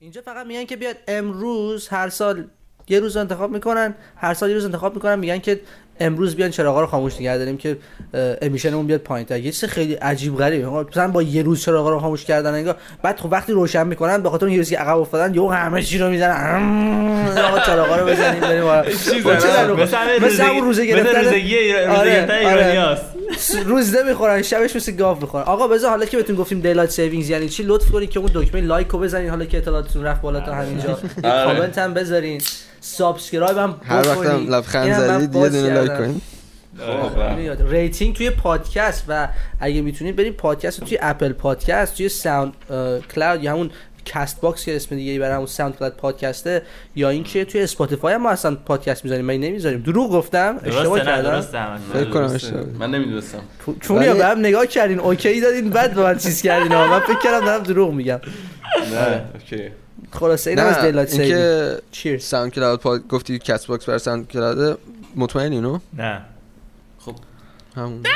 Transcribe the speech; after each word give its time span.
اینجا 0.00 0.20
فقط 0.20 0.46
میگن 0.46 0.64
که 0.64 0.76
بیاد 0.76 0.96
امروز 1.08 1.88
هر 1.88 2.08
سال 2.08 2.44
یه 2.88 3.00
روز 3.00 3.16
انتخاب 3.16 3.50
می‌کنن 3.50 3.94
هر 4.16 4.34
سال 4.34 4.48
یه 4.48 4.54
روز 4.54 4.64
انتخاب 4.64 4.94
می‌کنن 4.94 5.18
میگن 5.18 5.38
که 5.38 5.60
امروز 6.00 6.36
بیان 6.36 6.50
چراغا 6.50 6.80
رو 6.80 6.86
خاموش 6.86 7.20
نگه 7.20 7.38
داریم 7.38 7.56
که 7.56 7.78
emission 8.42 8.74
مون 8.74 8.86
بیاد 8.86 9.00
پایین. 9.00 9.26
تر 9.26 9.38
یه 9.38 9.52
چیز 9.52 9.64
خیلی 9.64 9.94
عجیب 9.94 10.36
غریبه. 10.36 10.68
مثلا 10.68 11.08
با 11.08 11.22
یه 11.22 11.42
روز 11.42 11.62
چراغا 11.62 11.90
رو 11.90 11.98
خاموش 11.98 12.24
کردن 12.24 12.54
انگار. 12.54 12.76
بعد 13.02 13.20
خب 13.20 13.32
وقتی 13.32 13.52
روشن 13.52 13.86
می‌کنن 13.86 14.22
به 14.22 14.30
خاطر 14.30 14.48
یه 14.48 14.56
روزی 14.56 14.74
عقب 14.74 14.98
افتادن 14.98 15.34
یهو 15.34 15.48
همه 15.48 15.82
چی 15.82 15.98
رو 15.98 16.10
می‌زنن. 16.10 17.38
آقا 17.38 17.58
چراغا 17.58 17.96
رو 17.96 18.06
بزنیم 18.06 18.40
بریم 18.40 18.64
مثلا 20.22 20.50
اون 20.50 20.64
روزه 20.64 20.86
گرفتن. 20.86 21.24
روزه 21.24 23.17
روزه 23.66 24.02
می‌خورن 24.02 24.42
شبش 24.42 24.76
مثل 24.76 24.92
گاو 24.92 25.20
می‌خورن. 25.20 25.44
آقا 25.44 25.68
بذار 25.68 25.90
حالا 25.90 26.06
که 26.06 26.16
بهتون 26.16 26.36
گفتیم 26.36 26.60
daylight 26.60 26.90
savings 26.90 27.30
یعنی 27.30 27.48
چی؟ 27.48 27.62
لطف 27.62 27.90
کنید 27.90 28.10
که 28.10 28.20
اون 28.20 28.30
دکمه 28.34 28.60
like 28.60 28.88
رو 28.88 28.98
بزنید 28.98 29.30
حالا 29.30 29.44
که 29.44 29.58
اطلاعاتتون 29.58 30.04
رفت 30.04 30.20
بالا 30.20 30.40
تا 30.40 30.54
همینجا. 30.54 30.98
کامنت 31.22 31.78
هم 31.78 31.94
بذارین. 31.94 32.40
subscribe 32.80 33.58
هم 33.58 33.80
هر 33.84 34.08
وقت 34.08 34.26
هم 34.26 34.54
لبخند 34.54 34.92
زدید 34.92 35.34
یه 35.34 35.48
دونه 35.48 35.74
like 35.74 35.98
کنید 35.98 36.22
rating 37.70 38.16
توی 38.16 38.30
پادکست 38.30 39.04
و 39.08 39.28
اگه 39.60 39.80
می‌تونید 39.80 40.16
برید 40.16 40.36
پادکست 40.36 40.80
رو 40.80 40.86
توی 40.86 40.98
Apple 41.00 41.32
Podcast 41.32 41.96
توی 41.96 42.08
SoundCloud 42.08 43.44
یا 43.44 43.52
همون 43.52 43.70
Castbox 44.08 44.64
که 44.64 44.76
اسم 44.76 44.96
دیگه 44.96 45.18
برای 45.18 45.34
همون 45.34 45.46
SoundCloud 45.46 45.96
پادکسته 45.96 46.62
یا 46.96 47.08
اینکه 47.08 47.44
توی 47.44 47.62
Spotify 47.62 48.14
هم 48.14 48.22
ما 48.22 48.30
اصلا 48.30 48.54
پادکست 48.54 49.04
می‌ذاریم 49.04 49.24
من 49.24 49.36
نمی‌ذاریم؟ 49.36 49.80
دروغ 49.80 50.12
گفتم 50.12 50.60
اشتباه 50.64 51.00
کردم. 51.00 51.40
فکر 51.92 52.10
کنم 52.10 52.24
اشتباه. 52.24 52.64
من 52.78 52.90
نمی‌دونستم. 52.90 53.40
چون 53.80 54.02
یا 54.02 54.26
هم 54.28 54.38
نگاه 54.38 54.66
کردین 54.66 55.00
OK 55.00 55.40
دادین 55.40 55.70
بعد 55.70 55.94
به 55.94 56.02
من 56.02 56.18
چیز 56.18 56.42
کردین. 56.42 56.74
من 56.74 57.00
فکر 57.00 57.18
کردم 57.24 57.46
دارم 57.46 57.62
دروغ 57.62 57.92
میگم. 57.92 58.20
نه 58.92 59.24
اوکی. 59.34 59.70
خلاصه 60.12 60.50
این 60.50 60.58
از 60.58 60.78
دیلایت 60.78 61.12
این 61.14 61.28
که 61.28 61.78
چیرز 61.90 62.24
ساوند 62.24 62.52
کلاود 62.52 62.80
پاد 62.80 63.08
گفتی 63.08 63.38
کست 63.38 63.66
باکس 63.66 63.84
برای 63.84 63.98
ساوند 63.98 64.28
کلاود 64.28 64.78
مطمئنی 65.16 65.60
نه. 65.60 65.80
خب. 66.98 67.14
همون. 67.76 68.02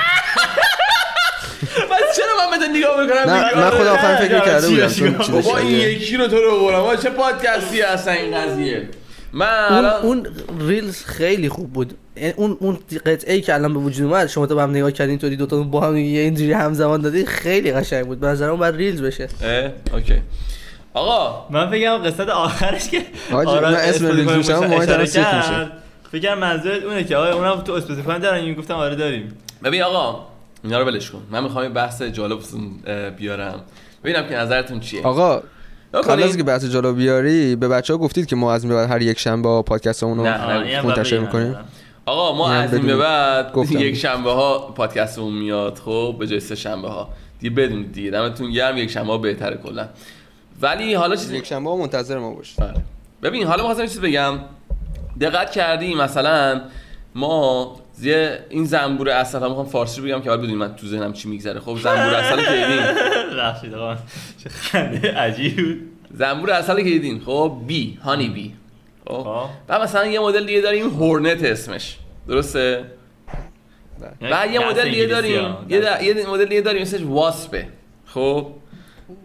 بس 1.91 2.17
چرا 2.17 2.32
من 2.51 2.59
بهت 2.59 2.71
نگاه 2.71 3.03
می‌کنم. 3.03 3.35
نه 3.35 3.57
من 3.57 3.71
خود 3.71 3.87
آخرین 3.87 4.17
فکر 4.17 4.41
کرده 4.41 4.69
بودم 4.69 5.33
بابا 5.33 5.59
این 5.59 5.71
یکی 5.71 6.17
رو 6.17 6.27
تو 6.27 6.37
رو 6.37 6.61
بردم 6.61 7.03
چه 7.03 7.11
پادکستی 7.11 7.81
هستن 7.81 8.13
این 8.13 8.39
قضیه؟ 8.39 8.89
من 9.33 9.47
اون 9.47 9.79
الان 9.79 10.03
اون 10.03 10.27
ریلز 10.61 11.05
خیلی 11.05 11.49
خوب 11.49 11.73
بود. 11.73 11.95
یعنی 12.17 12.33
اون 12.37 12.57
اون 12.61 12.79
قطعه 13.07 13.35
ای 13.35 13.41
که 13.41 13.55
الان 13.55 13.75
به 13.75 13.81
وجود 13.81 14.07
اومد 14.07 14.27
شما 14.27 14.47
تو 14.47 14.55
با 14.55 14.63
هم 14.63 14.71
نگاه 14.71 14.93
کردین 14.93 15.19
تو 15.19 15.29
دو 15.29 15.47
تا 15.47 15.63
با 15.63 15.81
هم 15.81 15.97
یه 15.97 16.21
اینجوری 16.21 16.53
همزمان 16.53 17.01
دادی 17.01 17.27
خیلی 17.27 17.73
قشنگ 17.73 18.07
بود. 18.07 18.21
به 18.21 18.27
نظرم 18.27 18.57
باید 18.57 18.77
ریلز 18.77 19.03
بشه. 19.03 19.29
اه، 19.43 19.71
اوکی. 19.95 20.23
آقا. 20.95 21.47
من 21.51 21.71
بگم 21.71 21.99
قصت 21.99 22.29
آخرش 22.29 22.89
که 22.89 23.03
من 23.33 23.75
اسم 23.75 24.07
ریلز 24.07 24.47
سیخ 24.47 25.15
کرد. 25.15 25.37
میشه. 25.37 25.71
فکر 26.13 26.35
منظورت 26.35 26.83
اونه 26.85 27.05
که 27.05 27.17
آقا 27.17 27.33
اونم 27.33 27.61
تو 27.61 27.73
اسپاتیفای 27.73 28.19
دارن 28.19 28.41
این 28.41 28.55
گفتم 28.55 28.75
آره 28.75 28.95
داریم. 28.95 29.33
ببین 29.65 29.83
آقا 29.83 30.27
اینا 30.65 30.79
رو 30.79 30.87
ولش 30.87 31.11
کن 31.11 31.23
من 31.31 31.43
می‌خوام 31.43 31.65
یه 31.65 31.71
بحث 31.71 32.03
جالب 32.03 32.39
بیارم 33.17 33.61
ببینم 34.05 34.29
که 34.29 34.37
نظرتون 34.37 34.81
چیه 34.81 35.03
آقا 35.03 35.43
قبل 35.93 36.11
از 36.13 36.19
کنین. 36.21 36.37
که 36.37 36.43
بحث 36.43 36.65
جالب 36.65 36.97
بیاری 36.97 37.57
به 37.57 37.69
بچه 37.69 37.93
ها 37.93 37.99
گفتید 37.99 38.27
که 38.27 38.37
ما 38.37 38.53
از 38.53 38.67
بعد 38.67 38.91
هر 38.91 39.03
یک 39.03 39.19
شنبه 39.19 39.63
پادکستمون 39.63 40.19
رو 40.19 40.25
منتشر. 40.85 41.19
می‌کنیم 41.19 41.57
آقا 42.07 42.37
ما 42.37 42.53
از 42.53 42.75
این 42.75 42.87
به. 42.87 42.97
بعد 42.97 43.53
گفتم. 43.53 43.79
یک 43.79 43.97
شنبه 43.97 44.31
ها 44.31 44.59
پادکستمون 44.59 45.33
میاد 45.33 45.79
خب 45.79 46.17
به 46.19 46.27
جای 46.27 46.41
سه 46.41 46.55
شنبه 46.55 46.89
ها 46.89 47.09
دیگه 47.41 47.55
بدونید 47.55 47.93
دیگه 47.93 48.11
دمتون 48.11 48.51
گرم 48.51 48.77
یک 48.77 48.91
شنبه 48.91 49.13
ها 49.13 49.19
بهتره 49.19 49.57
کلا 49.57 49.89
ولی 50.63 50.95
حالا 50.95 51.17
چیزی 51.17 51.37
یک 51.37 51.47
شنبه 51.47 51.71
ها 51.71 51.77
منتظر 51.77 52.19
ما 52.19 52.35
باش 52.35 52.55
بله. 52.55 52.75
ببین 53.23 53.47
حالا 53.47 53.63
می‌خواستم 53.63 53.83
یه 53.83 53.89
چیز 53.89 54.01
بگم 54.01 54.39
دقت 55.21 55.51
کردی 55.51 55.95
مثلا 55.95 56.61
ما 57.15 57.77
یه 58.03 58.39
این 58.51 58.65
زنبور 58.65 59.09
اصل 59.11 59.39
هم 59.39 59.49
می‌خوام 59.49 59.67
فارسی 59.67 60.01
بگم 60.01 60.21
که 60.21 60.29
حالا 60.31 60.37
بدونید 60.43 60.57
من 60.57 60.77
تو 60.77 60.87
ذهنم 60.87 61.13
چی 61.13 61.29
میگذره. 61.29 61.61
خب 61.61 61.77
زنبور 61.77 62.15
اصل 62.15 62.37
که 62.37 62.51
دیدین. 62.51 62.83
بخشید 63.39 63.75
آقا 63.75 63.95
چه 64.43 64.49
خنده 64.49 65.15
عجیب 65.19 65.57
بود. 65.57 65.81
زنبور 66.19 66.51
اصل 66.51 66.77
که 66.77 66.83
دیدین. 66.83 67.21
خب 67.27 67.57
بی 67.67 67.99
هانی 68.05 68.29
بی 68.29 68.55
خب 69.09 69.23
خب. 69.23 69.47
و 69.69 69.79
مثلا 69.83 70.07
یه 70.07 70.21
مدل 70.21 70.47
دیگه 70.47 70.61
داریم 70.61 70.87
هورنت 70.91 71.45
اسمش. 71.45 71.97
درسته؟ 72.29 72.85
بعد 74.21 74.51
یه 74.51 74.69
مدل 74.69 74.85
دیگه 74.91 75.07
داریم. 75.07 75.57
یه, 75.69 75.81
د- 75.83 76.03
یه 76.03 76.27
مدل 76.29 76.45
دیگه 76.45 76.61
داریم 76.61 76.83
اسمش 76.83 77.01
واسپه 77.03 77.67
خب. 78.07 78.47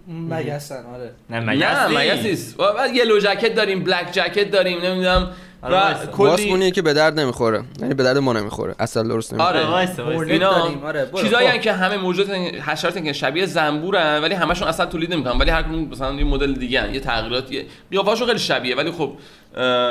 مگسن 0.08 0.86
آره. 0.86 1.12
نه 1.30 1.40
نه 1.40 1.88
مگس 1.88 2.24
نیست 2.26 2.60
و 2.60 2.74
بعد 2.74 2.96
یلو 2.96 3.20
جکت 3.20 3.56
داریم 3.56 3.84
بلک 3.84 4.12
جکت 4.12 4.52
داریم 4.52 4.82
نمی‌دونم. 4.82 5.32
و 5.70 5.76
وایسا. 5.76 6.12
واس 6.18 6.42
کلی 6.42 6.72
که 6.72 6.82
به 6.82 6.94
درد 6.94 7.20
نمی‌خوره. 7.20 7.64
یعنی 7.82 7.94
به 7.94 8.04
درد 8.04 8.18
ما 8.18 8.34
نمی‌خوره. 8.34 8.76
اصلا 8.80 9.04
درست 9.04 9.34
نمی‌خوره 9.34 9.60
آره 9.60 9.70
وایسا. 9.70 10.04
هورنت 10.04 10.32
اینا 10.32 10.60
داریم، 10.60 10.84
آره، 10.84 11.10
چیزایی 11.22 11.60
که 11.60 11.74
همه 11.74 11.98
موجودات 11.98 12.38
حشرات 12.68 13.04
که 13.04 13.14
شبیه 13.14 13.46
زنبورن 13.46 14.22
ولی 14.24 14.34
همشون 14.34 14.68
اصلا 14.68 14.86
تولید 14.86 15.14
نمی‌کنن. 15.14 15.38
ولی 15.38 15.50
هر 15.50 15.62
کدوم 15.62 15.88
مثلا 15.92 16.14
یه 16.14 16.24
مدل 16.24 16.54
دیگه 16.54 16.82
هن. 16.82 16.94
یه 16.94 17.00
تغییرات 17.00 17.52
یه 17.52 17.66
قیافه‌شون 17.92 18.28
خیلی 18.28 18.40
شبیه 18.40 18.76
ولی 18.76 18.92
خب 18.92 19.12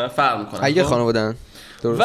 فرق 0.08 0.38
می‌کنن 0.38 0.60
اگه 0.62 0.82
خب؟ 0.82 0.88
خانوادن 0.88 1.36
درست. 1.82 2.00
و 2.00 2.04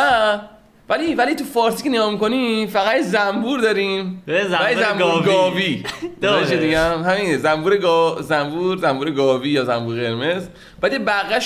ولی 0.90 1.16
ولی 1.16 1.36
تو 1.36 1.44
فارسی 1.44 1.84
که 1.84 1.90
نگاه 1.90 2.12
می‌کنی 2.12 2.68
فقط 2.68 3.02
زنبور 3.02 3.60
داریم. 3.60 4.24
به 4.26 4.44
زنبور 4.44 5.18
و 5.18 5.22
گاوی. 5.22 5.84
داره. 6.22 6.58
دیگه 6.58 6.80
هم 6.80 7.04
همینه 7.04 7.38
زنبور 7.38 7.78
گا... 7.78 8.22
زنبور 8.22 8.78
زنبور 8.78 9.12
گاوی 9.12 9.50
یا 9.50 9.66
زنبور 9.66 9.96
قرمز. 9.96 10.44
بعد 10.82 10.94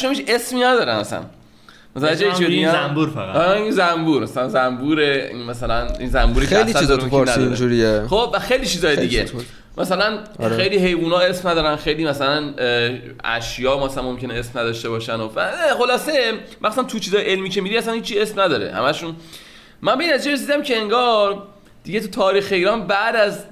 نمیشه 0.06 0.24
اسمی 0.28 0.60
ندارن 0.60 0.96
اصلا. 0.96 1.20
این 2.04 2.48
دیگه 2.48 2.72
زنبور 2.72 3.10
فقط. 3.10 3.36
آره 3.36 3.62
این 3.62 3.72
زنبور 3.72 4.24
مثلا 4.24 4.50
زنبور 4.50 5.00
این 5.00 5.44
مثلا 5.44 5.88
این 6.00 6.10
زنبوری 6.10 6.48
که 6.48 6.56
خیلی 6.56 6.70
اصلا 6.70 6.82
چیزا 6.82 6.98
تو 6.98 7.10
فارسی. 7.10 7.40
اینجوریه 7.40 8.04
خب 8.10 8.32
و 8.34 8.40
خیلی 8.40 8.66
چیزای 8.66 8.96
دیگه 8.96 9.26
مثلا 9.78 10.20
آره. 10.40 10.58
خیلی 10.58 10.78
حیوونا 10.78 11.20
اسم 11.20 11.50
ندارن 11.50 11.76
خیلی 11.76 12.06
مثلا 12.06 12.54
اشیا 13.24 13.86
مثلا 13.86 14.04
ممکنه 14.04 14.34
اسم 14.34 14.60
نداشته 14.60 14.90
باشن 14.90 15.16
و 15.16 15.30
خلاصه 15.78 16.34
مثلا 16.62 16.84
تو 16.84 17.00
چیزای 17.00 17.24
علمی 17.24 17.50
که 17.50 17.62
میری 17.62 17.78
اصلا 17.78 17.94
هیچی 17.94 18.20
اسم 18.20 18.42
نداره 18.42 18.74
همشون 18.74 19.16
من 19.82 19.98
به 19.98 20.04
این 20.04 20.14
نتیجه 20.14 20.34
رسیدم 20.34 20.62
که 20.62 20.78
انگار 20.78 21.44
دیگه 21.84 22.00
تو 22.00 22.08
تاریخ 22.08 22.48
ایران 22.52 22.88
بعد 22.88 23.16
از 23.16 23.46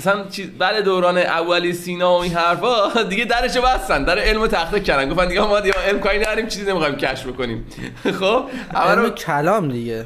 مثلا 0.00 0.24
چیز 0.30 0.50
بعد 0.58 0.84
دوران 0.84 1.18
اولی 1.18 1.72
سینا 1.72 2.18
و 2.18 2.22
این 2.22 2.32
حرفا 2.32 3.02
دیگه 3.10 3.24
درشو 3.24 3.62
بستن 3.62 4.04
در 4.04 4.18
علم 4.18 4.46
تخته 4.46 4.80
کردن. 4.80 5.10
گفتن 5.10 5.28
دیگه 5.28 5.40
ما 5.40 5.60
دیگه 5.60 5.74
علم 5.88 6.00
کاری 6.00 6.18
نداریم 6.18 6.46
چیزی 6.46 6.70
نمی‌خوایم 6.70 6.96
کشف 6.96 7.26
بکنیم. 7.26 7.66
خب؟ 8.20 8.44
علم 8.74 9.02
رو 9.02 9.10
کلام 9.10 9.68
دیگه. 9.68 10.04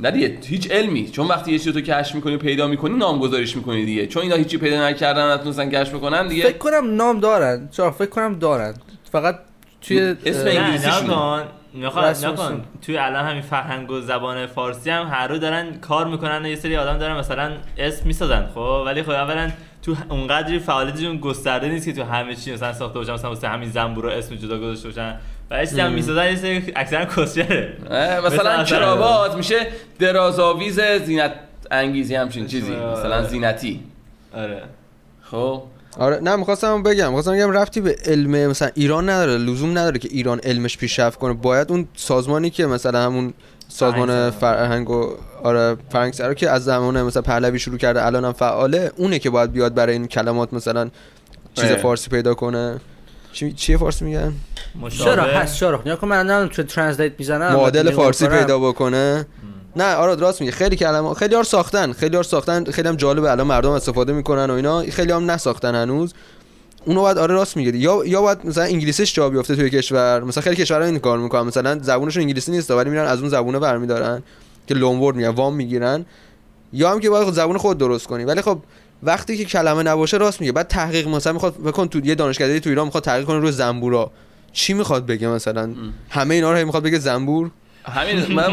نه 0.00 0.10
دیگه 0.10 0.38
هیچ 0.46 0.70
علمی. 0.70 1.10
چون 1.10 1.28
وقتی 1.28 1.52
یه 1.52 1.58
چیزی 1.58 1.70
رو 1.70 1.80
تو 1.80 1.86
کشف 1.86 2.14
می‌کنی 2.14 2.36
پیدا 2.36 2.66
می‌کنی 2.66 2.98
نامگذاریش 2.98 3.56
می‌کنی 3.56 3.84
دیگه. 3.84 4.06
چون 4.06 4.22
اینا 4.22 4.36
هیچی 4.36 4.58
پیدا 4.58 4.88
نکردن 4.88 5.32
نتونستن 5.32 5.70
کشف 5.70 5.94
بکنن 5.94 6.28
دیگه 6.28 6.44
فکر 6.44 6.58
کنم 6.58 6.94
نام 6.94 7.20
دارن. 7.20 7.68
چرا؟ 7.72 7.90
فکر 7.90 8.08
کنم 8.08 8.38
دارن. 8.38 8.74
فقط 9.12 9.38
توی 9.82 10.14
اسم 10.26 10.46
اه، 11.10 11.44
نه 11.74 11.96
انگلیسیشونه. 11.96 12.32
نکن. 12.32 12.64
توی 12.82 12.98
الان 12.98 13.24
همین 13.24 13.42
فرهنگ 13.42 13.90
و 13.90 14.00
زبان 14.00 14.46
فارسی 14.46 14.90
هم 14.90 15.06
هر 15.06 15.28
رو 15.28 15.38
دارن 15.38 15.74
کار 15.80 16.06
می‌کنن 16.06 16.44
و 16.44 16.48
یه 16.48 16.56
سری 16.56 16.76
آدم 16.76 16.98
دارن 16.98 17.16
مثلا 17.16 17.52
اسم 17.78 18.06
می‌سازن 18.06 18.46
خب 18.54 18.82
ولی 18.86 19.02
خب 19.02 19.10
اولا 19.10 19.50
تو 19.82 19.96
اونقدری 20.08 20.58
فعالیتشون 20.58 21.16
گسترده 21.16 21.68
نیست 21.68 21.86
که 21.86 21.92
تو 21.92 22.02
همه 22.02 22.34
چی 22.34 22.52
مثلا 22.52 22.72
ساخته 22.72 22.98
باشن 22.98 23.12
مثلا 23.12 23.30
واسه 23.30 23.48
همین 23.48 23.70
زنبور 23.70 24.04
رو 24.04 24.10
اسم 24.10 24.34
جدا 24.34 24.58
گذاشته 24.58 24.88
باشن 24.88 25.16
و 25.50 25.54
اسمی 25.54 25.80
هم 25.80 25.92
می‌سازن 25.92 26.24
یه 26.24 26.36
سری 26.36 26.72
اکثرا 26.76 27.04
کسچره 27.04 27.76
مثلا 28.26 28.64
کراوات 28.64 29.34
میشه 29.34 29.66
درازآویز 29.98 30.80
زینت 30.80 31.32
انگیزی 31.70 32.14
همچین 32.14 32.46
چیزی 32.46 32.74
آره. 32.74 32.92
مثلا 32.92 33.22
زینتی 33.22 33.80
آره 34.34 34.62
خب 35.22 35.62
آره 35.98 36.20
نه 36.22 36.36
می‌خواستم 36.36 36.82
بگم 36.82 37.06
می‌خواستم 37.06 37.32
بگم 37.32 37.50
رفتی 37.50 37.80
به 37.80 37.96
علم 38.04 38.50
مثلا 38.50 38.70
ایران 38.74 39.08
نداره 39.08 39.38
لزوم 39.38 39.70
نداره 39.70 39.98
که 39.98 40.08
ایران 40.12 40.40
علمش 40.44 40.78
پیشرفت 40.78 41.18
کنه. 41.18 41.32
باید 41.32 41.70
اون 41.70 41.88
سازمانی 41.96 42.50
که 42.50 42.66
مثلا 42.66 43.02
همون 43.02 43.34
سازمان 43.68 44.30
فرهنگ 44.30 44.90
و 44.90 45.14
آره 45.42 45.76
فرهنگ 45.90 46.12
سرا 46.12 46.34
که 46.34 46.50
از 46.50 46.64
زمان 46.64 47.02
مثلا 47.02 47.22
پهلوی 47.22 47.58
شروع 47.58 47.78
کرده 47.78 48.06
الان 48.06 48.24
هم 48.24 48.32
فعاله 48.32 48.92
اونه 48.96 49.18
که 49.18 49.30
باید 49.30 49.52
بیاد 49.52 49.74
برای 49.74 49.92
این 49.92 50.06
کلمات 50.06 50.52
مثلا 50.52 50.90
چیز 51.54 51.70
اه. 51.70 51.76
فارسی 51.76 52.10
پیدا 52.10 52.34
کنه. 52.34 52.80
چی 53.32 53.52
چیه 53.52 53.76
فارسی 53.76 54.04
میگن؟ 54.04 54.20
چرا 54.20 54.80
مشابه 54.80 55.22
هست 55.22 55.56
چرا 55.56 55.82
نیا 55.86 55.96
کن 55.96 56.08
من 56.08 56.30
الان 56.30 56.48
تو 56.48 56.62
ترنسلیت 56.62 57.12
می‌زنم 57.18 57.52
معادل 57.52 57.90
فارسی 57.90 58.28
پیدا 58.28 58.58
بکنه. 58.58 59.26
نه 59.76 59.94
آره 59.94 60.14
راست 60.14 60.40
میگه 60.40 60.52
خیلی 60.52 60.76
کلمه 60.76 61.14
خیلی 61.14 61.34
ها 61.34 61.42
ساختن. 61.42 61.92
خیلی 61.92 62.16
ها 62.16 62.22
ساختن. 62.22 62.64
خیلی 62.64 62.88
هم 62.88 62.96
جالبه 62.96 63.30
الان 63.30 63.46
مردم 63.46 63.70
استفاده 63.70 64.12
می‌کنن 64.12 64.50
و 64.50 64.52
اینا. 64.52 64.82
خیلی 64.82 65.12
هم 65.12 65.30
نساختن 65.30 65.74
هنوز. 65.74 66.14
اونو 66.84 67.00
باید 67.00 67.18
آره 67.18 67.34
راست 67.34 67.56
میگه 67.56 67.78
یا 67.78 68.02
یا 68.06 68.22
باید 68.22 68.38
مثلا 68.44 68.64
انگلیسیش 68.64 69.14
جا 69.14 69.30
بیفته 69.30 69.56
توی 69.56 69.70
کشور. 69.70 70.24
مثلا 70.24 70.42
خیلی 70.42 70.56
کشورها 70.56 70.86
این 70.86 70.98
کار 70.98 71.18
می‌کنن. 71.18 71.42
مثلا 71.42 71.78
زبونشون 71.82 72.22
انگلیسی 72.22 72.52
نیست 72.52 72.70
ولی 72.70 72.90
میرن 72.90 73.06
از 73.06 73.20
اون 73.20 73.28
زبونه 73.28 73.58
برمیدارن 73.58 74.22
که 74.66 74.74
لون 74.74 74.98
ورد 74.98 75.16
میگن 75.16 75.28
وام 75.28 75.56
می‌گیرن. 75.56 76.06
یا 76.72 76.90
هم 76.90 77.00
که 77.00 77.10
باید 77.10 77.24
خود 77.24 77.34
زبون 77.34 77.58
خود 77.58 77.78
درست 77.78 78.06
کنی. 78.06 78.24
ولی 78.24 78.42
خب 78.42 78.58
وقتی 79.02 79.36
که 79.36 79.44
کلمه 79.44 79.82
نباشه 79.82 80.16
راست 80.16 80.40
میگه 80.40 80.52
بعد 80.52 80.68
تحقیق 80.68 81.08
مثلا 81.08 81.32
می‌خواد 81.32 81.56
بکن 81.56 81.88
تو 81.88 82.06
یه 82.06 82.14
دانشکده 82.14 82.60
تو 82.60 82.70
ایران 82.70 82.84
می‌خواد 82.84 83.04
تحقیق 83.04 83.26
کنه 83.26 83.38
روی 83.38 83.52
زنبورا. 83.52 84.10
چی 84.52 84.72
می‌خواد 84.74 85.06
بگه 85.06 85.28
مثلا؟ 85.28 85.74
همه 86.10 86.34
اینا 86.34 86.52
رو 86.52 86.66
می‌خواد 86.66 86.82
بگه 86.82 86.98
زنبور؟ 86.98 87.50
همین 87.84 88.26
من 88.36 88.44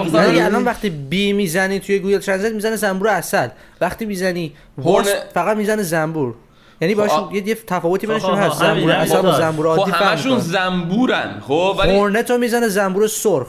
الان 0.45 0.63
وقتی 0.65 0.89
bee 0.89 1.33
می‌زنی 1.33 1.79
توی 1.79 1.99
Google 1.99 2.17
Translate 2.17 2.53
می‌زنه 2.53 2.75
زنبور 2.75 3.07
اصل. 3.07 3.47
وقتی 3.81 4.05
می‌زنی 4.05 4.53
horn- 4.77 5.05
فقط 5.33 5.57
می‌زنه 5.57 5.83
زنبور. 5.83 6.35
یعنی 6.81 6.95
باشون 6.95 7.17
آه. 7.17 7.35
یه 7.35 7.55
تفاوتی 7.55 8.07
بینشون 8.07 8.29
آها، 8.31 8.41
هست. 8.41 8.59
زنبور. 8.59 8.91
اصل 8.91 9.25
و 9.25 9.31
زنبور 9.31 9.75
خب 9.75 9.79
عادی 9.79 9.91
همشون 9.91 10.37
فرق 10.39 10.47
زنبورن. 10.47 11.41
خب 11.47 11.75
ولی 11.79 11.91
hornet 11.95 12.31
رو 12.31 12.37
می‌زنه 12.37 12.67
زنبور 12.67 13.07
سرخ. 13.07 13.47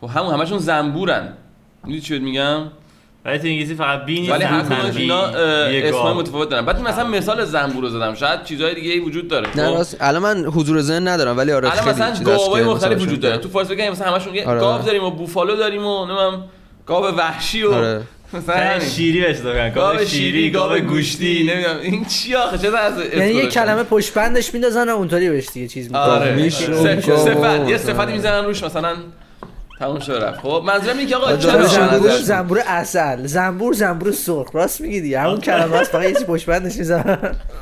خب 0.00 0.06
همون 0.06 0.34
همشون 0.34 0.58
زنبورن. 0.58 1.32
می‌دونی 1.84 2.00
چی 2.00 2.18
میگم؟ 2.18 2.60
ولی 3.24 3.38
تو 3.38 3.46
انگلیسی 3.46 3.74
فقط 3.74 4.04
bee 4.04 4.20
نیست 4.20 4.32
ولی 4.32 4.44
هر 4.44 4.62
تنبیه، 4.62 4.78
کدومش 4.78 4.96
اینا 4.96 5.90
گاو. 5.90 6.14
متفاوت 6.14 6.48
دارن 6.48 6.66
بعد 6.66 6.80
مثلا 6.80 7.04
مثال 7.04 7.44
زنبور 7.44 7.84
رو 7.84 7.90
زدم 7.90 8.14
شاید 8.14 8.44
چیزهای 8.44 8.74
دیگه 8.74 8.90
ای 8.90 9.00
وجود 9.00 9.28
داره 9.28 9.46
نه 9.56 9.68
خب؟ 9.68 9.74
راست 9.74 9.96
الان 10.00 10.22
من 10.22 10.44
حضور 10.44 10.80
ذهن 10.80 11.08
ندارم 11.08 11.36
ولی 11.36 11.52
آره 11.52 11.70
الان 11.72 11.84
خیلی 11.84 12.10
مثلا 12.10 12.24
گاوای 12.24 12.62
مختلف 12.62 13.02
وجود 13.02 13.20
داره 13.20 13.38
تو 13.38 13.48
فارسی 13.48 13.74
بگم 13.74 13.90
مثلا 13.90 14.12
همشون 14.12 14.34
یه 14.34 14.44
آره. 14.46 14.60
گاو 14.60 14.82
داریم 14.82 15.04
و 15.04 15.10
بوفالو 15.10 15.56
داریم 15.56 15.86
و 15.86 16.06
نمی‌دونم 16.06 16.44
گاو 16.86 17.04
وحشی 17.04 17.62
و 17.62 17.72
آره. 17.72 18.02
مثلا. 18.34 18.80
شیری 18.80 19.20
بهش 19.20 19.38
دادن 19.38 19.72
گاو 19.72 20.04
شیری 20.04 20.50
گاو 20.50 20.78
گوشتی 20.78 21.50
نمی‌دونم 21.52 21.78
این 21.82 22.04
چی 22.04 22.34
آخه 22.34 22.58
چه 22.58 22.76
از 22.76 22.92
یعنی 23.16 23.32
یه 23.32 23.46
کلمه 23.46 23.82
پشت 23.82 24.14
بندش 24.14 24.54
میندازن 24.54 24.88
و 24.88 24.92
اونطوری 24.92 25.30
بهش 25.30 25.48
دیگه 25.54 25.68
چیز 25.68 25.86
می‌کنن 25.86 26.02
آره. 26.02 26.48
صفت 26.48 27.68
یه 27.68 27.78
صفتی 27.78 28.12
می‌زنن 28.12 28.44
روش 28.44 28.64
مثلا 28.64 28.94
تموم 29.82 29.98
شد 29.98 30.12
رفت. 30.12 30.40
خب 30.40 30.62
منظورم 30.66 30.98
اینه 30.98 31.10
که 31.10 31.16
آقا 31.16 31.36
چرا 31.36 31.66
زنبور- 31.66 31.66
زنبور 31.66 32.10
زنبور 32.10 32.58
اصل. 32.66 33.26
زنبور 33.26 33.72
زنبور 33.74 34.12
سرخ. 34.12 34.54
راست 34.54 34.80
میگی 34.80 35.00
دیگه. 35.00 35.20
همون 35.20 35.40
کلمه 35.40 35.76
است 35.76 35.90
فقط 35.90 36.02
یه 36.04 36.12
چیز 36.12 36.24
پشت 36.24 36.46
بندش 36.46 36.76
می‌زنن 36.76 37.18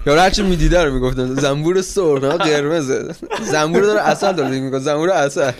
یا 0.07 0.23
هرچی 0.23 0.43
می‌دیده 0.43 0.85
رو 0.85 0.95
می‌گفتن 0.95 1.35
زنبور 1.35 1.83
سرخ 1.83 2.25
نه؟ 2.25 2.37
قرمزه. 2.37 3.15
زنبور 3.43 3.83
داره 3.83 4.01
اصل 4.01 4.33
داره 4.33 4.61
میگه. 4.61 4.79
زنبور 4.79 5.11
اصل. 5.11 5.53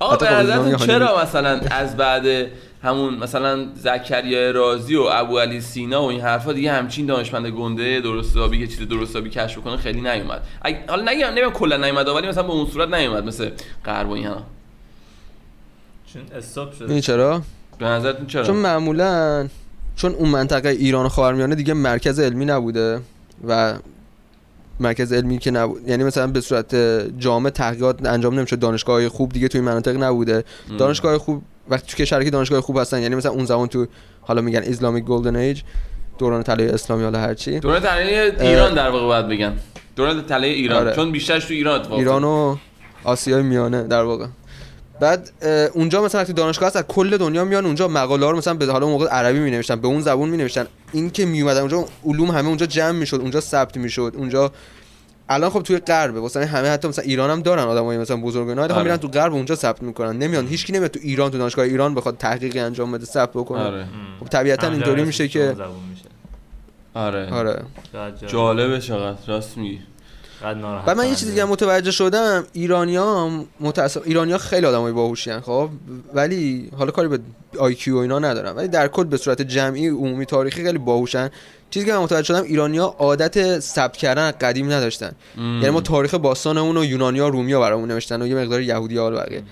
آقا 0.00 0.16
به 0.16 0.26
خب 0.26 0.32
نظرتون 0.32 0.76
چرا 0.76 1.22
مثلا 1.22 1.60
از 1.70 1.96
بعد 1.96 2.46
همون 2.82 3.14
مثلا 3.14 3.66
زکریا 3.74 4.50
رازی 4.50 4.96
و 4.96 5.02
ابو 5.12 5.38
علی 5.38 5.60
سینا 5.60 6.02
و 6.02 6.06
این 6.10 6.20
حرفا 6.20 6.52
دیگه 6.52 6.72
همچین 6.72 7.06
دانشمند 7.06 7.46
گنده 7.46 8.00
درست 8.00 8.30
حسابی 8.30 8.58
یه 8.58 8.66
چیز 8.66 8.88
درست 8.88 9.10
حسابی 9.10 9.30
کشف 9.30 9.58
کنه 9.58 9.76
خیلی 9.76 10.00
نیومد. 10.00 10.40
حالا 10.88 11.12
نگم 11.12 11.26
نمیگم 11.26 11.50
کلا 11.50 11.76
نیومد 11.76 12.08
ولی 12.08 12.28
مثلا 12.28 12.42
به 12.42 12.50
اون 12.52 12.66
صورت 12.66 12.94
نیومد 12.94 13.24
مثل 13.24 13.50
غرب 13.84 14.08
و 14.08 14.12
اینا 14.12 14.42
استاپ 16.34 16.72
شد 16.72 16.90
این 16.90 17.00
چرا؟ 17.00 17.42
به 17.78 17.86
نظرتون 17.86 18.26
چرا؟ 18.26 18.44
چون 18.44 18.56
معمولا 18.56 19.48
چون 19.96 20.12
اون 20.12 20.28
منطقه 20.28 20.68
ایران 20.68 21.06
و 21.06 21.08
خاورمیانه 21.08 21.54
دیگه 21.54 21.74
مرکز 21.74 22.20
علمی 22.20 22.44
نبوده 22.44 23.00
و 23.48 23.74
مرکز 24.80 25.12
علمی 25.12 25.38
که 25.38 25.50
نبود 25.50 25.88
یعنی 25.88 26.04
مثلا 26.04 26.26
به 26.26 26.40
صورت 26.40 26.74
جامع 27.18 27.50
تحقیقات 27.50 28.06
انجام 28.06 28.38
نمیشه 28.38 28.56
دانشگاه 28.56 29.08
خوب 29.08 29.32
دیگه 29.32 29.48
توی 29.48 29.60
این 29.60 29.68
مناطق 29.70 30.02
نبوده. 30.02 30.44
دانشگاه 30.78 31.18
خوب 31.18 31.42
وقتی 31.68 32.04
که 32.04 32.30
دانشگاه 32.30 32.60
خوب 32.60 32.78
هستن 32.78 33.02
یعنی 33.02 33.14
مثلا 33.14 33.32
اون 33.32 33.44
زمان 33.44 33.68
تو 33.68 33.86
حالا 34.20 34.40
میگن 34.40 34.62
اسلامیک 34.64 35.04
گلدن 35.04 35.36
ایج 35.36 35.62
دوران 36.18 36.42
طلای 36.42 36.68
اسلامی 36.68 37.04
حالا 37.04 37.18
هرچی 37.18 37.60
دوران 37.60 37.82
طلایی 37.82 38.14
ایران 38.14 38.74
در 38.74 38.90
واقع 38.90 39.06
باید 39.06 39.28
بگن 39.28 39.52
دوران 39.96 40.26
طلایی 40.26 40.54
ایران. 40.54 40.78
آره. 40.78 40.96
چون 40.96 41.12
بیشترش 41.12 41.44
تو 41.44 41.54
ایران 41.54 41.80
اتفاق 41.80 41.98
ایران. 41.98 42.24
و 42.24 42.56
آسیای 43.04 43.42
میانه 43.42 43.82
در 43.82 44.02
واقع. 44.02 44.26
بعد 45.00 45.30
اونجا 45.72 46.02
مثلا 46.02 46.20
وقتی 46.20 46.32
دانشگاه 46.32 46.66
هست 46.66 46.76
از 46.76 46.84
کل 46.88 47.16
دنیا 47.16 47.44
میان 47.44 47.66
اونجا 47.66 47.88
مقاله 47.88 48.24
ها 48.24 48.30
رو 48.30 48.38
مثلا 48.38 48.54
به 48.54 48.66
حالا 48.66 48.88
موقع 48.88 49.06
عربی 49.06 49.38
می 49.38 49.50
نوشتن 49.50 49.80
به 49.80 49.88
اون 49.88 50.00
زبون 50.00 50.28
می 50.28 50.36
نوشتن 50.36 50.66
این 50.92 51.10
که 51.10 51.26
می 51.26 51.42
اومدن 51.42 51.60
اونجا 51.60 51.84
علوم 52.04 52.30
همه 52.30 52.48
اونجا 52.48 52.66
جمع 52.66 52.90
می‌شد 52.90 53.16
اونجا 53.20 53.40
ثبت 53.40 53.76
می‌شد 53.76 54.12
اونجا 54.16 54.52
الان 55.28 55.50
خب 55.50 55.62
توی 55.62 55.78
غربه 55.78 56.20
واسه 56.20 56.46
همه 56.46 56.68
حتی 56.68 56.88
مثلا 56.88 57.04
ایران 57.04 57.30
هم 57.30 57.42
دارن 57.42 57.62
آدمای 57.62 57.98
مثلا 57.98 58.16
بزرگ 58.16 58.48
اینا 58.48 58.62
آره. 58.62 58.82
میرن 58.82 58.96
تو 58.96 59.08
غرب 59.08 59.32
اونجا 59.32 59.54
ثبت 59.54 59.82
می‌کنن. 59.82 60.18
نمیان 60.18 60.46
هیچکی 60.46 60.72
نمیاد 60.72 60.90
تو 60.90 61.00
ایران 61.02 61.30
تو 61.30 61.38
دانشگاه 61.38 61.64
ایران 61.64 61.94
بخواد 61.94 62.16
تحقیقی 62.16 62.58
انجام 62.58 62.92
بده 62.92 63.04
ثبت 63.04 63.30
بکنه. 63.30 63.60
آره. 63.60 63.86
خب 64.20 64.26
طبیعتا 64.26 64.68
اینطوری 64.68 65.04
میشه 65.04 65.28
که. 65.28 65.56
آره. 66.94 67.30
آره. 67.30 67.62
جالبه 68.26 68.80
چقدر 68.80 69.26
راست 69.26 69.58
میگی. 69.58 69.78
بعد 70.42 70.96
من 70.96 71.08
یه. 71.08 71.14
چیز 71.14 71.28
دیگه 71.28 71.42
هم 71.42 71.48
متوجه 71.48 71.90
شدم 71.90 72.44
ایرانیا 72.52 73.30
متاسف 73.60 74.02
ایرانیا 74.04 74.38
خیلی 74.38 74.66
آدمای 74.66 74.92
باهوشی 74.92 75.30
ان 75.30 75.40
خب؟ 75.40 75.68
ولی 76.14 76.70
حالا 76.78 76.90
کاری 76.90 77.08
به 77.08 77.18
آی 77.58 77.74
کیو 77.74 77.96
و 77.96 77.98
اینا 77.98 78.18
ندارم. 78.18 78.56
ولی 78.56 78.68
در 78.68 78.88
کل 78.88 79.04
به 79.04 79.16
صورت 79.16 79.42
جمعی 79.42 79.88
عمومی 79.88 80.26
تاریخی 80.26 80.64
خیلی 80.64 80.78
باهوشن. 80.78 81.30
چیزی 81.70 81.86
که 81.86 81.92
من 81.92 81.98
متوجه 81.98 82.26
شدم 82.26 82.42
ایرانیا 82.42 82.94
عادت 82.98 83.60
ثبت 83.60 83.96
کردن 83.96 84.30
قدیم 84.30 84.72
نداشتن. 84.72 85.12
یعنی 85.38 85.70
ما 85.70 85.80
تاریخ 85.80 86.14
باستانمون 86.14 86.76
و 86.76 86.84
یونانیا 86.84 87.26
و 87.26 87.30
رومیا 87.30 87.60
برامون 87.60 87.90
نوشتن 87.90 88.22
و 88.22 88.26
یه 88.26 88.34
مقدار 88.34 88.60
یهودی 88.60 88.96
ها 88.96 89.10
بقیه. 89.10 89.42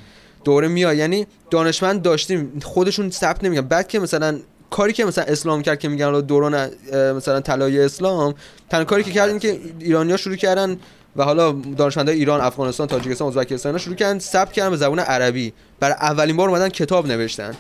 دوره 0.45 0.69
میاد 0.69 0.97
یعنی 0.97 1.27
دانشمند 1.51 2.03
داشتیم 2.03 2.61
خودشون 2.65 3.11
ثبت 3.11 3.45
نمیگن 3.45 3.61
بعد 3.61 3.89
که 3.89 3.99
مثلا 3.99 4.39
کاری 4.71 4.93
که 4.93 5.05
مثلا 5.05 5.25
اسلام 5.25 5.63
کرد 5.63 5.79
که 5.79 5.89
میگن 5.89 6.21
دوران 6.21 6.71
مثلا 6.93 7.41
طلایی 7.41 7.81
اسلام 7.81 8.35
تنها 8.71 8.85
کاری 8.85 9.03
که 9.03 9.11
کردن 9.11 9.39
که 9.39 9.61
ایرانیا 9.81 10.17
شروع 10.17 10.37
کردن 10.37 10.79
و 11.17 11.25
حالا 11.25 11.53
دانشمندای 11.53 12.17
ایران، 12.17 12.41
افغانستان، 12.41 12.87
تاجیکستان، 12.87 13.29
ازبکستان 13.29 13.79
شروع 13.79 13.97
کردن 13.97 14.19
ثبت 14.19 14.53
کردن 14.53 14.71
به 14.71 14.77
زبان 14.77 14.99
عربی. 14.99 15.53
برای 15.81 15.95
اولین 15.95 16.37
بار 16.37 16.49
اومدن 16.49 16.69
کتاب 16.69 17.07
نوشتن 17.07 17.55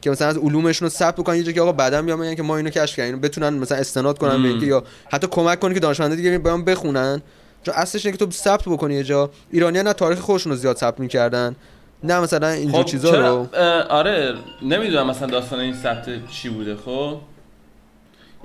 که 0.00 0.10
مثلا 0.10 0.28
از 0.28 0.36
علومشون 0.36 0.86
رو 0.86 0.90
ثبت 0.90 1.16
بکنن. 1.16 1.36
یه 1.36 1.42
جا 1.42 1.52
که 1.52 1.60
آقا 1.60 1.72
بعدا 1.72 2.02
بیان 2.02 2.20
بگن 2.20 2.34
که 2.34 2.42
ما 2.42 2.56
اینو 2.56 2.70
کشف 2.70 2.96
کردیم 2.96 3.20
بتونن 3.20 3.48
مثلا 3.48 3.78
استناد 3.78 4.18
کنن 4.18 4.42
به. 4.42 4.48
اینکه 4.48 4.66
یا 4.66 4.84
حتی 5.10 5.26
کمک 5.26 5.60
کنن 5.60 5.74
که 5.74 5.80
دانشمندا 5.80 6.14
دیگه 6.14 6.38
بیان 6.38 6.64
بخونن. 6.64 7.22
چون 7.62 7.74
اصلش 7.74 8.06
اینه 8.06 8.18
که 8.18 8.24
تو 8.24 8.30
ثبت 8.30 8.62
بکنی 8.68 8.94
یه 8.94 9.04
جا. 9.04 9.30
ایرانیان 9.50 9.86
نه 9.86 9.92
تاریخ 9.92 10.18
خودشون 10.18 10.52
رو 10.52 10.58
زیاد 10.58 10.76
ثبت 10.76 11.00
می‌کردن. 11.00 11.56
نه 12.04 12.20
مثلا 12.20 12.48
اینجور 12.48 12.84
چیزا 12.84 13.10
خب، 13.10 13.16
چرا؟ 13.16 13.36
رو. 13.36 13.48
آره 13.88 14.34
نمی‌دونم 14.62 15.06
مثلا 15.06 15.28
داستان 15.28 15.60
این 15.60 15.74
ثبت 15.74 16.28
چی 16.28 16.48
بوده 16.48 16.76
خب؟ 16.76 17.18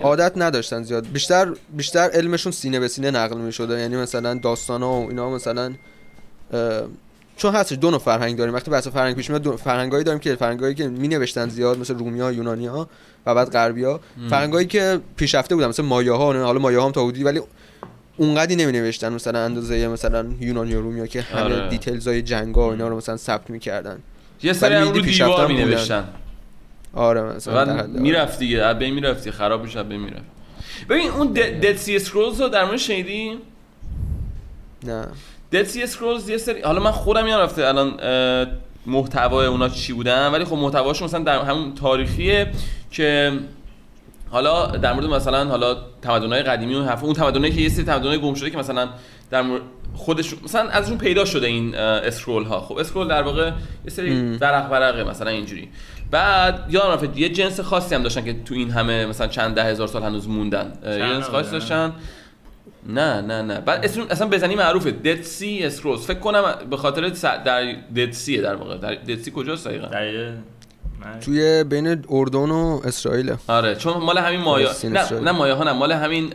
عادت 0.02 0.32
نداشتن 0.36 0.84
زیاد. 0.84 1.08
بیشتر 1.08 1.54
بیشتر 1.70 2.10
علمشون 2.14 2.52
سینه 2.52 2.80
به 2.80 2.88
سینه 2.88 3.12
نقل 3.12 3.38
می‌شده. 3.38 3.80
یعنی 3.80 3.96
مثلا 3.96 4.34
داستان 4.34 4.84
و 4.84 5.06
اینا 5.10 5.30
مثلا 5.30 5.74
چون 7.38 7.56
هستش 7.56 7.78
دو 7.78 7.92
نوع 7.92 8.00
فرهنگ 8.00 8.38
داریم. 8.38 8.54
وقتی 8.54 8.72
بحث 8.72 8.88
فرهنگ 8.88 9.16
پیش 9.16 9.30
میاد 9.30 9.42
دو 9.42 9.58
فرهنگایی 9.58 10.04
داریم 10.04 10.20
که 10.20 10.36
فرهنگایی 10.36 10.76
که 10.76 10.88
می 10.88 11.08
نوشتن 11.08 11.50
زیاد 11.50 11.80
مثل 11.80 11.98
رومیا 11.98 12.32
یونانیا 12.32 12.90
و 13.26 13.36
بعد 13.36 13.52
غربیا 13.52 14.00
فرهنگایی 14.30 14.68
که 14.68 15.00
پیشرفته 15.18 15.56
بودن 15.56 15.68
مثل 15.68 15.84
مایا 15.84 16.18
ها 16.18 16.26
حالا 16.44 16.60
مایا 16.60 16.86
هم 16.86 16.92
تا 16.92 17.04
حدودی 17.04 17.24
ولی 17.24 17.42
اونقدی 18.18 18.56
نمی 18.56 18.72
نوشتن 18.72 19.14
مثلا 19.14 19.40
اندازه 19.40 19.88
مثلا 19.88 20.26
یونانی 20.40 20.74
و 20.74 20.82
رومیا 20.82 21.08
که 21.08 21.22
همه 21.22 21.42
آره. 21.42 21.70
details 21.70 22.08
های 22.08 22.22
جنگا 22.22 22.68
و 22.68 22.72
اینا 22.72 22.88
رو 22.88 22.98
مثلا 22.98 23.18
ثبت 23.18 23.50
می‌کردن 23.50 24.00
یه 24.44 24.54
سری 24.54 24.76
رو 24.76 24.92
دیوار 24.92 25.48
می. 25.48 25.54
نوشتن 25.54 26.08
آره 26.94 27.22
مثلا. 27.22 27.88
می‌رفت 27.88 28.40
دیگه 28.40 28.74
بین 28.74 28.94
می‌رفتی 28.94 29.32
خراب 29.32 29.64
میشه 29.64 29.84
بین 29.84 30.00
می‌رفت 30.00 30.26
ببین 30.90 31.10
اون 31.10 31.28
Dead 31.34 31.76
Sea 31.76 31.96
Scrolls 31.96 32.42
رو 32.42 32.50
در 32.50 32.66
مورد 32.66 32.78
شنیدی 32.78 33.38
نه 34.84 35.06
Dead 35.52 35.64
Sea 35.64 35.84
Scrolls 35.84 36.30
یه 36.30 36.38
سری 36.38 36.62
حالا 36.62 36.84
من 36.84 36.92
خودم 36.92 37.28
یادم 37.28 37.44
رفته 37.44 37.68
الان 37.68 38.00
محتوای 38.86 39.48
اونا 39.48 39.70
چی 39.70 39.94
بودن 39.94 40.28
ولی 40.28 40.46
خب 40.46 40.56
محتواشون 40.56 41.08
مثلا 41.08 41.24
در 41.24 41.42
همون 41.42 41.76
تاریخیه 41.76 42.52
که 42.92 43.32
حالا 44.36 44.66
در 44.66 44.94
مورد 44.94 45.06
مثلا 45.06 45.46
حالا 45.46 45.78
تمدن‌های 46.02 46.44
قدیمی 46.44 46.76
و 46.76 46.84
حرف 46.84 47.04
اون 47.04 47.14
تمدنایی 47.14 47.54
که 47.54 47.62
یه 47.62 47.70
سری 47.70 47.86
تمدن‌های 47.86 48.18
گم 48.18 48.34
شده 48.34 48.50
که 48.50 48.58
مثلا 48.58 48.90
در 49.32 49.42
مورد 49.42 49.62
خودشون 49.94 50.40
مثلا 50.44 50.70
ازشون 50.70 50.98
پیدا 50.98 51.26
شده 51.26 51.48
این 51.48 51.76
scroll 51.76 52.44
ها 52.44 52.62
خب 52.62 52.78
scroll 52.78 53.08
در 53.08 53.22
واقع 53.22 53.46
یه 53.86 53.92
سری. 53.92 54.38
ورق 54.42 54.72
ورقه 54.72 55.04
مثلا 55.04 55.30
اینجوری. 55.30 55.70
بعد 56.12 56.66
یادم 56.70 56.92
رفته 56.92 57.20
یه 57.20 57.30
جنس 57.30 57.60
خاصی 57.60 57.96
هم 57.96 58.04
داشتن 58.04 58.26
که 58.26 58.44
تو 58.46 58.54
این 58.54 58.72
همه 58.72 59.06
مثلا 59.06 59.28
چند 59.28 59.56
ده 59.56 59.64
هزار 59.64 59.88
سال 59.88 60.04
هنوز 60.04 60.30
موندن. 60.30 60.74
یه 60.86 61.00
جنس 61.00 61.26
خاصی؟ 61.26 61.52
داشتن. 61.52 61.94
نه 62.86 63.22
نه 63.22 63.42
نه. 63.42 63.60
بعد 63.60 63.86
اسم 63.86 64.02
اصلا 64.10 64.28
بزنی 64.28 64.56
معروفه. 64.56 64.92
دد 64.92 65.22
سی 65.22 65.64
اسکرولز 65.64 66.06
فکر 66.06 66.20
کنم 66.20 66.56
به 66.70 66.78
خاطر 66.78 67.10
در 67.22 67.74
دد 67.96 68.12
سیه 68.12 68.42
در 68.42 68.56
واقع. 68.56 68.78
در 68.78 68.96
دد 68.96 69.20
سی 69.20 69.32
کجاست 69.36 69.68
دقیقا. 69.68 69.88
توی 71.22 71.64
بین 71.64 72.06
اردن 72.10 72.52
و 72.52 72.82
اسرائیل 72.86 73.36
آره 73.48 73.76
چون 73.76 73.98
مال 73.98 74.18
همین 74.18 74.40
مایا 74.40 74.72
نه 74.84 75.00
اسرائیل. 75.00 75.28
نه 75.28 75.32
مایا 75.32 75.56
ها 75.56 75.64
نه 75.64 75.74
مال 75.74 75.92
همین. 75.92 76.34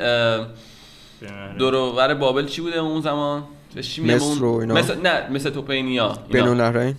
دور 1.58 2.14
بابل 2.14 2.46
چی 2.46 2.60
بوده 2.60 2.78
اون 2.78 3.00
زمان 3.00 3.42
چی 3.80 4.02
مصر 4.02 4.44
و 4.44 4.56
اینا. 4.56 4.74
مس... 4.74 4.90
نه 4.90 5.30
مسوپوتامیا 5.30 6.18
بین 6.32 6.48
اینا. 6.48 6.50
النهرین 6.50 6.94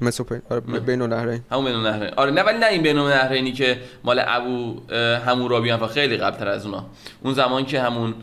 مسوپین 0.00 0.42
آره. 0.50 0.60
بین 0.60 1.02
النهرین 1.02 1.40
همون 1.50 1.64
بین 1.64 1.74
النهرین 1.74 2.10
آره 2.16 2.30
نه 2.30 2.42
ولی 2.42 2.58
نه 2.58 2.66
این 2.66 2.82
بین 2.82 2.98
النهرینی 2.98 3.52
که 3.52 3.78
مال 4.04 4.22
ابو 4.26 4.80
همورابی 5.26 5.70
هم 5.70 5.86
خیلی 5.86 6.16
قبلتر 6.16 6.48
از 6.48 6.66
اونا 6.66 6.86
اون 7.22 7.34
زمان 7.34 7.64
که 7.66 7.80
همون 7.80 8.14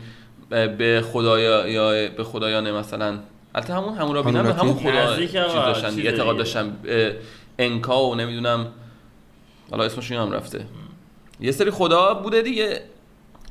به 0.50 1.04
خدایا 1.12 1.68
یا 1.68 2.08
به 2.16 2.24
خدایان 2.24 2.70
مثلا 2.70 3.18
البته 3.54 3.74
همون 3.74 3.94
همورابی 3.94 4.30
هانوراکی؟ 4.30 4.60
همون 4.60 4.74
خدا 4.74 5.16
چیز 5.16 5.32
داشتن 5.32 6.00
اعتقاد. 6.00 6.36
داشتن 6.36 6.76
انکا 7.58 8.06
و 8.10 8.14
نمی‌دونم 8.14 8.66
حالا 9.70 9.84
اسمشون 9.84 10.16
هم 10.16 10.32
رفته. 10.32 10.64
یه 11.40 11.52
سری 11.52 11.70
خدا 11.70 12.14
بوده 12.14 12.42
دیگه. 12.42 12.80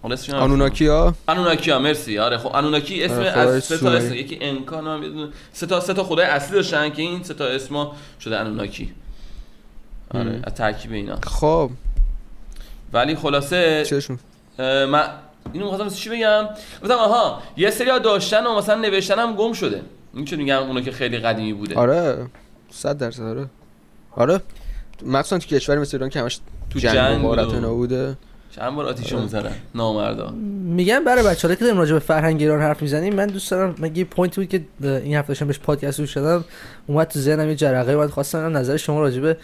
حالا 0.01 0.13
اسمش 0.13 0.36
آنوناکیا؟ 0.36 1.13
آنوناکیا 1.27 1.79
مرسی. 1.79 2.20
آره 2.20 2.38
خب 2.38 2.48
آنوناکی 2.48 3.03
اسم 3.03 3.13
آره، 3.13 3.27
از 3.27 3.48
خدای 3.48 3.62
سه 3.62 3.77
تا. 3.77 3.91
اسم 3.91 4.13
یکی 4.13 4.38
انکان 4.41 4.88
هم 4.88 5.29
سه 5.53 5.67
تا 5.67 5.79
سه 5.79 5.93
تا 5.93 6.03
خدای 6.03 6.25
اصلی 6.25 6.55
داشتن 6.55 6.89
که 6.89 7.01
این 7.01 7.24
سه 7.24 7.34
تا 7.34 7.46
اسما 7.46 7.96
شده 8.20 8.39
آنوناکی. 8.39 8.93
آره. 10.13 10.39
از 10.43 10.53
ترکیب 10.53 10.91
اینا. 10.91 11.15
خب. 11.24 11.70
ولی 12.93 13.15
خلاصه 13.15 13.86
چشم. 13.86 14.20
من 14.60 15.10
اینو 15.53 15.72
می‌خواستم 15.72 15.96
چی 15.96 16.10
بگم؟ 16.10 16.50
گفتم 16.84 16.93
آها 16.93 17.41
یه 17.58 17.72
سری 17.72 17.89
ها 17.89 18.00
داشتن 18.00 18.48
و 18.48 18.58
مثلا 18.58 18.75
نوشتن 18.75 19.20
هم 19.20 19.36
گم 19.36 19.53
شده. 19.53 19.82
این 20.13 20.25
چون 20.25 20.39
میگم؟ 20.39 20.58
اونا 20.58 20.82
که 20.82 20.91
خیلی 20.91 21.17
قدیمی 21.17 21.53
بوده. 21.53 21.75
آره 21.75 22.27
100 22.70 22.98
درصد 22.98 23.24
آره. 23.24 23.46
آره. 24.12 24.41
مخصوصا 25.05 25.38
تو 25.38 25.48
کشوری 25.48 25.79
مثل 25.79 25.98
ایران 25.98 26.10
که 26.10 26.19
همش 26.19 26.39
تو 26.69 26.79
جنگ 26.79 26.93
جنگ 26.93 27.25
و 27.25 27.39
اینا 27.39 27.74
بوده 27.74 28.17
چند 28.55 28.75
بار 28.75 28.86
آتیشو 28.86 29.15
آره. 29.15 29.24
می‌زنن. 29.24 29.51
نامردا. 29.75 30.29
میگم 30.75 31.03
برای 31.03 31.24
بچه‌ها 31.24 31.55
که 31.55 31.63
داریم 31.63 31.77
راجع 31.77 31.93
به 31.93 32.00
فرهنگ 32.00 32.41
ایران 32.41 32.62
حرف 32.62 32.81
می‌زنیم 32.81 33.15
من 33.15 33.27
دوست 33.27 33.51
دارم 33.51 33.75
من 33.77 33.95
یه 33.95 34.03
پوینتی 34.03 34.41
بود 34.41 34.50
که 34.50 34.63
این 34.79 35.15
هفته 35.15 35.27
داشتم 35.27 35.48
بهش 35.48 35.60
پادکست 35.60 36.01
گوش 36.01 36.13
شدم 36.13 36.45
اومد 36.88 37.07
تو 37.07 37.19
ذهنم 37.19 37.50
یه 37.50 37.55
جرقه 37.55 37.91
اومد 37.91 38.10
خواستم 38.10 38.57
نظر 38.57 38.77
شما 38.77 39.01
راجع 39.01 39.22
به 39.22 39.38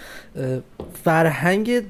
فرهنگ 1.04 1.82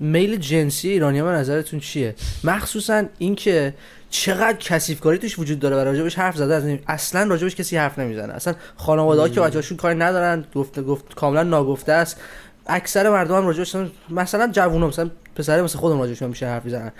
میل 0.00 0.36
جنسی 0.36 0.88
ایرانی 0.88 1.18
ها 1.18 1.32
نظرتون 1.32 1.80
چیه؟ 1.80 2.14
مخصوصا 2.44 3.04
اینکه 3.18 3.74
چقدر 4.10 4.56
کثیفکاری 4.58 5.18
توش 5.18 5.38
وجود 5.38 5.58
داره 5.58 5.76
و 5.76 5.78
راجبش 5.78 6.18
حرف 6.18 6.36
زده. 6.36 6.54
از 6.54 6.66
این- 6.66 6.80
اصلا 6.86 7.28
راجبش 7.28 7.54
کسی 7.54 7.76
حرف 7.76 7.98
نمی‌زنه. 7.98 8.32
اصلا 8.32 8.54
خانواده 8.76 9.20
ها 9.20 9.28
که 9.28 9.40
بچه‌هاشون 9.40 9.76
کاری 9.76 9.98
ندارن 9.98 10.44
گفته 10.54 10.82
گفت 10.82 11.14
کاملا 11.14 11.42
ناگفته 11.42 11.92
است. 11.92 12.20
اکثر 12.66 13.10
مردم 13.10 13.34
هم 13.34 13.46
راجبش 13.46 13.76
مثلا 14.10 14.48
جوونا 14.52 14.88
مثلا 14.88 15.10
پسره 15.36 15.62
مثل 15.62 15.78
خودم 15.78 15.98
راجبش 15.98 16.22
میشه 16.22 16.46
حرف 16.46 16.64
می‌زنن. 16.64 16.92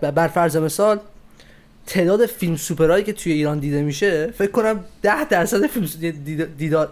بر 0.00 0.28
فرض 0.28 0.56
مثال 0.56 1.00
تعداد 1.86 2.26
فیلم 2.26 2.56
سوپرهایی 2.56 3.04
که 3.04 3.12
توی 3.12 3.32
ایران 3.32 3.58
دیده 3.58 3.82
میشه 3.82 4.26
فکر 4.26 4.50
کنم 4.50 4.84
ده 5.02 5.24
درصد 5.24 5.66
فیلم 5.66 5.88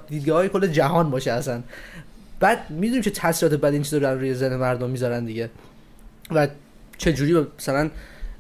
دیدگاه 0.09 0.39
های 0.39 0.49
کل 0.49 0.67
جهان 0.67 1.11
باشه 1.11 1.33
اصلا. 1.33 1.63
بعد 2.41 2.71
می‌دونیم 2.71 3.03
چه 3.03 3.11
تاثیرات 3.11 3.55
بد 3.55 3.73
این 3.73 3.83
چیزا 3.83 3.99
رو 3.99 4.19
روی 4.19 4.35
ذهن 4.35 4.57
مردم 4.57 4.91
می‌ذارن 4.91 5.25
دیگه. 5.25 5.51
و 6.31 6.49
چه 6.99 7.13
جوری 7.13 7.47
مثلا 7.59 7.91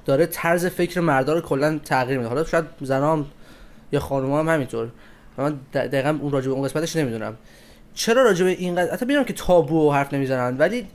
داره 0.05 0.27
طرز 0.27 0.67
فکر 0.67 1.01
مردا 1.01 1.33
رو 1.33 1.41
کلا 1.41 1.81
تغییر 1.85 2.19
میده. 2.19 2.29
حالا 2.29 2.45
شاید 2.45 2.65
زنام 2.81 3.27
یا 3.93 4.01
خانوما 4.01 4.39
هم 4.39 4.49
همینطور. 4.49 4.89
من 5.39 5.59
دقیقا 5.75 6.19
اون 6.21 6.33
راجع 6.33 6.47
به 6.49 6.53
اون 6.53 6.65
قسمتش 6.65 6.97
نمی‌دونم. 6.97 7.37
چرا 7.95 8.23
راجع 8.23 8.45
به 8.45 8.51
این 8.51 8.75
قضیه 8.77 8.93
حتی 8.93 9.07
می‌دونم 9.07 9.25
که 9.25 9.33
تابو 9.33 9.89
و 9.89 9.93
حرف 9.93 10.15
نمی‌زنن 10.15 10.59
ولی 10.59 10.87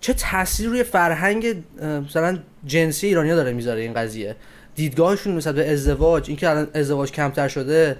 چه 0.00 0.12
تاثیر 0.12 0.68
روی 0.68 0.82
فرهنگ 0.82 1.56
مثلا 1.82 2.38
جنسی 2.66 3.06
ایرانیا 3.06 3.36
داره 3.36 3.52
می‌ذاره 3.52 3.80
این 3.80 3.94
قضیه؟ 3.94 4.36
دیدگاهشون 4.74 5.34
مثلا 5.34 5.52
به 5.52 5.72
ازدواج 5.72 6.24
اینکه 6.28 6.50
الان 6.50 6.68
ازدواج 6.74 7.12
کمتر 7.12 7.48
شده 7.48 7.96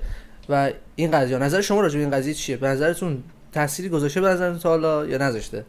و 0.48 0.70
این 0.96 1.10
قضیه. 1.10 1.38
نظر 1.38 1.60
شما 1.60 1.80
راجع 1.80 1.94
به 1.94 2.00
این 2.00 2.10
قضیه 2.10 2.34
چیه؟ 2.34 2.56
به 2.56 2.68
نظرتون 2.68 3.22
تأثیری 3.52 3.88
گذاشته 3.88 4.20
به 4.20 4.28
نظرتون 4.28 4.58
تا 4.58 4.68
حالا 4.68 5.06
یا 5.06 5.18
نذاشته؟ 5.18 5.64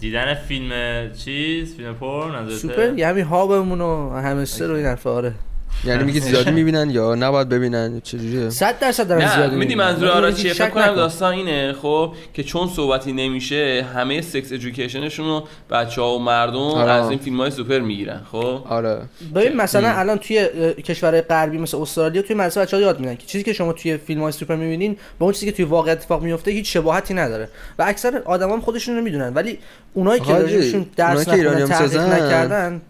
دیدن 0.00 0.34
فیلم 0.34 0.72
چیز 1.12 1.76
فیلم 1.76 1.94
پر 1.94 2.30
نظرته 2.36 2.56
سوپر؟ 2.56 2.98
یه 2.98 3.08
همین 3.08 3.24
هابمون 3.24 3.80
و 3.80 4.10
همستر 4.10 4.70
و 4.70 4.74
این 4.74 4.86
حرفا 4.86 5.10
آره. 5.10 5.34
یعنی 5.84 6.04
میگی 6.04 6.20
زیادی 6.20 6.50
می‌بینن 6.50 6.90
یا 6.90 7.14
نباید 7.14 7.48
ببینن؟ 7.48 8.00
چجوریه 8.00 8.50
100 8.50 8.78
درصد 8.78 9.08
دارن 9.08 9.34
زیادی 9.34 9.56
میدی 9.56 9.74
می‌بینن. 9.74 9.90
منظور 9.90 10.08
آره 10.08 10.28
هیچ 10.28 10.36
چیه؟ 10.36 10.52
فکر 10.52 10.70
کنم. 10.70 10.94
داستان 10.94 11.32
اینه 11.32 11.72
خب 11.82 12.12
که 12.34 12.42
چون 12.42 12.68
صحبتی 12.68 13.12
نمیشه 13.12 13.86
همه 13.94 14.20
sex 14.20 14.52
education 14.52 15.03
شون 15.03 15.26
رو 15.26 15.44
بچه 15.70 16.02
ها 16.02 16.14
و 16.14 16.18
مردم 16.18 16.58
آره. 16.58 16.90
از 16.90 17.10
این 17.10 17.18
فیلم 17.18 17.40
های 17.40 17.50
سوپر 17.50 17.78
می‌گیرن 17.78 18.20
خب؟ 18.32 18.60
آره. 18.68 18.98
ببین 19.34 19.56
مثلا 19.56 19.88
الان 19.88 20.18
توی 20.18 20.48
کشورهای 20.84 21.22
غربی 21.22 21.58
مثل 21.58 21.76
استرالیا 21.76 22.22
توی 22.22 22.36
مدرسه 22.36 22.60
بچه‌ها 22.60 22.82
یاد 22.82 23.00
میدن 23.00 23.14
که 23.14 23.26
چیزی 23.26 23.44
که 23.44 23.52
شما 23.52 23.72
توی 23.72 23.96
فیلم 23.96 24.22
های 24.22 24.32
سوپر 24.32 24.56
می‌بینین 24.56 24.96
با 25.18 25.26
اون 25.26 25.32
چیزی 25.32 25.46
که 25.46 25.52
توی 25.52 25.64
واقع 25.64 25.92
اتفاق 25.92 26.22
میفته 26.22 26.50
هیچ 26.50 26.72
شباهتی 26.72 27.14
نداره. 27.14 27.48
و 27.78 27.84
اکثر 27.86 28.22
آدما 28.24 28.52
هم 28.52 28.60
خودشون 28.60 28.96
رو 28.96 29.02
می‌دونن. 29.02 29.34
ولی 29.34 29.58
اونایی 29.94 30.20
که 30.20 30.32
راجبشون 30.32 30.86
درس 30.96 31.28
نخوندن. 31.28 32.24
نکردن 32.24 32.80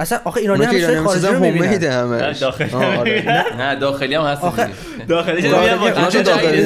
اصلا 0.00 0.20
آخه 0.24 0.40
ایرانی 0.40 0.64
هم 0.64 0.74
ایرانی 0.74 1.00
خارجی 1.00 1.26
رو 1.26 1.40
می‌بینن. 1.40 1.94
آره. 2.74 3.44
نه؟ 3.58 3.76
داخلی 3.76 4.14
هم 4.14 4.22
هست. 4.22 4.42
داخلی 4.42 5.42
چه 5.42 5.48
داخلی- 5.48 6.12
چه 6.12 6.22
داخلی- 6.22 6.62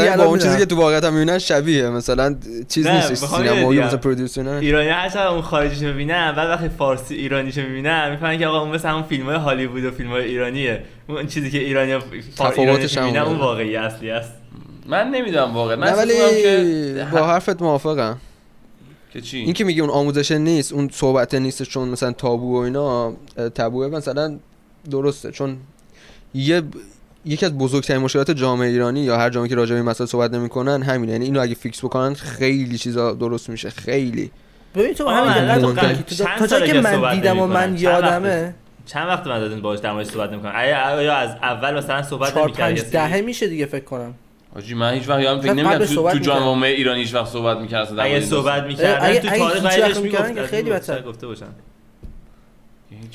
نه،. 0.00 0.16
با 0.16 0.24
اون 0.24 0.38
چیزی. 0.38 0.58
که 0.58 0.66
تو 0.66 0.76
واقعیت 0.76 1.04
هم 1.04 1.12
می‌بینن 1.12 1.38
شبیه. 1.38 1.90
مثلا 1.90 2.36
چیز 2.68 2.86
نه، 2.86 2.94
نیست 2.94 3.14
سینمایی 3.14 3.78
بگم. 3.78 3.86
مثلا 3.86 3.98
پرودوسر 3.98 4.42
نه 4.42 4.50
ایرانی 4.50 4.88
چقدر 4.88 5.26
اون 5.26 5.42
خارجیشو 5.42 5.86
می‌بینن. 5.86 6.32
بعد 6.32 6.48
وقتی 6.48 6.68
فارسی 6.78 7.14
ایرانیشو 7.14 7.60
می‌بینن 7.60 8.10
می‌فهمن 8.10 8.38
که 8.38 8.46
آقا 8.46 8.60
اون 8.60 8.70
مثل 8.74 8.88
همون 8.88 9.02
فیلم 9.02 9.26
های 9.26 9.36
هالیوود 9.36 9.84
و 9.84 9.90
فیلم 9.90 10.10
های 10.10 10.24
ایرانیه. 10.24 10.82
اون 11.08 11.26
چیزی 11.26 11.50
که 11.50 11.58
ایرانی 11.58 11.98
تفاوتش 12.38 12.98
هم 12.98 13.04
می‌بینن 13.04 13.22
اون. 13.22 13.38
واقعی 13.38 13.76
اصلی 13.76 14.10
است 14.10 14.32
من 14.86 15.08
نمی‌دونم 15.08 15.54
واقعا 15.54 15.76
من 15.76 15.86
نه 15.86 15.94
ولی 15.94 16.12
می‌کنم 16.12 16.30
که 16.42 17.06
با 17.12 17.26
حرفت 17.26 17.62
موافقم. 17.62 18.16
که 19.12 19.20
چی؟ 19.20 19.38
این 19.38 19.52
که 19.52 19.64
میگی 19.64 19.80
اون 19.80 19.90
آموزش 19.90 20.32
نیست 20.32 20.72
اون 20.72 20.90
صحبت 20.92 21.34
نیست 21.34 21.62
چون 21.62 21.88
مثلا 21.88 22.12
تابو 22.12 22.56
و 22.56 22.56
اینا 22.56 23.12
تابوه 23.54 23.88
مثلا 23.88 24.38
درسته. 24.90 25.30
چون 25.30 25.56
یه 26.34 26.62
یکی 27.24 27.46
از 27.46 27.58
بزرگترین 27.58 28.02
مشکلات 28.02 28.30
جامعه 28.30 28.68
ایرانی 28.68 29.00
یا 29.00 29.18
هر 29.18 29.30
جامعه 29.30 29.48
که 29.48 29.54
راجع 29.54 29.70
به 29.70 29.80
این 29.80 29.88
مسائل 29.88 30.08
صحبت 30.08 30.34
نمی‌کنن 30.34 30.82
همینه. 30.82 31.12
یعنی 31.12 31.24
اینو 31.24 31.40
اگه 31.40 31.54
فیکس 31.54 31.84
بکنن 31.84 32.14
خیلی 32.14 32.78
چیزا 32.78 33.12
درست 33.12 33.50
میشه. 33.50 33.70
خیلی. 33.70 34.30
ببین 34.74 34.94
تو 34.94 35.08
همین 35.08 35.74
تا 36.38 36.46
جایی 36.46 36.72
که 36.72 36.80
من 36.80 36.92
صحبت 36.92 37.14
دیدم 37.14 37.38
و. 37.38 37.46
من 37.46 37.76
یادمه. 37.78 38.54
چند 38.86 39.08
وقت 39.08 39.26
من 39.26 39.38
دادن 39.38 39.60
باهاش 39.60 39.78
در 39.78 40.04
صحبت 40.04 40.30
نمی‌کنن؟ 40.30 40.52
آیا 40.52 41.02
یا 41.02 41.14
از 41.14 41.30
اول 41.30 41.78
مثلا 41.78 42.02
صحبت 42.02 42.34
4 42.34 42.44
نمی‌کرد 42.44 42.66
5 42.66 42.78
کسی؟ 42.78 42.90
دهه 42.90 43.20
میشه 43.20 43.48
دیگه 43.48 43.66
فکر 43.66 43.84
کنم. 43.84 44.14
آجی 44.56 44.74
من 44.74 44.94
هیچ 44.94 45.08
وقت 45.08 45.20
یادم 45.20 45.40
فکر 45.40 45.52
نمیاد 45.52 45.84
تو, 45.84 46.10
تو. 46.10 46.18
جامعه 46.18 46.70
ایرانی 46.70 47.00
هیچ 47.00 47.14
وقت 47.14 47.28
صحبت 47.32 47.56
می‌کرد 47.56 47.98
اگه 47.98 48.20
صحبت 48.20 48.62
می‌کردن 48.62 49.18
تو 49.18 49.28
تاریخ 49.28 49.54
هیچ 49.54 49.62
بعدش 49.62 49.80
وقت 49.80 50.00
می‌کردن 50.00 50.28
می‌گفت 50.28 50.34
که 50.34 50.56
خیلی 50.56 50.70
بدتر. 50.70 51.02
گفته 51.02 51.26
باشن. 51.26 51.46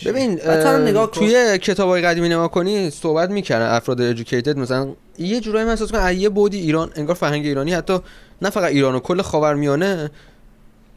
ببین 0.05 0.39
نگاه 0.87 1.11
کن. 1.11 1.19
توی 1.19 1.57
کتابای 1.57 2.01
قدیمی 2.01 2.29
نگاه 2.29 2.51
کنی 2.51 2.89
صحبت 2.89 3.29
می‌کردن 3.29 3.65
افراد 3.65 4.01
ادوکیتد 4.01 4.57
مثلا 4.57 4.87
یه 5.19 5.39
جورایی 5.39 5.65
من 5.65 5.71
احساس 5.71 5.91
کنم 5.91 6.01
از 6.01 6.15
یه 6.15 6.29
بودی 6.29 6.59
ایران 6.59 6.91
انگار 6.95 7.15
فرهنگ 7.15 7.45
ایرانی 7.45 7.73
حتی 7.73 7.99
نه 8.41 8.49
فقط 8.49 8.71
ایران 8.71 8.95
و 8.95 8.99
کل 8.99 9.21
خاورمیانه 9.21 10.11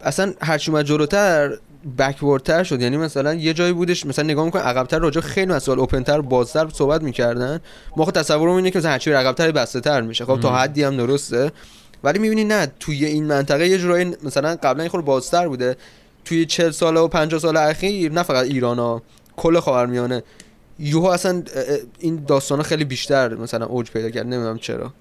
اصلا 0.00 0.34
هرچی 0.40 0.70
اومد 0.70 0.84
جلوتر 0.84 1.50
بکوردتر 1.98 2.62
شد. 2.62 2.80
یعنی 2.80 2.96
مثلا 2.96 3.34
یه 3.34 3.54
جایی 3.54 3.72
بودش 3.72 4.06
مثلا 4.06 4.24
نگاه 4.24 4.44
می‌کنن 4.44 4.62
عقبتر 4.62 4.98
راجع 4.98 5.20
خیلی 5.20 5.52
مسائل 5.52 5.78
اوپنتر 5.78 6.20
بازتر 6.20 6.68
صحبت 6.68 7.02
می‌کردن. 7.02 7.60
ما 7.96 8.04
خود 8.04 8.14
تصورمون 8.14 8.56
اینه 8.56 8.70
که 8.70 8.78
مثلا 8.78 8.90
هرچی 8.90 9.12
عقبتر 9.12 9.52
بسته 9.52 9.80
تر 9.80 10.00
میشه. 10.00 10.24
خب 10.24 10.40
تا. 10.40 10.56
حدی 10.56 10.82
هم 10.82 10.96
درسته. 10.96 11.52
ولی 12.04 12.18
می‌بینی 12.18 12.44
نه 12.44 12.72
توی 12.80 13.04
این 13.04 13.24
منطقه 13.24 13.68
یه 13.68 13.78
جورایی 13.78 14.16
مثلا 14.22 14.56
قبلا 14.62 14.84
یه 14.84 14.90
خورده 14.90 15.06
بازتر 15.06 15.48
بوده. 15.48 15.76
توی 16.24 16.46
40 16.46 16.70
ساله 16.70 17.00
و 17.00 17.08
50 17.08 17.40
سال 17.40 17.56
اخیر 17.56 18.12
نه 18.12 18.22
فقط 18.22 18.46
ایران 18.46 18.78
ها 18.78 19.02
کل 19.36 19.60
خاورمیانه. 19.60 20.22
یوها 20.78 21.14
اصلا 21.14 21.42
این 21.98 22.24
داستان 22.26 22.62
خیلی 22.62 22.84
بیشتر 22.84 23.34
مثلا 23.34 23.66
اوج 23.66 23.90
پیدا 23.90 24.10
کرد. 24.10 24.26
نمی‌دونم 24.26 24.58
چرا. 24.58 24.92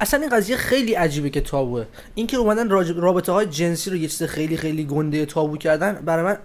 اصلا 0.00 0.20
این 0.20 0.28
قضیه 0.28 0.56
خیلی 0.56 0.94
عجیبه 0.94 1.30
که 1.30 1.40
تابوه. 1.40 1.84
اینکه 2.14 2.36
اومدن 2.36 2.68
رابطه 2.96 3.32
های 3.32 3.46
جنسی 3.46 3.90
رو 3.90 3.96
یه 3.96 4.08
چیز 4.08 4.22
خیلی 4.22 4.56
خیلی 4.56 4.84
گنده 4.84 5.26
تابو 5.26 5.56
کردن 5.56 6.02
برای 6.04 6.24
من 6.24 6.38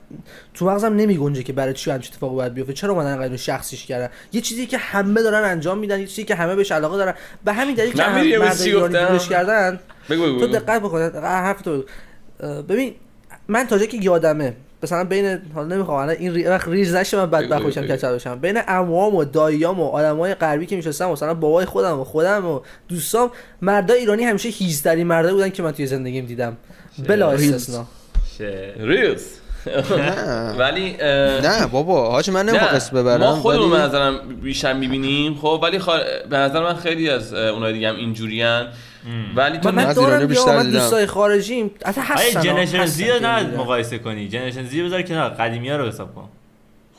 تو 0.53 0.65
مغزم 0.65 0.93
نمی 0.93 1.17
گنجه 1.17 1.43
که 1.43 1.53
برای 1.53 1.73
چی 1.73 1.91
همچین 1.91 2.13
اتفاقی 2.13 2.35
باید 2.35 2.53
بیفته. 2.53 2.73
چرا 2.73 2.93
اومدن 2.93 3.11
اینقدر 3.11 3.37
شخصیش 3.37 3.85
کردن؟ 3.85 4.09
یه 4.33 4.41
چیزی 4.41 4.65
که 4.65 4.77
همه 4.77 5.21
دارن 5.21 5.49
انجام 5.49 5.77
میدن 5.77 5.99
یه 5.99 6.07
چیزی 6.07 6.23
که 6.23 6.35
همه 6.35 6.55
بهش 6.55 6.71
علاقه 6.71 6.97
دارن. 6.97 7.13
به 7.45 7.53
همین 7.53 7.75
دلیل 7.75 7.93
که 7.93 8.03
هم 8.03 8.39
مرد 8.39 8.61
ایرانی 8.61 9.19
کردن 9.19 9.79
بگو 10.09 10.23
بگو 10.23 10.39
تو. 10.39 10.47
دقت 10.47 10.81
بکن. 10.81 11.01
حرف 11.23 11.61
تو 11.61 11.71
بگو. 11.71 11.83
ببین 12.61 12.95
من 13.47 13.67
تا 13.67 13.77
جایی 13.77 13.89
که 13.89 13.97
یادمه 14.01 14.55
مثلا 14.83 15.03
بین 15.03 15.39
حالا 15.55 15.75
نمی‌خوام 15.75 15.97
الان 15.97 16.15
این 16.19 16.33
ری... 16.33 16.43
وقت 16.43 16.67
ریز 16.67 16.95
نشه 16.95 17.17
من 17.17 17.29
بدبخت 17.29 17.61
بگو. 17.61 17.69
کچل 17.69 18.15
بشم. 18.15 18.39
بین 18.39 18.57
عموام 18.57 19.15
و 19.15 19.23
داییام 19.23 19.79
و 19.79 19.87
آدمای 19.87 20.33
غربی 20.33 20.65
که 20.65 20.75
میشستم 20.75 21.09
مثلا 21.09 21.33
بابای 21.33 21.65
خودم 21.65 21.99
و 21.99 22.03
خودم 22.03 22.45
و 22.45 22.59
دوستام 22.89 23.31
مردای 23.61 23.99
ایرانی 23.99 24.23
همیشه 24.23 24.49
هیزترین 24.49 25.07
مردایی 25.07 25.35
بودن 25.35 25.49
که 25.49 25.63
من 25.63 25.71
توی 25.71 25.87
زندگیم 25.87 26.25
دیدم. 26.25 26.57
بلا 27.07 27.31
استثنا. 27.31 27.85
نه. 29.97 30.55
ولی 30.57 30.97
نه 31.43 31.67
بابا 31.67 32.11
حاج 32.11 32.29
من 32.29 32.45
نمی‌خوام 32.45 32.75
اسم 32.75 32.95
ببرم 32.95 33.19
ما 33.19 33.35
خودمون 33.35 33.69
به 33.69 33.77
نظرم 33.77 34.19
بیشتر 34.43 34.73
می‌بینیم. 34.73 35.35
خب 35.35 35.59
ولی 35.63 35.79
خار... 35.79 35.99
به 36.29 36.37
نظر 36.37 36.63
من 36.63 36.75
خیلی 36.75 37.09
از 37.09 37.33
اونای 37.33 37.73
دیگه 37.73 37.89
هم 37.89 37.95
اینجوریان 37.95 38.67
ولی 39.35 39.57
تو 39.57 39.71
من, 39.71 39.93
دارم 39.93 40.25
بیشتر 40.27 40.57
من 40.57 40.65
دیدم. 40.65 40.79
دوستای 40.79 41.05
خارجیم. 41.05 41.71
اصلا 41.85 42.03
هستن 42.07 42.41
جنریشن 42.41 42.85
زی 42.85 43.05
نه. 43.21 43.43
مقایسه 43.57 43.97
کنی. 43.97 44.27
جنریشن 44.27 44.63
زی 44.63 44.83
بذار 44.83 45.01
کنار. 45.01 45.29
قدیمی 45.29 45.69
ها 45.69 45.75
رو 45.77 45.87
حساب 45.87 46.15
کن. 46.15 46.29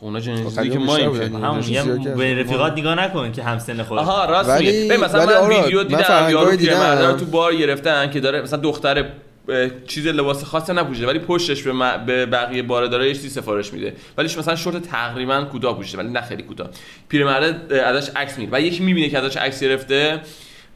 خب 0.00 0.04
اونا 0.06 0.20
خیلی 0.20 0.70
که 0.70 0.78
ما 0.78 0.96
این 0.96 1.34
همون 1.44 1.60
جنریشن 1.60 2.14
به 2.14 2.40
رفیقات 2.40 2.72
نگاه 2.72 2.94
نکن 2.94 3.32
که 3.32 3.42
همسن 3.42 3.82
خود 3.82 3.98
آها 3.98 4.24
راست 4.24 4.48
ولی- 4.48 4.66
میگه 4.66 4.94
ببین 4.94 5.04
مثلا 5.04 5.26
ولی 5.26 5.56
من 5.56 5.62
ویدیو 5.62 5.84
دیدم 5.84 6.26
یارو 6.30 7.06
رو 7.06 7.12
تو 7.16 7.24
بار 7.24 7.54
گرفتن 7.54 8.10
که 8.10 8.20
داره 8.20 8.42
مثلا 8.42 8.58
دختر 8.58 9.04
چیز 9.86 10.06
لباس 10.06 10.44
خاصی 10.44 10.72
نپوشیده 10.72 11.06
ولی 11.06 11.18
پشتش 11.18 11.62
به, 11.62 11.72
م- 11.72 12.06
به 12.06 12.26
بقیه 12.26 12.62
باردارا 12.62 13.06
یه 13.06 13.14
چیزی 13.14 13.28
سفارش 13.28 13.72
میده. 13.72 13.94
ولی 14.18 14.28
مثلا 14.38 14.56
شورت 14.56 14.82
تقریبا 14.82 15.44
کوتاه 15.52 15.76
پوشیده 15.76 15.98
ولی 16.02 16.08
نه 16.12 16.20
خیلی 16.20 16.42
کوتاه. 16.42 16.68
پیرمرد 17.08 17.72
ازش 17.72 18.10
عکس 18.16 18.38
می‌گیره. 18.38 18.58
و 18.58 18.60
یکی 18.60 18.82
می‌بینه 18.82 19.08
که 19.08 19.18
ازش 19.18 19.36
عکس 19.36 19.62
گرفته 19.62 20.20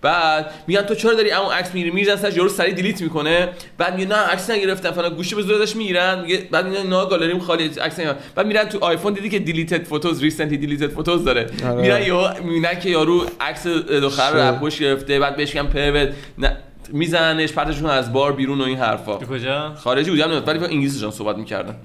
بعد 0.06 0.50
میگن 0.66 0.82
تو 0.82 0.94
چرا 0.94 1.14
داری 1.14 1.32
اون 1.32 1.52
عکس 1.52 1.74
می‌گیری؟ 1.74 1.90
میریزن 1.90 2.16
سرش 2.16 2.36
یارو 2.36 2.48
سری 2.48 2.72
delete 2.72 3.02
می‌کنه. 3.02 3.48
بعد 3.78 3.94
میگه 3.94 4.08
نه 4.08 4.14
عکس 4.16 4.50
نگرفتم. 4.50 4.90
فلان 4.90 5.14
گوشی 5.14 5.34
به 5.34 5.42
زور 5.42 5.62
ازش 5.62 5.76
می‌گیرن. 5.76 6.20
میگه 6.22 6.48
بعد 6.50 6.66
میگن 6.66 6.86
نه 6.86 7.06
گالریم 7.06 7.38
خالی 7.38 7.64
عکس 7.68 8.00
نگرفتم. 8.00 8.20
بعد 8.34 8.46
میرن 8.46 8.64
تو 8.64 8.78
آیفون 8.84 9.12
دیدی 9.12 9.28
که 9.28 9.38
deleted 9.38 9.84
photos 9.84 10.22
recently 10.22 10.56
deleted 10.56 10.90
photos 10.90 11.24
داره. 11.24 11.46
آره. 11.64 11.82
میرن 11.82 12.02
یا 12.02 12.34
می‌بینن 12.44 12.80
که 12.80 12.90
یارو 12.90 13.26
عکس 13.40 13.66
دختر 13.66 14.50
رو 14.50 14.56
پشت 14.58 14.82
گرفته. 14.82 15.18
بعد 15.18 15.36
بهش 15.36 15.54
میگن 15.56 15.66
پرود 15.68 16.14
نه 16.38 16.56
میزننش 16.92 17.52
پرتشون 17.52 17.90
از 17.90 18.12
بار 18.12 18.32
بیرون 18.32 18.60
و 18.60 18.64
این 18.64 18.78
حرفا. 18.78 19.16
تو 19.16 19.26
کجا؟ 19.26 19.74
خارجی 19.74 20.10
بودم 20.10 20.42
ولی 20.46 20.64
انگلیسیشون 20.64 21.10
صحبت 21.10 21.36
می‌کردن 21.36 21.76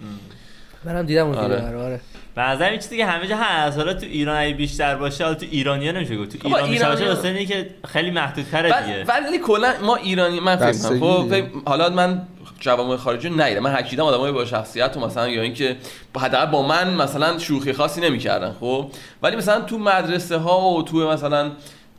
منم 0.86 1.06
دیدم 1.06 1.28
اون 1.28 1.36
آره. 1.36 1.78
آره. 1.78 2.00
به 2.42 2.48
نظر 2.48 2.70
این 2.70 2.80
چیزی 2.80 2.98
که 2.98 3.06
همه 3.06 3.28
جا 3.28 3.38
هست. 3.38 3.78
حالا 3.78 3.94
تو 3.94 4.06
ایران 4.06 4.38
اگه 4.38 4.54
بیشتر 4.54 4.96
باشه 4.96 5.24
حالا 5.24 5.36
تو 5.36 5.46
ایرانیا 5.52 5.92
نمیشه 5.92 6.18
گفت. 6.18 6.38
تو 6.38 6.50
بابا 6.50 6.58
ایران 6.58 6.70
بیشتر 6.70 6.90
باشه 6.90 7.08
واسه 7.08 7.28
اینه 7.28 7.46
که 7.46 7.70
خیلی 7.88 8.12
محدودتره 8.12 8.82
دیگه. 8.82 9.04
ولی 9.04 9.38
کلا 9.38 9.74
ما 9.84 9.96
ایرانی 9.96 10.40
من 10.40 10.56
فکر 10.56 11.00
خب 11.00 11.34
حالا 11.66 11.90
من 11.90 12.22
جوامع 12.60 12.96
خارجی 12.96 13.30
ندیدم 13.30 13.60
من 13.60 13.72
حکیدم 13.72 14.04
آدمای 14.04 14.32
با 14.32 14.46
شخصیت 14.46 14.98
و 14.98 15.00
مثلا 15.00 15.28
یا 15.28 15.42
اینکه 15.42 15.78
حداقل 16.20 16.52
با 16.52 16.68
من 16.68 16.94
مثلا 16.94 17.40
شوخی 17.40 17.74
خاصی 17.74 18.02
نمی‌کردن. 18.02 18.56
خب 18.60 18.92
ولی 19.24 19.36
مثلا 19.36 19.62
تو 19.62 19.78
مدرسه 19.78 20.38
ها 20.38 20.70
و 20.70 20.84
تو 20.84 21.10
مثلا 21.10 21.52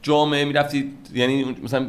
جامعه 0.03 0.45
می‌رفتی 0.45 0.93
یعنی 1.15 1.57
مثلا 1.63 1.87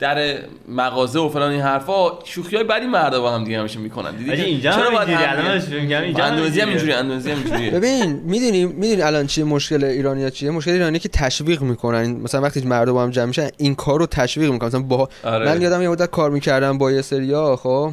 در 0.00 0.38
مغازه 0.68 1.18
و 1.18 1.28
فلان 1.28 1.50
این 1.50 1.60
حرفا 1.60 2.24
شوخی 2.24 2.56
های 2.56 2.64
بدی 2.64 2.86
مردا 2.86 3.20
با 3.20 3.32
هم 3.32 3.44
دیگه 3.44 3.58
همیشه 3.58 3.78
می‌کنن. 3.78 4.16
دیدی 4.16 4.32
اینجا 4.32 4.72
چرا 4.72 4.90
باید 4.90 5.08
اینجوری 5.08 5.30
الان 5.30 5.58
می‌کنم 5.58 6.02
اینجا 6.02 6.24
هم 6.24 6.32
اندونزی 6.32 6.60
هم. 6.60 6.68
اینجوری 6.68 6.92
اندونزی 6.92 7.30
هم 7.30 7.38
اینجوریه. 7.38 7.70
ببین 7.70 8.12
می‌دونی 8.12 8.64
می‌دونی 8.66 9.02
الان 9.02 9.26
چیه 9.26 9.44
مشکل 9.44 9.84
ایرانیا 9.84 10.30
چیه؟ 10.30 10.50
مشکل 10.50 10.70
ایرانی 10.70 10.98
که 10.98 11.08
تشویق 11.08 11.62
می‌کنن. 11.62 12.10
مثلا 12.10 12.40
وقتی 12.40 12.60
مردم 12.60 12.92
با 12.92 13.02
هم 13.02 13.10
جمع 13.10 13.24
میشن 13.24 13.48
این 13.56 13.74
کار 13.74 13.98
رو 13.98 14.06
تشویق 14.06 14.50
می‌کنن. 14.50 14.68
مثلا 14.68 14.82
با 14.82 15.08
آره. 15.24 15.46
من 15.48 15.62
یادم 15.62 15.82
یه 15.82 15.88
مدت 15.88 16.10
کار 16.10 16.30
می‌کردم 16.30 16.78
با 16.78 16.92
یه 16.92 17.02
سریا 17.02 17.56
خب. 17.56 17.92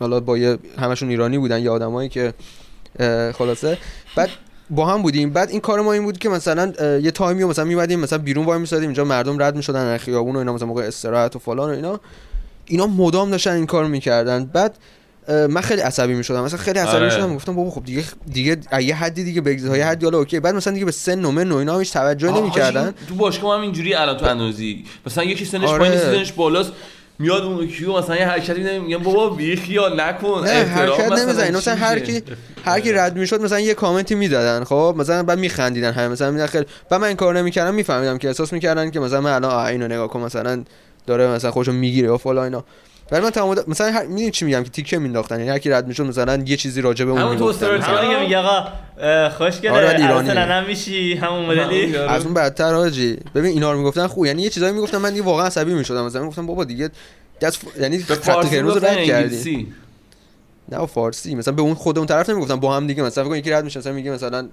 حالا 0.00 0.20
با 0.20 0.38
یه 0.38 0.58
همشون 0.78 1.08
ایرانی 1.08 1.38
بودن 1.38 1.62
یه 1.62 1.70
آدمایی 1.70 2.08
که 2.08 2.32
خلاصه. 3.38 3.78
بعد 4.16 4.30
با 4.70 4.86
هم 4.86 5.02
بودیم. 5.02 5.30
بعد 5.30 5.50
این 5.50 5.60
کار 5.60 5.80
ما 5.80 5.92
این 5.92 6.02
بود 6.02 6.18
که 6.18 6.28
مثلا 6.28 6.72
یه 6.98 7.10
تایمی 7.10 7.44
مثلا 7.44 7.64
میومدیم 7.64 8.00
مثلا 8.00 8.18
بیرون 8.18 8.44
وای 8.44 8.58
میسادیم 8.58 8.88
اینجا 8.88 9.04
مردم 9.04 9.42
رد 9.42 9.56
می‌شدن 9.56 9.86
از 9.86 10.00
خیابون 10.00 10.36
و 10.36 10.38
اینا 10.38 10.52
مثلا 10.52 10.66
موقع 10.68 10.82
استراحت 10.82 11.36
و 11.36 11.38
فلان 11.38 11.70
و 11.70 11.74
اینا. 11.74 12.00
اینا 12.66 12.86
مدام 12.86 13.30
داشتن 13.30 13.52
این 13.52 13.66
کار 13.66 13.86
می‌کردن. 13.86 14.44
بعد 14.44 14.78
من 15.28 15.60
خیلی 15.60 15.80
عصبی 15.80 16.14
می‌شدم. 16.14 16.44
مثلا 16.44 16.58
خیلی 16.58 16.78
عصبی 16.78 16.96
آره. 16.96 17.04
می‌شدم. 17.04 17.34
گفتم 17.34 17.54
بابا 17.54 17.70
خب 17.70 17.84
دیگه 17.84 18.04
دیگه 18.32 18.56
یه 18.82 18.94
حدی 18.94 19.24
دیگه 19.24 19.40
بگذار 19.40 19.78
یه 19.78 19.86
حدی 19.86 20.06
حالا 20.06 20.18
okay. 20.18 20.40
بعد 20.40 20.54
مثلا 20.54 20.72
دیگه 20.72 20.84
به 20.84 20.92
سن 20.92 21.24
و 21.24 21.30
من 21.30 21.52
و 21.52 21.56
اینا 21.56 21.78
هیچ 21.78 21.92
توجه 21.92 22.30
نمی‌کردن. 22.32 22.94
تو 23.08 23.14
باشگاه 23.14 23.56
هم 23.56 23.62
اینجوری 23.62 23.94
الان 23.94 24.16
تو 24.16 24.26
اندونزی 24.26 24.84
مثلا 25.06 25.24
یکی 25.24 25.44
سنش 25.44 25.68
آره. 25.68 25.78
پایین 25.78 25.98
سنش 25.98 26.32
بالاست. 26.32 26.72
میاد 27.20 27.42
اون 27.42 27.66
کیو 27.66 27.98
مثلا 27.98 28.16
یه 28.16 28.26
حرکتی 28.26 28.58
می‌زنه 28.58 28.78
میگم 28.78 29.02
بابا 29.02 29.30
بی 29.30 29.56
خیال 29.56 30.00
نکن 30.00 30.42
نه 30.44 30.50
حرکت 30.50 31.46
چی 31.46 31.52
مثلا 31.52 31.74
هر؟ 31.74 31.98
کی 31.98 32.22
هر 32.64 32.80
کی 32.80 32.92
رد 32.92 33.16
می‌شد 33.16 33.40
مثلا 33.40 33.60
یه 33.60 33.74
کامنتی 33.74 34.14
می‌دادن 34.14 34.64
خب؟ 34.64 34.94
مثلا 34.98 35.22
بعد 35.22 35.38
میخندیدن 35.38 35.92
همه 35.92 36.08
مثلا 36.08 36.30
میدن 36.30 36.46
خیلی 36.46 36.66
بعد 36.90 37.00
من 37.00 37.06
این 37.06 37.16
کار 37.16 37.38
نمی‌کردم 37.38 37.74
میفهمیدم 37.74 38.18
که 38.18 38.28
احساس 38.28 38.52
می‌کردن 38.52 38.90
که 38.90 39.00
مثلا 39.00 39.20
من 39.20 39.32
الان 39.32 39.66
اینو 39.66 39.86
نگاه 39.86 40.08
کن 40.08 40.20
مثلا 40.20 40.64
داره 41.06 41.26
مثلا 41.26 41.50
خودشو 41.50 41.72
می‌گیره 41.72 42.10
و 42.10 42.16
فلان 42.16 42.44
اینا. 42.44 42.64
بعد 43.10 43.22
من 43.22 43.30
تمام 43.30 43.56
مثلا 43.68 43.92
هر... 43.92 44.06
می‌دونی 44.06 44.30
چی 44.30 44.44
میگم 44.44 44.64
که 44.64 44.70
تیکه 44.70 44.98
مینداختن. 44.98 45.38
یعنی 45.38 45.50
هر 45.50 45.58
کی 45.58 45.70
رد 45.70 45.86
می‌شد 45.86 46.02
مثلا 46.02 46.42
یه 46.46 46.56
چیزی 46.56 46.80
راجع 46.80 47.04
به 47.04 47.10
اون 47.10 47.20
همون 47.20 47.36
تو 47.36 47.44
می‌گفتن. 47.44 47.66
استوری 47.66 47.78
مثلا. 47.78 47.96
همون 47.96 48.14
که 48.14 48.20
میگه 48.20 48.38
آقا 48.38 48.68
اه، 49.00 49.30
خوشگله 49.30 49.70
آره، 49.70 49.86
ولی 49.86 50.02
عروس 50.02 50.28
ایرانیه. 50.28 50.46
ننم 50.46 50.66
میشی. 50.66 51.14
همون 51.14 51.46
مدلی. 51.46 51.96
از 51.96 52.24
اون 52.24 52.34
بدتر 52.34 52.74
حاجی 52.74 53.18
ببین 53.34 53.50
اینا 53.50 53.72
رو 53.72 53.78
می‌گفتن 53.78 54.06
خوب. 54.06 54.26
یعنی 54.26 54.42
یه 54.42 54.50
چیزایی 54.50 54.72
می‌گفتن. 54.72 54.98
من 54.98 55.10
دیگه 55.10 55.22
واقعا 55.22 55.46
عصبی 55.46 55.74
می‌شدم. 55.74 56.06
مثلا 56.06 56.22
می‌گفتم 56.22 56.46
بابا 56.46 56.64
دیگه 56.64 56.90
دست 57.40 57.56
ف... 57.56 57.80
یعنی 57.80 57.98
خط 57.98 58.14
فارسی 58.14 58.56
قرمز 58.56 58.76
رد 58.76 59.04
کردی. 59.04 59.72
نه 60.72 60.78
با 60.78 60.86
فارسی. 60.86 61.34
مثلا 61.34 61.54
به 61.54 61.62
اون 61.62 61.74
خود 61.74 61.98
اون 61.98 62.06
طرف 62.06 62.30
نمی‌گفتن. 62.30 62.56
با 62.56 62.76
هم 62.76 62.86
دیگه 62.86 63.02
مثلا 63.02 63.24
فکر 63.24 63.36
یکی 63.36 63.50
رد 63.50 63.64
میشه 63.64 63.78
مثلا 63.78 63.92
میگه 63.92 64.10
مثلا 64.10 64.48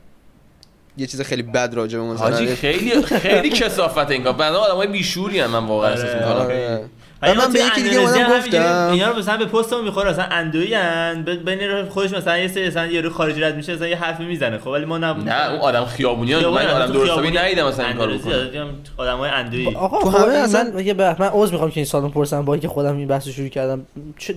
یه 0.97 1.08
چیز 1.08 1.21
خیلی 1.21 1.43
بد 1.43 1.73
راجع 1.73 1.99
به 1.99 2.03
مثلا 2.03 2.29
حاجی 2.29 2.55
خیلی 2.55 3.01
خیلی 3.01 3.49
کسافت 3.49 4.12
این 4.12 4.23
کار 4.23 4.34
بنده 4.34 4.58
آدمای 4.58 4.88
بیشوری 4.88 5.39
هم 5.39 5.49
من 5.49 5.67
واقعا 5.67 5.89
احساس 5.89 6.10
آره، 6.10 6.15
می‌کنم. 6.15 6.36
آره. 6.36 6.75
ولی 6.75 6.88
من 7.21 7.53
به 7.53 7.60
یکی 7.60 7.84
دیگه 7.84 7.97
اومدم 7.97 8.38
گفتم. 8.38 8.89
اینا 8.91 9.10
رو 9.10 9.19
مثلا 9.19 9.38
به 9.38 9.45
پستمون 9.45 9.84
می‌خوره 9.84 10.10
مثلا 10.10 10.25
اندویی 10.25 10.75
ان 10.75 11.23
بین 11.45 11.86
خودش 11.89 12.12
مثلا 12.12 12.38
یه 12.38 12.47
سری 12.47 12.67
مثلا 12.67 12.86
یه 12.86 13.01
رو 13.01 13.10
خارجی 13.10 13.41
رد 13.41 13.56
میشه 13.56 13.75
مثلا 13.75 13.88
یه 13.88 13.95
حرفی 13.95 14.25
می‌زنه. 14.25 14.58
خب 14.58 14.67
ولی 14.67 14.86
ما 14.86 14.97
نه 14.97 15.13
نه 15.13 15.49
اون 15.49 15.60
آدم 15.60 15.86
خیابونی 15.86 16.34
ها 16.34 16.51
من 16.51 16.65
آدم 16.65 16.93
درست 16.93 17.12
حسابی 17.12 17.32
ندیدم 17.32 17.67
مثلا 17.67 17.86
این 17.88 17.97
کارو 17.97 18.17
بکنه 18.17 18.65
آدمای 18.97 19.30
اندویی 19.30 19.75
آقا 19.75 20.01
تو 20.01 20.12
خب 20.12 20.17
همه 20.17 20.34
اصلا- 20.34 20.71
من 20.73 20.86
یه 20.86 20.93
بح... 20.93 21.21
من 21.21 21.30
عذر 21.34 21.51
می‌خوام 21.51 21.71
که 21.71 21.77
این 21.77 21.86
سالو 21.86 22.10
پرسم 22.10 22.45
با 22.45 22.53
اینکه 22.53 22.67
خودم 22.67 22.97
این 22.97 23.08
بحث 23.08 23.27
رو 23.27 23.34
شروع 23.34 23.47
کردم. 23.47 23.86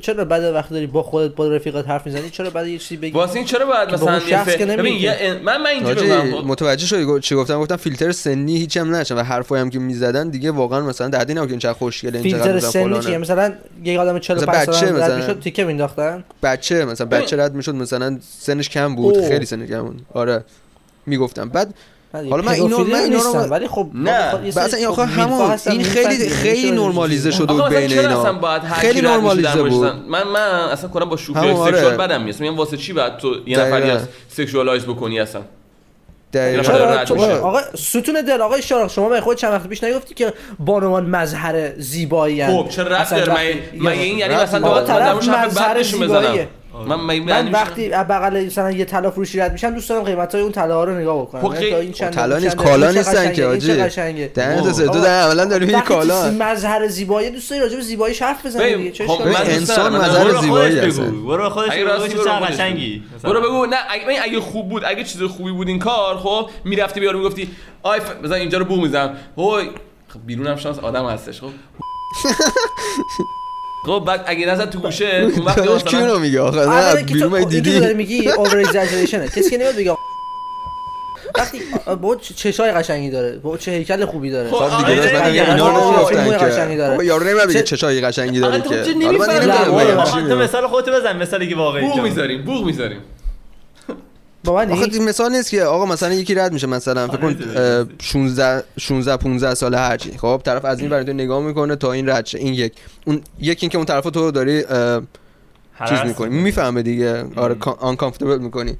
چرا 0.01 0.25
بعد 0.25 0.55
وقتی 0.55 0.75
داری 0.75 0.87
با 0.87 1.03
خودت 1.03 1.35
با 1.35 1.49
رفیقات 1.49 1.89
حرف 1.89 2.07
می‌زنی 2.07 2.31
چرا 2.31 2.51
بعد 2.51 2.67
یه 2.67 2.79
چیزی 2.79 2.97
بگی؟ 2.97 3.13
واسه 3.13 3.37
این 3.37 3.45
چرا 3.45 3.67
با 3.67 3.75
مثلا 3.93 4.21
ببین 4.77 5.13
من 5.45 5.57
من 5.57 5.67
اینجوری 5.67 6.01
میگم 6.03 6.47
متوجه 6.47 6.87
شدی 6.87 7.21
چی 7.21 7.35
گفتم؟ 7.35 7.59
گفتم 7.61 7.77
فیلتر 7.77 8.13
سنی 8.13 8.57
هیچ 8.57 8.77
هم 8.77 8.95
نشن 8.97 9.15
و 9.15 9.23
حرفایی 9.23 9.63
هم 9.63 9.71
که 9.71 9.79
می‌زدن 9.79 10.29
دیگه 10.29 10.51
واقعا 10.51 10.81
مثلا 10.81 11.09
در 11.09 11.25
دین 11.25 11.37
که 11.37 11.51
این 11.51 11.59
چقدر 11.59 11.73
خوشگله 11.73 12.19
این 12.19 12.31
چقدر 12.31 12.53
فیلتر 12.53 12.70
سنی. 12.71 13.01
چیه 13.01 13.19
مثلا 13.19 13.53
یه 13.85 14.01
آدم 14.01 14.19
45 14.19 14.59
مثلا 14.59 14.73
بچه 14.73 14.87
سال 14.87 14.89
رد 14.97 15.03
مثلا. 15.03 15.17
می‌شد 15.17 15.41
تیکه 15.41 15.65
مینداختن 15.65 16.25
بچه 16.43 16.85
مثلا 16.85 17.07
بچه 17.07 17.37
رد 17.37 17.55
می‌شد 17.55 17.75
مثلا 17.75 18.19
سنش 18.39 18.69
کم 18.69 18.95
بود 18.97 19.17
اوه. 19.17 19.29
خیلی 19.29 19.47
سنش 19.47 19.69
کم 19.69 19.83
بود 19.83 20.03
آره 20.15 20.45
می‌گفتم 21.07 21.49
بعد 21.49 21.75
حالا 22.13 22.31
حالا 22.31 22.43
من 22.43 22.53
اینو- 22.53 22.79
من 22.85 22.95
اینا 22.95 23.05
رو- 23.07 23.15
نیستم 23.15 23.51
ولی 23.51 23.69
خب 23.69 23.89
نه. 23.95 24.31
خب 24.31 24.59
اصلا 24.59 24.79
این 24.79 24.87
خب 24.89 24.93
آخه 25.01 25.05
همون 25.05 25.57
این 25.67 25.83
خیلی 25.83 26.29
خیلی 26.29 26.71
نرمالیزه. 26.71 27.31
شده 27.31 27.53
بود 27.53 27.69
بین 27.69 27.99
اینا 28.01 28.61
خیلی 28.61 29.01
نرمالیزه 29.01 29.63
بود. 29.63 29.87
من 29.87 30.23
من 30.23 30.69
اصلا 30.73 30.91
کلا 30.91 31.05
با 31.05 31.17
شوخی 31.17 31.49
آره. 31.49 31.73
سکشوال 31.77 31.97
بدم 31.97 32.23
میاد 32.23 32.41
میگم 32.41 32.57
واسه 32.57 32.77
چی 32.77 32.93
بعد 32.93 33.19
تو 33.19 33.35
یه 33.47 33.61
نفری. 33.61 33.91
از 33.91 34.01
سکشوالایز 34.29 34.83
بکنی 34.85 35.21
اصلا 35.21 35.43
آقا 37.43 37.61
ستون 37.77 38.23
دل 38.29 38.41
آقای 38.41 38.63
شارخ 38.63 38.91
شما 38.91 39.09
به 39.09 39.21
خود 39.21 39.37
چند 39.37 39.53
وقت 39.53 39.67
پیش 39.67 39.85
نگفتی 39.85 40.15
که 40.15 40.33
بانوان 40.59 41.07
مظهر 41.07 41.79
زیبایی 41.79 42.47
خب 42.47 42.67
چرا 42.69 42.89
رفت 42.89 43.15
داره؟ 43.15 43.33
من 43.33 43.55
من 43.75 43.93
این 43.93 44.19
یعنی 44.19 44.35
مثلا 44.35 44.69
آقا 44.69 44.83
طرف 44.83 45.29
مظهر 45.29 45.79
بد 45.79 46.49
زیباییه. 46.71 46.97
من 46.97 47.19
من 47.19 47.43
من 47.43 47.53
وقتی 47.53 47.93
از 47.93 48.07
بغل 48.07 48.45
مثلا 48.45 48.71
یه 48.71 48.85
طلا 48.85 49.11
فروشی 49.11 49.39
رد 49.39 49.53
میشم 49.53 49.71
دوست 49.71 49.89
دارم 49.89 50.03
قیمت 50.05 50.35
های 50.35 50.43
اون 50.43 50.53
طلا 50.53 50.85
رو 50.85 50.99
نگاه 50.99 51.23
بکنم 51.23 51.41
خب 51.41 51.63
یعنی 51.63 51.75
این 51.75 51.93
چند 51.93 52.13
طلا 52.13 52.39
نیست، 52.39 52.57
کالا 52.57 52.91
نیستن 52.91 53.33
که 53.33 53.47
دهنت 54.35 54.61
اوه. 54.61 54.73
سه 54.73 54.85
تو 54.85 54.91
آقا، 54.91 55.01
در 55.01 55.23
عملا 55.23 55.45
داری 55.45 55.67
میگی 55.67 55.77
وقتی 55.77 55.89
تو 55.89 55.95
کالا 55.95 56.31
مظهر 56.31 56.89
زیبایی 56.89 57.31
دوست 57.31 57.51
داری 57.51 57.63
راجع 57.63 57.77
به 57.77 57.83
زیباییش 57.83 58.23
حرف 58.23 58.47
بزنی 58.47 58.93
خب؟ 59.07 59.23
انسان. 59.45 59.97
مظهر 59.97 60.41
زیبایی. 60.41 60.81
بگو 60.81 61.27
برو 61.27 61.49
خودش 61.51 61.71
اگه 61.73 61.85
بگو 61.85 62.07
چه 62.07 62.31
قشنگی. 62.31 63.03
برو 63.23 63.41
بگو 63.41 63.67
نه 63.67 63.77
اگه 64.23 64.41
خوب 64.41 64.69
بود 64.69 64.85
اگه 64.85 65.05
چیز 65.05 65.23
خوبی 65.23 65.53
بود 65.53 65.69
این 65.69 65.79
کار 65.79 66.17
خب 66.17 66.51
می‌رفتی 66.65 67.01
بیارو 67.01 67.19
می‌گفتی 67.19 67.51
آی. 67.83 68.01
مثلا 68.23 68.37
اینجا 68.37 68.59
رو 68.59 68.65
بوق 68.65 68.83
می‌زنم 68.83 69.17
هوی 69.37 69.71
خب 70.09 70.21
بیرونم 70.27 70.57
شانس 70.57 70.79
آدم 70.79 71.07
هستش 71.07 71.41
خب 71.41 71.51
خب 73.87 74.05
بعد 74.07 74.25
اگه 74.27 74.47
نزد 74.47 74.71
تو 74.71 74.79
گوشه 74.79 75.07
اون 75.37 75.45
وقت 75.45 75.59
مثلا 75.59 76.01
اونو 76.01 76.19
میگه 76.19 76.41
آخه؟ 76.41 76.67
نه 76.67 77.05
که 77.05 77.15
بیرون 77.15 77.31
تو 77.31 77.45
داری 77.45 77.61
دیدی 77.61 77.95
میگی 77.95 78.29
اوور 78.39 78.59
اگزاجریشنه 78.59 79.29
کسی 79.29 79.51
که 79.51 79.57
نمیاد 79.57 79.77
بگه 79.77 79.93
وقتی 81.39 81.61
با 82.03 82.17
چشای 82.17 82.73
قشنگی 82.73 83.11
داره 83.11 83.39
با 83.39 83.57
چه 83.57 83.71
هیکل 83.71 84.05
خوبی 84.05 84.31
داره. 84.31 84.51
خب، 84.51 84.57
خب 84.57 84.63
آره، 84.63 84.77
دیگه 84.87 85.01
داشت 85.01 85.15
من 85.15 85.25
اینا 85.25 85.69
رو 85.69 85.75
آه، 85.75 85.93
نمی‌گفتن 85.95 86.25
موی 86.25 86.39
که 86.39 86.45
قشنگی 86.45 86.77
داره. 86.77 87.05
یارو 87.07 87.27
نمیاد 87.27 87.49
بگه 87.49 87.63
چه- 87.63 87.77
چشای 87.77 88.01
قشنگی 88.01 88.41
تو 88.41 88.51
که. 88.51 88.85
چه 88.85 88.95
حالا 89.07 89.19
من 89.19 89.35
نمی‌دونم. 89.35 90.43
مثال 90.43 90.67
خودتو 90.67 90.93
بزن 90.93 91.17
مثالی 91.17 91.49
که 91.49 91.57
واقعی 91.57 91.83
بوق. 91.83 92.01
می‌ذاریم 92.01 92.43
بوق 92.45 92.65
می‌ذاریم. 92.67 92.99
آخه 94.47 94.89
این 94.93 95.05
مثال 95.05 95.33
نیست 95.37 95.51
که 95.51 95.63
آقا 95.63 95.87
مثلا 95.87 96.15
یکی 96.15 96.35
رد 96.35 96.53
میشه 96.53 96.67
مثلا 96.67 97.09
فکر 97.09 97.17
کن 97.17 97.37
اه، 97.57 97.85
16 98.03 98.65
16 98.79 99.17
15 99.17 99.55
ساله 99.55 99.79
هرچی 99.79 100.19
خب 100.19 100.43
طرف 100.45 100.65
از 100.65 100.81
این 100.81 101.05
تو 101.05 101.13
نگاه 101.13 101.43
می‌کنه 101.43 101.77
تا 101.77 101.93
این 101.93 102.09
رد 102.09 102.27
شه. 102.27 102.39
این 102.39 102.55
یک. 102.55 102.73
اون 103.07 103.23
یکی 103.41 103.65
این 103.65 103.71
که 103.71 103.79
اون 103.79 103.87
طرف 103.87 104.05
تو 104.05 104.31
داری 104.31 104.65
اه، 104.65 105.03
چیز 105.89 105.99
می‌کنی. 106.05 106.43
می‌فهمه 106.43 106.83
دیگه. 106.83 107.25
آره 107.37 107.57
آنکامفتبل 107.79 108.39
می‌کنی. 108.39 108.77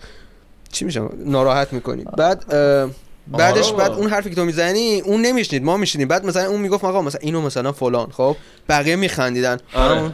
چی 0.73 0.85
میشه؟ 0.85 1.03
ناراحت 1.25 1.73
می‌کنی. 1.73 2.05
بعد 2.17 2.55
اه، 2.55 2.91
بعدش 3.27 3.69
آره. 3.69 3.77
بعد 3.77 3.93
اون 3.93 4.11
حرفی 4.11 4.31
که 4.31 4.37
تو 4.37 4.45
می‌زنی 4.45 5.01
اون 5.01 5.23
نمیشنید 5.23 5.65
ما 5.65 5.77
میشنیدیم. 5.77 6.09
بعد 6.09 6.27
مثلا 6.27 6.49
اون 6.49 6.61
می‌گفت 6.61 6.85
آقا 6.85 7.03
مثلا 7.03 7.21
اینو 7.23 7.41
مثلا 7.41 7.73
فلان. 7.73 8.11
خب 8.11 8.37
بقیه 8.69 8.97
میخندیدن. 8.97 9.59
آره. 9.75 10.11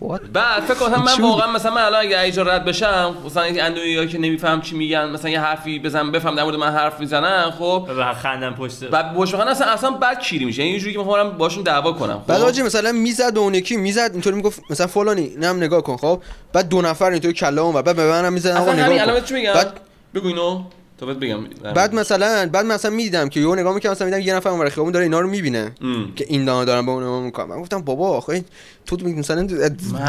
What؟ 0.00 0.20
بعد 0.32 0.62
فکر 0.62 0.74
کنم 0.74 1.02
من؟ 1.02 1.22
واقعا 1.22 1.52
مثلا 1.52 1.74
من 1.74 1.82
الان 1.82 2.00
اگه 2.00 2.20
اینجا 2.20 2.42
رد 2.42 2.64
بشم 2.64 3.14
مثلا 3.26 3.42
این 3.42 3.62
اندونیا 3.62 4.06
که 4.06 4.18
نمیفهم 4.18 4.60
چی 4.60 4.76
میگن 4.76 5.08
مثلا 5.10 5.30
یه 5.30 5.40
حرفی 5.40 5.78
بزنم 5.78 6.12
بفهم 6.12 6.34
در 6.34 6.44
مورد 6.44 6.56
من 6.56 6.70
حرف 6.70 7.00
می‌زنن 7.00 7.50
خب؟ 7.50 7.88
و 7.98 8.14
خندم 8.14 8.54
پشت. 8.54 8.84
بعد 8.84 9.14
بوشخان 9.14 9.48
اصلا 9.48 9.66
اصلا 9.72 9.90
بد 9.90 10.20
کیری 10.20 10.44
میشه. 10.44 10.58
یعنی 10.58 10.70
اینجوری 10.70 10.92
که 10.92 10.98
می‌خوام 10.98 11.30
باشون 11.30 11.62
دعوا 11.62 11.92
کنم 11.92 12.18
خب؟ 12.18 12.26
بعد 12.26 12.42
آجی 12.42 12.62
مثلا 12.62 12.92
می‌زد 12.92 13.36
و 13.36 13.40
اون 13.40 13.54
یکی 13.54 13.76
می‌زد 13.76 14.10
اینطوری 14.12 14.36
می‌گفت 14.36 14.60
مثلا 14.70 14.86
فلانی 14.86 15.22
اینم 15.22 15.56
نگاه 15.56 15.82
کن 15.82 15.96
خب؟ 15.96 16.22
بعد 16.52 16.68
دو 16.68 16.82
نفر 16.82 17.10
اینطوری 17.10 17.34
کله 17.34 17.60
اون 17.60 17.82
بعد 17.82 17.96
به 17.96 18.10
منم 18.10 18.32
می‌زدن 18.32 18.56
آقا 18.56 18.72
نگاه 18.72 19.00
الان 19.00 19.20
کن. 19.20 19.26
چی 19.26 19.34
میگم 19.34 19.52
بعد 19.52 19.80
بگو 20.14 20.28
اینو. 20.28 20.62
تا 20.98 21.06
بهت 21.06 21.16
بگم 21.16 21.38
بعد 21.74 21.94
مثلا 21.94 22.48
بعد 22.52 22.66
مثلا 22.66 22.90
می‌دیدم 22.90 23.28
که 23.28 23.40
یهو 23.40 23.54
نگاه 23.54 23.74
می‌کنم 23.74 23.92
مثلا 23.92 24.06
میدم 24.06 24.20
یه 24.20 24.34
نفر 24.34 24.50
اون 24.50 24.68
خیابون 24.68 24.92
داره 24.92 25.04
اینا 25.04 25.20
رو 25.20 25.28
می‌بینه. 25.28 25.72
ام. 25.80 26.12
که 26.16 26.24
این 26.28 26.44
دانا 26.44 26.64
دارن 26.64 26.86
با 26.86 26.92
اون 26.92 27.02
نگاه 27.02 27.22
می‌کنم 27.22 27.48
من 27.48 27.60
گفتم 27.60 27.82
بابا 27.82 28.08
آخه 28.08 28.44
تو 28.86 28.96
مثلا 28.96 29.46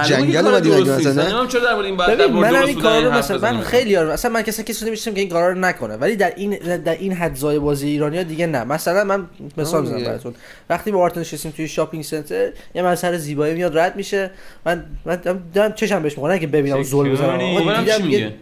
جنگل 0.06 0.48
اومدی 0.48 0.70
مگه. 0.70 0.92
مثلا؟ 0.92 1.24
نمی‌دونم 1.24 1.48
چرا 1.48 1.62
در 1.62 1.74
مورد 1.74 1.86
این 1.86 1.98
بعد 1.98 2.18
در 2.18 2.28
من 2.28 2.56
این 2.56 2.66
بودن 2.66 2.82
کار 2.82 2.94
این 2.94 3.06
رو 3.06 3.12
حرف 3.12 3.32
مثلا 3.32 3.54
من. 3.54 3.62
خیلی 3.62 3.90
یار 3.90 4.14
مثلا 4.14 4.32
من 4.32 4.42
کسی 4.42 4.64
کسی 4.64 4.86
نمیشتم 4.86 5.14
که 5.14 5.20
این 5.20 5.30
کارا 5.30 5.50
رو 5.50 5.60
نکنه. 5.60 5.96
ولی 5.96 6.16
در 6.16 6.34
این 6.36 6.78
در 6.78 6.98
این 6.98 7.14
حدزای 7.14 7.60
بازی 7.60 7.88
ایرانی 7.88 8.18
ها 8.18 8.24
دیگه 8.24 8.48
نه. 8.48 8.64
مثلا 8.64 9.04
من 9.04 9.26
مثال 9.58 9.82
می‌زنم. 9.82 10.04
براتون. 10.04 10.34
وقتی 10.70 10.92
با 10.92 11.00
آرتن 11.00 11.20
نشستیم 11.22 11.52
توی 11.52 11.68
شاپینگ 11.68 12.04
سنتر 12.04 12.50
یه 12.76 12.82
من 12.82 12.96
سر 12.96 13.18
زیبایی 13.18 13.54
میاد 13.54 13.78
رد 13.78 13.96
میشه. 13.96 14.32
من 14.66 14.86
من 15.06 15.20
دارم- 15.54 15.74
چشم 15.74 16.04
بهش 16.04 16.14
می‌خوره 16.14 16.40
که 16.40 16.48
ببینم 16.48 16.84
زل 16.84 17.10
بزنم. 17.10 18.34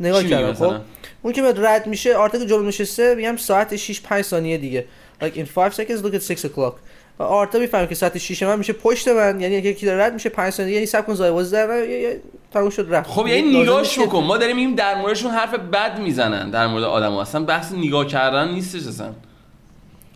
نگاه 0.00 0.24
کردم؟ 0.24 0.52
خب؟ 0.52 0.74
اون 1.22 1.32
که 1.32 1.42
میاد 1.42 1.66
رد 1.66 1.86
میشه 1.86 2.16
آرتن 2.16 2.46
جلو 2.46 2.62
نشسته 2.62 3.14
میگم 3.14 3.36
ساعت 3.36 3.76
6 3.76 4.00
5 4.00 4.24
ثانیه 4.24 4.58
دیگه. 4.58 4.84
Like 5.22 5.34
in 5.36 5.46
5 5.54 5.72
seconds 5.72 6.04
look 6.04 6.14
at 6.14 6.22
6 6.22 6.44
o'clock. 6.46 6.72
و 7.18 7.22
آرتا 7.22 7.58
می‌فهمه 7.58 7.86
که 7.86 7.94
ساعت 7.94 8.18
6 8.18 8.42
من 8.42 8.58
میشه 8.58 8.72
پشت 8.72 9.08
من 9.08 9.40
یعنی 9.40 9.54
یکی 9.54 9.86
داره 9.86 10.04
رد 10.04 10.12
میشه 10.14 10.28
5 10.28 10.52
ثانیه 10.52 10.74
یعنی 10.74 10.86
صبر 10.86 11.02
کن 11.02 11.14
زای 11.14 11.30
بازی 11.30 11.52
در 11.52 11.88
یه- 11.88 12.00
یه- 12.00 12.20
تموم 12.52 12.70
شد 12.70 12.86
رفت. 12.90 13.10
خب 13.10 13.26
یعنی 13.26 13.62
نگاهش 13.62 13.98
بکن 13.98 14.24
ما 14.24 14.36
داریم 14.38 14.56
این 14.56 14.74
در 14.74 14.94
موردشون 14.94 15.30
حرف 15.30 15.54
بد 15.54 15.98
می‌زنن 15.98 16.50
در 16.50 16.66
مورد 16.66 16.84
آدم 16.84 17.12
اصلا 17.12 17.44
بحث 17.44 17.72
نگاه 17.72 18.06
کردن 18.06 18.48
نیستش 18.48 18.86
اصلا. 18.86 19.12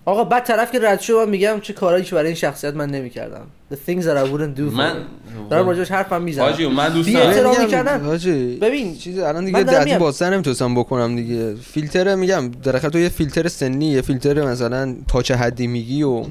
آقا 0.07 0.25
بعد 0.25 0.45
طرف 0.45 0.73
که 0.73 0.79
رد 0.83 1.01
شد 1.01 1.13
من 1.13 1.29
میگم 1.29 1.61
چه 1.63 1.73
کارایی 1.73 2.05
که 2.05 2.15
برای 2.15 2.27
این 2.27 2.35
شخصیت 2.35 2.75
من 2.75 2.91
نمی‌کردم 2.91 3.47
the 3.73 3.75
things 3.75 4.03
that 4.03 4.17
I 4.17 4.31
wouldn't 4.33 4.59
do 4.59 4.71
for 4.71 4.77
من 4.77 4.93
him. 4.93 5.51
دارم 5.51 5.69
راجعش 5.69 5.91
حرفم 5.91 6.23
می‌زنم 6.23 6.45
حاجی 6.45 6.67
من 6.67 6.89
دوست 6.89 7.13
دارم 7.13 7.67
کردن. 7.67 8.01
حاجی 8.01 8.57
ببین، 8.57 8.97
چیز 8.97 9.19
الان 9.19 9.45
دیگه 9.45 9.85
میگم. 9.85 9.99
بازتر 9.99 10.31
نمی‌تونستم 10.31 10.75
بکنم 10.75 11.17
دیگه 11.17 11.55
فیلتر 11.55 12.15
میگم 12.15 12.51
درخت 12.63 12.87
تو 12.87 12.99
یه 12.99 13.09
فیلتر 13.09 13.49
سنی 13.49 13.87
یه 13.87 14.03
فیلتر 14.03 14.47
مثلا 14.47 14.97
تا 15.09 15.23
چه 15.23 15.37
حدی 15.37 15.67
میگی 15.67 16.03
و 16.03 16.25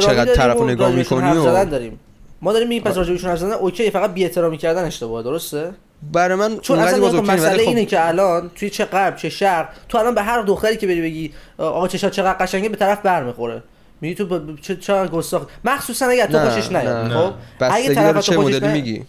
چقدر 0.00 0.34
طرفو 0.34 0.64
و 0.64 0.70
نگاه 0.70 0.92
می‌کنی 0.92 1.38
و 1.38 1.64
داریم 1.64 2.00
ما 2.42 2.52
داریم 2.52 2.68
میگیم 2.68 2.84
پس 2.84 2.96
راجبشون 2.96 3.30
حرف 3.30 3.38
زدن 3.38 3.52
اوکی 3.52 3.90
فقط 3.90 4.14
بی 4.14 4.24
احترامی 4.24 4.58
کردن 4.58 4.84
اشتباهه 4.84 5.24
درسته 5.24 5.70
برای 6.12 6.36
من 6.36 6.58
چون 6.58 6.78
اصلا 6.78 7.22
مسئله 7.22 7.62
خب 7.62 7.68
اینه 7.68 7.84
که 7.84 8.08
الان 8.08 8.50
توی 8.54 8.70
چه 8.70 8.84
غرب 8.84 9.16
چه 9.16 9.28
شرق 9.28 9.68
تو 9.88 9.98
الان 9.98 10.14
به 10.14 10.22
هر 10.22 10.42
دختری 10.42 10.76
که 10.76 10.86
بری 10.86 11.02
بگی 11.02 11.32
آقا 11.58 11.88
چشات 11.88 12.12
چقدر 12.12 12.36
قشنگه 12.46 12.68
به 12.68 12.76
طرف 12.76 13.02
برمیخوره 13.02 13.62
میگی 14.00 14.14
تو 14.14 14.26
ب... 14.26 14.60
چه 14.60 14.76
چه 14.76 15.06
گستاخ 15.06 15.42
مخصوصا 15.64 16.06
اگه 16.06 16.26
تو 16.26 16.50
خوشش 16.50 16.72
نیاد. 16.72 17.08
خب 17.12 17.32
اگه 17.60 17.94
طرف 17.94 18.26
تو 18.26 18.42
خوشش 18.42 18.62
میگی 18.62 19.04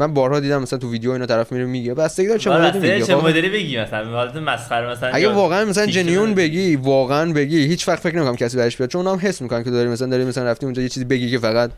من 0.00 0.14
بارها 0.14 0.40
دیدم 0.40 0.62
مثلا 0.62 0.78
تو 0.78 0.90
ویدیو 0.90 1.10
اینا 1.10 1.26
طرف 1.26 1.52
میره 1.52 1.64
میگه 1.64 1.94
بستگی 1.94 2.26
داره 2.26 2.38
چه 2.38 2.50
مدلی 2.50 2.90
میگی 2.90 3.06
چه 3.06 3.16
خب؟ 3.16 3.26
مدلی 3.26 3.48
بگی 3.48 3.80
مثلا 3.80 4.04
حالت 4.04 4.36
مسخره 4.36 4.90
مثلا 4.90 5.10
اگه 5.12 5.28
واقعا 5.28 5.64
مثلا 5.64 5.86
genuine. 5.86 6.34
بگی 6.34 6.76
واقعا 6.76 7.32
بگی 7.32 7.66
هیچ 7.66 7.88
وقت 7.88 8.02
فکر 8.02 8.16
نمی‌کنم 8.16 8.36
کسی 8.36 8.56
برش 8.56 8.76
بیاد 8.76 8.90
چون 8.90 9.06
اونم 9.06 9.20
حس 9.22 9.42
می‌کنن 9.42 9.64
که 9.64 9.70
داری 9.70 9.88
مثلا 9.88 10.08
داری 10.08 10.24
مثلا 10.24 10.44
رفتی 10.44 10.66
اونجا 10.66 10.82
یه 10.82 10.88
چیزی 10.88 11.04
بگی 11.04 11.30
که 11.30 11.38
فقط. 11.38 11.70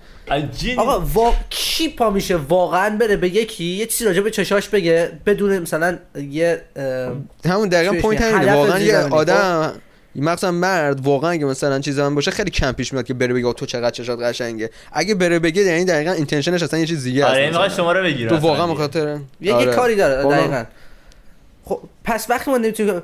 آقا 0.77 1.01
وا... 1.15 1.35
کی 1.51 1.89
پا 1.89 2.11
میشه 2.11 2.37
واقعا 2.37 2.97
بره 2.97 3.17
به 3.17 3.29
یکی 3.29 3.65
یه 3.65 3.87
چیزی 3.87 4.05
راجع 4.05 4.21
به 4.21 4.31
چشاش 4.31 4.69
بگه 4.69 5.13
بدون 5.27 5.59
مثلا 5.59 5.99
یه 6.31 6.61
اه، 6.77 7.53
همون 7.53 7.69
دقیقا 7.69 7.95
point 7.95 8.23
همینه؟ 8.23 8.55
واقعا 8.55 8.79
یه 8.81 8.97
آدم 8.97 9.73
مخصوصا 10.17 10.51
مرد 10.51 11.07
واقعا 11.07 11.31
اگه 11.31 11.45
مثلا 11.45 11.79
چیز 11.81 11.99
هم 11.99 12.15
باشه 12.15 12.31
خیلی 12.31 12.51
کم 12.51 12.73
پیش 12.73 12.93
میاد 12.93 13.05
که 13.05 13.15
بره 13.15 13.35
بگه 13.35 13.53
تو 13.53 13.67
چقدر 13.67 13.91
چشات 13.91 14.21
قشنگه 14.23 14.71
اگه 14.93 15.15
بره 15.15 15.39
بگه 15.39 15.63
یعنی 15.63 15.85
دقیقا 15.85 16.13
intention 16.13 16.54
ش 16.54 16.63
اصلا 16.63 16.81
یه 16.81 16.87
چیز 16.87 17.05
دیگه 17.05 17.25
آره 17.25 17.51
مثلا. 17.51 17.69
شما 17.69 17.93
رو 17.93 18.03
بگیره 18.03 18.31
تو 18.31 18.37
واقعا 18.37 18.67
دیگه. 18.67 18.75
بخاطر 18.75 19.19
یه, 19.41 19.55
آره. 19.55 19.67
یه 19.67 19.75
کاری 19.75 19.97
داره. 19.97 20.31
دقیقا 20.31 20.65
خب 21.65 21.81
پس 22.05 22.27
وقتی 22.31 22.51
ما 22.51 22.59
نمی‌تونیم 22.59 23.03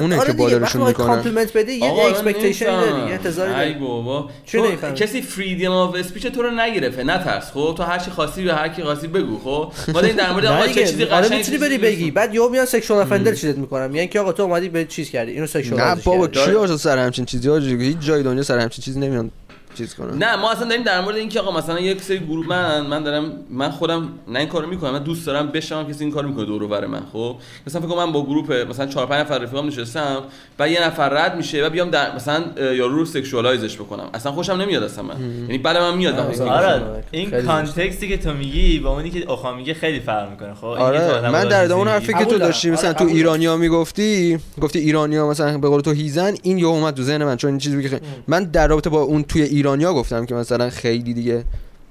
اونه 0.00 0.16
آره 0.18 0.26
که 0.26 0.32
دیگه 0.32 0.44
بالارشون 0.44 0.62
وقتی 0.62 0.78
ما 0.78 0.86
می‌کنن. 0.88 1.06
compliment 1.06 1.56
بدی 1.56 1.72
یه 1.72 1.92
expectation 1.92 2.66
داری. 2.66 3.06
یه 3.06 3.12
انتظاری 3.12 3.52
ای 3.52 3.56
داری 3.56 3.74
بابا. 3.74 4.30
نمی‌فهمی؟ 4.54 4.94
کسی 4.94 5.22
freedom 5.22 5.70
of 5.72 5.94
speech 5.94 6.26
تو 6.26 6.42
رو 6.42 6.50
نگرفته 6.50 7.04
نترس 7.04 7.50
خب؟ 7.50 7.74
تو 7.76 7.82
هر 7.82 7.98
چی 7.98 8.10
خواستی 8.10 8.44
به 8.44 8.54
هر 8.54 8.68
کی 8.68 8.82
خواستی 8.82 9.06
بگو 9.06 9.38
خب؟ 9.38 9.72
ما 9.92 10.00
در 10.00 10.32
مورد 10.32 10.46
آقا 10.56 10.66
چه 10.66 10.86
چیزی 10.86 11.04
آره 11.04 11.12
قشنگ 11.12 11.22
می‌تونی 11.22 11.44
چیزی 11.44 11.58
بری 11.58 11.78
بگی. 11.78 12.10
بعد 12.10 12.34
یهو 12.34 12.48
میان 12.48 12.64
sexual 12.66 13.00
offender 13.00 13.34
چیزت 13.34 13.58
می‌کنم 13.58 13.90
میگن 13.90 14.06
که 14.06 14.20
آقا 14.20 14.32
تو 14.32 14.42
اومدی 14.42 14.68
به 14.68 14.84
چیز 14.84 15.10
کردی 15.10 15.32
اینو 15.32 15.46
sexual 15.46 15.80
نه 15.80 15.94
بابا. 15.94 16.26
کی 16.26 16.50
آجا 16.52 16.76
سر 16.76 16.98
همچین 16.98 17.24
چیزی؟ 17.24 17.50
آجا 17.50 17.66
هیچ 17.66 17.98
جای 18.00 18.22
دنیا 18.22 18.42
سر 18.42 18.58
همچین 18.58 18.84
چیزی 18.84 19.00
نمیان. 19.00 19.30
چیز 19.76 19.94
کنن 19.94 20.18
نه 20.18 20.36
ما 20.36 20.52
اصلا 20.52 20.68
داریم 20.68 20.84
در 20.84 21.00
مورد 21.00 21.16
اینکه 21.16 21.40
آقا 21.40 21.58
مثلا 21.58 21.80
یک 21.80 22.02
سری 22.02 22.18
گروه 22.18 22.46
من 22.46 22.86
من 22.86 23.02
دارم 23.02 23.32
من 23.50 23.70
خودم 23.70 24.08
نه 24.28 24.38
این 24.38 24.48
کارو 24.48 24.68
می‌کنم 24.68 24.90
من 24.90 25.02
دوست 25.02 25.26
دارم 25.26 25.46
بشم 25.48 25.92
کسی 25.92 26.04
این 26.04 26.12
کارو 26.12 26.28
می‌کنه 26.28 26.44
دور 26.44 26.62
و 26.62 26.68
بر 26.68 26.86
من 26.86 27.02
خب 27.12 27.36
مثلا 27.66 27.80
فکر 27.80 27.90
کنم 27.90 28.04
من 28.04 28.12
با 28.12 28.22
گروه 28.22 28.64
مثلا 28.64 28.86
4 28.86 29.06
5 29.06 29.20
نفر 29.20 29.38
رفیقام 29.38 29.66
نشستم 29.66 30.22
و 30.58 30.68
یه 30.68 30.86
نفر 30.86 31.08
رد 31.08 31.36
میشه 31.36 31.66
و 31.66 31.70
بیام 31.70 31.90
در 31.90 32.14
مثلا 32.14 32.44
یارو 32.58 32.96
رو 32.96 33.04
سکشوالایزش 33.04 33.76
بکنم 33.76 34.08
اصلا 34.14 34.32
خوشم 34.32 34.52
نمیاد 34.52 34.82
اصلا 34.82 35.04
من 35.04 35.14
یعنی 35.20 35.58
بله 35.58 35.80
من 35.80 35.96
میاد 35.96 36.18
آره. 36.18 36.50
آره 36.50 37.04
این. 37.10 37.30
کانتکستی 37.42 38.08
که 38.08 38.16
تو 38.16 38.32
میگی 38.32 38.78
با 38.78 38.90
اونی 38.90 39.10
که 39.10 39.30
اخا 39.30 39.54
میگه 39.54 39.74
خیلی 39.74 40.00
فرق 40.00 40.30
می‌کنه 40.30 40.54
خب 40.54 40.60
تو 40.60 40.66
آره 40.66 41.30
من 41.30 41.48
در 41.48 41.72
اون. 41.72 41.88
حرفی 41.88 42.14
که 42.14 42.24
تو. 42.24 42.38
داشتی 42.38 42.68
آره، 42.68 42.78
مثلا 42.78 42.92
تو 42.92 42.98
قبول 42.98 43.08
دارم. 43.08 43.16
ایرانیا 43.16 43.56
می‌گفتی 43.56 44.38
گفتی 44.60 44.78
ایرانیا 44.78 45.28
مثلا 45.28 45.58
به 45.58 45.68
قول 45.68 45.80
تو 45.80 45.92
هیزن 45.92 46.34
این 46.42 46.58
یه 46.58 46.66
اومد 46.66 46.94
تو 46.94 47.02
ذهن 47.02 47.24
من 47.24 47.36
چون 47.36 47.50
این 47.50 47.58
چیزی 47.58 47.88
که 47.88 48.00
من 48.28 48.44
در 48.44 48.68
رابطه 48.68 48.90
با 48.90 49.02
اون 49.02 49.22
توی 49.22 49.42
ایرانیا 49.66 49.94
گفتم 49.94 50.26
که 50.26 50.34
مثلا 50.34 50.70
خیلی 50.70 51.14
دیگه. 51.14 51.44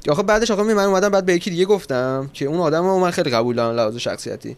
آخه 0.09 0.23
بعدش 0.23 0.51
آخه 0.51 0.63
من 0.63 0.83
اومدم 0.83 1.09
بعد 1.09 1.25
به 1.25 1.33
یکی 1.33 1.49
دیگه 1.49 1.65
گفتم 1.65 2.29
که 2.33 2.45
اون 2.45 2.59
آدم 2.59 2.85
رو 2.85 2.99
من 2.99 3.11
خیلی 3.11 3.29
قبول 3.29 3.55
دارم 3.55 3.75
لحاظ 3.75 3.95
شخصیتی. 3.97 4.57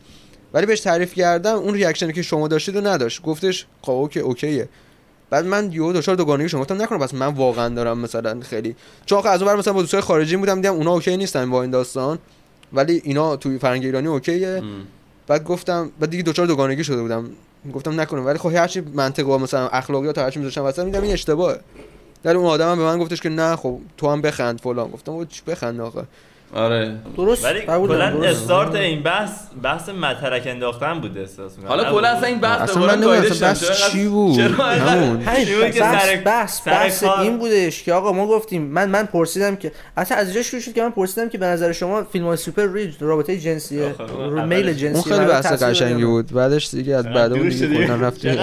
ولی 0.54 0.66
بهش 0.66 0.80
تعریف 0.80 1.14
کردم 1.14 1.56
اون 1.56 1.74
reaction 1.74 2.09
ی 2.09 2.14
که 2.14 2.22
شما 2.22 2.48
داشتید 2.48 2.78
رو 2.78 2.88
نداشت. 2.88 3.22
گفتش 3.22 3.66
خب 3.82 3.92
okay 3.92 4.20
okay 4.20 4.53
ه. 4.53 4.70
بعد 5.30 5.46
من 5.46 5.72
یهو 5.72 5.94
دچار 5.94 6.16
دوگانگی 6.16 6.50
شما 6.50 6.62
گفتم 6.62 6.82
نکنه 6.82 6.98
پس 6.98 7.14
من 7.14 7.28
واقعا 7.28 7.70
دارم 7.70 8.00
مثلا 8.00 8.40
خیلی. 8.42 8.76
چون 9.06 9.20
آخه 9.20 9.30
از 9.30 9.42
اون 9.42 9.52
ور 9.52 9.58
مثلا 9.58 9.74
با 9.74 9.82
دوستای 9.82 10.02
خارجی 10.02 10.38
بودم 10.38 10.56
دیدم 10.56 10.74
اونا 10.74 10.92
okay 10.94 11.18
نیستن 11.18 11.50
با 11.50 11.62
این 11.62 11.72
داستان. 11.72 12.20
ولی 12.74 13.02
اینا 13.04 13.36
توی 13.36 13.58
فرهنگ 13.58 13.86
ایرانی 13.86 14.08
اوکیه. 14.08 14.64
بعد 15.28 15.44
گفتم 15.44 15.92
بعد 16.00 16.10
دیگه 16.10 16.24
دوچار 16.24 16.46
دوگانگی 16.46 16.84
شده 16.84 17.02
بودم. 17.02 17.30
گفتم 17.74 18.02
نکنه. 18.02 18.22
ولی 18.22 18.38
خب 18.38 18.50
هرچی 18.56 18.82
منطق 18.82 19.28
و 19.28 19.38
مثلا 19.38 19.68
اخلاقیات 19.68 20.18
هرچی 20.18 20.40
میذاشتم 20.40 20.62
واسه 20.62 20.84
میدم 20.84 21.02
این 21.02 21.14
اشتباهه. 21.14 21.60
ولی 22.26 22.36
اون 22.38 22.46
آدم 22.46 22.72
هم 22.72 22.78
به 22.78 22.84
من 22.84 22.98
گفتش 22.98 23.22
که 23.22 23.30
نه 23.30 23.56
خب 23.56 23.80
تو 23.98 24.10
هم 24.10 24.22
بخند 24.22 24.60
فلان. 24.62 24.88
گفتم 24.92 25.12
او 25.12 25.26
چی 25.26 25.42
بخند 25.48 25.82
آخه 25.82 26.04
آره. 26.54 26.96
درست. 27.18 27.46
ولی 27.46 27.62
کلا. 27.62 28.24
استارت 28.24 28.76
این 28.76 29.04
بحث 29.04 29.32
بحث 29.64 29.90
مطرک 29.90 30.44
انداختن 30.46 31.00
بوده 31.00 31.20
احساس 31.20 31.52
حالا 31.68 31.92
کلا 31.92 32.08
اصلا 32.08 32.28
این 32.28 32.40
بحث 32.40 32.62
اصلا 32.62 32.96
دوباره 32.96 33.22
من. 33.22 33.28
بحث 33.42 33.64
چرا 33.64 33.90
چی 33.90 34.08
بود 34.08 34.40
همون. 34.40 35.22
همین 35.22 35.46
چی 35.46 35.56
بود 35.56 35.72
که 35.72 35.80
بحث 35.80 36.10
بحث 36.26 36.68
بحث 36.68 37.04
این 37.04 37.38
بودش 37.38 37.84
که 37.84 37.94
آقا 37.94 38.12
ما 38.12 38.28
گفتیم 38.28 38.62
من 38.62 38.90
من 38.90 39.06
پرسیدم 39.06 39.56
که 39.56 39.72
اصلا 39.98 40.18
از 40.18 40.26
اینجا 40.28 40.42
شروع 40.42 40.62
شد 40.62 40.74
که 40.74 40.82
من 40.82 40.90
پرسیدم 40.90 41.30
که 41.30 41.38
به 41.38 41.46
نظر 41.46 41.72
شما 41.72 42.04
فیلم 42.04 42.26
های 42.26 42.38
سوپر 42.38 42.68
ریج 42.74 42.96
رابطه 43.00 43.38
جنسی 43.40 43.76
میل 44.48 44.68
اون 44.68 44.78
جنسی 44.78 45.04
خیلی 45.04 45.16
برای 45.16 45.28
بحث 45.28 45.64
قشنگی. 45.64 46.06
بود. 46.06 46.34
بعدش 46.34 46.70
دیگه 46.70 46.96
از 46.96 47.06
بعد 47.06 47.34
اون 47.34 47.50
دیگه. 47.50 47.86
کلا 47.86 47.96
رفتیم. 47.96 48.38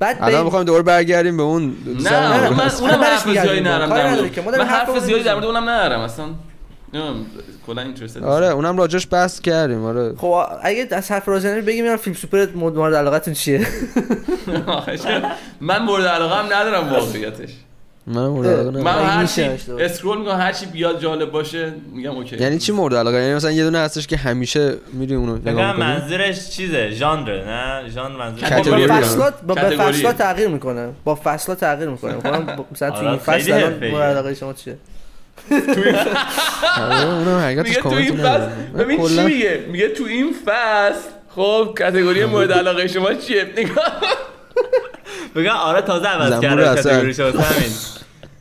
بعد 0.00 0.16
الان 0.20 0.44
می‌خوایم 0.44 0.64
دوباره 0.64 0.82
برگردیم 0.84 1.36
به 1.36 1.42
اون 1.42 1.76
نه 2.04 2.10
من 2.20 2.48
من- 2.48 2.70
اونم 2.80 2.98
من 2.98 3.04
حرف 3.04 3.28
زیادی. 3.28 3.60
نرم 3.60 3.88
من 3.88 4.64
حرف 4.64 4.98
زیادی 4.98 5.24
در. 5.24 5.34
مورد 5.34 5.44
اونم 5.46 5.68
نرم 5.68 6.00
اصلا 6.00 6.26
نمی‌دونم 6.94 7.26
کلا 7.66 7.82
اینترست 7.82 8.16
آره 8.16 8.46
اونم 8.46 8.78
راجش 8.78 9.06
بحث 9.10 9.40
کردیم 9.40 9.84
آره. 9.84 10.14
خب 10.16 10.42
اگه 10.62 10.88
از 10.90 11.10
حرف 11.10 11.28
رازنر 11.28 11.60
بگیم 11.60 11.84
میرم 11.84 11.96
فیلم 11.96 12.16
سوپر 12.16 12.46
مورد 12.54 12.94
علاقتون 12.94 13.34
چیه؟ 13.34 13.66
من 15.60 15.82
مورد 15.82 16.04
علاقه 16.06 16.36
هم 16.36 16.46
ندارم 16.46 16.92
واقعیتش. 16.92 17.50
من 18.06 18.26
مورد 18.26 18.48
علاقه 18.48 18.82
من 18.82 18.92
هر 18.92 19.22
میشه 19.22 19.58
چی. 19.66 19.72
اسکرول 19.72 20.18
می‌کنم 20.18 20.38
هر 20.40 20.52
چی 20.52 20.66
بیاد 20.66 21.00
جالب 21.02 21.30
باشه 21.30 21.72
میگم 21.92 22.10
اوکی. 22.10 22.36
یعنی 22.36 22.58
چی 22.58 22.72
مورد 22.72 22.94
علاقه؟ 22.94 23.22
یعنی 23.22 23.34
مثلا 23.34 23.50
یه 23.50 23.64
دونه 23.64 23.78
هستش 23.78 24.06
که 24.06 24.16
همیشه 24.16 24.74
میری 24.92 25.14
اونو 25.14 25.36
نگاه 25.36 25.72
می‌کنی؟ 25.72 25.86
منظورش 25.86 26.50
چیزه؟ 26.50 26.90
ژانر 26.90 27.44
نه؟ 27.44 27.88
ژانر 27.88 28.16
منظورش 28.16 28.50
کاتگوری. 28.52 28.86
با. 28.86 28.94
فصلات 28.94 29.34
با. 29.42 29.54
فصلات 29.54 30.18
تغییر 30.18 30.48
می‌کنه. 30.48 30.88
با 31.04 31.18
فصلات 31.24 31.60
تغییر 31.60 31.88
می‌کنه. 31.88 32.16
مثلا 32.20 32.64
مثلا 32.72 32.90
تو 32.90 33.06
این 33.06 33.18
فصل. 33.18 33.90
مورد 33.90 34.02
علاقه 34.02 34.34
شما 34.34 34.52
چیه؟ 34.52 34.76
آره 36.80 37.62
تو 37.72 37.88
این 37.88 38.16
فصل 38.16 38.46
ببین 38.78 39.08
چی 39.08 39.20
میگه؟ 39.22 39.64
میگه 39.68 39.88
تو 39.88 40.04
این 40.04 40.34
فصل 40.46 41.08
خب 41.34 41.74
کاتگوری 41.78 42.24
مورد 42.24 42.52
علاقه 42.52 42.86
شما 42.88 43.14
چیه؟ 43.14 43.46
نگاه 43.56 43.84
بگم 45.34 45.50
آره 45.50 45.80
تازه 45.80 46.06
عوض 46.08 46.40
کرده 46.40 46.70
اصل. 46.70 46.90
کاتگوریش 46.90 47.20
واسه 47.20 47.38
همین 47.38 47.70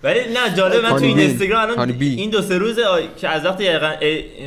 ولی 0.03 0.19
نه 0.19 0.55
جالب 0.57 0.83
من 0.83 0.89
تو 0.89 0.95
این. 0.95 1.19
اینستاگرام 1.19 1.69
الان. 1.69 1.95
این 1.99 2.29
دو 2.29 2.41
سه 2.41 2.57
روز 2.57 2.79
که 3.17 3.29
از 3.29 3.45
وقتی 3.45 3.65
دقیقاً 3.65 3.93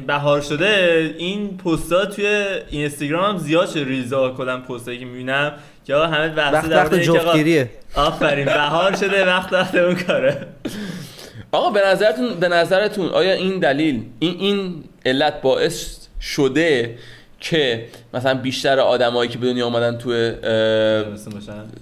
بهار 0.06 0.40
شده 0.40 1.14
این 1.18 1.56
پستا 1.56 2.04
توی 2.06 2.44
اینستاگرام 2.70 3.38
زیاد 3.38 3.68
شده 3.68 3.84
ریلزا 3.84 4.30
کلا 4.30 4.60
پستایی 4.60 4.98
که 4.98 5.04
می‌بینم 5.04 5.52
که 5.86 5.94
آقا 5.94 6.06
همه 6.06 6.28
بحث 6.28 6.54
وقت 6.54 6.68
در 6.68 6.84
وقت 6.84 6.94
جفتگیریه 6.94 7.70
آفرین 7.94 8.44
بهار 8.44 8.96
شده 8.96 9.26
وقت 9.26 9.52
وقت 9.52 9.74
اون 9.74 9.94
کاره 9.94 10.46
آقا 11.52 11.70
به 11.70 11.80
نظرتون 11.86 12.34
به 12.40 12.48
نظرتون 12.48 13.08
آیا 13.08 13.32
این 13.32 13.58
دلیل 13.58 14.02
این 14.18 14.36
این 14.40 14.84
علت 15.06 15.42
باعث 15.42 15.96
شده 16.20 16.98
که 17.42 17.86
مثلا 18.14 18.34
بیشتر 18.34 18.80
آدمایی 18.80 19.30
که 19.30 19.38
به 19.38 19.46
دنیا 19.46 19.66
اومدن 19.66 19.98
تو 19.98 20.32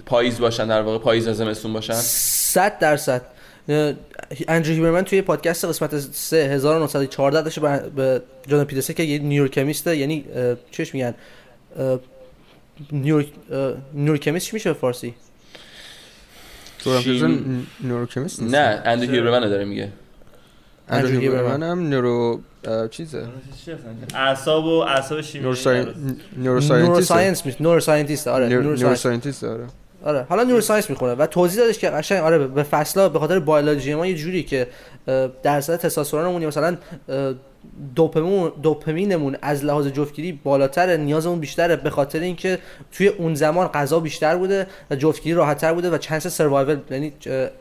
پاییز 0.07 0.39
باشن 0.41 0.67
در 0.69 0.83
واقع 0.83 0.99
پاییز 0.99 1.29
و 1.29 1.33
زمستون 1.33 1.73
باشن. 1.73 1.93
100 1.95 2.79
درصد. 2.79 3.23
اندرو 4.49 4.73
هیبرمن 4.75 5.03
توی 5.05 5.23
پادکست 5.23 5.65
قسمت 5.65 5.99
3 5.99 6.37
1914 6.37 7.43
داشته 7.43 7.61
به- 7.97 8.23
جان 8.49 8.65
پیترسه 8.65 8.95
که 8.95 9.03
یه 9.03 9.19
نیوروکمیسته 9.19 9.97
یعنی 9.97 10.25
اه، 10.35 10.57
چش 10.71 10.95
میگن؟ 10.95 11.15
اه، 11.79 11.99
نیوروکمیست 13.95 14.47
چی 14.47 14.51
میشه 14.57 14.73
به 14.73 14.79
فارسی 14.79 15.15
شیم- 17.03 17.67
نوروکمیست 17.85 18.43
نیست 18.43 18.55
نه 18.55 18.83
اندرو 18.85 19.11
هیبرمن 19.11 19.49
داره 19.49 19.65
میگه. 19.65 19.89
هیبرمن 20.93 21.63
هم 21.63 21.89
نورو 21.89 22.41
چیزه؟ 22.91 23.27
اعصاب 24.15 24.65
و 24.65 24.69
اعصاب 24.69 25.21
شیمیایی 25.21 25.87
neuroscientist 26.37 27.13
neuroscience 27.13 27.61
neuroscientist 27.61 28.29
آره 28.29 28.49
neuroscientist 28.49 29.45
آره. 29.45 29.67
آره 30.05 30.27
حالا 30.29 30.43
neuroscience 30.43 30.91
می‌خونه 30.91 31.13
و 31.13 31.27
توضیح 31.27 31.63
دادش 31.63 31.79
که 31.79 31.91
قشنگ 31.91 32.23
آره 32.23 32.39
به 32.39 32.63
فصلا 32.63 33.09
به 33.09 33.19
خاطر 33.19 33.39
بیولوژی 33.39 33.95
ما 33.95 34.07
یه 34.07 34.15
جوری 34.15 34.43
که 34.43 34.67
درصد 35.43 35.77
تستوسترونمون 35.77 36.47
مثلا 36.47 36.77
اه، 37.65 37.95
دوپامین 37.97 38.53
دوپامینمون 38.63 39.37
از 39.43 39.65
لحاظ 39.65 39.87
جفتگیری 39.87 40.33
بالاتر 40.45 40.97
نیازمون 40.97 41.41
بیشتره 41.41 41.77
به 41.77 41.91
خاطر 41.91 42.21
اینکه 42.21 42.59
توی 42.93 43.09
اون 43.09 43.35
زمان 43.35 43.67
غذا 43.67 44.01
بیشتر 44.01 44.37
بوده 44.37 44.67
و 44.91 44.97
جفتگیری 44.97 45.37
راحتتر 45.37 45.73
بوده 45.73 45.91
و 45.91 45.99
chance 45.99 46.27
survival 46.27 46.79
یعنی 46.91 47.13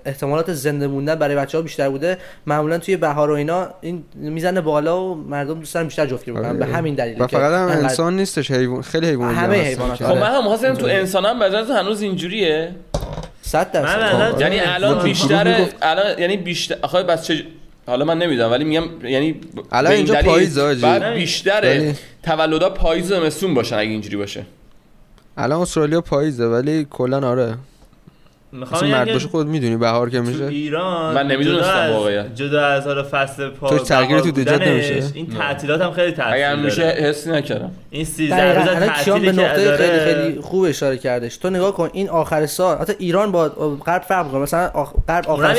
احتمالات 0.05 0.53
زنده 0.53 0.87
موندن 0.87 1.15
برای 1.15 1.35
بچه 1.35 1.57
ها 1.57 1.61
بیشتر 1.61 1.89
بوده 1.89 2.17
معمولا 2.45 2.77
توی 2.77 2.97
بهار 2.97 3.31
و 3.31 3.33
اینا 3.33 3.69
این 3.81 4.03
می‌زنه 4.15 4.61
بالا 4.61 5.03
و 5.03 5.15
مردم 5.15 5.59
دوست 5.59 5.73
دارن 5.73 5.85
بیشتر 5.85 6.05
جفتگیری 6.05 6.37
بکنن 6.37 6.49
آره. 6.49 6.57
به 6.57 6.65
همین 6.65 6.95
دلیل 6.95 7.21
و 7.21 7.27
فقط 7.27 7.71
هم 7.71 7.77
انسان 7.83 8.15
نیستش 8.15 8.51
حیوان 8.51 8.81
خیلی 8.81 9.07
حیوان 9.07 9.35
همه 9.35 9.55
حیوانات، 9.55 9.97
خب 9.97 10.03
آره. 10.03 10.19
من 10.21 10.31
هم 10.31 10.41
خواستم 10.41 10.73
تو 10.73 10.85
انسان 10.85 11.25
هم 11.25 11.41
هنوز 11.77 12.01
اینجوریه 12.01 12.71
100 13.41 13.77
من 13.77 13.83
درصد 13.83 14.41
یعنی 14.41 14.59
آره. 14.59 14.73
الان 14.73 15.03
بیشتر. 15.03 15.67
الان 15.81 16.19
یعنی 16.19 16.37
بیشتر 16.37 16.75
آخه 16.81 17.03
بس 17.03 17.23
چه 17.23 17.43
حالا 17.89 18.05
من 18.05 18.17
نمی‌دونم 18.17 18.51
ولی 18.51 18.63
میگم 18.63 18.83
یعنی 19.03 19.35
الان 19.71 19.93
اینجا 19.93 20.21
حاجی. 20.21 20.81
بعد 20.81 21.13
بیشتره. 21.13 21.79
ولی- 21.79 21.93
تولدا 22.23 22.69
پاییز 22.69 23.11
و 23.11 23.15
زمستون 23.15 23.53
باشن 23.53 23.75
اگه 23.75 23.89
اینجوری 23.89 24.17
باشه. 24.17 24.45
الان 25.37 25.61
استرالیا 25.61 26.01
پاییزه 26.01 26.45
ولی 26.45 26.87
کلا 26.89 27.29
آره. 27.29 27.55
می‌خوام 28.51 28.85
مرد 28.91 29.17
خود 29.17 29.47
می‌دونی 29.47 29.77
بهار 29.77 30.09
که 30.09 30.17
تو 30.17 30.23
میشه 30.23 30.43
ایران 30.45 31.15
من 31.15 31.27
نمی‌دونستم 31.27 31.69
جدا 31.71 31.73
از- 31.79 31.91
واقعا. 31.91 32.27
جدا 32.35 32.65
از 32.65 32.87
حالا 32.87 33.07
فصل 33.11 33.49
پا 33.49 33.69
توش 33.69 33.87
تغییری 33.87 34.13
بهار 34.13 34.31
تو 34.31 34.31
بودنش، 34.31 34.67
نمیشه؟ 34.67 35.03
این 35.13 35.27
تعطیلات 35.27 35.81
هم 35.81 35.91
خیلی 35.91 36.11
تاثیر 36.11 36.33
اگر 36.33 36.49
داره 36.55 36.65
میشه 36.65 36.81
حسی 36.83 37.31
نکردم 37.31 37.71
این 37.89 38.05
13 38.05 38.35
دقیقاً 38.53 38.71
روز 38.71 38.79
به 38.79 38.85
تعطیلی 38.85 39.25
که 39.25 39.31
نقطه 39.31 39.63
داره 39.63 39.77
خیلی 39.77 39.99
خیلی 40.23 40.41
خوب 40.41 40.63
اشاره 40.63 40.97
کردش 40.97 41.37
تو 41.37 41.49
نگاه 41.49 41.73
کن 41.73 41.89
این 41.93 42.09
آخر 42.09 42.45
سال 42.45 42.77
حتی 42.77 42.93
ایران 42.99 43.31
با 43.31 43.49
غرب 43.85 44.01
فرق 44.01 44.25
می‌کنه 44.25 44.41
مثلا. 44.41 44.67
غرب 45.07 45.29
آخر 45.29 45.53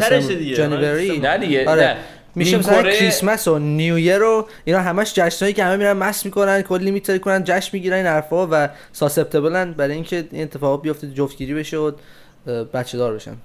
سال. 0.00 0.20
جنوری 0.54 1.18
نه 1.18 1.38
دیگه 1.38 1.70
آره. 1.70 1.82
نه 1.82 1.96
میشه 2.34 2.58
مثلا 2.58 2.82
کره- 2.82 2.96
کریسمس 2.96 3.48
و 3.48 3.58
نیو 3.58 3.94
ایر 3.94 4.16
رو 4.18 4.46
اینا 4.64 4.80
همش 4.80 5.14
جشنایی 5.14 5.54
که 5.54 5.64
همه 5.64 5.76
میرن 5.76 5.92
مست 5.92 6.24
می‌کنن 6.24 6.62
کلی 6.62 6.90
میتری 6.90 7.18
کنن 7.18 7.42
جشن 7.44 7.70
می‌گیرن 7.72 7.96
این 7.96 8.06
حرفا 8.06 8.48
و 8.50 8.68
ساسپتبلن 8.92 9.72
برای 9.72 9.94
اینکه 9.94 10.24
این 10.30 10.42
اتفاقات 10.42 10.82
بیفته 10.82 11.10
جفتگیری 11.10 11.54
بشه 11.54 11.76
و 11.76 11.92
بچه 12.46 12.98
دار 12.98 13.14
بشن. 13.14 13.36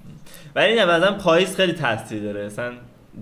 ولی 0.54 0.74
نه 0.74 0.84
مثلا 0.84 1.12
پاییز 1.12 1.56
خیلی 1.56 1.72
تاثیر 1.72 2.22
داره. 2.22 2.46
مثلا 2.46 2.72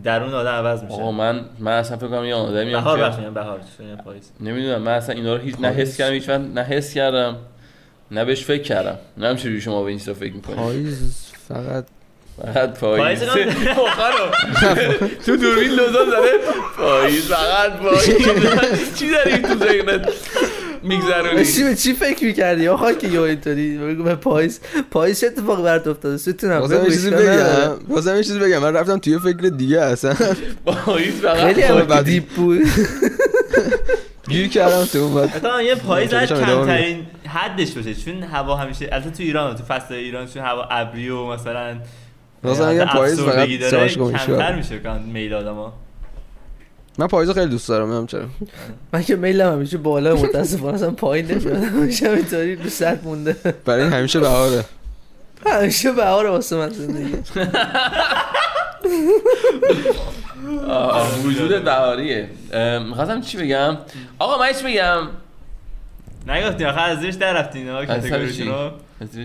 درون 0.05 0.35
آدم 0.35 0.51
عوض 0.51 0.83
میشه. 0.83 0.95
آقا 0.95 1.13
من 1.13 1.41
من 1.59 1.73
اصلا 1.73 1.97
فکر 1.97 2.09
کنم 2.09 2.25
یه 2.25 2.35
آدمی 2.35 2.73
بهار 2.73 3.17
میگم 3.17 3.35
بهار 3.35 3.61
چون 3.79 3.89
یه 3.89 3.97
پاییز. 3.97 4.31
نمی‌دونم 4.41 4.83
من 4.83 4.93
اصلا 4.93 5.15
اینا 5.15 5.35
رو 5.35 5.41
هیچ 5.41 5.55
نه 5.61 5.69
حس 5.69 5.97
کردم 5.97 6.13
هیچ 6.13 6.29
نه 6.29 6.63
حس 6.63 6.95
کردم 6.95 7.37
نه 8.11 8.25
بهش 8.25 8.45
فکر 8.45 8.63
کردم. 8.63 8.99
نه 9.17 9.35
چجوری 9.35 9.61
شما 9.61 9.83
به 9.83 9.89
این 9.89 9.99
چیزا 9.99 10.15
فکر 10.15 10.33
می‌کنید. 10.33 10.59
پاییز 10.59 11.33
فقط 11.49 11.85
فقط 12.43 12.81
پاییز. 12.81 13.21
تو 15.27 15.37
دوربین 15.37 15.71
لوزان 15.71 16.07
زده 16.07 16.39
پاییز 16.77 17.29
فقط 17.29 17.73
پاییز. 17.73 18.29
چی 18.99 19.11
داری 19.11 19.39
تو 19.39 19.55
ذهنت؟ 19.55 20.13
میگذرونی. 20.83 21.45
چی 21.45 21.65
به 21.65 21.75
چی 21.75 21.93
فکر 21.93 22.25
می‌کردی؟ 22.25 22.69
آخا 22.69 22.93
که 22.93 23.09
یه 23.09 23.21
اینطوری 23.21 23.79
بگو 23.79 24.03
به 24.03 24.15
پاییز. 24.15 24.61
پاییز 24.91 25.21
چه 25.21 25.27
اتفاقی 25.27 25.63
برات 25.63 25.87
افتاده؟ 25.87 26.17
ستونم 26.17 26.61
بازم 26.61 26.85
یه 26.85 26.91
چیزی 26.91 27.11
بگم. 27.11 27.75
بازم 27.89 28.17
یه 28.17 28.23
چیزی 28.23 28.39
بگم. 28.39 28.59
من 28.59 28.73
رفتم 28.75 28.99
توی 28.99 29.19
فکر 29.19 29.49
دیگه 29.49 29.81
اصلا. 29.81 30.15
پاییز 30.67 31.15
فقط 31.15 31.37
خیلی 31.37 31.63
هم 31.63 32.03
دیپ 32.03 32.25
بود. 32.25 32.63
گیر 34.29 34.49
کردم 34.49 34.85
تو 34.85 34.99
اون 34.99 35.15
بعد 35.15 35.37
مثلا 35.37 35.63
یه 35.63 35.75
پاییز 35.75 36.11
چون 36.11 36.19
از 36.19 36.29
کمترین 36.29 37.07
حدش 37.29 37.73
باشه. 37.73 37.95
چون 37.95 38.23
هوا 38.23 38.57
همیشه 38.57 38.89
البته 38.93 39.11
تو 39.11 39.23
ایران 39.23 39.57
تو 39.57 39.65
فصل 39.65 39.95
ایران 39.95 40.27
چون 40.27 40.43
هوا 40.43 40.63
ابری 40.71 41.09
و 41.09 41.27
مثلا 41.27 41.77
مثلا 42.45 42.73
میگم 42.73 42.85
پاییز 42.85 43.21
فقط 43.21 43.49
سرش 43.71 43.99
کمتر 43.99 44.57
میشه 44.57 44.81
میل 45.13 45.35
آدما 45.35 45.73
من 46.99 47.07
پاییز 47.07 47.29
رو 47.29 47.35
خیلی 47.35 47.47
دوست 47.47 47.69
دارم 47.69 47.85
نمی‌دونم 47.85 48.07
چرا. 48.07 48.23
من 48.93 49.03
که 49.03 49.17
میلم 49.17 49.53
همیشه 49.53 49.79
بالا 49.79 50.15
متاسفانه 50.15 50.75
اصلا 50.75 50.91
پایین 50.91 51.27
نمیاد 51.27 51.57
همیشه 51.57 52.11
اینطوری 52.11 52.57
رو 52.57 52.69
سطح 52.69 53.05
مونده. 53.05 53.37
برای 53.65 53.83
این 53.83 53.93
همیشه 53.93 54.21
بهاره. 54.21 54.65
همیشه 55.47 55.93
بهار 55.93 56.27
واسه 56.27 56.57
من 56.57 56.71
زندگی. 56.71 57.15
وجود 61.25 61.65
بهاریه. 61.65 62.29
می‌خواستم 62.89 63.21
چی 63.21 63.39
بگم؟ 63.39 63.77
آقا 64.19 64.39
من 64.39 64.53
چی 64.53 64.65
بگم؟ 64.65 65.09
نگفتین 66.27 66.67
آخه 66.67 66.81
از 66.81 66.99
زیرش 66.99 67.15
در 67.15 67.33
رفتین 67.33 67.69
ها 67.69 67.79
از 67.79 68.05
سر 68.05 68.27
چی؟ 68.27 68.53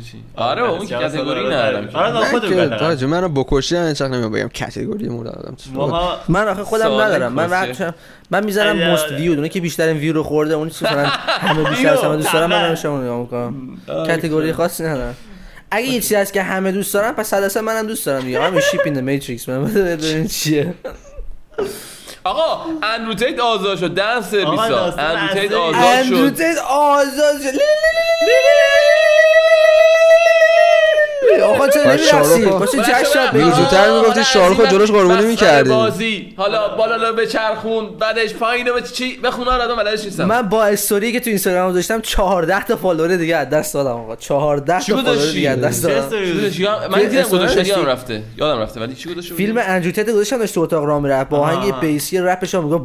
چی؟ 0.02 0.24
آره 0.36 0.62
اون 0.62 0.86
که 0.86 0.96
کاتگوری 0.96 1.46
ندارم. 1.48 1.90
آره 1.94 2.12
نه 2.14 2.26
خودت 2.26 2.50
که 2.50 2.56
بگو 2.56 2.76
تاج 2.76 3.04
منو 3.04 3.30
بکشی 3.30 3.76
من 3.76 3.94
چقدر 3.94 4.12
نمی‌دونم 4.12 4.32
بگم 4.32 4.50
کاتگوری 4.60 5.10
مورد 5.10 5.28
آدم. 5.28 5.56
من 6.28 6.48
آخه 6.48 6.64
خودم 6.64 7.02
ندارم. 7.02 7.34
من. 7.34 7.50
وقت 7.50 7.94
من 8.32 8.46
می‌ذارم 8.46 8.76
آره، 8.76 8.90
موست 8.90 9.06
آره. 9.06 9.16
ویو 9.16 9.32
اونه 9.32 9.50
که 9.50 9.62
بیشترین 9.62 9.98
ویو 9.98 10.14
رو 10.14 10.24
خورده 10.24 10.54
اون 10.54 10.70
چیزی 10.70 10.86
مثلا 10.86 11.06
همه 11.06 11.70
بیشتر 11.70 11.94
از 11.94 12.04
همه 12.04 12.16
دوست 12.16 12.34
دارم 12.34 12.50
من 12.50 12.78
اون 12.86 13.04
نگاه 13.04 13.20
می‌کنم. 13.20 13.78
کاتگوری 13.88 14.54
خاصی 14.54 14.84
ندارم. 14.84 15.16
اگه 15.72 15.88
یه 15.88 16.02
چیزی 16.02 16.16
هست 16.16 16.34
که 16.34 16.44
همه 16.44 16.72
دوست 16.72 16.94
دارن 16.94 17.12
پس 17.12 17.28
صد 17.28 17.42
درصد 17.42 17.60
منم 17.60 17.88
دوست 17.88 18.06
دارم 18.06 18.22
دیگه. 18.22 18.50
من 18.50 18.60
شیپ 18.72 18.82
این 18.86 19.14
ماتریکس 19.14 19.50
من 19.50 19.64
ببینید 19.64 20.28
چیه. 20.28 20.74
آقا 22.24 22.66
اندرو 22.84 23.14
تیت 23.14 23.40
آزاد 23.40 23.78
شد 23.80 23.94
دن 23.94 24.22
سرویسا 24.22 24.86
اندرو 24.86 25.34
تیت. 25.42 25.54
آزاد 25.54 25.76
اندرو 25.76 26.28
شد 26.30 26.36
تیت 26.36 26.58
آزاد 26.70 27.42
شد 27.42 27.60
آقا 31.44 31.58
باید 31.58 31.78
نمی‌رسی 31.78 32.12
بلند 32.46 32.68
جشن. 32.68 33.38
میگه 33.38 33.56
زودتر 33.56 33.92
می‌گفتی 33.92 34.40
این 34.40 34.70
جلوش 34.70 34.92
قربونی 34.92 35.26
می‌کردی. 35.26 35.70
بازی 35.70 36.34
حالا 36.38 36.76
بالا 36.76 37.12
به 37.12 37.28
چرخون 37.28 37.90
بعدش 38.00 38.34
پایین 38.34 38.66
به 38.66 38.82
چی 38.82 39.18
بخونه 39.18 39.52
آدم 39.52 39.76
بلدش 39.76 40.06
نیستم 40.06 40.26
من 40.26 40.42
با 40.42 40.64
استوری 40.64 41.12
که 41.12 41.20
تو 41.20 41.30
اینستاگرام 41.30 41.72
گذاشتم 41.72 42.02
14 42.02 42.64
تا 42.64 42.76
فالوور 42.76 43.16
دیگه 43.16 43.36
از 43.36 43.50
دست 43.50 43.74
دادم 43.74 43.90
آقا 43.90 44.16
14 44.16 44.80
چی 44.80 44.92
تا 44.92 45.04
فالوور؟ 45.04 45.32
دیگه 45.32 45.50
از 45.50 45.62
دست 45.62 45.88
چه 45.88 45.94
دادم؟ 45.94 46.92
من 46.92 47.00
دیدم 47.00 47.24
داشتی؟ 47.24 47.62
یادم 47.62 47.86
رفته 47.86 48.24
یادم 48.38 48.62
رفته 48.62 48.80
ولی 48.80 48.96
چی 48.96 49.10
گذاشته 49.10 49.34
بودی؟ 49.34 49.46
فیلم 49.46 49.58
اندرو 49.58 49.92
تت 49.92 50.10
گذاشتم 50.10 50.38
داشت 50.38 50.56
تو 50.56 50.62
اتاق 50.62 50.84
راه 50.84 51.02
می‌رفت 51.02 51.30
با. 51.30 51.38
آهنگ 51.38 51.80
بیسی 51.80 52.20
رپش 52.20 52.56
هم 52.56 52.64
میگه 52.64 52.78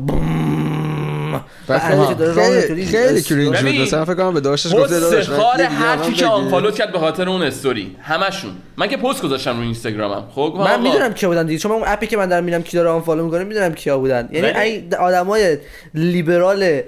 خیلی 1.78 2.14
توی 2.14 2.84
خیلی 2.86 3.18
استوری. 3.18 3.50
کرینج 3.50 3.62
بود 3.62 3.82
مثلا 3.82 4.04
فکر 4.04 4.14
کنم 4.14 4.34
به 4.34 4.40
داشتش 4.40 4.74
گفته 4.74 5.00
داداش 5.00 5.28
من 5.28 5.36
خار 5.36 5.60
یه 5.60 5.68
دیگه 5.68 5.80
هر 5.80 5.96
کی 5.96 6.12
که. 6.12 6.26
unfollow 6.26 6.70
کرد 6.70 6.92
به 6.92 6.98
خاطر 6.98 7.28
اون 7.28 7.42
استوری. 7.42 7.96
همشون. 8.02 8.50
من 8.76 8.88
که 8.88 8.96
پست 8.96 9.22
گذاشتم 9.22 9.56
رو 9.56 9.62
اینستاگرامم. 9.62 10.24
خب 10.34 10.54
من 10.58 10.82
می‌دونم 10.82 11.14
کیا 11.14 11.28
بودن 11.28 11.46
دیگه. 11.46 11.58
چون 11.58 11.70
من 11.72 11.76
اون 11.78 11.86
app 11.88 12.02
ی 12.02 12.06
که 12.06 12.16
من 12.16 12.28
دارم 12.28 12.44
میرم 12.44 12.62
کی 12.62 12.76
داره 12.76 12.88
unfollow 12.88 13.24
می‌کنه 13.24 13.44
می‌دونم 13.44 13.74
کیا 13.74 13.98
بودن. 13.98 14.28
یعنی 14.32 14.46
این 14.46 14.94
آدمای 14.94 15.58
لیبرال 15.94 16.80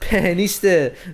فمینیست 0.00 0.66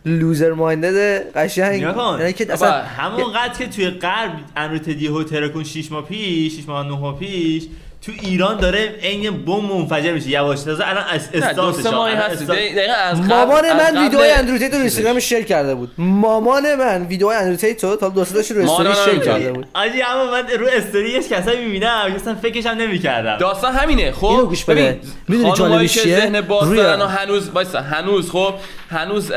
loser 0.07 0.53
minded 0.53 1.27
قشنگ. 1.37 1.81
یعنی 1.83 2.33
که 2.33 2.53
اصلا 2.53 2.73
همون 2.73 3.33
قد 3.33 3.59
که 3.59 3.67
توی 3.67 3.91
غرب 3.91 4.33
اندرو 4.57 4.85
تیت 4.85 5.07
یهو 5.07 5.23
ترکوند 5.23 5.65
6 5.65 5.93
ماه 5.93 6.05
پیش 6.05 6.57
6 6.57 6.69
ماه 6.69 6.87
9 6.87 6.99
ماه 6.99 7.19
پیش 7.19 7.67
تو 8.07 8.13
ایران 8.23 8.57
داره 8.57 8.95
عین 9.03 9.45
بمب 9.45 9.61
منفجر 9.61 10.13
میشه 10.13 10.29
یواش 10.29 10.61
تازه 10.61 10.89
الان 10.89 11.05
از 11.11 11.29
استارتش 11.35 11.87
از 11.87 13.21
مامان 13.21 13.73
من 13.73 14.03
ویدیو 14.03 14.21
اندرو 14.37 14.59
تیت 14.59 14.75
رو. 14.75 14.81
اینستاگرام 14.81 15.19
شیر 15.19 15.43
کرده 15.43 15.75
بود. 15.75 15.91
مامان 15.99 16.75
من 16.75 17.07
ویدیو 17.07 17.27
اندرو 17.27 17.57
تیت 17.57 17.85
رو 17.85 17.97
تا 17.97 18.09
دو 18.09 18.25
سه 18.25 18.35
تاش 18.35 18.51
رو 18.51 18.63
استوری 18.63 18.95
شیر 19.05 19.19
کرده 19.19 19.53
بود. 19.53 19.67
آجی 19.75 20.03
اما 20.03 20.25
من 20.31 20.49
رو 20.49 20.67
استوری 20.73 21.11
یه 21.11 21.23
کسایی 21.23 21.65
می‌بینم 21.65 22.13
اصلا 22.17 22.35
فکرش 22.35 22.67
هم 22.67 22.77
نمی‌کردم. 22.77 23.37
داستان 23.37 23.73
همینه 23.73 24.13
خب؟ 24.13 24.25
اینو 24.25 24.47
گوش 24.47 24.65
بده. 24.65 25.01
می‌دونی 25.29 25.53
جالبش 25.53 25.99
چیه؟ 25.99 26.21
ذهن 26.21 26.41
باز 26.41 26.69
روی- 26.69 26.77
دارن 26.77 27.03
و 27.03 27.07
هنوز 27.07 27.51
وایسا 27.51 27.81
هنوز 27.81 28.31
خب؟ 28.31 28.55
هنوز 28.91 29.29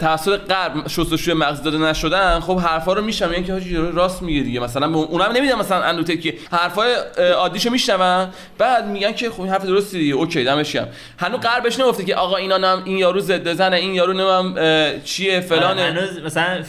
توسط 0.00 0.40
غرب 0.48 0.88
شستشوی 0.88 1.34
مغز 1.34 1.62
داده 1.62 1.78
نشدن 1.78 2.40
خب 2.40 2.58
حرفا 2.58 2.92
رو 2.92 3.02
میشنم 3.02 3.32
یعنی 3.32 3.44
که 3.44 3.52
حاجی 3.52 3.76
راست 3.76 4.22
میگه 4.22 4.40
دیگه. 4.40 4.60
مثلا 4.60 4.86
اونم 4.86 5.32
نمی‌دونم 5.32 5.60
مثلا 5.60 5.82
اندوته 5.82 6.16
که 6.16 6.34
حرفای 6.50 6.94
عادیشو 7.36 7.70
میشنون 8.06 8.28
بعد 8.58 8.86
میگن 8.86 9.12
که 9.12 9.30
خب 9.30 9.46
حرف 9.46 9.64
درستی 9.64 9.98
دیگه. 9.98 10.14
اوکی 10.14 10.44
دمش 10.44 10.72
گرم. 10.72 10.88
هنوز 11.18 11.40
غربش 11.40 11.80
نگفته 11.80 12.04
که 12.04 12.14
آقا 12.14 12.36
اینا 12.36 12.56
نم 12.56 12.82
این 12.84 12.98
یارو 12.98 13.20
ضد 13.20 13.52
زنه 13.52 13.76
این 13.76 13.94
یارو 13.94 14.12
نمیم 14.12 14.54
چیه 15.04 15.40
فلانه. 15.40 15.82
هنوز 15.82 16.18
مثلا 16.18 16.62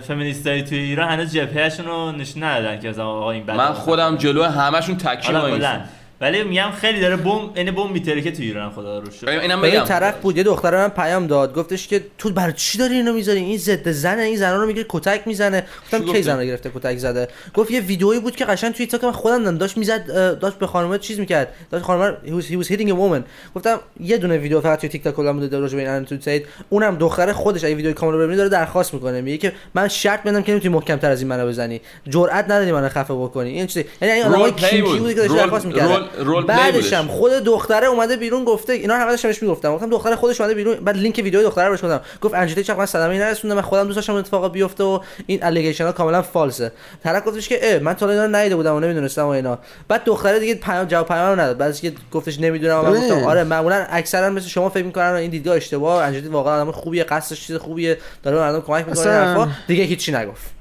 فمینیستای 0.00 0.62
توی 0.62 0.78
ایران 0.78 1.08
هنوز 1.08 1.32
جبههشون 1.32 1.86
رو 1.86 2.12
نشون 2.12 2.42
ندادن 2.42 2.80
که 2.80 3.00
آقا 3.00 3.30
این 3.30 3.44
بده 3.44 3.56
من 3.56 3.72
خودم 3.72 4.16
جلو 4.16 4.44
همشون 4.44 4.96
کلا 4.96 5.80
ولی 6.20 6.42
میگم 6.42 6.70
خیلی 6.80 7.00
داره 7.00 7.16
بوم 7.16 7.50
این 7.54 7.70
بوم 7.70 7.92
میترکه 7.92 8.30
تو 8.30 8.42
ایران 8.42 8.70
خدا 8.70 8.98
رو 8.98 9.10
شکر. 9.10 9.28
اینم 9.28 9.60
بگم. 9.60 9.84
طرف 9.84 10.20
بود 10.20 10.36
یه 10.36 10.42
دختر 10.42 10.76
من 10.76 10.88
پیام 10.88 11.26
داد 11.26 11.54
گفتش 11.54 11.88
که 11.88 12.04
تو 12.18 12.30
برای 12.30 12.52
چی 12.56 12.78
داری 12.78 12.94
اینو 12.94 13.12
می‌ذاری؟ 13.12 13.40
این 13.40 13.58
ضد 13.58 13.90
زنه 13.90 14.22
این 14.22 14.36
زنا 14.36 14.56
رو 14.56 14.66
می‌گیره 14.66 14.86
کتک 14.88 15.20
می‌زنه. 15.26 15.64
گفتم 15.84 16.12
کی 16.12 16.22
رو 16.22 16.44
گرفته 16.44 16.70
کتک 16.74 16.98
زده؟ 16.98 17.28
گفت 17.54 17.70
یه 17.70 17.80
ویدئویی 17.80 18.20
بود 18.20 18.36
که 18.36 18.44
قشنگ 18.44 18.74
توی 18.74 18.86
تیک 18.86 19.04
من 19.04 19.12
خودم 19.12 19.58
داشت 19.58 19.76
می‌زد 19.76 20.06
داشت 20.38 20.58
به 20.58 20.66
خانم 20.66 20.98
چیز 20.98 21.20
می‌کرد. 21.20 21.54
داشت 21.70 21.84
خانم 21.84 22.16
he 22.26 22.28
was, 22.28 22.44
he 22.44 22.64
was 22.64 22.68
hitting 22.68 22.88
a 22.88 22.94
woman. 22.94 23.22
گفتم 23.54 23.80
یه 24.00 24.16
دونه 24.16 24.38
ویدیو 24.38 24.60
فقط 24.60 24.80
توی 24.80 24.88
تیک 24.88 25.04
تاک 25.04 25.14
کلا 25.14 25.32
بوده 25.32 25.58
راجع 25.58 25.76
به 25.76 25.82
این 25.82 25.90
انتو 25.90 26.16
سید 26.20 26.46
اونم 26.68 26.96
دختر 26.96 27.32
خودش 27.32 27.64
اگه 27.64 27.74
ویدیو 27.74 27.92
کامل 27.92 28.12
رو 28.12 28.18
ببینی 28.18 28.36
داره 28.36 28.48
درخواست 28.48 28.94
می‌کنه. 28.94 29.20
میگه 29.20 29.38
که 29.38 29.52
من 29.74 29.88
شرط 29.88 30.26
میدم 30.26 30.42
که 30.42 30.52
نمی‌تونی 30.52 30.74
محکم 30.74 30.96
تر 30.96 31.10
از 31.10 31.20
این 31.20 31.28
منو 31.28 31.46
بزنی. 31.46 31.80
جرئت 32.08 32.44
نداری 32.44 32.72
منو 32.72 32.88
خفه 32.88 33.14
بکنی. 33.14 33.50
این 33.50 33.66
چیزی 33.66 33.84
یعنی 34.02 34.14
این 34.14 34.24
آدمای 34.24 34.52
کیکی 34.52 34.82
بود. 34.82 35.08
که 35.08 35.14
داشت 35.14 35.34
درخواست 35.34 35.66
می‌کرد 35.66 36.07
رول- 36.18 36.46
بعدش. 36.46 36.92
هم 36.92 37.08
خود 37.08 37.32
دختره 37.32 37.86
اومده 37.86 38.16
بیرون 38.16 38.44
گفته 38.44 38.72
اینا 38.72 38.94
رو 38.94 39.00
همه 39.00 39.10
داشتم 39.10 39.28
بهش 39.28 39.42
می‌گفتم. 39.42 39.74
گفتم 39.74 39.90
دختر 39.90 40.14
خودش 40.14 40.40
اومده 40.40 40.54
بیرون. 40.54 40.74
بعد 40.76 40.96
لینک 40.96 41.20
ویدیو 41.24 41.42
دختره 41.42 41.64
رو 41.64 41.70
بهش 41.70 41.84
گفتم. 41.84 42.00
گفت 42.20 42.34
انجیته 42.34 42.62
چقدر 42.62 42.78
من 42.78 42.86
صدمه 42.86 43.18
نرسوندم. 43.18 43.56
من 43.56 43.62
خودم 43.62 43.84
دوست 43.84 43.96
داشتم 43.96 44.12
اون 44.12 44.20
اتفاق 44.20 44.52
بیفته 44.52 44.84
و 44.84 45.00
این 45.26 45.44
الیگیشن 45.44 45.84
ها 45.84 45.92
کاملا 45.92 46.22
فالسه 46.22 46.72
طرف 47.04 47.26
گفتش 47.26 47.48
که 47.48 47.58
اه 47.62 47.78
من 47.78 47.94
تا 47.94 48.10
اینا 48.10 48.24
رو 48.24 48.30
ندیده 48.34 48.56
بودم 48.56 48.74
و 48.74 48.80
نمی‌دونستم 48.80 49.24
و 49.24 49.28
اینا. 49.28 49.58
بعد 49.88 50.04
دختره 50.04 50.38
دیگه 50.38 50.54
پیام 50.54 50.84
جواب 50.84 51.08
پیام 51.08 51.28
رو 51.28 51.40
نداد. 51.40 51.56
بعدش 51.56 51.80
که 51.80 51.92
گفتش 52.12 52.40
نمی‌دونم 52.40 52.78
و 52.78 52.82
من. 52.82 53.00
گفتم 53.00 53.24
آره 53.24 53.44
معمولا 53.44 53.86
اکثرا 53.90 54.30
مثل 54.30 54.48
شما 54.48 54.68
فکر 54.68 54.84
می‌کنن 54.84 55.04
این 55.04 55.30
دیدگاه 55.30 55.56
اشتباه. 55.56 56.04
اندرو 56.04 56.18
تیت 56.18 56.28
واقعا 56.28 56.62
آدم 56.62 56.72
خوبیه 56.72 57.04
قصدش 57.04 57.46
چیز 57.46 57.56
خوبیه. 57.56 57.98
داره 58.22 58.36
به 58.36 58.42
مردم 58.42 58.60
کمک 58.60 58.88
می‌کنه 58.88 59.48
دیگه 59.66 59.84
هیچی 59.84 60.12
نگفت. 60.12 60.57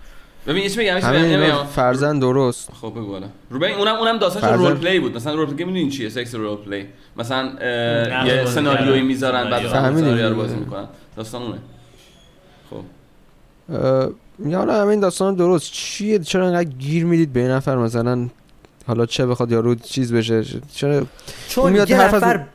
ببین 0.47 0.71
بگم 0.77 0.95
اینا 0.95 1.11
نمیام. 1.11 1.65
فرزن 1.65 2.19
درست. 2.19 2.69
خب 2.81 2.91
بگو 2.91 3.11
حالا. 3.13 3.27
رو 3.49 3.59
ببین 3.59 3.75
اونم 3.75 3.95
اونم 3.95 4.17
داستانش 4.17 4.45
فرضاً- 4.45 4.57
role 4.57 4.73
play 4.73 4.99
بود. 4.99 5.15
مثلا 5.15 5.33
role 5.33 5.45
play 5.45 5.63
می‌دونین 5.63 5.89
چیه؟ 5.89 6.09
sex 6.09 6.35
role 6.35 6.57
play 6.57 6.85
مثلا 7.17 7.51
یه 8.25 8.45
سناریویی 8.45 9.01
می‌ذارن 9.01 9.49
بعد 9.49 9.67
سناریو. 9.67 10.29
رو 10.29 10.35
بازی 10.35 10.55
می‌کنن. 10.55 10.87
داستان 11.15 11.41
اونه. 11.41 11.57
خب. 12.69 12.83
میگم 14.37 14.57
حالا 14.57 14.81
همین 14.81 14.99
داستان 14.99 15.35
درست. 15.35 15.71
چیه؟ 15.71 16.19
چرا 16.19 16.47
انقدر 16.47 16.69
گیر 16.69 17.05
می‌دید 17.05 17.33
به 17.33 17.47
نفر؟ 17.47 17.75
مثلا 17.75 18.27
حالا 18.87 19.05
چه 19.05 19.25
بخواد 19.25 19.51
یارو 19.51 19.75
چیز 19.75 20.13
بشه؟ 20.13 20.43
چرا 20.73 21.05
چون 21.49 21.71
میاد 21.71 21.89
یه 21.89 22.01
نفر 22.01 22.45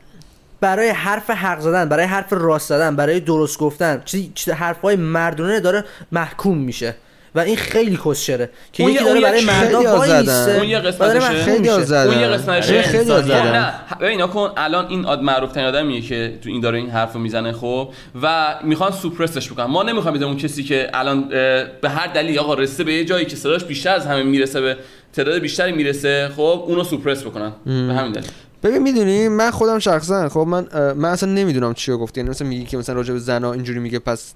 برای 0.60 0.88
حرف 0.88 1.30
حق 1.30 1.60
زدن 1.60 1.88
برای 1.88 2.06
حرف 2.06 2.32
راست 2.32 2.68
زدن 2.68 2.96
برای 2.96 3.20
درست 3.20 3.58
گفتن 3.58 4.02
چیزی 4.04 4.32
چیز 4.34 4.54
حرفای 4.54 4.96
مردونه 4.96 5.60
داره 5.60 5.84
محکوم 6.12 6.58
میشه. 6.58 6.94
و 7.34 7.40
این 7.40 7.56
خیلی 7.56 7.98
کسشره 8.04 8.50
که 8.72 8.82
یکی 8.82 8.92
یه- 8.92 9.04
داره 9.04 9.20
برای 9.20 9.40
خیلی 9.40 9.86
وایسه. 9.86 10.56
اون 10.56 10.68
یه. 10.68 10.80
محکوم 10.80 11.44
خیلی. 11.44 11.68
آزادن 11.68 12.12
اون 12.12 12.20
یه 12.20 12.26
قسمتشه. 12.26 12.72
آره، 12.72 12.82
خیلی 12.82 13.10
نه 13.10 13.72
ببین 14.00 14.26
کن 14.26 14.50
الان 14.56 14.86
این 14.86 15.04
آد 15.04 15.22
معروف 15.22 15.52
ترین 15.52 15.66
آدمیه 15.66 16.00
که 16.00 16.38
تو 16.42 16.50
این 16.50 16.60
داره 16.60 16.78
این 16.78 16.90
حرفو 16.90 17.18
می‌زنه 17.18 17.52
خب 17.52 17.88
و 18.22 18.54
می‌خوان 18.64 18.92
سوپرسش 18.92 19.52
بکنن 19.52 19.64
ما 19.64 19.82
نمی‌خوایم 19.82 20.16
بدیم 20.16 20.28
اون 20.28 20.36
کسی 20.36 20.62
که 20.64 20.90
الان 20.94 21.28
به 21.28 21.88
هر 21.88 22.06
دلیل 22.06 22.38
آقا 22.38 22.54
رسیده 22.54 22.84
به 22.84 22.92
یه 22.92 23.04
جایی 23.04 23.24
که 23.26 23.36
صداش 23.36 23.64
بیشتر 23.64 23.94
از 23.94 24.06
همه 24.06 24.22
می‌رسه 24.22 24.60
به 24.60 24.76
تعداد 25.12 25.38
بیشتری 25.38 25.72
می‌رسه 25.72 26.30
خب 26.36 26.64
اونو 26.66 26.84
سوپرس 26.84 27.22
بکنن 27.22 27.52
به 27.66 27.70
همین 27.72 28.12
دلیل 28.12 28.30
ببین 28.62 28.82
می‌دونی 28.82 29.28
من 29.28 29.50
خودم 29.50 29.78
شخصا 29.78 30.28
خب 30.28 30.40
من 30.40 30.66
من 30.96 31.08
اصلا 31.08 31.32
نمی‌دونم 31.32 31.74
چی 31.74 31.92
رو 31.92 31.98
گفتی 31.98 32.20
یعنی 32.20 32.30
مثلا 32.30 32.48
میگی 32.48 32.64
که 32.64 32.76
مثلا 32.76 32.94
راجع 32.94 33.12
به 33.12 33.18
زنا 33.18 33.52
اینجوری 33.52 33.78
میگه 33.78 33.98
پس 33.98 34.34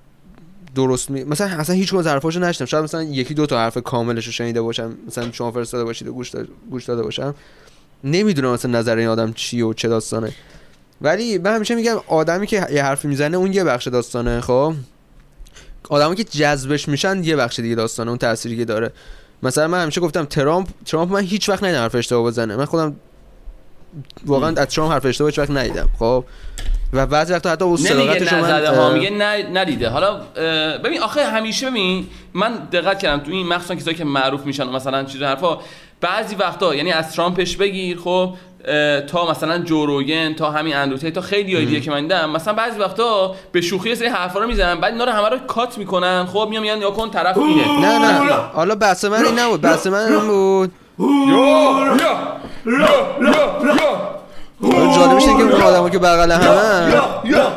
درست 0.77 1.11
می... 1.11 1.25
مثلا 1.25 1.47
اصلا 1.47 1.75
هیچ 1.75 1.89
کدوم 1.89 2.01
از 2.01 2.07
حرفاشو 2.07 2.41
نشنیدم 2.41 2.71
شاید 2.71 2.85
مثلا 2.85 3.03
یکی 3.03 3.35
دو 3.35 3.47
تا 3.47 3.59
حرف 3.59 3.79
کاملش 3.79 4.27
رو 4.27 4.33
شنیده 4.33 4.63
باشم. 4.63 4.97
مثلا 5.07 5.33
شما 5.33 5.53
فرستاده 5.53 5.85
باشید 5.85 6.09
و 6.09 6.13
گوش, 6.13 6.31
دا... 6.31 6.45
گوش 6.71 6.85
داده 6.85 7.03
باشم. 7.03 7.35
نمی‌دونم 8.05 8.53
مثلا 8.53 8.71
نظر 8.71 8.97
این 8.97 9.09
آدم 9.09 9.33
چیه 9.33 9.65
و 9.65 9.73
چه 9.73 9.89
داستانه. 9.89 10.33
ولی 11.01 11.39
من 11.39 11.55
همیشه 11.55 11.75
میگم 11.75 11.97
آدمی 12.07 12.47
که 12.47 12.67
یه 12.71 12.85
حرفی 12.85 13.09
می‌زنه 13.09 13.37
اون 13.37 13.53
یه 13.53 13.65
بخش 13.65 13.89
داستانه 13.89 14.41
خب؟ 14.41 14.75
آدمی 15.89 16.17
که 16.17 16.25
جذبش 16.25 16.89
میشن 16.89 17.25
یه 17.25 17.37
بخش 17.37 17.61
دیگه 17.61 17.75
داستانه 17.75 18.11
اون 18.11 18.19
تأثیری 18.19 18.57
که 18.57 18.65
داره. 18.65 18.93
مثلا 19.43 19.69
من 19.69 19.83
همیشه 19.83 20.01
گفتم 20.01 20.25
ترامپ 20.25 20.69
ترامپ 20.87 21.13
من 21.13 21.21
هیچ 21.21 21.49
وقت 21.49 21.63
ندیدم 21.63 21.81
حرف 21.81 21.95
اشتباه 21.95 22.25
بزنه. 22.25 22.57
من 22.57 22.65
خودم 22.65 22.97
واقعا 24.27 24.55
از 24.57 24.67
ترامپ 24.67 24.93
حرف 24.93 25.07
اشتباه 25.07 25.31
هیچ 25.31 25.39
وقت 25.39 25.51
ندیدم 25.51 25.89
خب؟ 25.99 26.25
و 26.93 27.07
بعضی 27.07 27.33
وقتا 27.33 27.51
حتی 27.51 27.65
اون 27.65 27.79
نمیگه 27.79 27.95
صداقتش 27.95 28.33
رو 28.33 28.39
من 28.39 28.51
نزده 28.51 28.77
ها 28.77 28.91
میگه 28.91 29.11
نه 29.11 29.51
ندیده. 29.53 29.89
حالا 29.89 30.21
ببین 30.79 31.03
آخه 31.03 31.25
همیشه 31.25 31.71
ببین 31.71 32.07
من 32.35 32.55
دقت 32.73 32.99
کردم 32.99 33.23
تو 33.25 33.31
این 33.31 33.47
مخصوصا 33.47 33.75
کسایی 33.75 33.97
که 33.97 34.05
معروف 34.05 34.47
میشن 34.47 34.69
مثلا 34.69 35.05
چیز 35.05 35.23
حرفا 35.23 35.59
بعضی 36.01 36.35
وقتا 36.35 36.75
یعنی 36.75 36.93
از 36.93 37.13
ترامپش 37.13 37.57
بگیر 37.57 37.99
خب 37.99 38.35
تا 39.07 39.31
مثلا 39.31 39.59
جوروگن 39.59 40.35
تا 40.35 40.51
همین 40.51 40.77
اندروتی 40.77 41.11
تا 41.11 41.21
خیلی 41.21 41.55
های 41.55 41.67
دیگه 41.67 41.81
که 41.81 41.91
من 41.91 42.03
دیدم 42.03 42.31
مثلا 42.31 42.55
بعضی 42.55 42.79
وقتا 42.79 43.35
به 43.53 43.61
شوخی 43.61 43.95
سری 43.95 44.09
حرفا 44.09 44.39
رو 44.39 44.47
می‌زنن 44.47 44.81
بعد 44.81 44.93
اینا 44.93 45.05
رو 45.05 45.13
همه 45.13 45.29
رو 45.29 45.39
کات 45.39 45.79
می‌کنن 45.79 46.27
خب 46.27 46.47
میام 46.51 46.63
میگن 46.63 46.81
یا 46.81 46.91
کن 46.91 47.11
طرف 47.11 47.39
اینه. 47.39 47.81
نه 47.81 47.99
نه. 47.99 48.31
حالا 48.55 48.75
بحث 48.75 49.05
من 49.05 49.25
این 49.25 49.39
نبود 49.39 49.61
بحث 49.61 49.87
من 49.87 50.13
این 50.13 50.27
بود. 50.27 50.73
جالبش 54.63 55.23
اینه 55.23 55.37
که 55.37 55.55
اون 55.55 55.63
آدمو 55.63 55.89
که 55.89 55.99
بغل 55.99 56.33
همه. 56.33 56.93
یا 56.93 57.23
یا 57.25 57.53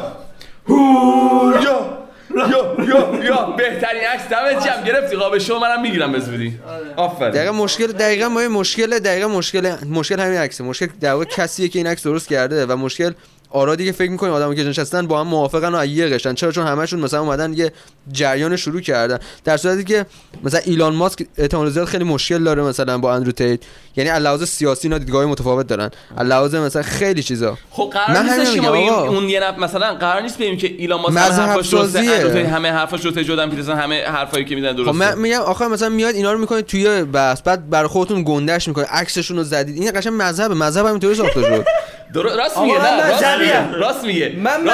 یا. 3.24 3.46
بهترین 3.58 4.04
عکس 4.14 4.28
دمت 4.30 4.68
جمع. 4.68 4.84
گرفتی 4.86 5.16
قاب 5.16 5.38
شو 5.38 5.60
منم 5.60 5.82
می‌گیرم 5.82 6.12
به 6.12 6.20
زودی 6.20 6.60
آفرین. 6.98 7.32
دقیقا 7.32 7.52
مشکل 7.52 7.88
دقیقا 7.88 8.30
ما 8.30 8.42
یه 8.42 8.48
مشکل 8.48 9.00
دقیقا 9.00 9.28
مشکل 9.28 9.76
مشکل 9.86 10.20
همین 10.20 10.38
عکسه. 10.38 10.64
مشکل 10.64 10.88
در 11.02 11.14
واقع 11.14 11.26
کسیه 11.26 11.68
که 11.68 11.80
این 11.80 11.88
عکس 11.88 12.04
درست 12.04 12.28
کرده 12.28 12.66
و 12.66 12.76
مشکل 12.76 13.12
آرادی 13.52 13.86
که 13.86 13.92
فکر 13.92 14.12
می‌کنیم 14.12 14.34
آدمایی 14.34 14.64
که 14.64 14.70
نشستن 14.70 15.08
با 15.08 15.20
هم 15.20 15.28
موافقن 15.28 15.76
و 15.76 15.86
یه 15.86 16.08
قشن 16.08 16.34
چرا؟ 16.34 16.52
چون 16.52 16.68
همشون 16.68 17.00
مثلا 17.00 17.20
اومدن 17.20 17.54
یه 17.54 17.72
جریان 18.12 18.56
شروع 18.56 18.82
کردن. 18.82 19.20
در 19.44 19.58
صورتی 19.58 19.84
که 19.84 20.06
مثلا 20.44 20.60
ایلان 20.66 20.96
ماسک 20.96 21.26
احتمال 21.38 21.70
زیاد 21.70 21.88
خیلی 21.88 22.04
مشکل 22.04 22.44
داره 22.44 22.64
مثلا 22.64 22.98
با 22.98 23.14
اندرو 23.14 23.32
تیت. 23.32 23.60
یعنی 23.96 24.10
از 24.10 24.24
لحاظ 24.24 24.44
سیاسی 24.44 24.88
اینا 24.88 24.98
دیدگاه 24.98 25.26
متفاوت 25.26 25.68
دارن. 25.68 25.92
از 26.18 26.28
لحاظ 26.28 26.56
مثلا 26.56 26.82
خیلی 26.82 27.24
چیزا. 27.24 27.58
خب 27.72 27.90
قرار 27.94 28.24
من 28.24 28.40
نیستش 28.40 28.60
که. 28.60 28.68
اون 28.68 29.30
یه 29.30 29.40
نفر 29.40 29.60
مثلا 29.60 29.94
قرار 29.94 30.22
نیست 30.22 30.38
بگیم 30.38 30.58
که 30.58 30.68
ایلان 30.68 31.02
ماسک 31.02 31.18
حرفاش 31.18 31.70
درسته. 31.70 32.00
اندروتین 32.00 32.46
همه 32.46 32.72
حرفاش 32.72 33.02
درسته 33.02 33.24
جردن 33.24 33.50
پیترسون 33.50 33.78
همه 33.78 34.04
حرفایی 34.04 34.46
که 34.46 34.56
می‌زنن 34.56 34.72
خب 34.72 34.78
درسته 34.78 34.92
من 34.92 35.18
میگم 35.18 35.40
آخه 35.40 35.68
مثلا 35.68 35.90
میاد 35.90 36.16
اینا 36.16 36.32
رو 36.34 36.40
می‌کنید 36.40 36.66
توی 36.66 37.04
بحث 37.04 37.42
بعد 37.42 37.70
برای 37.70 37.88
خودتون 37.88 38.24
گندش 38.24 38.68
می‌کنید 38.68 38.88
عکسشون 38.88 39.38
رو 39.38 39.44
زدید. 39.44 39.82
این 39.82 39.92
قشنگ 39.92 40.14
مذهب 40.18 40.52
مذهب 40.52 40.86
همینطوری 40.86 41.16
ساخته 41.16 41.42
شد. 41.42 41.66
راست 42.14 42.58
میگه 42.58 42.78
من 42.78 42.84
نه 42.86 43.10
راست. 43.10 43.24
میگه 43.40 43.72
راست 43.72 44.04
میگه 44.04 44.36
من 44.38 44.66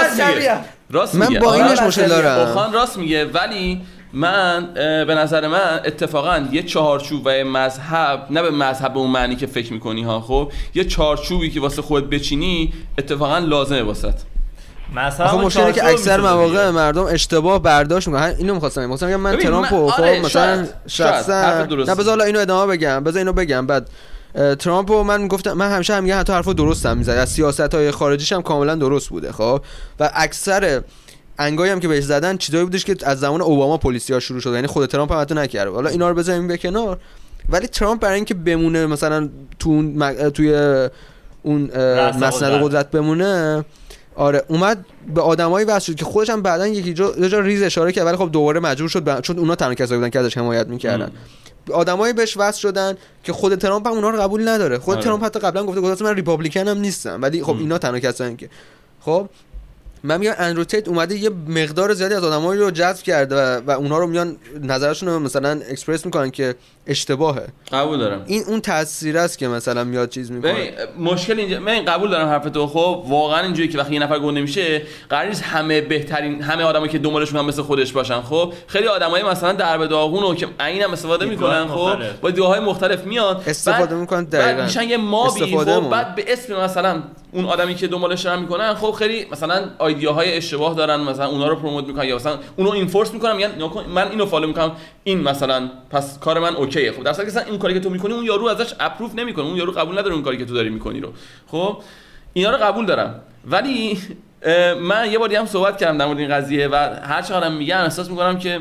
راست 0.90 1.16
میگه. 1.16 1.30
من 1.30 1.40
با 1.40 1.48
آره، 1.50 1.66
اینش 1.66 1.80
مشکل. 1.82 2.08
دارم. 2.08 2.48
اوخان 2.48 2.74
راست 2.74 2.98
میگه 2.98 3.26
ولی 3.26 3.82
من 4.14 4.74
به 5.08 5.16
نظر 5.16 5.48
من 5.48 5.80
اتفاقا 5.86 6.46
یه 6.52 6.64
چهارچوب 6.64 7.26
و 7.26 7.38
یه 7.38 7.44
مذهب 7.44 8.28
نه 8.30 8.42
به 8.42 8.52
مذهب 8.52 8.94
به 8.94 9.00
اون 9.00 9.10
معنی 9.10 9.36
که 9.36 9.48
فکر 9.48 9.74
می‌کنی 9.74 10.04
ها 10.04 10.22
خب 10.22 10.52
یه 10.76 10.84
چهارچوبی 10.84 11.50
که 11.50 11.60
واسه 11.62 11.82
خودت 11.82 12.06
بچینی 12.06 12.74
اتفاقا 12.98 13.38
لازمه 13.38 13.82
واسط 13.82 14.14
مثلا 14.96 15.38
مشکلی 15.38 15.74
که 15.74 15.88
اکثر 15.88 16.22
مواقع. 16.22 16.70
مردم 16.70 17.04
اشتباه 17.04 17.62
برداشت 17.62 18.08
می‌کنن 18.08 18.36
اینو 18.38 18.54
می‌خواستم 18.54 18.82
بگم 18.82 18.92
مثلا 18.94 19.18
من 19.18 19.38
ترامپ 19.38 19.74
من- 19.74 19.80
و 19.80 19.90
آره، 19.90 20.20
خب 20.20 20.26
مثلا 20.26 20.56
شاید، 20.56 20.70
شاید. 20.88 21.14
شخصا. 21.16 21.66
نه 21.66 21.96
بذار 21.96 22.10
حالا 22.10 22.24
اینو 22.24 22.40
ادامه 22.40 22.78
بگم 22.78 23.04
بذار 23.04 23.18
اینو 23.18 23.34
بگم 23.34 23.68
بعد 23.68 23.90
ترامپ 24.60 24.92
و 24.92 25.04
من 25.04 25.28
گفتم 25.28 25.54
من 25.54 25.72
همیشه 25.72 25.94
هم 25.94 26.04
میگم 26.04 26.20
حتی 26.20 26.34
حرفا 26.34 26.54
درست 26.54 26.86
هم 26.86 26.98
می‌زد 26.98 27.10
از 27.12 27.30
سیاست 27.30 27.74
های 27.76 27.92
خارجیش 27.92 28.32
هم 28.34 28.42
کاملا 28.42 28.76
درست 28.76 29.10
بوده 29.10 29.32
خب؟ 29.32 29.62
و 30.00 30.12
اکثر 30.14 30.82
انگایی 31.40 31.72
هم 31.72 31.80
که 31.80 31.88
بهش 31.88 32.04
زدن 32.04 32.38
چیزایی 32.38 32.64
بودش 32.64 32.86
که 32.86 32.96
از 33.04 33.20
زمان 33.20 33.42
اوباما 33.42 33.78
پلیسی 33.78 34.14
ها 34.14 34.20
شروع 34.20 34.40
شد 34.42 34.54
یعنی 34.54 34.68
خود 34.68 34.86
ترامپ 34.90 35.12
هم 35.12 35.22
حتی 35.22 35.36
نکرده. 35.36 35.72
حالا 35.72 35.90
اینا 35.90 36.10
رو 36.10 36.16
بذاریم 36.16 36.48
به 36.48 36.58
کنار. 36.58 37.00
ولی 37.50 37.68
ترامپ 37.68 38.02
برای 38.02 38.16
اینکه 38.16 38.34
بمونه 38.34 38.86
مثلا 38.86 39.30
تو 39.60 39.82
مگ- 39.82 40.30
توی 40.30 40.56
اون 41.44 41.62
مسند 42.20 42.64
قدرت. 42.64 42.92
بمونه 42.92 43.66
آره 44.16 44.44
اومد 44.48 44.86
به 45.16 45.22
آدمایی 45.22 45.66
وصل 45.66 45.86
شد 45.86 45.96
که 45.96 46.06
خودش 46.06 46.30
هم 46.30 46.42
بعدا 46.42 46.68
یکی 46.68 46.94
جا, 46.94 47.28
جا 47.28 47.40
ریز 47.40 47.64
اشاره 47.64 47.92
کرد. 47.92 48.06
ولی 48.06 48.18
خب 48.18 48.30
دوباره 48.32 48.60
مجبور 48.60 48.90
شد 48.90 49.04
ب- 49.04 49.22
چون 49.22 49.40
اونا 49.40 49.56
تنها 49.56 49.74
کسایی 49.74 50.00
بودن 50.00 50.10
که 50.10 50.20
ازش 50.20 50.38
حمایت 50.38 50.68
می‌کردن. 50.68 51.12
آدمایی 51.74 52.14
بهش 52.14 52.38
وصل 52.38 52.60
شدن 52.60 52.98
که 53.24 53.34
خود 53.34 53.56
ترامپ 53.56 53.88
هم 53.88 53.94
اونا 53.94 54.10
رو 54.10 54.22
قبول 54.22 54.48
نداره. 54.48 54.78
خود 54.78 54.96
آره. 54.96 55.04
ترامپ 55.04 55.24
حتی 55.24 55.40
قبلا 55.40 55.66
گفته 55.66 55.82
گفته 55.82 56.04
من 56.04 56.16
Republican 56.16 56.68
هم 56.68 56.78
نیستم. 56.78 57.22
ولی 57.22 57.44
خب 57.44 57.58
اینا 57.58 57.78
تنها 57.78 58.00
کسایی 58.00 58.36
که 58.36 58.50
خب؟ 59.02 59.30
من 60.06 60.18
میگم 60.18 60.34
اندرو 60.38 60.64
تیت 60.64 60.88
اومده 60.88 61.16
یه 61.16 61.30
مقدار 61.48 61.94
زیادی 61.94 62.14
از 62.16 62.24
آدمایی 62.24 62.60
رو 62.60 62.72
جذب 62.72 63.04
کرده 63.04 63.36
و, 63.36 63.62
و 63.68 63.72
اونا 63.72 63.98
رو 63.98 64.08
میان 64.08 64.38
نظرشون 64.62 65.10
رو 65.10 65.20
مثلا 65.20 65.50
اکسپرس 65.70 66.06
می‌کنن 66.06 66.32
که 66.32 66.56
اشتباهه 66.88 67.48
قبول 67.72 68.00
دارم 68.00 68.24
این 68.26 68.44
اون 68.48 68.62
تاثیر 68.62 69.18
است 69.18 69.38
که 69.38 69.48
مثلا 69.48 69.84
میاد 69.84 70.10
چیز 70.10 70.32
می‌کنه 70.32 70.54
ببین 70.54 70.72
مشکل 71.00 71.40
اینجا 71.40 71.60
من 71.60 71.86
قبول 71.86 72.10
دارم 72.10 72.28
حرف 72.28 72.44
تو 72.50 72.68
خب 72.68 73.06
واقعا 73.08 73.40
اینجوری 73.40 73.68
که 73.68 73.78
وقتی 73.78 73.94
یه 73.94 74.00
نفر 74.00 74.20
گنده 74.20 74.42
میشه 74.42 74.82
قرار 75.10 75.28
نیست 75.28 75.44
همه 75.44 75.82
بهترین 75.82 76.42
همه 76.42 76.64
آدمایی 76.64 76.92
که 76.92 76.98
دنبالش 77.00 77.34
میان 77.34 77.46
مثل 77.46 77.62
خودش 77.62 77.92
باشن 77.94 78.22
خب 78.22 78.54
خیلی 78.68 78.88
آدمایی 78.88 79.24
مثلا 79.24 79.54
در 79.54 79.78
به 79.78 79.88
داغون 79.88 80.22
رو 80.24 80.36
که 80.36 80.48
عینم 80.60 80.92
استفاده 80.92 81.26
می‌کنن 81.26 81.68
خب. 81.68 81.98
با 82.22 82.30
دیدگاه 82.30 82.60
مختلف 82.60 83.04
میان 83.04 83.42
استفاده 83.48 83.86
بعد- 83.86 83.94
می‌کنن 83.94 84.26
بعد 84.26 84.30
دقیقاً. 84.42 84.64
میشن 84.64 84.84
یه 84.84 84.98
mob 84.98 85.43
ی 85.43 85.58
خب. 85.58 85.90
بعد 85.90 86.16
به 86.16 86.34
اسم 86.34 86.56
مثلا 86.56 87.04
اون 87.36 87.46
آدمی 87.46 87.76
که 87.76 87.88
دنبالش 87.88 88.22
دارن 88.22 88.40
می‌کنن 88.40 88.74
خب 88.74 88.92
خیلی 88.92 89.26
مثلا 89.32 89.70
idea 89.80 90.18
های 90.18 90.38
اشتباه 90.38 90.76
دارن 90.76 91.00
مثلا 91.00 91.28
اونا 91.28 91.48
رو 91.48 91.56
promote 91.56 91.88
می‌کنن 91.88 92.06
یا 92.06 92.16
مثلا 92.16 92.38
اونو 92.56 92.72
enforce 92.72 93.14
می‌کنن 93.14 93.36
میگن 93.36 93.52
من 93.94 94.12
اینو 94.12 94.26
follow 94.26 94.48
می‌کنم 94.48 94.72
این 95.04 95.22
مثلا 95.22 95.70
پس 95.90 96.20
کار 96.20 96.40
من 96.40 96.56
okay 96.56 96.80
ه. 96.80 96.92
خب 96.92 97.04
در 97.04 97.14
که 97.14 97.22
مثلا 97.22 97.44
این 97.44 97.60
کاری 97.60 97.74
که 97.74 97.80
تو 97.80 97.90
می‌کنی 97.90 98.14
اون 98.14 98.26
یارو 98.26 98.48
ازش 98.48 98.74
approve 98.80 99.16
نمی‌کنه 99.16 99.46
اون 99.46 99.58
یارو 99.58 99.72
قبول 99.72 99.98
نداره 99.98 100.14
اون 100.14 100.24
کاری 100.24 100.38
که 100.38 100.46
تو 100.46 100.54
داری 100.54 100.70
می‌کنی 100.70 101.00
رو. 101.00 101.10
خب؟ 101.48 101.78
اینا 102.34 102.52
رو 102.52 102.58
قبول 102.58 102.86
دارم. 102.86 103.22
ولی 103.46 103.98
من 104.82 105.12
یه 105.12 105.18
باری 105.18 105.36
هم 105.36 105.46
صحبت 105.46 105.78
کردم 105.78 105.98
در 105.98 106.06
مورد 106.06 106.20
این 106.20 106.30
قضیه 106.30 106.68
و 106.68 106.76
هر 107.04 107.22
چقدرم 107.22 107.54
میگن 107.54 107.78
احساس 107.78 108.10
می‌کنم 108.10 108.40
که 108.40 108.60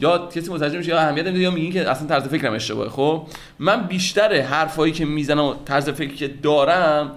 یا 0.00 0.26
کسی 0.26 0.52
متوجه 0.52 0.78
میشه 0.78 0.90
یا 0.90 0.98
اهمیت 0.98 1.26
نمیده 1.26 1.42
یا 1.42 1.50
میگین 1.50 1.72
که 1.72 1.90
اصلا 1.90 2.08
طرز 2.08 2.22
فکرم 2.22 2.52
اشتباهه. 2.52 2.88
خب؟ 2.88 3.26
من 3.58 3.82
بیشتر 3.82 4.40
حرفایی 4.40 4.92
که 4.92 5.04
می‌زنم 5.04 5.44
و 5.44 5.54
طرز 5.64 5.88
فکری 5.88 6.16
که 6.16 6.28
دارم 6.28 7.12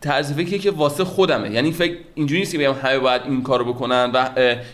طرز 0.00 0.32
فکری 0.32 0.58
که 0.58 0.70
واسه 0.70 1.04
خودمه. 1.04 1.50
یعنی 1.50 1.72
فکر 1.72 1.96
اینجوری 2.14 2.40
نیست 2.40 2.52
که 2.52 2.58
بگم 2.58 2.72
همه 2.72 2.98
باید 2.98 3.22
این 3.24 3.42
کارو 3.42 3.64
بکنن 3.64 4.10
و 4.14 4.28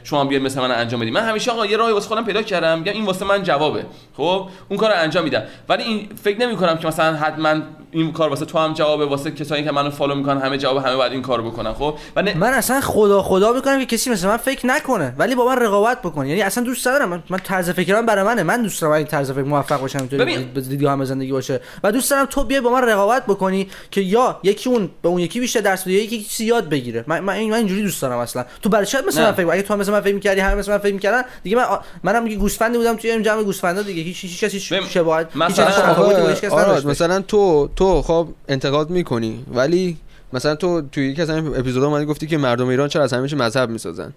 شما 0.04 0.24
بیاید 0.24 0.44
مثل 0.44 0.60
من 0.60 0.70
انجام 0.70 1.00
بدید 1.00 1.14
من 1.14 1.28
همیشه 1.28 1.50
آقا 1.50 1.66
یه 1.66 1.76
راهی 1.76 1.92
واسه 1.92 2.08
خودم 2.08 2.24
پیدا 2.24 2.42
کردم 2.42 2.78
میگم 2.78 2.92
این 2.92 3.04
واسه 3.04 3.24
من 3.24 3.42
جوابه. 3.42 3.84
خب؟ 4.16 4.48
اون 4.68 4.78
کارو 4.78 4.94
انجام 4.96 5.24
میدم. 5.24 5.42
ولی 5.68 5.82
این 5.82 6.08
فکر 6.22 6.38
نمی 6.38 6.56
کنم 6.56 6.78
که 6.78 6.86
مثلا 6.86 7.16
حتما 7.16 7.60
این 7.94 8.12
کار 8.12 8.28
واسه 8.28 8.44
تو 8.44 8.58
هم 8.58 8.72
جوابه 8.72 9.06
واسه 9.06 9.30
کسایی 9.30 9.64
که 9.64 9.70
منو 9.70 9.90
فالو 9.90 10.14
می‌کنن 10.14 10.40
همه 10.40 10.58
جواب 10.58 10.76
همه 10.76 10.96
باید 10.96 11.12
این 11.12 11.22
کارو 11.22 11.50
بکنن 11.50 11.72
خب؟ 11.72 11.94
و 12.16 12.22
نه 12.22 12.34
من 12.34 12.52
اصلا 12.52 12.80
خدا 12.80 13.22
خدا 13.22 13.52
می‌کنم 13.52 13.78
که 13.78 13.86
کسی 13.86 14.10
مثل 14.10 14.28
من 14.28 14.36
فکر 14.36 14.66
نکنه 14.66 15.14
ولی 15.18 15.34
با 15.34 15.46
من 15.46 15.56
رقابت 15.56 16.02
بکنه 16.02 16.28
یعنی 16.28 16.42
اصلا 16.42 16.64
دوست 16.64 16.88
ندارم. 16.88 17.08
من, 17.08 17.22
من 17.30 17.38
طرز 17.38 17.70
فکرم 17.70 18.06
برای 18.06 18.24
منه. 18.24 18.42
من 18.42 18.62
دوست 18.62 18.82
دارم 18.82 18.92
این 18.92 19.06
طرز 19.06 19.30
فکر 19.30 19.42
موفق 19.42 19.80
باشم 19.80 19.98
اینطوری 19.98 20.22
ببین. 20.22 20.52
به 20.54 20.60
دیدگاه 20.60 20.92
هم 20.92 21.04
زندگی 21.04 21.32
باشه. 21.32 21.60
و 21.84 21.92
دوست 21.92 22.10
دارم 22.10 22.26
تو 22.26 22.44
بیای 22.44 22.60
با 22.60 22.70
من 22.70 22.82
رقابت 22.82 23.26
بکنی 23.26 23.68
که 23.90 24.00
یا 24.00 24.40
یکی 24.42 24.70
اون 24.70 24.90
به 25.02 25.08
اون 25.08 25.18
یکی 25.18 25.40
بیشتر 25.40 25.60
درس 25.60 25.82
بده 25.82 25.92
یا 25.92 26.02
یکی 26.02 26.22
چیزی 26.22 26.44
یاد 26.44 26.68
بگیره. 26.68 27.04
من 27.06 27.20
من, 27.20 27.44
من 27.44 27.56
اینجوری 27.56 27.82
دوست 27.82 28.02
دارم 28.02 28.18
اصلا. 28.18 28.44
تو 28.62 28.68
برای 28.68 28.86
چه 28.86 28.98
مثل 29.08 29.20
نه. 29.20 29.26
من 29.26 29.32
فکر 29.32 29.48
اگه 29.50 29.62
تو 29.62 29.74
هم 29.74 29.80
مثل 29.80 29.92
من 29.92 30.00
فکر 30.00 30.14
می‌کردی 30.14 30.40
همه 30.40 30.54
مثل 30.54 30.72
من 30.72 30.78
فکر 30.78 30.94
می‌کردن 30.94 31.22
دیگه 31.42 31.56
من 31.56 31.64
منم 32.02 32.26
یه 32.26 32.36
گوسفندی 32.36 32.78
بودم 32.78 32.96
توی 32.96 33.10
این 33.10 33.22
جمع 33.22 33.42
گوسفندا 33.42 33.82
دیگه. 33.82 34.02
هیچ 34.02 34.24
هیچ 34.24 34.44
کسی 34.44 34.60
شباهت 34.60 35.36
مثلا 35.36 35.94
آره 36.50 36.68
نداشت. 36.68 36.86
مثلا 36.86 37.20
تو 37.20 37.68
تو 37.76 37.81
خب 38.02 38.28
انتقاد 38.48 38.90
می‌کنی 38.90 39.44
ولی 39.54 39.96
مثلا 40.32 40.54
تو 40.54 40.82
توی 40.92 41.08
یکی 41.08 41.22
از 41.22 41.30
این 41.30 41.46
اپیزودا 41.46 41.86
اومدی 41.86 42.04
گفتی 42.04 42.26
که 42.26 42.38
مردم 42.38 42.68
ایران 42.68 42.88
چرا 42.88 43.04
از 43.04 43.12
همیشه 43.12 43.36
مذهب 43.36 43.70
می‌سازن. 43.70 44.12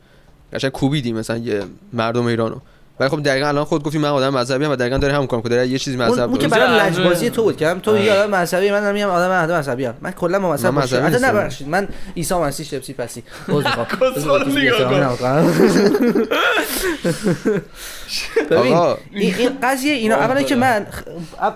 قشنگ 0.53 0.71
کوبیدی 0.71 1.13
مثلا 1.13 1.37
یه 1.37 1.63
مردم 1.93 2.25
ایرانو. 2.25 2.55
ولی 2.99 3.09
خب 3.09 3.23
دقیقا 3.23 3.47
الان 3.47 3.65
خود 3.65 3.83
گفتی 3.83 3.97
من 3.97 4.09
آدم 4.09 4.33
مذهبی 4.37 4.65
ام 4.65 4.71
و 4.71 4.75
دقیقا 4.75 4.97
داری 4.97 5.13
همون 5.13 5.27
کار 5.27 5.41
داری 5.41 5.69
یه 5.69 5.79
چیزی 5.79 5.97
مذهب 5.97 6.29
اون 6.29 6.37
که. 6.37 6.47
برای 6.47 6.89
لجبازی 6.89 7.29
تو 7.29 7.43
بود 7.43 7.57
که 7.57 7.67
هم 7.67 7.79
تو 7.79 7.97
یه 7.97 8.13
آدم 8.13 8.29
مذهبی 8.29 8.71
من 8.71 8.93
میگم 8.93 9.09
آدم 9.09 9.57
مذهبی 9.57 9.85
ام 9.85 9.95
من 10.01 10.11
کلا 10.11 10.39
مذهب 10.39 10.73
مذهبی 10.73 11.15
حتی. 11.15 11.25
نبخشید. 11.25 11.67
من 11.69 11.87
عیسی 12.17 12.35
مسیح 12.35 12.65
شپسی 12.65 12.93
پسی. 12.93 13.23
عذر 13.49 13.69
می‌خوام. 13.69 13.87
ببین. 18.51 18.77
این 19.11 19.49
قضیه 19.63 19.93
اینا 19.93 20.15
اولا 20.15 20.41
که 20.41 20.55
من 20.55 20.87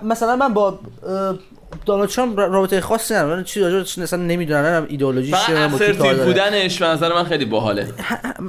مثلا 0.04 0.36
من 0.36 0.54
با 0.54 0.80
دونالد 1.86 2.10
ترامپ 2.10 2.40
رابطه 2.40 2.82
خاصی 2.82 3.14
ندارم 3.14 3.38
من 3.38 3.44
چیزی 3.44 3.66
راجعش 3.66 4.00
اصلا 4.00 4.20
نمی‌دونم 4.20 4.66
نه 4.66 4.86
ایدئولوژیش 4.90 5.36
فقط. 5.36 6.16
بودنش 6.26 6.82
به 6.82 6.88
نظر 6.88 7.14
من 7.14 7.24
خیلی 7.24 7.46
باحاله. 7.46 7.88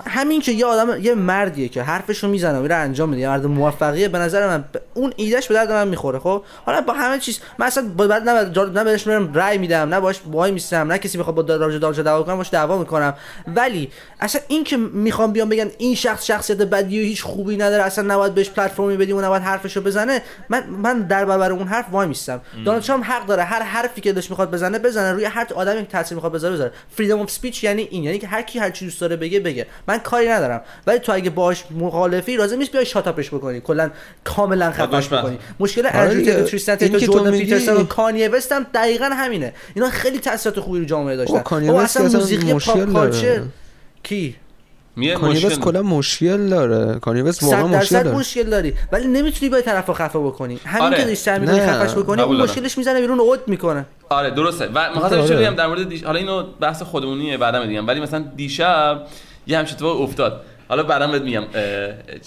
همین 0.06 0.40
که 0.40 0.52
یه 0.52 0.66
آدم 0.66 1.00
یه 1.04 1.14
مردیه 1.14 1.68
که 1.68 1.82
حرفشو 1.82 2.28
می‌زنه 2.28 2.58
و 2.58 2.62
میره 2.62 2.74
انجام 2.74 3.08
میده 3.08 3.28
مرد 3.28 3.46
موفقیه 3.46 4.08
به 4.08 4.18
نظر 4.18 4.46
من 4.46 4.58
ب- 4.58 4.76
اون 4.94 5.12
ایدهش 5.16 5.46
به 5.46 5.54
درد 5.54 5.72
من 5.72 5.88
می‌خوره 5.88 6.18
خب؟ 6.18 6.42
حالا 6.66 6.80
با 6.80 6.92
همه 6.92 7.18
چیز 7.18 7.40
من 7.58 7.66
اصلا 7.66 7.88
با 7.96 8.06
بعد 8.06 8.28
نه 8.28 8.68
نه 8.74 8.84
بهش 8.84 9.06
میرم 9.06 9.34
رأی 9.34 9.58
میدم 9.58 9.88
نه 9.94 10.00
باش 10.00 10.20
وای 10.26 10.50
میستم 10.50 10.92
نه 10.92 10.98
کسی 10.98 11.18
می‌خواد 11.18 11.36
با 11.36 11.54
راجع 11.56 11.78
داوجه 11.78 12.02
دعوا 12.02 12.22
کنم 12.22 12.36
باش 12.36 12.50
دعوا 12.52 12.78
می‌کنم. 12.78 13.14
ولی 13.56 13.90
اصلا 14.20 14.40
این 14.48 14.64
که 14.64 14.76
می‌خوام 14.76 15.32
بیام 15.32 15.48
بگن 15.48 15.70
این 15.78 15.94
شخص 15.94 16.26
شخصیت 16.26 16.58
بدی 16.58 17.00
و 17.00 17.04
هیچ 17.04 17.22
خوبی 17.22 17.56
نداره 17.56 17.82
اصلا 17.82 18.14
نباید 18.14 18.34
بهش 18.34 18.50
پلتفرمی 18.50 18.96
بدیم 18.96 19.16
و 19.16 19.20
نباید 19.20 19.42
حرفشو 19.42 19.80
بزنه 19.80 20.22
من 20.48 20.66
من 20.66 21.00
در 21.00 21.24
برابر 21.24 21.52
اون 21.52 21.68
حرف 21.68 21.86
وای 21.92 22.06
میستم. 22.08 22.40
دونالد 22.64 22.82
ترامپ 22.82 23.04
حق 23.10 23.26
داره. 23.26 23.42
هر 23.42 23.62
حرفی 23.62 24.00
که 24.00 24.12
دلش 24.12 24.30
می‌خواد 24.30 24.50
بزنه 24.50 24.78
بزنه. 24.78 25.12
روی 25.12 25.24
هر 25.24 25.46
آدمی 25.54 25.80
که 25.80 25.88
تاثیر 25.88 26.14
می‌خواد 26.14 26.32
بذاره 26.32 26.54
بذاره. 26.54 26.72
freedom 26.96 27.20
of 27.20 27.30
speech 27.30 27.64
یعنی 27.64 27.82
این. 27.90 28.04
یعنی 28.04 28.18
که 28.18 28.26
هر 28.26 28.42
کی 28.42 28.58
هر 28.58 28.70
چی 28.70 28.84
دوست 28.84 29.00
داره 29.00 29.16
بگه 29.16 29.40
بگه. 29.40 29.66
من 29.88 29.98
کاری 29.98 30.28
ندارم. 30.28 30.60
ولی 30.86 30.98
تو 30.98 31.12
اگه 31.12 31.30
باش 31.30 31.64
مخالفی 31.70 32.36
لازم 32.36 32.58
نیست 32.58 32.72
بیای 32.72 32.86
شاتاپش 32.86 33.28
بکنی. 33.28 33.60
کلا 33.60 33.90
کاملا 34.24 34.70
خفش 34.70 34.94
دشمن. 34.94 35.18
بکنی. 35.18 35.38
مشکل 35.60 35.86
آره 35.86 35.98
اندرو 35.98 36.42
تریستن 36.44 36.76
تو 36.76 36.98
جردن 36.98 37.30
پیترسون 37.30 37.76
و 37.76 37.84
کانیه 37.84 38.28
وست 38.28 38.52
هم 38.52 38.66
دقیقا 38.74 39.04
همینه. 39.04 39.52
اینا 39.74 39.90
خیلی 39.90 40.18
تاثیرات 40.18 40.60
خوبی 40.60 40.78
رو 40.78 40.84
جامعه 40.84 41.16
داشتن. 41.16 41.38
اصلا 41.74 42.08
موسیقی 42.08 42.54
پاپ. 42.54 42.92
کالچر 42.92 43.42
کی؟ 44.02 44.36
میه 44.96 45.14
کانی 45.14 45.36
وست 45.36 45.44
مشکل 45.44 45.60
کلا 45.60 45.82
مشکل 45.82 46.48
داره. 46.48 46.98
کانی 46.98 47.22
وست 47.22 47.42
واقعا 47.42 47.66
مشکل 47.66 48.02
داره. 48.02 48.18
مشکل 48.18 48.42
داری. 48.42 48.74
ولی 48.92 49.06
نمی‌تونی 49.06 49.50
با 49.50 49.60
طرف 49.60 49.90
خفه 49.90 50.18
بکنی. 50.18 50.60
همین 50.64 50.82
آره. 50.82 51.14
که 51.14 51.38
می‌کنی 51.38 51.58
نه. 51.58 51.66
خفش 51.66 51.94
بکنی 51.94 52.22
اون. 52.22 52.36
مشکلش 52.42 52.78
می‌زنه 52.78 53.00
بیرون 53.00 53.20
اوت 53.20 53.40
می‌کنه. 53.46 53.86
آره 54.08 54.30
درسته. 54.30 54.68
و 54.74 54.90
می‌خواستم. 54.94 55.26
چه 55.26 55.36
بگم 55.36 55.54
در 55.54 55.66
مورد 55.66 55.88
دیش... 55.88 56.04
حالا 56.04 56.18
اینو 56.18 56.42
بحث 56.60 56.82
خودمونیه 56.82 57.36
بعدا 57.36 57.64
میگم 57.66 57.86
ولی 57.86 58.00
مثلا 58.00 58.24
دیشب 58.36 59.06
یه 59.46 59.58
همچین 59.58 59.74
اتفاق 59.74 60.00
افتاد. 60.00 60.44
حالا 60.68 60.82
بعدا 60.82 61.06
بهت 61.06 61.22
میگم 61.22 61.44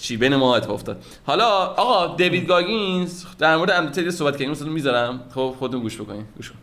چی 0.00 0.16
بین 0.16 0.36
ما 0.36 0.56
اتفاق 0.56 0.74
افتاد. 0.74 0.96
حالا 1.26 1.46
آقا 1.66 2.16
دیوید 2.16 2.46
گاگینز 2.46 3.24
در 3.38 3.56
مورد 3.56 3.70
اندرتیل 3.70 4.10
صحبت 4.10 4.32
کردیم 4.32 4.50
مثلا 4.50 4.68
می‌ذارم. 4.68 5.20
خب 5.34 5.54
خودتون 5.58 5.80
گوش 5.80 6.00
بکنین. 6.00 6.24
گوش 6.36 6.50
کن. 6.50 6.56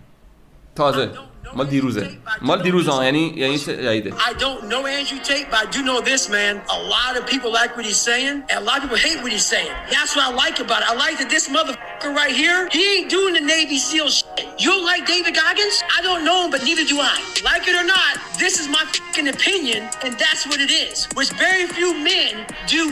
تازه. 0.75 1.09
مال 1.54 1.66
دیروزه 1.66 2.18
مال 2.40 2.62
دیروز 2.62 2.88
ها 2.88 3.04
یعنی 3.04 3.32
یعنی 3.36 3.58
جدیده 3.58 4.10
I 4.10 4.32
don't 4.44 4.62
know 4.70 4.82
Andrew 4.98 5.20
Tate, 5.28 5.46
but 5.50 5.58
I 5.64 5.66
do 5.76 5.80
know 5.88 6.00
this, 6.10 6.28
man. 6.28 6.54
A 6.78 6.80
lot 6.94 7.12
of 7.18 7.22
people 7.32 7.50
like 7.60 7.70
what 7.76 7.84
he's 7.90 8.02
saying, 8.10 8.34
and 8.50 8.56
a 8.62 8.64
lot 8.68 8.76
of 8.76 8.82
people 8.84 9.00
hate 9.08 9.18
what 9.22 9.32
he's 9.36 9.48
saying. 9.54 9.72
That's 9.94 10.12
what 10.14 10.24
I 10.28 10.30
like 10.44 10.56
about 10.64 10.80
it. 10.82 10.86
I 10.92 10.94
like 11.04 11.16
that 11.20 11.30
this 11.36 11.46
motherfucker 11.56 12.12
right 12.22 12.34
here, 12.44 12.60
he 12.76 12.82
ain't 12.94 13.08
doing 13.16 13.32
the 13.38 13.44
Navy 13.56 13.78
SEAL 13.88 14.10
shit. 14.18 14.46
You 14.62 14.68
don't 14.74 14.86
like 14.92 15.02
David 15.14 15.32
Goggins? 15.40 15.76
I 15.96 16.00
don't 16.08 16.22
know 16.28 16.38
him, 16.44 16.50
but 16.54 16.62
neither 16.68 16.84
do 16.92 16.96
I. 17.14 17.16
Like 17.50 17.64
it 17.70 17.76
or 17.82 17.86
not, 17.96 18.12
this 18.42 18.54
is 18.60 18.66
my 18.76 18.84
fucking 18.94 19.28
opinion, 19.36 19.80
and 20.04 20.12
that's 20.22 20.42
what 20.48 20.58
it 20.66 20.72
is. 20.84 20.96
Which 21.18 21.30
very 21.46 21.66
few 21.78 21.90
men 22.12 22.32
do 22.76 22.82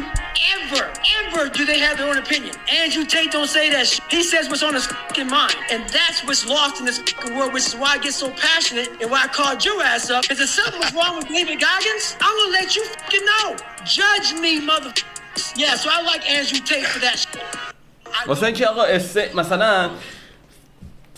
ever, 0.56 0.92
ever 1.22 1.48
do 1.48 1.64
they 1.64 1.78
have 1.78 1.98
their 1.98 2.08
own 2.08 2.18
opinion. 2.18 2.54
Andrew 2.70 3.04
Tate 3.04 3.30
don't 3.30 3.48
say 3.48 3.70
that 3.70 3.86
shit. 3.86 4.02
He 4.08 4.22
says 4.22 4.48
what's 4.48 4.62
on 4.62 4.74
his 4.74 4.86
fucking 4.86 5.28
mind. 5.28 5.56
And 5.70 5.88
that's 5.88 6.24
what's 6.24 6.46
lost 6.46 6.80
in 6.80 6.86
this 6.86 6.98
fucking 6.98 7.36
world, 7.36 7.52
which 7.52 7.66
is 7.66 7.76
why 7.76 7.92
I 7.92 7.98
get 7.98 8.14
so 8.14 8.30
passionate 8.47 8.89
and 9.01 9.07
why 9.11 9.21
I 9.27 9.29
called 9.39 9.59
your 9.67 9.79
ass 9.91 10.05
up. 10.15 10.21
Because 10.23 10.41
if 10.47 10.51
something 10.59 10.81
was 10.85 10.93
wrong 10.97 11.13
with 11.17 11.27
David 11.37 11.57
Goggins, 11.65 12.05
I'm 12.25 12.35
gonna 12.39 12.59
let 12.59 12.69
you 12.75 12.83
fucking 12.95 13.25
know. 13.31 13.45
Judge 13.99 14.29
me, 14.43 14.53
mother. 14.71 14.91
Yeah, 15.61 15.73
so 15.81 15.85
I 15.95 15.99
like 16.11 16.23
Andrew 16.37 16.61
Tate 16.69 16.87
for 16.93 16.99
that 17.05 17.17
shit. 17.23 17.45
واسه 18.27 18.45
اینکه 18.45 18.67
آقا 18.67 18.83
است... 18.83 19.17
مثلا 19.35 19.89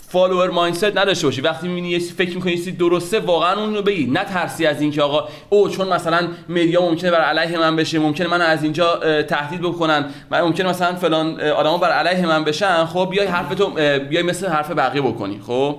فالوور 0.08 0.50
مایندست 0.50 0.84
نداشته 0.84 1.26
باشی 1.26 1.40
وقتی 1.40 1.68
می‌بینی 1.68 1.90
یه 1.90 1.98
فکر 1.98 2.34
می‌کنی 2.34 2.56
چیزی 2.56 2.72
درسته 2.72 3.20
واقعا 3.20 3.60
اون 3.60 3.74
رو 3.74 3.82
بگی 3.82 4.06
نه 4.06 4.24
ترسی 4.24 4.66
از 4.66 4.80
اینکه 4.80 5.02
آقا 5.02 5.28
او 5.50 5.68
چون 5.68 5.88
مثلا 5.88 6.28
مدیا 6.48 6.82
ممکنه 6.82 7.10
بر 7.10 7.20
علیه 7.20 7.58
من 7.58 7.76
بشه 7.76 7.98
ممکنه 7.98 8.28
منو 8.28 8.44
از 8.44 8.62
اینجا 8.62 9.22
تهدید 9.22 9.60
بکنن 9.60 10.14
من 10.30 10.40
ممکنه 10.40 10.68
مثلا 10.68 10.96
فلان 10.96 11.40
آدما 11.40 11.78
بر 11.78 11.90
علیه 11.90 12.26
من 12.26 12.44
بشن 12.44 12.84
خب 12.84 13.08
بیای 13.10 13.26
حرفتو 13.26 13.70
بیای 13.98 14.22
مثل 14.22 14.48
حرف 14.48 14.70
بقیه 14.70 15.02
بکنی 15.02 15.40
خب 15.46 15.78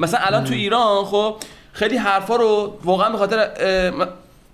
مثلا 0.00 0.20
الان 0.22 0.44
تو 0.44 0.54
ایران 0.54 1.04
خب 1.04 1.36
خیلی 1.72 1.96
حرفا 1.96 2.36
رو 2.36 2.78
واقعا 2.84 3.10
به 3.10 3.18
خاطر 3.18 3.48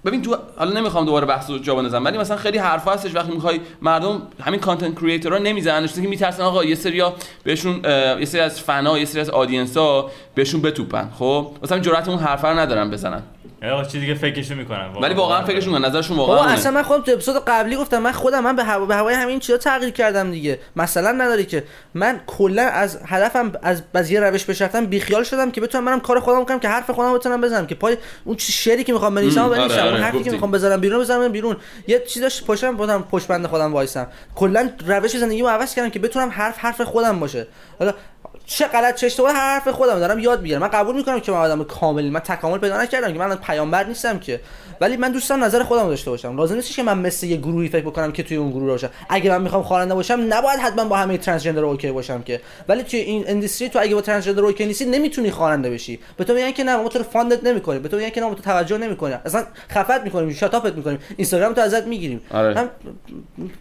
ببین 0.04 0.22
تو 0.22 0.36
حالا 0.56 0.80
نمی‌خوام 0.80 1.04
دوباره 1.04 1.26
بحث 1.26 1.50
رو 1.50 1.58
جا 1.58 1.74
بندازم 1.74 2.04
ولی 2.04 2.18
مثلا 2.18 2.36
خیلی 2.36 2.58
حرفا 2.58 2.92
هستش 2.92 3.14
وقتی 3.14 3.32
می‌خوای 3.32 3.60
مردم 3.82 4.22
همین 4.40 4.60
کانتنت 4.60 4.94
کریئتورها 4.94 5.38
نمی‌زنن 5.38 5.86
چون 5.86 6.02
که 6.02 6.08
میترسن 6.08 6.42
آقا 6.42 6.64
یه 6.64 6.74
سریا 6.74 7.14
بهشون 7.44 7.80
یه 8.18 8.24
سری 8.24 8.40
از 8.40 8.60
فنا 8.60 8.98
یه 8.98 9.04
سری 9.04 9.20
از 9.20 9.30
آدینس 9.30 9.76
ها 9.76 10.10
بهشون 10.34 10.62
بتوپن 10.62 11.10
خب؟ 11.18 11.50
مثلا 11.62 11.78
جرأت 11.78 12.08
اون 12.08 12.18
حرفا 12.18 12.52
رو 12.52 12.58
ندارن 12.58 12.90
بزنن. 12.90 13.22
آقا 13.62 13.84
چیزی 13.84 14.00
دیگه 14.00 14.14
فکرشو 14.14 14.54
می‌کنن 14.54 14.92
ولی 15.02 15.14
واقعا 15.14 15.44
فکرشون 15.44 15.72
کنن 15.72 15.84
نظرشون 15.84 16.16
واقعا 16.16 16.36
بابا. 16.36 16.48
اصلا 16.48 16.72
من 16.72 16.82
خودم 16.82 17.02
تو 17.02 17.12
اپیزود 17.12 17.44
قبلی 17.44 17.76
گفتم 17.76 17.98
من 17.98 18.12
خودم 18.12 18.44
من 18.44 18.56
به 18.56 18.64
هوا 18.64 18.86
به 18.86 18.94
هوای 18.94 19.14
همین 19.14 19.38
چیزا 19.40 19.58
تغییر 19.58 19.90
کردم 19.90 20.30
دیگه. 20.30 20.58
مثلا 20.76 21.12
نداره 21.12 21.44
که 21.44 21.64
من 21.94 22.20
کلا 22.26 22.62
از 22.62 22.98
هدفم 23.06 23.52
از 23.62 23.82
از 23.94 24.10
یه 24.10 24.20
روش 24.20 24.46
پیش 24.46 24.62
رفتم 24.62 24.86
بیخیال 24.86 25.24
شدم 25.24 25.50
که 25.50 25.60
بتونم 25.60 25.84
منم 25.84 26.00
کار 26.00 26.20
خودم 26.20 26.44
کنم 26.44 26.58
که 26.58 26.68
حرف 26.68 26.90
خودم 26.90 27.14
بتونم 27.14 27.40
بزنم 27.40 27.66
که 27.66 27.74
پای 27.74 27.96
اون 28.24 28.36
چیز 28.36 28.54
شعری 28.54 28.84
که 28.84 28.92
می‌خوام 28.92 29.14
بنویسم 29.14 29.48
بنویسم 29.48 29.74
آره، 29.74 29.82
اون 29.82 29.92
آره، 29.92 30.02
حرفی 30.02 30.22
که. 30.22 30.30
می‌خوام 30.30 30.50
بذارم 30.50 30.80
بیرون 30.80 31.00
بذارم 31.00 31.32
بیرون. 31.32 31.56
یه 31.86 32.02
چیز 32.06 32.22
داشت 32.22 32.46
پشتم 32.46 32.76
بودم 32.76 33.04
پشت 33.10 33.26
بند 33.26 33.46
خودم 33.46 33.72
وایسم. 33.72 34.06
کلا 34.34 34.70
روش 34.86 35.16
زندگیمو 35.16 35.48
عوض 35.48 35.74
کردم 35.74 35.90
که 35.90 35.98
بتونم 35.98 36.30
حرف 36.30 36.58
حرف 36.58 36.80
خودم 36.80 37.20
باشه. 37.20 37.46
حالا 37.78 37.92
چه 38.46 38.66
غلط 38.66 38.94
چه 38.94 39.06
اشتباه 39.06 39.32
حرف 39.32 39.68
خودم 39.68 39.98
دارم 39.98 40.18
یاد 40.18 40.42
می‌گیرم. 40.42 40.60
من 40.60 40.68
قبول 40.68 40.96
می‌کنم 40.96 41.20
که 41.20 41.32
من 41.32 41.38
آدم 41.38 41.64
کاملی 41.64 42.10
من 42.10 42.20
تکامل 42.20 42.58
پیدا 42.58 42.82
نکردم 42.82 43.12
که 43.12 43.18
من 43.18 43.36
پیامبر 43.36 43.84
نیستم 43.84 44.18
که. 44.18 44.40
ولی 44.80 44.96
من 44.96 45.12
دوست 45.12 45.28
دارم 45.28 45.44
نظر 45.44 45.62
خودم 45.62 45.88
داشته 45.88 46.10
باشم. 46.10 46.36
لازم 46.36 46.54
نیست 46.54 46.76
که 46.76 46.82
من 46.82 46.98
مثل 46.98 47.26
یه 47.26 47.36
گروهی 47.36 47.68
فکر 47.68 47.84
بکنم 47.84 48.12
که 48.12 48.22
توی 48.22 48.36
اون 48.36 48.50
گروه 48.50 48.66
باشم. 48.66 48.90
اگه 49.08 49.30
من 49.30 49.42
می‌خوام 49.42 49.62
خواننده 49.62 49.94
باشم 49.94 50.26
نباید 50.28 50.60
حتما 50.60 50.84
با 50.84 50.96
همه 50.96 51.18
ترنسجندر 51.18 51.64
اوکی 51.64 51.92
باشم 51.92 52.22
که. 52.22 52.40
ولی 52.68 52.82
توی 52.82 53.00
این 53.00 53.24
industry 53.26 53.68
تو 53.68 53.78
اگه 53.82 53.94
با 53.94 54.00
transgender 54.00 54.42
okay 54.42 54.66
نیستی 54.66 54.84
نمی‌تونی 54.84 55.30
خواننده 55.30 55.70
بشی. 55.70 56.00
به 56.16 56.24
تو 56.24 56.34
میگن 56.34 56.52
که 56.52 56.64
نه 56.64 56.76
ما 56.76 56.88
تو 56.88 56.98
رو 56.98 57.04
fund 57.04 57.36
ت 57.36 57.44
نمی‌کنیم. 57.44 57.82
به 57.82 57.88
تو 57.88 57.96
میگن 57.96 58.10
که 58.10 58.20
نه 58.20 58.26
ما 58.26 58.34
تو 58.34 58.42
توجه 58.42 58.78
نمی‌کنیم. 58.78 59.18
اصلا 59.24 59.44
خفت 59.70 60.00
می‌کنیم 60.04 60.30
شاتاپت 60.30 60.74
می‌کنیم. 60.74 60.98
اینستاگرام 61.16 61.54
تو 61.54 61.60
ازت 61.60 61.86
می‌گیریم. 61.86 62.20
آره. 62.30 62.54
من 62.54 62.70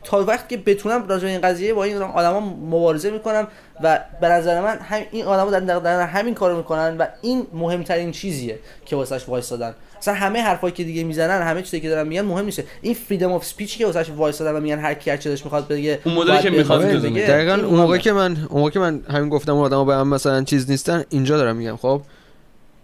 تا 0.03 0.23
وقتی 0.23 0.55
که 0.57 0.63
بتونم 0.63 1.07
راجع 1.07 1.27
این 1.27 1.41
قضیه 1.41 1.73
با 1.73 1.83
این 1.83 2.01
آدما 2.01 2.39
مبارزه 2.39 3.11
می‌کنم 3.11 3.47
و 3.83 3.99
به 4.21 4.27
نظر 4.27 4.61
من 4.61 4.77
هم 4.77 5.01
این 5.11 5.25
آدما 5.25 5.51
در, 5.51 5.79
در, 5.79 6.01
همین 6.07 6.33
کارو 6.33 6.57
می‌کنن 6.57 6.97
و 6.97 7.05
این 7.21 7.47
مهمترین 7.53 8.11
چیزیه 8.11 8.59
که 8.85 8.95
واسش 8.95 9.29
وایسادن 9.29 9.75
اصلا 9.97 10.13
همه 10.13 10.41
حرفایی 10.41 10.73
که 10.73 10.83
دیگه 10.83 11.03
می‌زنن 11.03 11.41
همه 11.41 11.61
چیزی 11.61 11.79
که 11.79 11.89
دارن 11.89 12.07
میگن 12.07 12.21
مهم 12.21 12.45
نیست 12.45 12.63
این 12.81 12.93
freedom 12.93 13.31
of 13.31 13.45
speech 13.45 13.77
که 13.77 13.85
واسش 13.85 14.09
وایسادن 14.09 14.57
و 14.57 14.59
میگن 14.59 14.79
هر 14.79 14.93
کی 14.93 15.09
هر 15.09 15.17
چی 15.17 15.29
دلش 15.29 15.43
می‌خواد 15.43 15.67
بگه 15.67 15.99
اون 16.05 16.15
مدلی 16.15 16.41
که 16.41 16.49
می‌خواد. 16.49 16.85
بگه. 16.85 17.27
دقیقا 17.27 17.53
اون 17.53 17.63
موقعی 17.63 17.83
مهمه. 17.85 17.99
که 17.99 18.11
من 18.11 18.37
اون 18.49 18.59
موقعی 18.59 18.71
که 18.71 18.79
من 18.79 19.01
همین 19.09 19.29
گفتم 19.29 19.53
اون 19.53 19.65
آدما 19.65 19.85
به 19.85 19.95
هم 19.95 20.07
مثلا 20.07 20.43
چیز 20.43 20.69
نیستن 20.69 21.03
اینجا 21.09 21.37
دارم 21.37 21.55
میگم 21.55 21.77
خب 21.77 22.01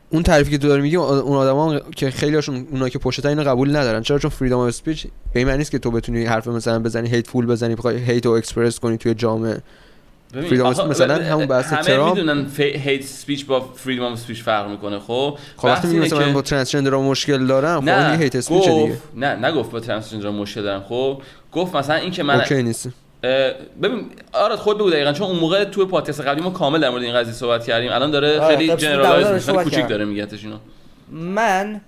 اون 0.10 0.24
تعریفی 0.24 0.52
که 0.52 0.58
تو 0.58 0.68
داری 0.68 0.82
میگی 0.82 0.96
اون 0.96 1.38
آدما 1.38 1.80
که 1.80 2.12
خیلی 2.12 2.36
هاشون 2.36 2.68
اونا 2.72 2.90
که 2.90 3.00
پشت 3.00 3.26
اینو 3.26 3.44
قبول 3.44 3.76
ندارن 3.76 4.02
چرا 4.02 4.20
چون 4.20 4.30
freedom 4.30 4.58
of 4.58 4.68
speech 4.68 5.08
به 5.34 5.40
این 5.40 5.48
معنی 5.48 5.58
نیست 5.58 5.72
که 5.72 5.80
تو 5.80 5.92
بتونی 5.92 6.26
حرف 6.26 6.48
مثلا 6.48 6.80
بزنی 6.80 7.10
hateful 7.10 7.46
بزنی 7.46 7.76
بخوای 7.76 7.98
hate 7.98 8.26
رو 8.26 8.32
اکسپرس 8.32 8.80
کنی 8.80 8.98
توی 8.98 9.14
جامعه 9.14 9.58
speech 10.34 10.80
مثلا 10.80 11.16
همون 11.16 11.46
بحث 11.46 11.66
همه 11.66 11.82
ترامپ. 11.82 12.18
می‌دونن 12.18 12.48
hate 12.58 13.04
speech 13.04 13.46
با 13.46 13.60
freedom 13.60 14.04
of 14.04 14.20
speech 14.20 14.44
فرق 14.44 14.70
می‌کنه 14.70 15.00
خب؟ 15.00 15.38
خب 15.58 15.66
وقتی 15.66 15.88
اینه 15.88 16.00
مثلا 16.00 16.20
من 16.20 16.34
با 16.34 16.42
transgender 16.42 16.92
مشکل 16.92 17.48
دارم 17.48 17.82
خب 17.82 17.88
این 17.88 17.98
نه 17.98 18.18
hate 18.18 18.36
speech 18.36 18.64
دیگه. 18.64 18.98
نه 19.16 19.46
نگفت 19.46 19.72
با 19.72 19.80
transgender 19.80 20.30
مشکل 20.30 20.62
دارم 20.62 20.84
خب؟ 20.90 21.22
گفت 21.52 21.76
مثلا 21.76 21.96
این 21.96 22.12
که 22.12 22.24
من 22.24 22.36
okay 22.36 22.64
نیست. 22.64 22.90
ببین 23.82 24.06
آره 24.34 24.56
خود 24.56 24.78
بگو 24.78 24.90
دقیقا 24.90 25.12
چون 25.12 25.28
اون 25.28 25.40
موقع 25.40 25.64
توی 25.64 25.86
پادکست 25.86 26.22
قبلی 26.22 26.42
ما 26.42 26.50
کامل 26.50 26.80
در 26.80 26.90
مورد 26.90 27.04
این 27.04 27.14
قضیه 27.14 27.34
صحبت 27.34 27.66
کردیم. 27.66 27.92
الان 27.92 28.12
داره 28.12 28.40
آره، 28.40 28.58
خیلی 28.58 28.76
generalize 28.76 29.28
میشه 29.28 29.64
کوچیک. 29.64 29.88
داره 29.88 30.06
میگتش 30.06 30.44
اینو. 30.44 30.58
من 31.12 31.82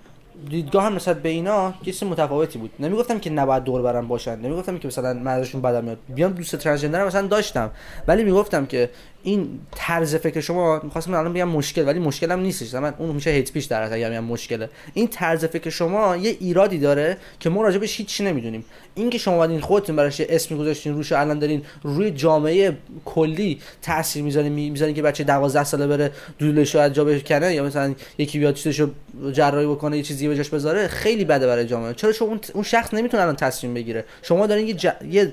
دیدگاهم 0.50 0.94
نسبت 0.94 1.22
به 1.22 1.28
اینا 1.28 1.74
یه 1.84 1.94
متفاوتی 2.08 2.58
بود. 2.58 2.70
نمی‌گفتم 2.80 3.18
که 3.18 3.30
نباید 3.30 3.64
دور 3.64 3.82
برم 3.82 4.08
باشن 4.08 4.40
نمی‌گفتم 4.40 4.78
که 4.78 4.88
مثلا 4.88 5.12
من 5.14 5.32
ازشون 5.32 5.62
بدم 5.62 5.84
میاد. 5.84 5.98
بیام 6.14 6.32
دوست 6.32 6.56
transgender 6.56 7.06
مثلا 7.06 7.26
داشتم 7.26 7.70
ولی 8.08 8.24
می‌گفتم 8.24 8.66
که 8.66 8.90
این 9.22 9.60
طرز 9.74 10.14
فکر 10.14 10.40
شما 10.40 10.80
می‌خواستم 10.84 11.14
الان 11.14 11.32
بگم 11.32 11.48
مشکل 11.48 11.86
ولی 11.86 11.98
مشکلم 11.98 12.40
نیستش. 12.40 12.74
من 12.74 12.94
اون 12.98 13.10
میشه 13.10 13.30
hate 13.30 13.52
speech 13.52 13.64
در 13.64 13.92
اگر 13.92 14.10
میگم 14.10 14.24
مشکله. 14.24 14.68
این 14.94 15.08
طرز 15.08 15.44
فکر 15.44 15.70
شما 15.70 16.16
یه 16.16 16.36
ایرادی 16.40 16.78
داره 16.78 17.16
که 17.40 17.50
ما 17.50 17.62
راجبش 17.62 17.98
هیچ 17.98 18.20
نمی‌دونیم. 18.20 18.64
اینکه 18.94 19.18
شما 19.18 19.34
اومدین 19.34 19.60
خودتون 19.60 19.96
براش 19.96 20.20
یه 20.20 20.26
اسمی 20.30 20.58
گذاشتین 20.58 20.94
روش 20.94 21.12
الان 21.12 21.38
دارین 21.38 21.62
روی 21.82 22.10
جامعه 22.10 22.76
کلی 23.04 23.60
تاثیر 23.82 24.22
می‌ذارین 24.22 24.52
می‌ذارین 24.52 24.94
که 24.94 25.02
بچه 25.02 25.24
12 25.24 25.64
ساله 25.64 25.86
بره 25.86 26.10
دودلش 26.38 26.74
رو 26.74 26.80
از 26.80 26.92
جا 26.92 27.04
بکنه 27.04 27.54
یا 27.54 27.64
مثلا 27.64 27.94
یکی 28.18 28.38
بیاد 28.38 28.54
چیزشو 28.54 28.90
جراحی 29.32 29.66
بکنه 29.66 29.96
یه 29.96 30.02
چیزی 30.02 30.28
به 30.28 30.36
جاش 30.36 30.48
بذاره 30.48 30.88
خیلی 30.88 31.24
بده 31.24 31.46
برای 31.46 31.66
جامعه. 31.66 31.94
چرا؟ 31.94 32.12
چون 32.12 32.40
اون, 32.54 32.64
شخص 32.64 32.94
نمی‌تونه 32.94 33.22
الان 33.22 33.36
تصمیم 33.36 33.74
بگیره. 33.74 34.04
شما 34.22 34.46
دارین 34.46 34.66
یه 34.66 34.74
ج... 34.74 34.88
یه 35.10 35.32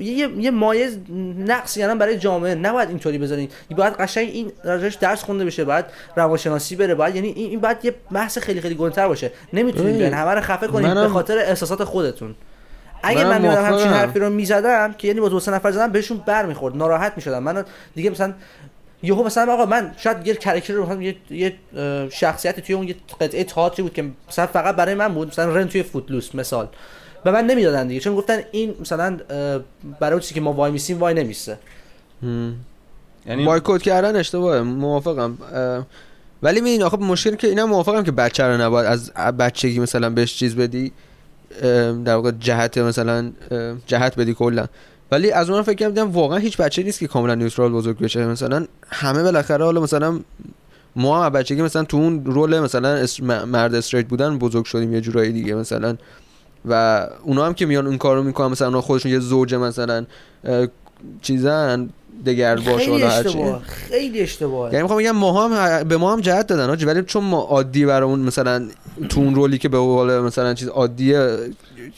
یه, 0.00 0.08
یه, 0.08 0.28
یه 0.38 0.50
مایه 0.50 0.90
نقص 1.38 1.76
یعنی 1.76 1.98
برای 1.98 2.18
جامعه. 2.18 2.54
نباید 2.54 2.88
اینطوری 2.88 3.18
بذارین. 3.18 3.48
باید 3.76 3.94
قشنگ 3.94 4.28
این 4.28 4.52
راجعش 4.64 4.94
درس 4.94 5.22
خونده 5.22 5.44
بشه 5.44 5.64
باید 5.64 5.84
روانشناسی 6.16 6.76
بره 6.76 6.94
باید 6.94 7.16
یعنی 7.16 7.28
این, 7.28 7.60
باید 7.60 7.76
یه 7.82 7.94
بحث 8.12 8.38
خیلی 8.38 8.60
خیلی 8.60 8.74
گنتر 8.74 9.08
باشه. 9.08 9.30
بیاین. 9.98 10.14
همه 10.14 10.30
رو 10.30 10.40
خفه 10.40 10.66
کنین 10.66 10.88
منم- 10.88 11.02
به 11.06 11.08
خاطر 11.08 11.38
احساسات 11.38 11.84
خودتون. 11.84 12.34
اگه 13.02 13.24
من 13.24 13.42
میادم 13.42 13.64
همچین. 13.64 13.88
حرفی 13.88 14.18
رو 14.18 14.30
می‌زدم 14.30 14.92
که 14.92 15.08
یعنی 15.08 15.20
با 15.20 15.28
دو 15.28 15.40
سه 15.40 15.50
نفر 15.50 15.70
زدم 15.70 15.92
بهشون 15.92 16.18
بر 16.26 16.46
می‌خورد 16.46 16.76
ناراحت 16.76 17.12
می‌شدم. 17.16 17.42
من 17.42 17.64
دیگه 17.94 18.10
مثلا 18.10 18.32
یهو 19.02 19.24
مثلا 19.24 19.52
آقا 19.52 19.66
من 19.66 19.94
شاید 19.96 20.26
یه 20.26 20.34
کرکتر 20.34 20.74
رو 20.74 21.02
یه, 21.02 21.16
یه 21.30 21.54
اه، 21.76 22.08
شخصیتی 22.10 22.62
توی 22.62 22.74
اون 22.74 22.88
یه 22.88 22.96
قطعه 23.20 23.44
تئاتری 23.44 23.82
بود 23.82 23.92
که 23.92 24.10
مثلا 24.28 24.46
فقط 24.46 24.76
برای 24.76 24.94
من 24.94 25.14
بود 25.14 25.28
مثلا 25.28 25.54
رن 25.54 25.68
توی 25.68 25.82
فوتلوس 25.82 26.34
مثال. 26.34 26.68
به 27.24 27.30
من 27.30 27.46
نمی‌دادن 27.46 27.86
دیگه 27.86 28.00
چون 28.00 28.16
گفتن 28.16 28.40
این 28.50 28.74
مثلا 28.80 29.16
برای 30.00 30.20
چیزی 30.20 30.34
که 30.34 30.40
ما 30.40 30.52
وای 30.52 30.72
میسیم 30.72 30.98
وای 30.98 31.14
نمیسته 31.14 31.58
یعنی 33.26 33.44
بایکوت 33.44 33.82
کردن 33.82 34.16
اشتباهه 34.16 34.60
موافقم. 34.60 35.38
ولی 36.42 36.60
می 36.60 36.82
آخه 36.82 36.96
مشکل 36.96 37.34
که 37.34 37.48
اینا 37.48 37.66
موافقم 37.66 38.02
که 38.02 38.12
بچه 38.12 38.44
رو 38.44 38.60
نباید 38.60 38.86
از 38.86 39.12
بچگی 39.36 39.80
مثلا 39.80 40.10
بهش 40.10 40.34
چیز 40.34 40.56
بدی. 40.56 40.92
در 42.04 42.14
واقع 42.14 42.30
جهت 42.30 42.78
مثلا 42.78 43.32
جهت 43.86 44.16
بدی 44.16 44.34
کلا. 44.34 44.66
ولی 45.12 45.30
از 45.30 45.50
اون 45.50 45.62
فکر 45.62 45.74
کردم 45.74 46.10
واقعا 46.10 46.38
هیچ 46.38 46.56
بچه 46.56 46.82
نیست 46.82 46.98
که 46.98 47.06
کاملا 47.06 47.34
نیوترال 47.34 47.72
بزرگ 47.72 47.98
بشه. 47.98 48.26
مثلا 48.26 48.66
همه 48.88 49.22
بالاخره 49.22 49.64
حالا 49.64 49.80
مثلا 49.80 50.20
ما 50.96 51.24
هم 51.24 51.32
بچگی 51.32 51.62
مثلا 51.62 51.84
تو 51.84 51.96
اون 51.96 52.24
رول 52.24 52.60
مثلا 52.60 53.06
مرد 53.46 53.74
استریت 53.74 54.06
بودن 54.06 54.38
بزرگ 54.38 54.64
شدیم 54.64 54.92
یه 54.92 55.00
جورایی 55.00 55.32
دیگه 55.32 55.54
مثلا. 55.54 55.96
و 56.68 57.06
اونا 57.22 57.46
هم 57.46 57.54
که 57.54 57.66
میان 57.66 57.86
اون 57.86 57.98
کارو 57.98 58.22
می‌کنن 58.22 58.46
مثلا 58.46 58.68
اونا 58.68 58.80
خودشون 58.80 59.12
یه 59.12 59.18
زوج 59.18 59.54
مثلا 59.54 60.06
چیزن. 61.22 61.88
دگر 62.26 62.56
باش 62.56 62.84
خیلی. 62.84 63.02
اشتباه 63.02 63.62
خیلی 63.62 64.20
اشتباهه 64.20 64.72
یعنی 64.72 64.82
می‌خوام 64.82 65.02
بگم 65.02 65.10
ما 65.10 65.48
هم 65.48 65.84
به 65.84 65.96
ما 65.96 66.12
هم 66.12 66.20
جهت 66.20 66.46
دادن 66.46 66.66
حاجی 66.66 66.84
ولی 66.84 67.02
چون 67.02 67.24
ما 67.24 67.40
عادی 67.40 67.86
برامون 67.86 68.20
مثلا 68.20 68.68
تو 69.08 69.20
اون 69.20 69.34
رولی 69.34 69.58
که 69.58 69.68
به 69.68 69.78
قول 69.78 70.18
مثلا 70.18 70.54
چیز 70.54 70.68
عادیه 70.68 71.36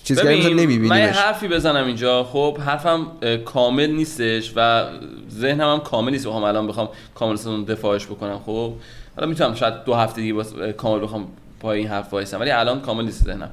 چیز 0.05 0.18
کردیم 0.22 0.39
مثلا 0.39 0.51
ببین 0.51 0.81
من 0.81 0.97
حرفی 0.97 1.49
بزنم 1.49 1.87
اینجا. 1.87 2.25
خب 2.25 2.59
حرفم 2.66 3.07
کامل 3.45 3.91
نیستش 3.91 4.53
و 4.57 4.85
ذهنم 5.31 5.72
هم 5.72 5.81
کامل 5.81 6.12
نیست. 6.12 6.27
بخوام 6.27 6.45
الان 6.45 6.66
بخوام 6.66 6.89
کامل 7.14 7.64
دفاعش 7.64 8.07
بکنم. 8.07 8.41
خب 8.47 8.72
حالا 9.16 9.29
می‌تونم 9.29 9.55
شاید 9.55 9.75
دو 9.85 9.95
هفته 9.95 10.20
دیگه 10.20 10.72
کامل 10.72 11.03
بخوام 11.03 11.29
با 11.61 11.72
این 11.72 11.89
حرف 11.89 12.12
وایسم 12.12 12.41
ولی 12.41 12.51
الان 12.51 12.81
کامل 12.81 13.05
نیست 13.05 13.25
ذهنم. 13.25 13.51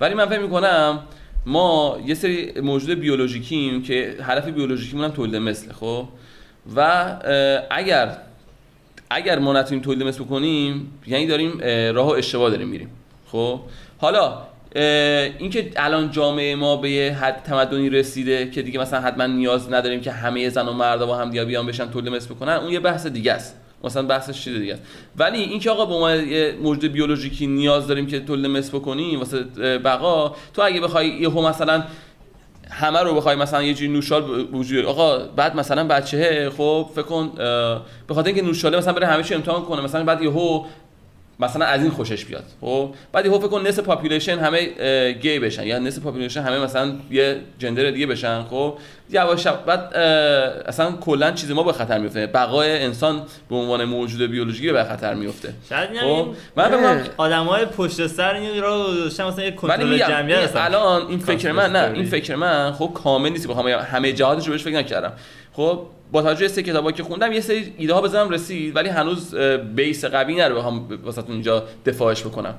ولی 0.00 0.14
من 0.14 0.26
فکر 0.26 0.40
می‌کنم 0.40 0.98
ما 1.46 1.98
یه 2.06 2.14
سری 2.14 2.60
موجود 2.60 3.00
بیولوژیکیم 3.00 3.82
که 3.82 4.16
هدف 4.22 4.48
بیولوژیکیمون 4.48 5.04
هم 5.04 5.10
تولید 5.10 5.36
مثل 5.36 5.72
خب؟ 5.72 6.08
و 6.76 7.06
اگر 7.70 8.16
اگر 9.10 9.38
ما 9.38 9.52
نتونیم 9.52 9.84
تولید 9.84 10.02
مثل 10.02 10.24
بکنیم 10.24 10.92
یعنی 11.06 11.26
داریم 11.26 11.60
اه، 11.62 11.90
راه 11.90 12.06
و 12.06 12.10
اشتباه 12.10 12.50
داریم 12.50 12.68
میریم 12.68 12.88
خب؟ 13.26 13.60
حالا 13.98 14.42
اینکه 14.74 15.72
الان 15.76 16.10
جامعه 16.10 16.54
ما 16.54 16.76
به 16.76 16.90
یه 16.90 17.12
حد 17.12 17.42
تمدنی 17.42 17.90
رسیده 17.90 18.50
که 18.50 18.62
دیگه 18.62 18.80
مثلا 18.80 19.00
حتما 19.00 19.26
نیاز 19.26 19.72
نداریم 19.72 20.00
که 20.00 20.12
همه 20.12 20.48
زن 20.48 20.68
و 20.68 20.72
مردا 20.72 21.06
با 21.06 21.16
هم 21.16 21.30
دیگه 21.30 21.44
بیان 21.44 21.66
بشن 21.66 21.90
تولید 21.90 22.12
مثل 22.12 22.34
بکنن 22.34 22.52
اون 22.52 22.72
یه 22.72 22.80
بحث 22.80 23.06
دیگه 23.06 23.32
است. 23.32 23.56
مثلا 23.84 24.02
بحثش 24.02 24.44
چیز 24.44 24.58
دیگه 24.58 24.72
است 24.72 24.82
ولی 25.16 25.38
اینکه 25.38 25.70
آقا 25.70 25.86
به 25.86 25.94
عنوان 25.94 26.28
یه 26.28 26.54
موجود 26.62 26.92
بیولوژیکی 26.92 27.46
نیاز 27.46 27.86
داریم 27.86 28.06
که 28.06 28.20
تولید 28.20 28.46
مثل 28.46 28.78
بکنیم 28.78 29.18
واسه 29.18 29.44
بقا 29.78 30.34
تو 30.54 30.62
اگه 30.62 30.80
بخوای 30.80 31.08
یهو 31.08 31.48
مثلا 31.48 31.84
همه 32.70 33.00
رو 33.00 33.14
بخوای 33.14 33.36
مثلا 33.36 33.62
یه 33.62 33.74
جوری 33.74 33.92
نوشال 33.92 34.46
وجود. 34.52 34.84
آقا 34.84 35.18
بعد 35.18 35.56
مثلا 35.56 35.84
بچه 35.84 36.50
خب 36.56 36.90
فکر 36.94 37.02
کن 37.02 37.30
به 38.06 38.26
اینکه 38.26 38.42
نوشاله 38.42 38.78
مثلا 38.78 38.92
بره 38.92 39.06
همه 39.06 39.22
چی 39.22 39.34
امتحان 39.34 39.62
کنه 39.62 39.82
مثلا 39.82 40.04
بعد 40.04 40.22
یهو 40.22 40.64
مثلا 41.40 41.64
از 41.64 41.80
این 41.82 41.90
خوشش 41.90 42.24
بیاد. 42.24 42.44
خب؟ 42.60 42.94
بعد 43.12 43.26
یهو 43.26 43.38
فکر 43.38 43.48
کن 43.48 43.66
نصف 43.66 43.82
پاپولیشن 43.82 44.38
همه 44.38 45.12
گی 45.12 45.38
بشن. 45.38 45.66
یا 45.66 45.78
نصف 45.78 46.02
پاپولیشن 46.02 46.40
همه 46.40 46.58
مثلا 46.58 46.92
یه 47.10 47.40
جندر 47.58 47.90
دیگه 47.90 48.06
بشن. 48.06 48.42
خب؟ 48.42 48.78
یواش 49.10 49.46
بعد 49.46 49.94
اصلا 50.66 50.92
کلا 50.92 51.32
چیز 51.32 51.50
ما 51.50 51.62
به 51.62 51.72
خطر 51.72 51.98
میفته 51.98 52.26
بقای 52.26 52.82
انسان 52.84 53.22
به 53.50 53.56
عنوان 53.56 53.84
موجود 53.84 54.30
بیولوژیکی 54.30 54.72
به 54.72 54.84
خطر 54.84 55.14
میفته 55.14 55.54
شاید 55.68 55.90
این 55.90 56.00
خب؟ 56.00 56.28
من 56.56 56.68
فکر 56.68 57.10
آدمای 57.16 57.64
پشت 57.64 58.06
سر 58.06 58.34
این 58.34 58.62
را 58.62 58.84
گذاشتن 58.84 59.24
مثلا 59.24 59.44
یه 59.44 59.50
کنترل 59.50 59.98
جمعیت. 59.98 60.56
الان 60.56 61.06
این 61.06 61.18
فکر 61.18 61.52
من 61.52 61.72
نه 61.72 61.92
این 61.94 62.04
فکر 62.04 62.34
من 62.34 62.72
خب 62.72 62.90
کامل 62.94 63.30
نیست. 63.30 63.48
بخوام 63.48 63.68
همه 63.68 64.12
جهاتش 64.12 64.46
رو 64.46 64.52
بهش 64.52 64.62
فکر 64.62 64.76
نکردم. 64.76 65.12
خب 65.52 65.86
با 66.12 66.22
توجه 66.22 66.48
سه 66.48 66.62
کتابا 66.62 66.92
که 66.92 67.02
خوندم 67.02 67.32
یه 67.32 67.40
سری 67.40 67.74
ایده 67.76 67.94
ها 67.94 68.00
بزنم 68.00 68.30
رسید 68.30 68.76
ولی 68.76 68.88
هنوز 68.88 69.34
بیس 69.74 70.04
قوی 70.04 70.34
نره 70.34 70.54
بخوام 70.54 70.88
واسه 71.04 71.24
اینجا 71.28 71.64
دفاعش 71.86 72.22
بکنم. 72.22 72.54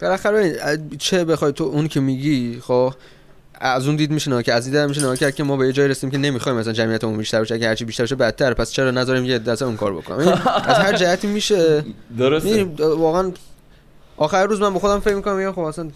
بالاخره 0.00 0.58
چه 0.98 1.24
بخوای 1.24 1.52
تو 1.52 1.64
اون 1.64 1.88
که 1.88 2.00
میگی 2.00 2.60
خب 2.62 2.94
از 3.60 3.86
اون 3.86 3.96
دید 3.96 4.10
میشه 4.10 4.42
کرد 4.42 4.56
از 4.56 4.64
دید 4.64 4.76
میشه 4.76 5.16
کرد 5.16 5.34
که 5.34 5.44
ما 5.44 5.56
به 5.56 5.66
یه 5.66 5.72
جای 5.72 5.88
رسیدیم 5.88 6.10
که 6.10 6.18
نمی‌خوایم 6.18 6.58
مثلا 6.58 6.72
جمعیتمون 6.72 7.16
بیشتر 7.16 7.40
بشه 7.40 7.54
اگه 7.54 7.68
هرچی 7.68 7.84
بیشتر 7.84 8.02
بشه 8.02 8.14
بدتر 8.14 8.54
پس 8.54 8.72
چرا 8.72 8.90
نذاریم 8.90 9.24
یه 9.24 9.38
دسته 9.38 9.64
اون 9.64 9.76
کار 9.76 9.94
بکنم 9.94 10.18
از 10.64 10.76
هر 10.76 10.92
جهتی 10.92 11.26
میشه. 11.26 11.84
درسته. 12.18 12.64
واقعا 12.78 13.32
آخر 14.16 14.46
روز 14.46 14.60
من 14.60 14.72
به 14.72 14.78
خودم 14.78 15.00
فکر 15.00 15.14
می‌کنم 15.14 15.36
میگم 15.36 15.52
خب 15.52 15.60
اصلا 15.60 15.90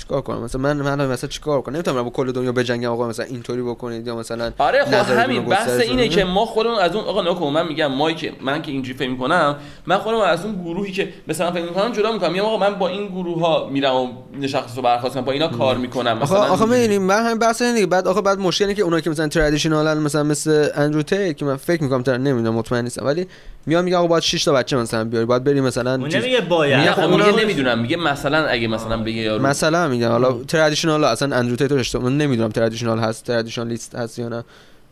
چیکار 0.00 0.20
کنم؟ 0.20 0.42
مثلا 0.42 0.60
من 0.60 0.76
من 0.76 1.06
مثلا 1.06 1.30
چیکار 1.30 1.60
کنم؟ 1.60 1.74
نمی‌تونم 1.74 2.02
با 2.02 2.10
کل 2.10 2.32
دنیا 2.32 2.52
بجنگم 2.52 2.90
آقا 2.90 3.08
مثلا 3.08 3.26
اینطوری 3.26 3.62
بکنید 3.62 4.06
یا 4.06 4.16
مثلا 4.16 4.52
آره 4.58 4.84
خب 4.84 5.10
همین 5.10 5.44
بحث 5.44 5.80
اینه. 5.80 6.08
که 6.08 6.24
ما 6.24 6.46
خودمون 6.46 6.78
از 6.78 6.96
اون 6.96 7.04
آقا 7.04 7.22
نکن 7.22 7.46
من 7.46 7.66
میگم 7.68 7.86
ما 7.86 8.12
که 8.12 8.32
من 8.40 8.62
که 8.62 8.72
اینجوری 8.72 8.98
فکر 8.98 9.08
می‌کنم 9.08 9.56
من 9.86 9.98
خودم 9.98 10.16
از 10.18 10.44
اون 10.44 10.62
گروهی 10.64 10.92
که 10.92 11.08
مثلا 11.28 11.52
فکر 11.52 11.62
می‌کنم 11.62 11.92
جدا 11.92 12.12
می‌کنم. 12.12 12.32
میگم 12.32 12.44
آقا 12.44 12.56
من 12.56 12.74
با 12.74 12.88
این 12.88 13.08
گروه 13.08 13.40
ها 13.40 13.68
میرم 13.68 13.94
و 13.94 14.08
نشخص 14.40 14.76
رو 14.76 14.82
برخواست 14.82 15.18
با 15.18 15.32
اینا 15.32 15.48
کار 15.48 15.76
می‌کنم 15.76 16.22
آخه 16.22 16.34
مثلا. 16.34 16.38
آخه 16.38 16.62
اینجوری. 16.62 16.80
می‌بینیم 16.80 17.02
من 17.02 17.24
همین 17.24 17.38
بحث 17.38 17.62
اینه 17.62 17.86
بعد 17.86 18.08
آخه 18.08 18.20
بعد 18.20 18.38
مشکل 18.38 18.64
اینه 18.64 18.74
که 18.74 18.82
اونایی 18.82 19.02
که 19.02 19.10
مثلا 19.10 19.28
ترادیشنالن 19.28 19.98
مثلا 19.98 20.22
مثل 20.22 20.68
اندرو 20.74 21.02
که 21.02 21.44
من 21.44 21.56
فکر 21.56 21.82
می‌کنم 21.82 22.02
تر 22.02 22.16
نمی‌دونم 22.16 22.54
مطمئن 22.54 22.84
نیستم. 22.84 23.06
ولی 23.06 23.26
میام 23.66 23.84
میگه 23.84 23.96
آقا 23.96 24.06
باید 24.06 24.22
6 24.22 24.44
تا 24.44 24.52
بچه 24.52 24.76
مثلا 24.76 25.04
بیاری 25.04 25.26
باید 25.26 25.44
بری 25.44 25.60
مثلا 25.60 25.94
اون 25.94 26.08
نمیگه 26.14 26.40
باید. 26.40 26.78
میگه 26.78 26.92
خب 26.92 27.10
میگه 27.10 27.42
نمی‌دونم. 27.42 27.78
میگه 27.78 27.96
مثلا 27.96 28.46
اگه 28.46 28.68
مثلا 28.68 28.96
بگه 28.96 29.12
یارو 29.12 29.42
مثلا 29.42 29.88
میگم 29.90 30.08
حالا 30.08 30.32
ترادیشنال 30.32 31.04
اصلا 31.04 31.36
اندرو 31.36 31.78
اشتباه 31.78 32.04
من 32.04 32.18
نمی‌دونم 32.18 32.50
ترادیشنال 32.50 32.98
هست 32.98 33.24
ترادیشنالیست 33.24 33.94
هست 33.94 34.18
یا 34.18 34.28
نه. 34.28 34.44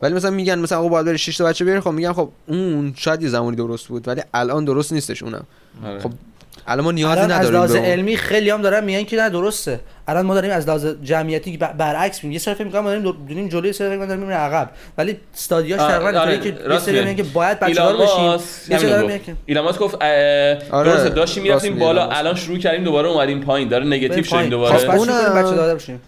ولی 0.03 0.15
مثلا 0.15 0.31
میگن 0.31 0.59
مثلا 0.59 0.79
آقا 0.79 0.89
باید 0.89 1.07
بری 1.07 1.19
6 1.19 1.37
تا 1.37 1.45
بچه 1.45 1.65
بیاری 1.65 1.81
خب 1.81 1.91
میگم 1.91 2.13
خب 2.13 2.29
اون 2.47 2.95
شاید 2.97 3.23
یه 3.23 3.29
زمانی 3.29 3.57
درست 3.57 3.89
بود 3.89 4.09
ولی 4.09 4.23
الان 4.35 4.65
درست 4.65 4.93
نیستش 4.93 5.23
اونم. 5.23 5.45
آره. 5.85 5.99
خب 5.99 6.13
الان 6.69 6.85
ما 6.85 6.93
نیازی 6.93 7.13
الان 7.13 7.31
از 7.31 7.39
نداریم 7.39 7.57
لحاظ 7.57 7.75
اون. 7.75 7.85
علمی 7.85 8.17
خیلی 8.17 8.51
هم 8.51 8.63
دارن 8.63 8.85
میگن 8.85 9.05
که 9.05 9.17
نه 9.17 9.31
درسته. 9.31 9.81
الان 10.09 10.27
ما 10.27 10.35
داریم 10.35 10.51
از 10.51 10.69
لحاظ 10.69 10.87
جمعیتی 11.03 11.57
برعکس 11.57 12.17
میگیم. 12.17 12.33
یه 12.33 12.39
سری 12.39 12.55
فکر 12.55 12.65
می‌کنم 12.65 12.81
ما 12.81 12.89
داریم 12.89 13.17
داریم 13.29 13.49
جلوی 13.49 13.73
سری 13.73 13.97
فکر 13.97 14.07
داریم 14.07 14.31
عقب. 14.31 14.71
ولی 14.99 15.17
استادیاش 15.35 15.81
آره، 15.81 15.93
تقریبا 15.93 16.21
آره، 16.21 16.31
اینطوریه 16.31 16.53
که 16.53 16.73
یه 16.73 16.79
سری 16.79 16.93
میگه. 16.95 17.07
میگن 17.07 17.23
که 17.23 17.31
باید 17.35 17.61
بچه‌دار 17.61 17.97
بشیم. 17.97 19.37
ایلان 19.47 19.65
ماسک 19.65 19.79
گفت 19.79 19.95
آره، 20.03 20.59
درسته 20.71 21.09
داشتیم 21.09 21.43
می‌رفتیم 21.43 21.79
بالا. 21.79 22.09
الان 22.09 22.35
شروع 22.35 22.59
کردیم 22.59 22.85
دوباره 22.85 23.09
اومدیم 23.09 23.41
پایین. 23.41 23.69
داره 23.69 23.87
نگاتیو 23.87 24.25
شدیم 24.25 24.49
دوباره. 24.49 24.79
خب 24.79 24.85
بچه 24.85 24.97
اونم- 24.97 25.13
کنیم 25.13 25.43
بچه 25.43 25.57
دار 25.57 25.75
بشیم. 25.75 26.01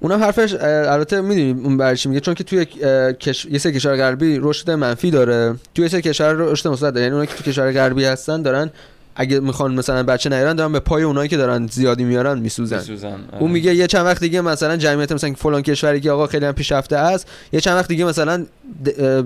اونم 0.00 0.22
حرفش 0.22 0.54
البته 0.60 1.20
می‌دونیم 1.20 1.66
اون 1.66 1.94
چی 1.94 2.08
میگه؟ 2.08 2.20
چون 2.20 2.34
که 2.34 2.44
توی 2.44 2.64
کش... 3.20 3.44
یه 3.44 3.58
سری 3.58 3.72
کشور 3.72 3.96
غربی 3.96 4.38
رشد 4.42 4.70
منفی 4.70 5.10
داره. 5.10 5.54
توی 5.74 5.84
یه 5.84 5.88
سری 5.88 6.02
کشور 6.02 6.32
رشد 6.32 6.68
مثبت 6.68 6.94
داره. 6.94 7.00
یعنی 7.00 7.12
اونایی 7.12 7.26
که 7.26 7.34
تو 7.34 7.50
کشور 7.50 7.72
غربی 7.72 8.04
هستن 8.04 8.42
دارن 8.42 8.70
اگه 9.16 9.40
می‌خوان 9.40 9.74
مثلا 9.74 10.02
بچه 10.02 10.30
نیارن 10.30 10.56
دارن 10.56 10.72
به 10.72 10.80
پای 10.80 11.02
اونایی 11.02 11.28
که 11.28 11.36
دارن 11.36 11.66
زیادی 11.66 12.04
میارن 12.04 12.38
میسوزن 12.38 12.76
می‌سوزن. 12.78 13.06
آره. 13.08 13.18
اون 13.40 13.50
میگه 13.50 13.74
یه 13.74 13.86
چند 13.86 14.06
وقت 14.06 14.20
دیگه 14.20 14.40
مثلا 14.40 14.76
جمعیت 14.76 15.12
مثلا 15.12 15.32
فلان 15.32 15.62
کشوری 15.62 16.00
که 16.00 16.10
آقا 16.10 16.26
خیلی 16.26 16.46
هم 16.46 16.52
پیشرفته 16.52 16.96
است 16.96 17.26
یه 17.52 17.60
چند 17.60 17.76
وقت 17.76 17.88
دیگه 17.88 18.04
مثلا 18.04 18.46
د- 18.84 19.00
اه، 19.00 19.24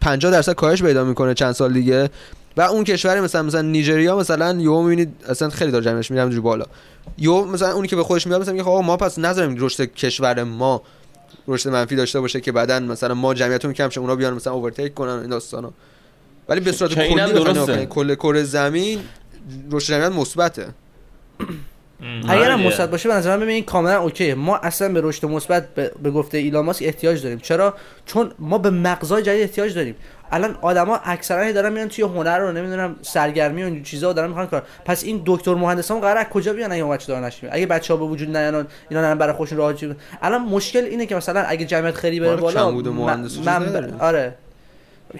50 0.00 0.32
درصد 0.32 0.52
کاهش 0.52 0.82
پیدا 0.82 1.04
می‌کنه 1.04 1.34
چند 1.34 1.52
سال 1.52 1.72
دیگه 1.72 2.10
و 2.56 2.60
اون 2.62 2.84
کشور 2.84 3.20
مثلا 3.20 3.42
مثلا 3.42 3.62
نیجریا 3.62 4.16
مثلا 4.16 4.52
یهو 4.60 4.82
می‌بینید 4.82 5.08
اصلا 5.28 5.48
خیلی 5.50 5.70
داره 5.70 5.84
جمعیتش 5.84 6.10
میره 6.10 6.22
همینجوری 6.22 6.42
بالا 6.42 6.64
یهو 7.18 7.44
مثلا 7.44 7.72
اونی 7.72 7.88
که 7.88 7.96
به 7.96 8.02
خودش 8.02 8.26
میاد 8.26 8.40
مثلا 8.40 8.52
میگه 8.52 8.64
خب 8.64 8.70
آقا 8.70 8.82
ما 8.82 8.96
پس 8.96 9.18
نذاریم 9.18 9.56
رشد 9.58 9.84
کشور 9.94 10.42
ما 10.44 10.82
رشد 11.48 11.68
منفی 11.68 11.96
داشته 11.96 12.20
باشه 12.20 12.40
که 12.40 12.52
بعدن 12.52 12.82
مثلا 12.82 13.14
ما 13.14 13.34
جمعیتمون 13.34 13.74
کم 13.74 13.88
شه 13.88 14.00
اونا 14.00 14.16
بیان 14.16 14.34
مثلا 14.34 14.52
اوورتیک 14.52 14.94
کنن 14.94 15.10
این 15.10 15.30
داستانا 15.30 15.70
ولی 16.48 16.60
به 16.60 16.72
صورت 16.72 16.94
کلی 16.94 17.86
کل 17.86 18.14
کره 18.14 18.42
زمین 18.42 18.98
رشد 19.72 19.92
جمعیت 19.92 20.12
مثبته. 20.12 20.66
اگر 22.28 22.50
هم. 22.50 22.60
مثبت 22.60 22.90
باشه 22.90 23.08
به 23.08 23.14
نظر 23.14 23.36
من 23.36 23.42
ببین 23.42 23.64
کاملا 23.64 24.00
اوکیه 24.02 24.34
ما 24.34 24.56
اصلا 24.56 24.88
به 24.88 25.00
رشد 25.04 25.26
مثبت 25.26 25.74
به, 25.74 25.92
به 26.02 26.10
گفته 26.10 26.38
ایلان 26.38 26.64
ماسک 26.64 26.82
احتیاج 26.82 27.22
داریم. 27.22 27.38
چرا؟ 27.38 27.74
چون 28.06 28.32
ما 28.38 28.58
به 28.58 28.70
مغزای 28.70 29.22
جدید 29.22 29.42
احتیاج 29.42 29.74
داریم. 29.74 29.94
الان 30.32 30.56
آدما 30.62 31.00
اکثرا 31.04 31.52
دارن 31.52 31.72
میان 31.72 31.88
توی 31.88 32.04
هنر 32.04 32.38
رو 32.38 32.52
نمی‌دونم 32.52 32.96
سرگرمی 33.02 33.62
و 33.62 33.66
این 33.66 33.82
چیزا 33.82 34.12
دارن 34.12 34.28
می‌خوان 34.28 34.46
کار. 34.46 34.62
پس 34.84 35.04
این 35.04 35.22
دکتر 35.26 35.54
مهندسان 35.54 36.00
قرار 36.00 36.16
از 36.16 36.26
کجا 36.26 36.52
بیان 36.52 36.72
اگه 36.72 36.82
ما 36.82 36.90
بچه 36.90 37.06
دار 37.06 37.26
نشیم 37.26 37.48
اگه 37.52 37.66
بچه‌ها 37.66 38.00
به 38.00 38.06
وجود 38.06 38.36
نیان 38.36 38.66
اینا 38.88 39.02
نرن 39.02 39.18
برای 39.18 39.32
خودشون 39.32 39.58
راه 39.58 39.74
چی- 39.74 39.94
الان 40.22 40.42
مشکل 40.42 40.84
اینه 40.84 41.06
که 41.06 41.16
مثلا 41.16 41.40
اگه 41.40 41.64
جمعیت 41.64 41.94
خیلی 41.94 42.20
بره 42.20 42.36
بالا 42.36 42.70
من-. 42.92 43.28
آره. 44.00 44.34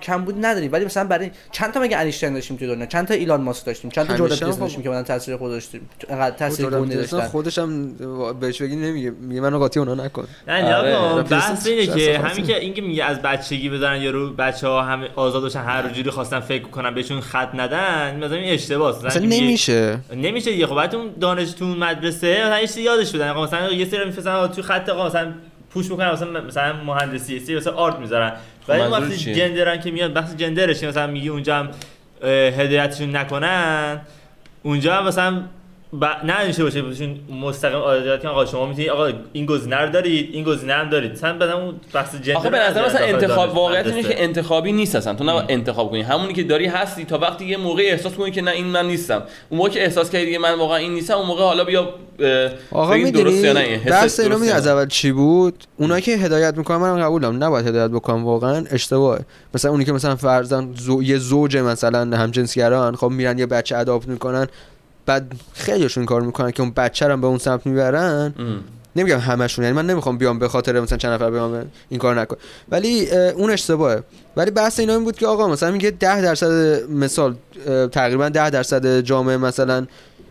کمبود 0.03 0.35
نداریم 0.47 0.73
ولی 0.73 0.85
مثلا 0.85 1.05
برای 1.05 1.31
چند 1.53 1.73
تا 1.73 1.81
مگه 1.81 1.97
انیشتین 1.97 2.35
داشتیم 2.35 2.57
توی 2.57 2.69
دنیا 2.69 2.87
چند 2.87 3.07
تا 3.09 3.15
ایلان 3.15 3.41
ماسک 3.41 3.67
داشتیم؟ 3.67 3.91
چند 3.91 4.07
تا 4.07 4.13
هم 4.13 4.19
پیترسون 4.25 4.53
خب- 4.53 4.61
داشتیم 4.61 4.83
که 4.83 4.89
بعدن 4.89 5.03
تاثیر 5.03 5.37
خود 5.37 5.51
داشتیم؟ 5.51 5.89
انقدر 6.09 6.37
تاثیر 6.37 6.67
جردن 6.67 6.79
گنده 6.81 6.95
پیترسون 6.95 7.19
داشتن. 7.19 7.33
خودش 7.33 7.59
هم 7.59 7.95
بهش 8.41 8.63
بگی 8.63 8.77
نمیگه. 8.77 9.11
میگه 9.11 9.41
منو 9.41 9.59
قاطی 9.59 9.81
اونا 9.81 9.95
نکن. 9.95 10.27
نه 10.49 10.63
نیا 10.63 10.99
آره. 10.99 11.23
بحث 11.23 11.67
اینه 11.67 11.87
که. 11.87 12.19
همین 12.19 12.47
که 12.47 12.59
اینکه 12.59 12.83
میگه 12.83 13.05
از 13.05 13.23
بچگی 13.23 13.69
بذارن 13.69 14.01
یارو 14.03 14.31
بچه 14.33 14.67
ها 14.69 14.83
همه 14.83 15.09
آزاد 15.17 15.43
باشن 15.43 15.61
هر 15.63 15.89
جوری 15.89 16.11
خواستن 16.11 16.41
فکر 16.41 16.63
کنن 16.65 16.95
بهشون 16.95 17.21
خط 17.21 17.51
ندن 17.55 18.17
مثلا 18.25 18.37
این 18.37 18.55
اشتباهه 18.55 19.07
مثلا 19.07 19.23
نمیشه. 19.27 19.99
نمیشه 20.17 20.51
دیگه. 20.53 20.67
خب 20.67 20.75
بعد 20.75 20.95
اون 20.95 21.11
دانش 21.21 21.53
تو 21.53 21.65
مدرسه 21.67 22.45
مثلا 22.63 22.83
یادش 22.83 23.13
بدن 23.13 23.33
مثلا 23.33 23.73
یه 23.73 23.85
سری 23.85 24.05
میفرستن 24.05 24.47
تو 24.47 24.63
خط 24.63 24.89
مثلا 24.89 25.33
پوش 25.71 25.91
می‌کنن 25.91 26.11
مثلا 26.11 26.41
مثلا 26.41 26.73
مهندسی 26.85 27.41
سری 27.41 27.57
مثلا 27.57 27.73
آرت 27.73 27.97
می‌ذارن 27.99 28.33
ولی 28.69 28.83
منظور 28.83 29.01
وقتی؟ 29.01 29.35
جندرن 29.35 29.81
که 29.81 29.91
میاد 29.91 30.13
بحث 30.13 30.35
جندرش 30.37 30.85
مثلا 30.85 31.07
میگی 31.07 31.29
اونجا 31.29 31.57
هم 31.57 31.71
هدایتشون 32.29 33.17
نکنن 33.17 34.01
اونجا 34.63 34.95
هم 34.95 35.07
مثلا 35.07 35.43
ب... 35.93 36.05
نه 36.05 36.45
نمیشه 36.45 36.63
باشه 36.63 36.83
بهشون 36.83 37.21
مستقیم 37.43 37.79
عادت 37.79 38.25
آقا 38.25 38.47
شما 38.47 38.67
می‌تونید 38.67 38.91
آقا 38.91 39.11
این 39.33 39.47
گزینه 39.47 39.77
رو 39.77 39.91
دارید 39.91 40.31
این 40.33 40.45
گزینه 40.45 40.73
هم 40.73 40.91
دارید. 40.91 41.13
مثلا 41.13 41.39
بعدم 41.39 41.57
اون 41.57 41.75
بحث 41.93 42.15
جندر 42.15 42.39
آخه 42.39 42.51
به 42.51 42.59
نظر 42.59 42.87
مثلا 42.87 43.07
انتخاب 43.07 43.55
واقعیت 43.55 43.87
اینه. 43.87 44.03
که 44.03 44.23
انتخابی 44.23 44.73
نیست 44.73 44.97
اصلا. 44.97 45.15
تو 45.15 45.25
نباید 45.25 45.47
انتخاب 45.49 45.91
کنی. 45.91 46.03
همونی 46.03 46.33
که 46.33 46.43
داری 46.43 46.67
هستی 46.67 47.05
تا 47.05 47.19
وقتی 47.19 47.45
یه 47.45 47.57
موقع 47.57 47.83
احساس 47.83 48.13
کنی 48.13 48.31
که 48.31 48.43
نه 48.43 48.51
این 48.51 48.67
من 48.67 48.87
نیستم. 48.87 49.23
اون 49.49 49.59
موقع 49.59 49.71
که 49.71 49.85
احساس 49.85 50.11
کردی 50.11 50.39
من 50.39 50.55
واقعا 50.55 50.77
این 50.77 50.95
نیستم 50.95 51.15
اون 51.15 51.27
موقع 51.27 51.43
حالا 51.43 51.65
بیا 51.65 51.95
آقا 52.71 52.95
نه 52.95 53.05
می‌دونی؟ 53.05 53.43
درست 53.43 54.21
می‌دونی 54.21 54.47
یا 54.47 54.55
از 54.55 54.67
نه. 54.67 54.73
اول 54.73 54.87
چی 54.89 55.13
بود؟ 55.13 55.65
اونایی 55.77 56.03
که 56.03 56.13
هدایت 56.17 56.57
می‌کنن 56.57 56.77
من 56.77 57.01
قبول 57.01 57.23
دارم 57.23 57.45
نباید 57.45 57.67
هدایت 57.67 57.91
بکنم 57.91 58.25
واقعا 58.25 58.65
اشتباهه. 58.71 59.21
مثلا 59.55 59.71
اونی 59.71 59.85
که 59.85 59.93
مثلا 59.93 60.17
فرضاً 60.17 60.69
زو... 60.77 61.03
یه 61.03 61.19
زوج 61.19 61.57
مثلا 61.57 62.17
همجنسگران 62.17 62.97
خب 62.97 63.09
میرن 63.09 63.39
یه 63.39 63.47
بچه 63.47 63.77
اداپت 63.77 64.09
می‌کنن. 64.09 64.47
بعد 65.11 65.33
خیلیشون 65.53 66.05
کار 66.05 66.21
می‌کنن 66.21 66.51
که 66.51 66.63
اون 66.63 66.73
بچه 66.77 67.07
رو 67.07 67.17
به 67.17 67.27
اون 67.27 67.39
سمت 67.39 67.67
می‌برن. 67.67 68.35
ام. 68.39 68.61
نمیگم 68.97 69.19
همشون 69.19 69.65
یعنی 69.65 69.77
من 69.77 69.87
نمی‌خوام 69.87 70.19
بیام 70.19 70.39
به 70.39 70.49
خاطر 70.49 70.81
مثلا 70.81 70.99
چند 70.99 71.13
نفر 71.13 71.31
بیام 71.31 71.65
این 71.89 72.01
کار 72.01 72.21
نکن. 72.21 72.37
ولی 72.69 73.11
اون 73.11 73.51
اشتباهه. 73.51 74.03
ولی 74.37 74.51
بحث 74.51 74.81
اینا 74.81 74.95
این 74.95 75.05
بود 75.05 75.17
که 75.17 75.27
آقا 75.27 75.49
مثلا 75.49 75.71
میگه 75.71 75.91
10 75.91 76.23
درصد 76.23 76.83
مثال 76.91 77.35
تقریبا 77.93 78.29
10 78.29 78.51
درصد 78.51 79.01
جامعه 79.01 79.37
مثلا 79.37 79.87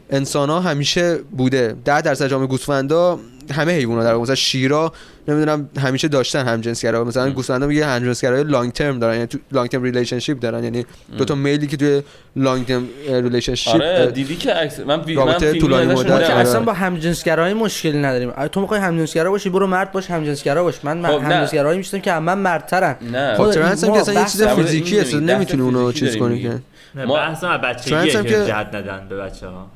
انسان 0.10 0.50
ها 0.50 0.60
همیشه 0.60 1.18
بوده. 1.38 1.76
10 1.86 2.02
درصد 2.02 2.28
جامعه 2.28 2.48
گوسفندا 2.48 3.20
همه 3.54 3.72
حیونا 3.72 4.04
در. 4.04 4.16
مثلا 4.16 4.36
شیرا 4.36 4.94
نمی‌دونم 5.28 5.70
همیشه 5.80 6.08
داشتن 6.08 6.46
همجنسگرا 6.46 7.04
مثلا 7.04 7.30
گوسفندا 7.32 7.68
میگه 7.68 7.86
همجنسگرای 7.86 8.44
long 8.44 8.72
term 8.72 9.00
دارن 9.00 9.14
یعنی 9.14 9.28
تو 9.28 9.38
long 9.52 9.70
term 9.70 9.84
relationship 9.84 10.40
دارن. 10.40 10.64
یعنی 10.64 10.86
دو 11.18 11.26
تا 11.26 11.36
male 11.36 11.61
ی 11.61 11.68
که 11.68 11.78
توی 11.78 12.02
long 12.36 12.66
term 12.66 12.88
relationship 13.10 13.74
آره 13.74 14.12
دیدی 14.12 14.36
که 14.36 14.54
عکس 14.54 14.80
من 14.80 15.02
وی... 15.02 15.16
من 15.16 15.38
طولانی 15.38 15.94
مدت. 15.94 16.30
اصلا 16.30 16.60
با 16.60 16.74
همجنسگرایی 16.74 17.54
مشکلی 17.54 17.98
نداریم. 17.98 18.48
تو 18.48 18.62
می‌خوای 18.62 18.80
همجنسگرا 18.80 19.32
باشی 19.32 19.50
برو 19.50 19.68
مرد 19.68 19.92
باش 19.92 20.12
همجنسگرا 20.12 20.64
باش. 20.64 20.76
من 20.84 21.08
خب، 21.08 21.14
نه. 21.14 21.20
همجنسگرایی 21.20 21.78
میشتم 21.78 22.00
که 22.00 22.14
من 22.14 22.38
مردترن. 22.38 22.96
نه. 23.12 23.36
خب 23.36 23.44
خب، 23.44 23.52
trans 23.52 23.84
هم 23.84 23.90
ما 23.90 23.96
که 23.96 24.02
اصلا 24.02 24.22
یه 24.22 24.26
چیز 24.28 24.44
فیزیکی 24.44 24.96
داریم. 25.02 25.30
نمی‌تونی 25.30 25.64
اونو 25.64 25.92
چیز 25.92 26.18
کنی 26.18 26.42
که. 26.42 26.60
ما- 27.06 27.18
هم 27.18 27.32
از 27.32 27.62
بچگی 27.62 27.94
هم 27.94 28.24
که 28.24 28.30
جهت 28.30 28.76
ندن 28.76 29.08
به 29.10 29.18
بچه 29.18 29.48
ها 29.48 29.72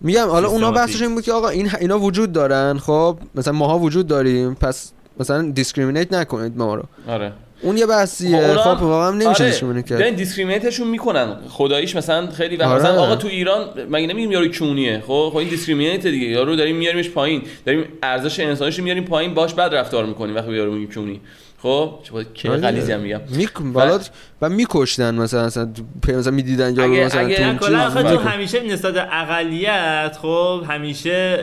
میگم 0.00 0.28
حالا 0.28 0.48
اونا. 0.48 0.70
بحثش 0.72 1.02
این 1.02 1.14
بود 1.14 1.24
که 1.24 1.32
آقا 1.32 1.48
این 1.48 1.70
اینا 1.80 1.98
وجود 1.98 2.32
دارن 2.32 2.78
خب 2.78 3.18
مثلا 3.34 3.52
ماها 3.52 3.78
وجود 3.78 4.06
داریم 4.06 4.54
پس 4.54 4.92
مثلا 5.20 5.50
discriminate 5.50 6.12
نکنید 6.12 6.56
ما 6.58 6.74
رو. 6.74 6.82
آره. 7.08 7.32
اون 7.62 7.76
یه 7.78 7.86
بحثیه. 7.86 8.38
اونا- 8.38 8.74
خب 8.76 8.82
واقعا 8.82 9.10
نمیشه 9.10 9.28
آره، 9.28 9.46
نشون 9.48 9.82
که 9.82 9.94
دارن 9.96 10.14
دیسکریمینیتشون 10.14 10.88
می‌کنن. 10.88 11.36
خداییش 11.48 11.96
مثلا 11.96 12.26
خیلی 12.30 12.56
وقت 12.56 12.68
آره. 12.68 12.82
مثلا 12.82 13.02
آقا 13.02 13.16
تو 13.16 13.28
ایران 13.28 13.66
مگه 13.90 14.06
نمیگیم 14.06 14.32
یارو 14.32 14.48
کونیه 14.48 15.02
خب 15.06 15.28
خب 15.32 15.36
این 15.36 15.48
دیسکریمینیت 15.48 16.06
دیگه. 16.06 16.26
یارو 16.26 16.56
داریم 16.56 16.76
میاریمش 16.76 17.10
پایین. 17.10 17.42
داریم 17.66 17.84
ارزش 18.02 18.40
انسانیش 18.40 18.78
رو 18.78 18.84
میاریم 18.84 19.04
پایین. 19.04 19.34
باش 19.34 19.54
بد 19.54 19.74
رفتار 19.74 20.06
می‌کنیم 20.06 20.34
وقتی 20.34 20.52
یارو 20.52 20.72
میگیم 20.72 20.90
کونی 20.90 21.20
خب؟ 21.62 21.94
چه 22.34 22.50
آره. 22.50 22.60
غلیظی 22.60 22.92
هم 22.92 23.00
میگم. 23.00 23.20
میک 23.28 23.50
بالا 23.62 23.98
و 24.42 24.48
میکشتن 24.48 25.14
مثلا 25.14 25.46
مثلا 25.46 25.68
مثلا 26.08 26.32
می‌دیدن 26.32 26.76
یا 26.76 26.84
اگه- 26.84 27.04
مثلا 27.04 27.20
اگه 27.20 27.54
تو 27.58 27.76
آخه 27.76 28.02
تو 28.02 28.08
می‌کن. 28.10 28.22
همیشه 28.28 28.62
نسبت 28.62 28.94
به 28.94 29.06
اقلیت 29.20 30.18
خب 30.22 30.62
همیشه 30.68 31.38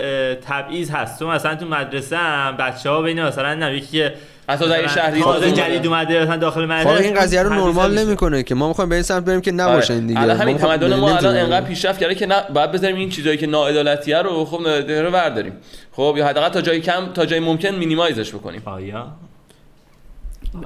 تبعیض 0.48 0.90
هست. 0.92 1.20
تو 1.20 1.28
مثلا 1.28 1.56
تو 1.56 1.66
مدرسه 1.66 2.18
هم 2.18 2.58
بچه 2.58 2.90
ها 2.90 3.02
بین 3.02 3.24
مثلا 3.24 3.54
نه 3.54 3.76
یکی 3.78 4.10
حتی 4.50 4.70
در 4.70 4.88
شهری 4.88 5.22
تازه 5.22 5.52
جدید 5.52 5.88
اومده 5.88 6.24
مثلا 6.24 6.38
داخل 6.38 6.66
مدرسه 6.66 6.96
خب 6.98 7.02
این 7.02 7.14
قضیه 7.14 7.44
رو 7.44 7.50
نرمال. 7.50 8.00
نمی‌کنه 8.00 8.44
که. 8.44 8.56
ما 8.56 8.68
می‌خوایم 8.68 8.90
به 8.90 8.96
این 8.96 9.04
سمت 9.04 9.26
بریم 9.26 9.42
که 9.42 9.52
نباشه 9.52 9.94
این 9.94 10.08
دیگه. 10.08 10.22
الان 10.22 10.38
ما 10.38 10.44
همین 10.44 10.58
تمدن 10.58 10.96
ما 10.96 11.18
الان. 11.18 11.38
انقدر 11.38 11.66
پیشرفت 11.66 12.00
کرده 12.00 12.16
که 12.16 12.26
نه 12.26 12.36
باید 12.54 12.72
بذاریم 12.72 12.96
این 12.96 13.10
چیزایی 13.10 13.38
که 13.38 13.48
ناعدالتیه 13.48 14.18
رو 14.22 14.46
خب 14.46 14.68
رو 14.90 15.12
برداریم. 15.12 15.54
خب 15.92 16.16
یا 16.18 16.28
حداقل 16.28 16.50
تا 16.50 16.62
جای 16.62 16.82
کم 16.82 17.14
تا 17.14 17.26
جای 17.26 17.40
ممکن 17.40 17.70
مینیمایزش 17.70 18.30
بکنیم. 18.32 18.62
آیا؟ 18.66 19.08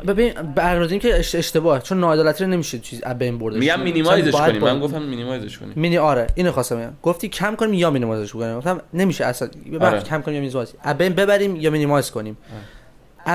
ببین 0.07 0.33
برنامه‌ریزی 0.55 0.99
که 0.99 1.19
اش- 1.19 1.35
اشتباهه 1.35 1.81
چون 1.81 1.99
ناعدالتی 1.99 2.43
رو 2.43 2.49
نمیشه 2.49 2.79
چیز 2.79 3.03
از 3.03 3.17
بین 3.17 3.37
برده 3.37 3.59
میگم 3.59 3.79
مینیمایزش 3.81 4.31
کنیم. 4.31 4.61
من 4.61 4.79
گفتم 4.79 5.01
مینیمایزش 5.01 5.57
کنیم. 5.57 5.73
مینی 5.75 5.97
آره 5.97 6.27
اینو 6.35 6.51
خواستم 6.51 6.77
بگم. 6.77 6.93
گفتی 7.03 7.29
کم 7.29 7.55
کنیم 7.55 7.73
یا 7.73 7.89
مینیمایزش 7.89 8.33
کنیم؟ 8.33 8.57
گفتم 8.57 8.81
نمیشه 8.93 9.25
اصلا. 9.25 9.49
آره. 9.81 10.01
کم 10.01 10.21
کنیم 10.21 10.35
یا 10.35 10.41
minimize 10.41 10.74
از 10.83 10.97
بین 10.97 11.13
ببریم 11.13 11.55
یا 11.55 11.69
minimize 11.70 12.11
کنیم؟ 12.11 12.37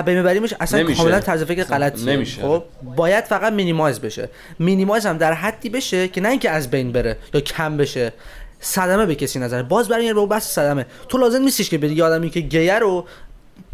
بین 0.07 0.23
ببریمش 0.23 0.55
اصلا 0.61 0.81
نمیشه. 0.81 0.99
کاملا 0.99 1.21
طرز 1.21 1.43
فکر 1.43 1.65
غلطیه. 1.65 2.13
نمیشه. 2.13 2.43
خب 2.43 2.63
باید 2.97 3.25
فقط 3.25 3.53
minimize 3.53 4.01
بشه. 4.01 4.29
minimize 4.59 5.07
هم 5.07 5.19
در 5.19 5.33
حدی 5.33 5.69
بشه 5.69 6.09
که 6.09 6.21
نه 6.21 6.29
اینکه 6.29 6.51
از 6.51 6.71
بین 6.71 6.93
بره 6.93 7.17
یا 7.35 7.41
کم 7.41 7.77
بشه. 7.77 8.13
صدمه 8.61 9.07
به 9.07 9.15
کسی 9.15 9.39
نزنه 9.39 9.63
باز 9.63 9.89
برای 9.89 10.15
به 10.15 10.27
بحث 10.27 10.55
صدمه. 10.55 10.87
تو 11.09 11.19
لازم 11.19 11.43
نیستش 11.43 11.71
که 11.71 11.79
بری 11.79 12.03
آدمی 12.03 12.31
که 12.31 12.41
گیه 12.41 12.79
رو 12.79 13.05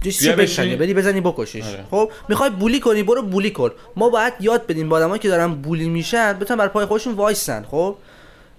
بکنی 0.05 0.33
بشین. 0.33 0.77
بری 0.77 0.95
بزنی 0.95 1.21
بکشیش. 1.21 1.65
آره. 1.65 1.85
خب 1.91 2.11
می‌خوای 2.29 2.51
bully 2.51 2.81
کنی 2.81 3.03
برو 3.03 3.23
bully 3.23 3.51
کن. 3.51 3.71
ما 3.97 4.09
باید 4.09 4.33
یاد 4.41 4.67
بدیم 4.67 4.89
به 4.89 4.97
آدمایی 4.97 5.19
که 5.21 5.29
دارن 5.29 5.55
bully 5.55 5.89
میشن 5.89 6.33
بتونن 6.33 6.59
بر 6.59 6.69
پای 6.69 6.87
خودشون 6.87 7.15
وایسن 7.15 7.65
خب؟ 7.71 7.97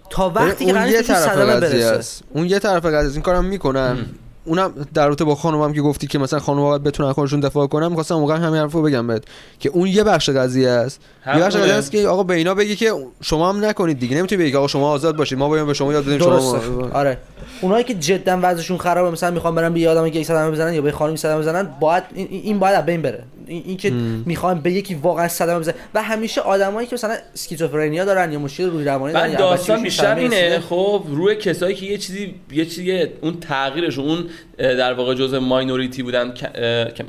تا 0.09 0.29
وقتی 0.29 0.65
که 0.65 0.73
طرف 0.73 1.01
صدمه 1.01 1.53
قضیه 1.53 1.69
برسه. 1.69 1.85
است. 1.85 2.23
اون 2.29 2.45
یه 2.45 2.59
طرف 2.59 2.85
قضیه 2.85 3.11
این 3.13 3.21
کارم 3.21 3.45
می‌کنن. 3.45 4.05
اونم 4.45 4.87
در 4.93 5.07
رابطه 5.07 5.23
با 5.23 5.35
خانومم 5.35 5.73
که 5.73 5.81
گفتی 5.81 6.07
که 6.07 6.19
مثلا 6.19 6.39
خانوما 6.39 6.69
باید 6.69 6.83
بتونن 6.83 7.11
خودشون 7.13 7.39
دفاع 7.39 7.67
کنن 7.67 7.87
می‌خواستم 7.87 8.15
موقع 8.15 8.35
همین 8.35 8.61
حرفو 8.61 8.81
بگم 8.81 9.07
بهت 9.07 9.23
که 9.59 9.69
اون 9.69 9.87
یه 9.87 10.03
بخش 10.03 10.29
قضیه 10.29 10.69
است. 10.69 11.01
یه 11.27 11.33
بخش. 11.33 11.55
قضیه 11.55 11.73
است 11.73 11.91
که 11.91 12.07
آقا 12.07 12.23
به 12.23 12.33
اینا 12.33 12.55
بگی 12.55 12.75
که 12.75 12.93
شما 13.21 13.49
هم 13.49 13.65
نکنید 13.65 13.99
دیگه 13.99 14.17
نمی‌تونی 14.17 14.43
بگی 14.43 14.55
آقا 14.55 14.67
شما 14.67 14.91
آزاد 14.91 15.15
باشید 15.15 15.37
ما 15.37 15.49
باید 15.49 15.65
به 15.65 15.73
شما 15.73 15.93
یاد 15.93 16.05
بدیم 16.05 16.19
شما 16.19 16.29
درسته. 16.29 16.57
آره. 16.93 17.17
اونایی 17.61 17.83
که 17.83 17.93
جدا 17.93 18.39
وضعشون 18.41 18.77
خرابه 18.77 19.11
مثلا 19.11 19.31
می‌خوان 19.31 19.55
برن 19.55 19.73
به 19.73 19.79
یه 19.79 19.89
آدمی 19.89 20.11
که 20.11 20.23
صدمه 20.23 20.51
بزنن 20.51 20.73
یا 20.73 20.81
به 20.81 20.91
خانمی 20.91 21.17
صدمه 21.17 21.39
بزنن 21.39 21.69
باید 21.79 22.03
این, 22.15 22.59
باید 22.59 22.75
از 22.75 22.85
بین 22.85 23.01
بره. 23.01 23.23
این, 23.47 23.63
این 23.65 23.77
که 23.77 23.91
می‌خوان 24.25 24.59
به 24.59 24.71
یکی 24.71 24.95
واقعا 24.95 25.27
صدمه 25.27 25.59
بزنن. 25.59 25.73
و 25.93 26.03
همیشه 26.03 26.41
آدمایی 26.41 26.87
که 26.87 26.95
مثلا 26.95 27.15
اسکیزوفرنیا 27.33 28.05
دارن 28.05 28.31
یا 28.31 28.39
مشکل 28.39 28.69
روحی 28.69 28.85
روانی 28.85 29.13
دارن 29.13 29.35
داستان 29.35 29.83
بیشتر 29.83 30.15
اینه. 30.15 30.59
خب 30.59 31.03
روی 31.09 31.35
کسایی 31.35 31.75
که 31.75 31.85
یه 31.85 31.97
چیزی 31.97 32.35
یه 32.51 32.65
چیزی 32.65 33.03
اون 33.21 33.39
تغییرش 33.39 33.99
اون 33.99 34.25
در 34.57 34.93
واقع 34.93 35.13
جزء 35.13 35.39
ماینوریتی 35.39 36.03
بودن 36.03 36.33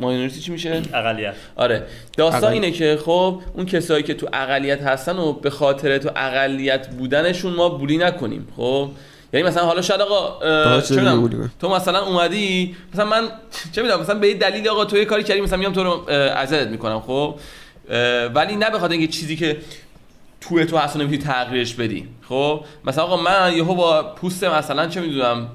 ماینوریتی 0.00 0.40
چی 0.40 0.52
میشه؟ 0.52 0.82
اقلیت. 0.94 1.34
آره. 1.56 1.82
داستان 2.16 2.44
اقل- 2.44 2.52
اینه 2.52 2.70
که 2.70 2.98
خب 3.04 3.40
اون 3.54 3.66
کسایی 3.66 4.02
که 4.02 4.14
تو 4.14 4.28
اقلیت 4.32 4.82
هستن 4.82 5.16
و 5.18 5.32
به 5.32 5.50
خاطر 5.50 5.98
تو 5.98 6.10
اقلیت 6.16 6.88
بودنشون 6.88 7.52
ما 7.52 7.68
بولی 7.68 7.98
نکنیم 7.98 8.48
خب؟ 8.56 8.88
یعنی 9.32 9.46
مثلا 9.46 9.64
حالا 9.64 9.82
شاید 9.82 10.00
آقا 10.00 10.80
چه؟ 10.80 11.20
تو 11.60 11.68
مثلا 11.68 12.04
اومدی 12.04 12.76
مثلا 12.94 13.04
من 13.04 13.22
چه 13.72 13.82
می‌دونم 13.82 14.00
مثلا 14.00 14.18
به 14.18 14.28
یه 14.28 14.34
دلیل 14.34 14.68
آقا 14.68 14.84
تو 14.84 14.96
یه 14.96 15.04
کاری 15.04 15.22
کردی 15.22 15.40
مثلا 15.40 15.58
میام 15.58 15.72
تو 15.72 15.84
رو 15.84 16.10
اذیت 16.10 16.68
می‌کنم 16.68 17.00
خب؟ 17.00 17.34
ولی 18.34 18.56
نه 18.56 18.70
بخاطر 18.70 18.92
اینکه 18.92 19.06
چیزی 19.12 19.36
که 19.36 19.56
توی 20.40 20.64
تو 20.64 20.76
اصلا 20.76 21.02
نمی‌تونی 21.02 21.22
تغییرش 21.32 21.74
بدی 21.74 22.08
خب؟ 22.28 22.64
مثلا 22.84 23.04
آقا 23.04 23.16
من 23.16 23.52
یهو 23.56 23.74
با 23.74 24.02
پوست 24.02 24.44
مثلا 24.44 24.86
چه 24.86 25.00
می‌دونم 25.00 25.48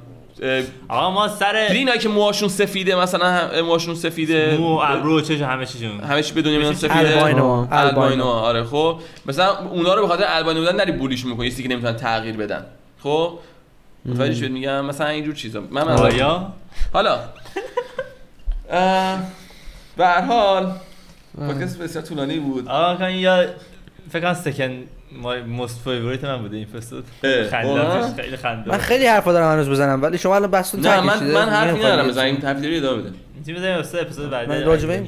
آقا 0.89 1.11
ما 1.11 1.27
سر 1.27 1.55
اینایی 1.55 1.99
که 1.99 2.09
موهاشون 2.09 2.49
سفیده 2.49 2.95
مثلا 2.95 3.61
موهاشون 3.63 3.95
سفیده؟ 3.95 4.57
مو 4.57 4.75
و 4.75 4.79
ابرو 4.83 5.21
چش 5.21 5.41
همه 5.41 5.65
چیشون. 5.65 5.99
همه 5.99 6.23
چی 6.23 6.33
به 6.33 6.41
دنیا 6.41 6.59
میان 6.59 6.73
سفیده؟ 6.73 6.97
الباینو. 6.97 7.45
الباینو. 7.45 7.67
الباینو. 7.71 8.23
آره 8.23 8.63
خب. 8.63 8.99
مثلا 9.25 9.57
اونا 9.57 9.93
رو 9.93 10.01
به 10.01 10.07
خاطر 10.07 10.23
الباینو 10.27 10.59
بودن 10.59 10.75
نری 10.75 10.91
بولیشون 10.91 11.31
می‌کنی 11.31 11.49
چیزی 11.49 11.63
که 11.63 11.69
نمی‌تونن 11.69 11.95
تغییر 11.95 12.37
بدن. 12.37 12.65
خب؟ 13.03 13.39
متوجه 14.05 14.35
شد 14.35 14.51
میگم؟ 14.51 14.85
مثلا 14.85 15.07
اینجور 15.07 15.35
چیزا. 15.35 15.63
من 15.71 15.81
آیا 15.81 16.53
حالا. 16.93 17.19
به 19.97 20.05
هر 20.05 20.21
حال 20.21 20.71
پادکست 21.37 21.79
بسیار 21.79 22.05
طولانی 22.05 22.39
بود. 22.39 22.67
آقا 22.67 22.95
کن 22.95 23.09
یا 23.09 23.45
فکر 24.09 24.21
کنم 24.21 24.33
سکن 24.33 24.83
مای 25.11 25.41
موست 25.41 25.79
فیوریت 25.83 26.23
من 26.23 26.41
بوده 26.41 26.57
این 26.57 26.67
واقعا؟ 27.63 28.13
خیلی 28.13 28.37
خنده 28.37 28.69
من 28.71 28.77
خیلی 28.77 29.05
حرفا 29.05 29.33
دارم 29.33 29.51
هنوز 29.51 29.69
بزنم 29.69 30.01
ولی 30.03 30.17
شما 30.17 30.35
الان 30.35 30.51
بستون 30.51 30.81
نه 30.81 31.01
من. 31.01 31.23
من 31.31 31.49
حرفی 31.49 31.79
ندارم 31.79 31.97
بگم. 32.03 32.07
بزنیم 32.07 32.35
تفسیری 32.35 32.77
ادامه 32.77 33.01
بده 33.01 33.11
چی 33.45 33.53
بزنیم؟ 33.53 33.75
واسه 33.75 34.01
اپیزود 34.01 34.29
بعدی 34.29 34.49
من 34.51 34.63
راجع 34.63 34.87
به 34.87 34.93
این- 34.93 35.07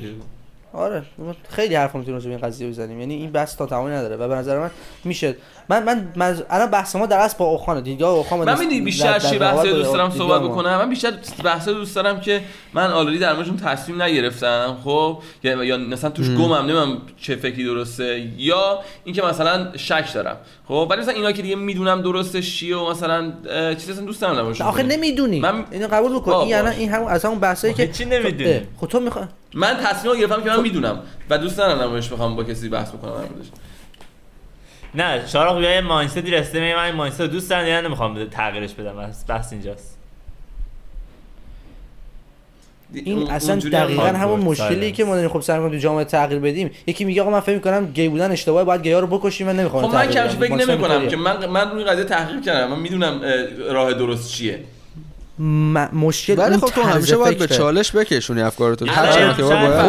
آره 0.73 1.03
خیلی 1.49 1.75
حرف 1.75 1.95
می‌تونیم 1.95 2.13
راجع 2.15 2.29
به 2.29 2.35
این 2.35 2.45
قضیه 2.47 2.69
بزنیم. 2.69 2.99
یعنی 2.99 3.13
این 3.15 3.31
بحث 3.31 3.55
تا 3.57 3.65
تمامی 3.65 3.91
نداره 3.91 4.15
و 4.15 4.27
به 4.27 4.35
نظر 4.35 4.59
من 4.59 4.69
میشه 5.03 5.35
من 5.70 5.84
من, 5.84 6.07
من 6.15 6.38
الان 6.49 6.72
بحث 6.72 6.95
ما 6.95 7.05
در 7.05 7.17
اصل 7.17 7.38
با 7.38 7.45
اوخانه. 7.45 7.82
دیدگاه 7.82 8.13
اوخان 8.13 8.39
من 8.39 8.59
می‌دونی 8.59 8.82
بیشتر 8.82 9.20
چی 9.20 9.38
بحثی 9.38 9.70
دوست 9.72 9.93
دارم 9.93 10.09
صحبت 10.09 10.41
بکنم؟ 10.41 10.78
من 10.78 10.89
بیشتر 10.89 11.13
بحثی 11.43 11.74
دوست 11.74 11.95
دارم 11.95 12.20
که 12.22 12.41
من 12.74 12.91
آلردی 12.91 13.17
در 13.17 13.34
موردشون 13.34 13.57
تصمیم 13.57 14.01
نگرفتم 14.01 14.78
خب؟ 14.84 15.17
یا 15.43 15.63
یا 15.63 15.78
مثلا 15.78 16.09
توش 16.09 16.30
گمم 16.30 16.53
نمی‌دونم 16.53 16.97
چه 17.17 17.36
فکری 17.36 17.65
درسته. 17.65 18.30
یا 18.38 18.80
اینکه 19.03 19.22
مثلا 19.22 19.78
شک 19.78 20.13
دارم 20.13 20.38
خب؟ 20.67 20.88
ولی 20.89 21.01
مثلا 21.01 21.13
اینا 21.13 21.32
که 21.32 21.41
دیگه 21.41 21.55
می‌دونم 21.55 22.01
درستش 22.01 22.57
چیه 22.57 22.78
و 22.78 22.89
مثلا 22.89 23.34
چیزی 23.76 23.91
اصلا 23.91 24.05
دوست 24.05 24.24
ندارم 24.24 24.53
آخه. 24.61 24.84
نمی‌دونی. 24.84 25.39
من- 25.39 25.65
اینو 25.72 25.88
قبول 25.88 26.11
بکن. 26.11 26.32
این 26.32 26.55
الان. 26.55 26.74
این 26.74 26.89
همون 26.89 27.11
از 27.11 27.26
همون 27.26 27.39
بحثایی 27.39 27.74
که 27.74 27.88
چی 27.88 28.05
نمی‌دونی؟ 28.05 28.53
اه، 28.53 28.61
خب 28.78 28.88
تو 28.88 28.99
می‌خوای 28.99 29.26
من 29.53 29.78
تصمیم 29.78 30.13
رو 30.13 30.20
گرفتم 30.20 30.43
که 30.43 30.49
من 30.49 30.61
می‌دونم 30.61 30.99
و 31.30 31.38
دوست 31.38 31.59
ندارم 31.59 31.93
بهش 31.93 32.07
بخوام 32.09 32.36
با 32.36 32.43
کسی 32.43 32.70
بحث 32.70 32.89
بکنم. 32.89 33.11
نه 34.95 35.27
شارق 35.27 35.57
بیا 35.59 35.71
یه 35.75 35.81
مایندستی 35.81 36.31
رسیده 36.31 36.75
من 36.75 36.83
این 36.83 36.95
مایندست 36.95 37.21
رو 37.21 37.27
دوست 37.27 37.49
دارم 37.49 37.67
یا 37.67 37.81
نمی‌خوام 37.81 38.13
بده- 38.13 38.25
تغییرش 38.25 38.73
بدم 38.73 38.97
بس 38.97 39.25
بحث 39.27 39.53
اینجاست. 39.53 39.95
این 42.93 43.29
اصلا 43.31 43.55
دقیقا 43.55 44.03
همون 44.07 44.39
مشکلی. 44.39 44.91
که 44.91 45.03
ما 45.03 45.15
داریم 45.15 45.29
خب 45.29 45.41
سعی 45.41 45.57
می‌کنیم 45.57 45.77
تو 45.77 45.83
جامعه 45.83 46.03
تغییر 46.03 46.39
بدیم. 46.39 46.71
یکی 46.87 47.05
میگه 47.05 47.21
آقا 47.21 47.31
من 47.31 47.39
فکر 47.39 47.55
می‌کنم 47.55 47.85
گی 47.85 48.09
بودن 48.09 48.31
اشتباهه 48.31 48.63
باید 48.63 48.83
گیا 48.83 48.99
رو 48.99 49.07
بکشیم 49.07 49.47
من 49.47 49.55
نمی‌خوام 49.59 49.87
خب 49.87 49.95
من 49.95 50.07
کمش 50.07 50.31
فکر 50.31 50.55
نمی 50.55 50.77
کنم 50.77 51.07
که 51.07 51.15
من 51.17 51.45
من 51.45 51.71
روی 51.71 51.83
قضیه 51.83 52.03
تحقیق 52.03 52.41
کردم 52.41 52.69
من 52.69 52.79
می‌دونم 52.79 53.21
راه 53.69 53.93
درست 53.93 54.31
چیه 54.31 54.59
مشکل 55.93 56.35
ولی 56.37 56.57
خب 56.57 56.67
تو 56.67 56.81
همیشه 56.81 57.17
باید 57.17 57.37
به. 57.37 57.47
چالش 57.47 57.95
بکشونی 57.95 58.41
افکارتو. 58.41 58.85
الان 58.89 58.95
هر 58.95 59.33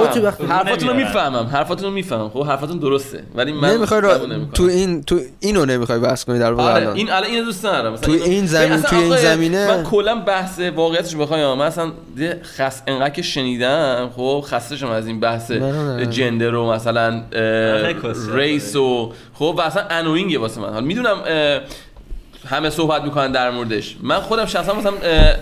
تو 0.06 0.22
وقتی- 0.22 0.44
حرفاتون 0.46 0.88
رو. 0.88 0.94
می‌فهمم 0.94 1.46
حرفاتون 1.52 1.86
رو 1.86 1.92
می‌فهمم. 1.94 2.28
خب 2.28 2.42
حرفاتون 2.42 2.78
درسته 2.78 3.22
ولی 3.34 3.52
من 3.52 3.70
نمی‌خوای 3.70 4.00
را... 4.00 4.18
تو 4.54 4.62
این 4.62 5.02
تو 5.02 5.20
اینو 5.40 5.64
نمی‌خوای 5.64 5.98
بحث 5.98 6.24
کنی 6.24 6.38
در 6.38 6.52
واقع 6.52 6.70
آره 6.70 6.82
الان. 6.82 6.96
این 6.96 7.10
الان 7.10 7.30
اینو 7.30 7.44
دوست 7.44 7.66
ندارم. 7.66 7.92
مثلا 7.92 8.06
تو 8.06 8.24
این 8.24 8.46
زمین- 8.46 8.82
توی 8.82 8.98
این 8.98 9.16
زمینه- 9.16 9.68
من 9.68 9.82
کلا 9.82 10.14
بحث 10.16 10.60
واقعیتش 10.60 11.16
بخوام 11.16 11.58
من 11.58 11.66
اصلا 11.66 11.92
یه 12.16 12.40
خس 12.56 12.82
انقدر 12.86 13.10
که 13.10 13.22
شنیدم 13.22 14.10
خب 14.16 14.44
خسته 14.46 14.76
شدم 14.76 14.90
از 14.90 15.06
این 15.06 15.20
بحث. 15.20 15.50
gender 16.10 16.54
و 16.54 16.72
مثلا 16.72 17.22
آره،. 17.32 17.96
race 18.34 18.76
و 18.76 19.12
خب 19.34 19.60
اصلا 19.64 19.82
annoying 19.90 20.33
ه 20.33 20.38
واسه 20.38 20.60
من. 20.60 20.68
حالا 20.68 20.86
می‌دونم 20.86 21.16
همه 22.46 22.70
صحبت 22.70 23.02
می‌کنن 23.02 23.32
در 23.32 23.50
موردش. 23.50 23.96
من 24.02 24.20
خودم 24.20 24.46
شخصا 24.46 24.74
مثلا 24.74 24.92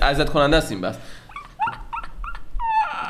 اذیت 0.03 0.31
کننده 0.31 0.57
است 0.57 0.73
این 0.73 0.81
بحث. 0.81 0.97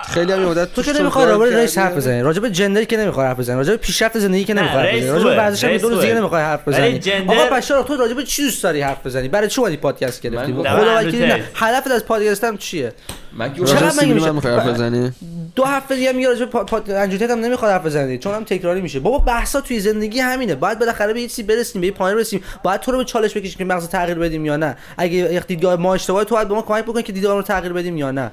خیلی 0.09 0.33
هم 0.33 0.39
مدت 0.39 0.75
تو 0.75 0.83
که 0.83 0.93
نمی‌خوای 0.93 1.27
راجع 1.27 1.55
به 1.55 1.61
race 1.61 1.75
کردی. 1.75 1.89
حرف 1.89 1.97
بزنی. 1.97 2.23
راجع 2.23 2.41
به 2.41 2.51
gender 2.51 2.85
که 2.85 2.97
نمی‌خوای 2.97 3.27
حرف 3.27 3.39
بزنی. 3.39 3.57
راجع 3.57 3.71
به 3.71 3.77
پیشرفت 3.77 4.19
زندگی 4.19 4.45
که 4.45 4.55
نمی‌خوای 4.55 4.83
حرف 4.83 4.95
بزنی. 4.97 5.11
راجع 5.11 5.25
به 5.25 5.37
ورزش 5.37 5.65
هم 5.65 5.77
دو 5.77 5.89
روز 5.89 6.01
دیگه. 6.01 6.15
نمی‌خوای 6.15 6.43
حرف 6.43 6.69
بزنی. 6.69 7.01
آقا 7.27 7.57
بشار 7.57 7.85
تو 7.85 7.97
راجع 7.97 8.15
به 8.15 8.23
چی 8.23 8.43
دوست 8.43 8.63
داری 8.63 8.81
حرف 8.81 9.07
بزنی؟ 9.07 9.29
برای 9.29 9.49
چی 9.49 9.61
اومدی 9.61 9.77
پادکست 9.77 10.23
گرفتی؟ 10.23 10.53
خدا 10.53 10.97
وکیلی 10.97 11.27
نه. 11.27 11.45
هدفت 11.55 11.91
از 11.91 12.05
پادکست 12.05 12.45
هم 12.45 12.59
چیه؟ 12.59 12.93
من 13.33 13.55
که 13.55 13.61
میشه؟ 13.61 14.05
من 14.05 14.35
می‌خوای 14.35 14.55
حرف 14.55 14.67
بزنی؟ 14.67 15.13
دو 15.57 15.65
هفته 15.65 15.95
دیگه 15.95 16.13
میگه 16.13 16.29
راجع 16.29 16.45
به 16.45 17.01
انجوتت 17.01 17.31
هم 17.31 17.41
نمی‌خواد 17.41 17.73
حرف 17.73 17.87
بزنی. 17.87 18.19
چون 18.19 18.35
هم 18.35 18.45
تکراری 18.45 18.81
میشه. 18.81 19.01
بابا 19.01 19.19
بحثا 19.19 19.61
توی 19.61 19.81
زندگی 19.81 20.21
همینه. 20.21 20.55
باید 20.55 20.79
بالاخره 20.79 21.13
به 21.13 21.21
یه 21.21 21.29
چیزی 21.29 21.43
برسیم 21.43 21.81
به 21.81 21.87
یه 21.87 21.93
پایین 21.93 22.17
برسیم. 22.19 22.43
باید 22.63 22.81
تو 22.81 22.93
رو 22.93 22.99
به 22.99 23.05
چالش 23.05 23.37
بکشیم 23.37 23.59
که 23.59 23.65
مغز 23.65 23.89
تغییر 23.89 24.19
بدیم 24.19 24.45
یا 24.45 24.57
نه. 24.57 24.77
اگه 24.99 25.17
یک 25.17 25.47
دیدگاه 25.47 25.77
ما 25.77 25.95
اشتباهه 25.95 26.25
تو 26.25 26.35
باید 26.35 26.49
به 26.49 26.55
ما 26.55 26.63
کمک 26.63 26.85
بکنی 26.85 27.03
که 27.03 27.13
دیدگاه 27.13 27.37
رو 27.37 27.43
تغییر 27.43 27.73
بدیم 27.73 27.97
یا 27.97 28.11
نه. 28.11 28.31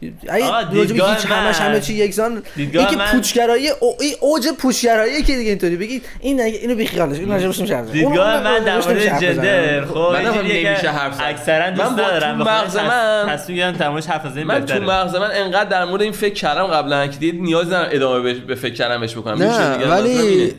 دیدگاه 0.00 1.14
هیچ 1.16 1.26
همش 1.26 1.60
من- 1.60 1.66
همه 1.66 1.80
چی 1.80 1.94
یکسان 1.94 2.42
دیدگاه 2.56 2.82
اینکه 2.86 2.96
من- 3.04 3.10
پوچگرایی 3.12 3.68
او- 3.68 3.96
این 4.00 4.14
اوج 4.20 4.48
پوچگرایی 4.58 5.22
که 5.22 5.36
دیگه 5.36 5.50
اینطوری 5.50 5.76
بگید 5.76 6.04
این 6.20 6.40
نگه- 6.40 6.58
اینو 6.58 6.74
بیخیالش 6.74 7.18
این 7.18 7.28
راجع 7.32 7.46
بهش 7.46 7.58
نمیشه 7.58 7.76
حرف 7.76 7.86
زد. 7.86 7.92
دیدگاه 7.92 8.42
من 8.42 8.58
در 8.64 8.74
مورد. 8.80 9.20
جندر 9.20 9.84
خب 9.84 10.16
نمیشه 10.24 10.78
که 10.80 10.90
حرف 10.90 11.14
زد. 11.14 11.20
اکثرا 11.24 11.70
دوست 11.70 11.92
ندارم 11.92 12.38
تو 12.38 12.50
مغز 12.50 12.76
من- 12.76 13.26
تصمیم 13.28 13.58
گرفتم 13.58 13.78
تمامش 13.78 14.06
حرف 14.06 14.26
بزنیم 14.26 14.46
من 14.46 14.66
تو. 14.66 14.80
مغز 14.80 15.14
من 15.14 15.30
انقدر 15.34 15.64
در 15.70 15.84
مورد 15.84 16.02
این 16.02 16.12
فکر 16.12 16.34
کردم 16.34 16.66
قبلا 16.66 17.06
که 17.06 17.18
دیگه 17.18 17.38
نیاز 17.38 17.66
ندارم 17.66 17.88
ادامه 17.92 18.20
به- 18.20 18.34
به 18.34 18.54
فکر 18.54 18.74
کردن 18.74 19.00
بهش 19.00 19.16
بکنم 19.16 19.42
نه 19.42 19.86
ولی. 19.88 20.54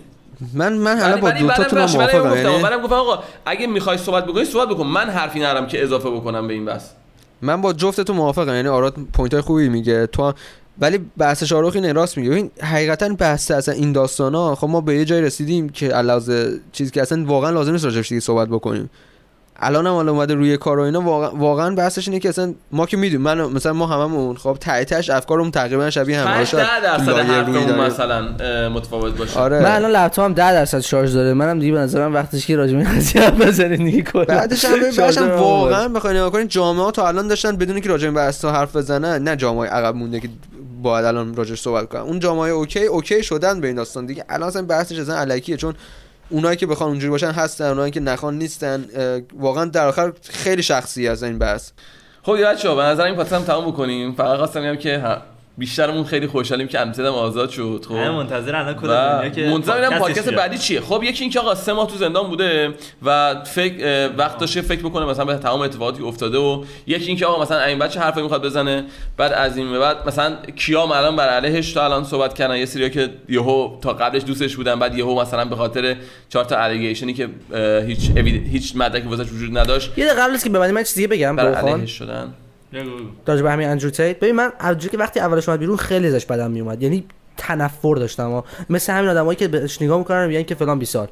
من 0.53 0.73
من 0.73 0.99
حالا 0.99 1.17
با 1.17 1.31
دو 1.31 1.47
بخش، 1.47 1.59
ولی 1.59 1.75
موافقم 1.97 2.29
گفتم 2.29 2.49
یعنی 2.69 2.83
گفتم 2.83 2.95
آقا 2.95 3.23
اگه 3.45 3.67
می‌خوای 3.67 3.97
صحبت 3.97 4.25
بکنی 4.25 4.45
صحبت 4.45 4.67
بکن 4.67 4.83
من 4.87 5.09
حرفی 5.09 5.39
ندارم 5.39 5.67
که 5.67 5.83
اضافه 5.83 6.09
بکنم 6.09 6.47
به 6.47 6.53
این 6.53 6.65
بس 6.65 6.91
من 7.41 7.61
با 7.61 7.73
جفتتون 7.73 8.15
موافقم 8.15 8.53
یعنی 8.55 8.67
آراد 8.67 8.95
point 9.13 9.33
های 9.33 9.41
خوبی 9.41 9.69
میگه 9.69 10.07
تو 10.07 10.23
هم- 10.23 10.33
ولی 10.81 10.97
بحث 11.17 11.43
شاروخ 11.43 11.75
اینه 11.75 11.93
راست 11.93 12.17
میگه. 12.17 12.29
ببین 12.29 12.51
حقیقتا 12.61 13.09
بحث 13.09 13.51
اصلا 13.51 13.75
این 13.75 13.91
داستان 13.91 14.35
ها 14.35 14.55
خب 14.55 14.67
ما 14.69 14.81
به 14.81 14.95
یه 14.95 15.05
جای 15.05 15.21
رسیدیم 15.21 15.69
که 15.69 15.87
علاوه 15.87 16.49
چیزی 16.71 16.91
که 16.91 17.01
اصلا 17.01 17.25
واقعا 17.25 17.49
لازم 17.49 17.71
نیست 17.71 17.85
راجعش 17.85 18.13
صحبت 18.13 18.47
بکنیم. 18.47 18.89
الان 19.61 19.87
هم 19.87 19.93
اومده 19.93 20.33
روی 20.33 20.57
کار 20.57 20.79
و 20.79 20.81
اینا 20.81 21.01
واقعا, 21.01 21.31
واقعا 21.31 21.75
بحثش 21.75 22.07
اینه 22.07 22.19
که 22.19 22.29
اصلا 22.29 22.53
ما 22.71 22.85
که 22.85 22.97
می‌دونیم 22.97 23.21
من 23.21 23.41
مثلا 23.41 23.73
ما 23.73 23.87
هممون 23.87 24.35
خب 24.35 24.57
ته 24.59 24.85
تهش 24.85 25.09
افکارمون 25.09 25.51
تقریبا 25.51 25.89
شبیه 25.89 26.19
هم 26.19 26.25
5 26.25 26.47
شاید 26.47 26.67
10 26.67 26.81
درصد. 26.81 27.79
مثلا 27.79 28.21
متفاوت 28.69 29.17
باشه. 29.17 29.39
آره. 29.39 29.59
من 29.59 29.71
الان 29.75 29.91
لپتاپم 29.91 30.33
10 30.33 30.53
درصد 30.53 30.79
شارژ 30.79 31.13
داره. 31.13 31.33
منم 31.33 31.59
دیگه 31.59 31.71
به 31.71 31.79
نظرم 31.79 32.13
وقتش 32.13 32.45
که 32.45 32.55
راجع 32.55 32.77
به 32.77 32.83
قضیه 32.83 33.21
حرف 33.21 33.41
بزنین 33.41 33.85
دیگه 33.85 34.01
کلا 34.01 34.25
بعدش 34.25 34.65
هم 34.65 34.79
بعدش 34.97 35.17
هم 35.17 35.31
واقعا 35.31 35.87
بخواین 35.87 36.17
نگاه 36.17 36.31
کنین 36.31 36.47
جامعه 36.47 36.83
ها 36.83 36.91
تا 36.91 37.07
الان 37.07 37.27
داشتن 37.27 37.55
بدون 37.55 37.79
که 37.79 37.89
راجع 37.89 38.09
به 38.09 38.15
بحث 38.15 38.45
حرف 38.45 38.75
بزنن 38.75 39.23
نه 39.23 39.35
جامعه 39.35 39.69
عقب 39.69 39.95
مونده 39.95 40.19
که 40.19 40.29
باید 40.81 41.05
الان 41.05 41.35
راجعش 41.35 41.61
صحبت 41.61 41.89
کنن. 41.89 42.01
اون 42.01 42.19
جامعه 42.19 42.51
okay 42.51 42.85
okay 42.85 43.23
شدن 43.23 43.61
به 43.61 43.67
این 43.67 43.75
داستان 43.75 44.05
دیگه. 44.05 44.25
الان 44.29 44.47
اصلا 44.47 44.61
بحثش 44.61 44.99
اصلا 44.99 45.15
الکیه 45.15 45.57
چون 45.57 45.75
اونایی 46.31 46.57
که 46.57 46.67
بخوان 46.67 46.89
اونجوری 46.89 47.11
باشن 47.11 47.31
هستن 47.31 47.65
اونایی 47.65 47.91
که 47.91 47.99
نخوان 47.99 48.37
نیستن 48.37 48.85
واقعا 49.39 49.65
در 49.65 49.87
آخر 49.87 50.13
خیلی 50.23 50.63
شخصی 50.63 51.07
از 51.07 51.23
این 51.23 51.39
بحث. 51.39 51.71
خب 52.23 52.43
بچه‌ها 52.45 52.75
به 52.75 52.83
نظر 52.83 53.03
این 53.03 53.15
پادکست 53.15 53.45
تمام 53.45 53.71
بکنیم. 53.71 54.13
فقط 54.13 54.37
خواستم 54.37 54.75
که 54.75 55.17
بیشترمون 55.57 56.03
خیلی 56.03 56.27
خوشحالیم 56.27 56.67
که 56.67 56.79
امتدم 56.79 57.13
آزاد 57.13 57.49
شد 57.49 57.85
خب. 57.87 57.95
منتظر 57.95 58.55
الان 58.55 58.73
کل 58.73 58.87
و 58.87 59.19
دنیا 59.19 59.29
که 59.29 59.49
منتظر 59.49 59.89
پادکستش 59.89 59.99
پادکست. 59.99 60.29
بعدی 60.29 60.57
چیه؟ 60.57 60.81
خب 60.81 61.03
یکی 61.03 61.23
اینکه 61.23 61.39
آقا 61.39 61.55
سه 61.55 61.73
ماه 61.73 61.87
تو 61.87 61.95
زندان 61.95 62.27
بوده 62.27 62.73
و 63.05 63.35
فکر 63.43 64.09
وقت 64.17 64.37
داشته 64.37 64.61
فکر 64.61 64.79
بکنه 64.79 65.05
مثلا 65.05 65.25
به 65.25 65.35
تمام 65.35 65.61
اتفاقاتی 65.61 65.97
که 65.97 66.05
افتاده 66.05 66.37
و 66.37 66.63
یکی 66.87 67.07
اینکه 67.07 67.25
آقا 67.25 67.41
مثلا 67.41 67.63
این 67.63 67.79
بچه 67.79 67.99
حرفی 67.99 68.21
می‌خواد 68.21 68.45
بزنه 68.45 68.85
بعد 69.17 69.33
از 69.33 69.57
این 69.57 69.71
به 69.71 69.79
بعد 69.79 70.07
مثلا 70.07 70.35
کیام 70.55 70.91
الان 70.91 71.15
بر 71.15 71.29
علیهش 71.29 71.73
تا 71.73 71.85
الان 71.85 72.03
صحبت 72.03 72.33
کردن. 72.33 72.57
یه 72.57 72.65
سریا 72.65 72.89
که 72.89 73.09
یهو 73.29 73.79
تا 73.81 73.93
قبلش 73.93 74.23
دوستش 74.23 74.55
بودن 74.55 74.79
بعد 74.79 74.97
یهو 74.97 75.21
مثلا 75.21 75.45
به 75.45 75.55
خاطر 75.55 75.95
چهار 76.29 76.45
تا 76.45 76.57
allegation 76.57 77.08
ی 77.08 77.13
که 77.13 77.29
اه، 77.53 77.83
هیچ 77.83 78.11
هیچ 78.51 78.75
مدرکی 78.75 79.07
واسش 79.07 79.31
وجود 79.31 79.57
نداشت. 79.57 79.97
یه 79.97 80.05
دقیقه 80.05 80.21
قبل 80.21 80.33
از 80.33 80.43
که 80.43 80.49
ببندیم 80.49 80.75
من 80.75 80.83
چیز 80.83 80.95
دیگه 80.95 81.07
بگم 81.07 81.35
بر 81.35 81.53
علیهش 81.53 81.91
شدن. 81.91 82.33
راجع 83.27 83.41
به 83.41 83.51
همین 83.51 83.67
اندرو 83.67 83.89
تیت 83.89 84.19
ببین 84.19 84.35
من 84.35 84.51
که 84.91 84.97
وقتی 84.97 85.19
اولش 85.19 85.49
اومد 85.49 85.59
بیرون 85.59 85.77
خیلی 85.77 86.07
ازش 86.07 86.25
بدم 86.25 86.51
میومد. 86.51 86.83
یعنی 86.83 87.05
تنفر 87.37 87.95
داشتم 87.95 88.31
و 88.31 88.41
مثل 88.69 88.93
همین 88.93 89.09
آدمایی 89.09 89.35
که 89.35 89.47
بهش 89.47 89.81
نگاه 89.81 89.97
می‌کنن 89.97 90.27
میگن 90.27 90.43
که 90.43 90.55
فلان 90.55 90.79
بیسار 90.79 91.07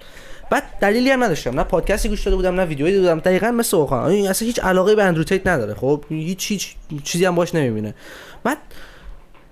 بعد 0.52 0.64
دلیلی 0.82 1.10
هم 1.10 1.24
نداشتم. 1.24 1.60
نه 1.60 1.64
پادکستی 1.64 2.10
گوش 2.10 2.24
داده 2.24 2.36
بودم 2.36 2.56
نه 2.56 2.66
ویدیویی 2.66 2.92
دیده 2.92 3.02
بودم. 3.02 3.20
دقیقاً 3.20 3.52
مثل 3.52 3.78
اوخان 3.78 4.12
اصلا 4.12 4.46
هیچ 4.46 4.60
علاقه 4.60 4.96
به 4.96 5.04
اندرو 5.04 5.24
تیت 5.24 5.48
نداره. 5.48 5.74
خب 5.74 6.04
هیچ 6.10 6.52
هیچ 6.52 6.76
چیزی 7.04 7.26
هم 7.26 7.36
باش 7.36 7.56
نمی‌بینه. 7.56 7.96
بعد 8.44 8.58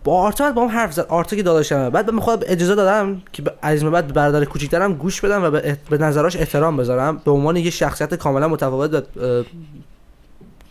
با 0.04 0.22
آرتا 0.22 0.52
با 0.52 0.62
هم 0.62 0.68
حرف 0.68 0.94
زد. 0.94 1.06
آرتا 1.10 1.36
که 1.36 1.44
داداشمه. 1.44 1.90
بعد 1.90 2.06
به 2.06 2.22
خودم 2.22 2.46
اجازه 2.50 2.76
دادم 2.76 3.22
که 3.34 3.44
از 3.62 3.84
بعد 3.84 4.14
برادر 4.14 4.46
کوچیکترم 4.46 4.94
گوش 4.94 5.22
بدم 5.22 5.44
و 5.44 5.52
به, 5.52 5.78
به 5.90 5.98
نظراش 5.98 6.36
احترام 6.36 6.78
بذارم. 6.78 7.22
به 7.26 7.32
عنوان 7.32 7.58
یه 7.58 7.70
شخصیت 7.70 8.16
کاملا 8.16 8.48
متفاوت 8.48 9.06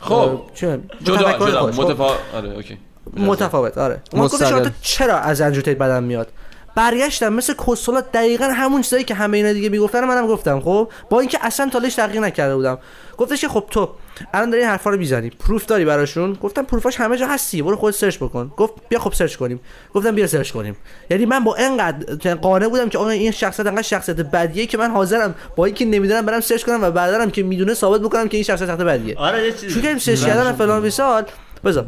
خب. 0.01 0.41
چه؟ 0.55 0.79
جدا 1.05 1.17
جدا 1.17 1.39
خودش. 1.39 1.55
خب، 1.55 1.83
متفا 1.83 2.11
آره 2.35 2.49
اوکی. 2.55 2.79
متفاوت 3.17 3.79
آره. 3.79 4.01
مستقل. 4.13 4.55
آرتا 4.55 4.71
چرا 4.83 5.19
از 5.19 5.41
اندرو 5.41 5.63
تیت 5.63 5.79
بدم 5.79 6.03
میاد؟ 6.03 6.29
برگشتم 6.77 7.33
مثل 7.33 7.55
کسخلا 7.69 8.01
دقیقا 8.01 8.45
همون 8.45 8.83
چیزایی 8.83 9.05
که 9.05 9.15
همه 9.15 9.37
اینا 9.37 9.53
دیگه 9.53 9.69
می‌گفتن 9.69 10.05
منم 10.05 10.27
گفتم 10.27 10.61
خب؟ 10.61 10.89
با 11.11 11.21
اینکه 11.21 11.39
اصلا 11.43 11.69
تالش 11.69 11.95
تحقیق 11.95 12.23
نکرده 12.23 12.57
بودم. 12.57 12.79
گفتش 13.19 13.41
که 13.41 13.49
خب 13.49 13.65
تو 13.71 13.89
الان 14.35 14.51
داری 14.51 14.63
این 14.63 14.71
حرفا 14.71 14.91
رو 14.91 14.97
می‌زنی 14.99 15.31
proof 15.31 15.67
داری 15.67 15.85
براشون؟ 15.85 16.33
گفتم 16.33 16.63
proof 16.63 16.90
اش 16.90 17.01
همه 17.01 17.17
جا 17.17 17.27
هستی 17.27 17.63
برو 17.63 17.77
خود 17.77 17.93
search 17.93 18.17
بکن. 18.17 18.53
گفت 18.57 18.75
بیا 18.89 18.99
خب 18.99 19.13
search 19.13 19.37
کنیم. 19.37 19.61
گفتم 19.95 20.15
بیا 20.15 20.27
search 20.27 20.51
کنیم. 20.51 20.77
یعنی 21.11 21.27
من 21.27 21.45
با 21.45 21.55
انقدر 21.55 22.35
قانع 22.35 22.69
بودم 22.69 22.89
که 22.89 22.99
آقا 22.99 23.09
این 23.09 23.31
شخصیت 23.31 23.67
انقدر 23.67 23.83
شخصیت 23.83 24.17
بدیه 24.17 24.67
که 24.67 24.79
من 24.79 24.91
حاضرم 24.91 25.35
با 25.57 25.65
اینکه 25.65 25.85
نمی‌دونم 25.85 26.27
برم 26.27 26.41
search 26.41 26.65
کنم 26.65 26.83
و 26.83 26.91
بعدم 26.91 27.31
که 27.31 27.43
می‌دونه 27.43 27.75
ثابت 27.75 28.01
بکنم 28.01 28.29
که 28.29 28.37
این 28.37 28.45
شخصیت 28.45 28.71
بدیه. 28.71 29.19
آره 29.19 29.53
کردیم 29.53 29.99
search 29.99 30.25
کردن 30.25 30.53
فلان 30.53 30.83
بیسار 30.83 31.25
بذار. 31.67 31.85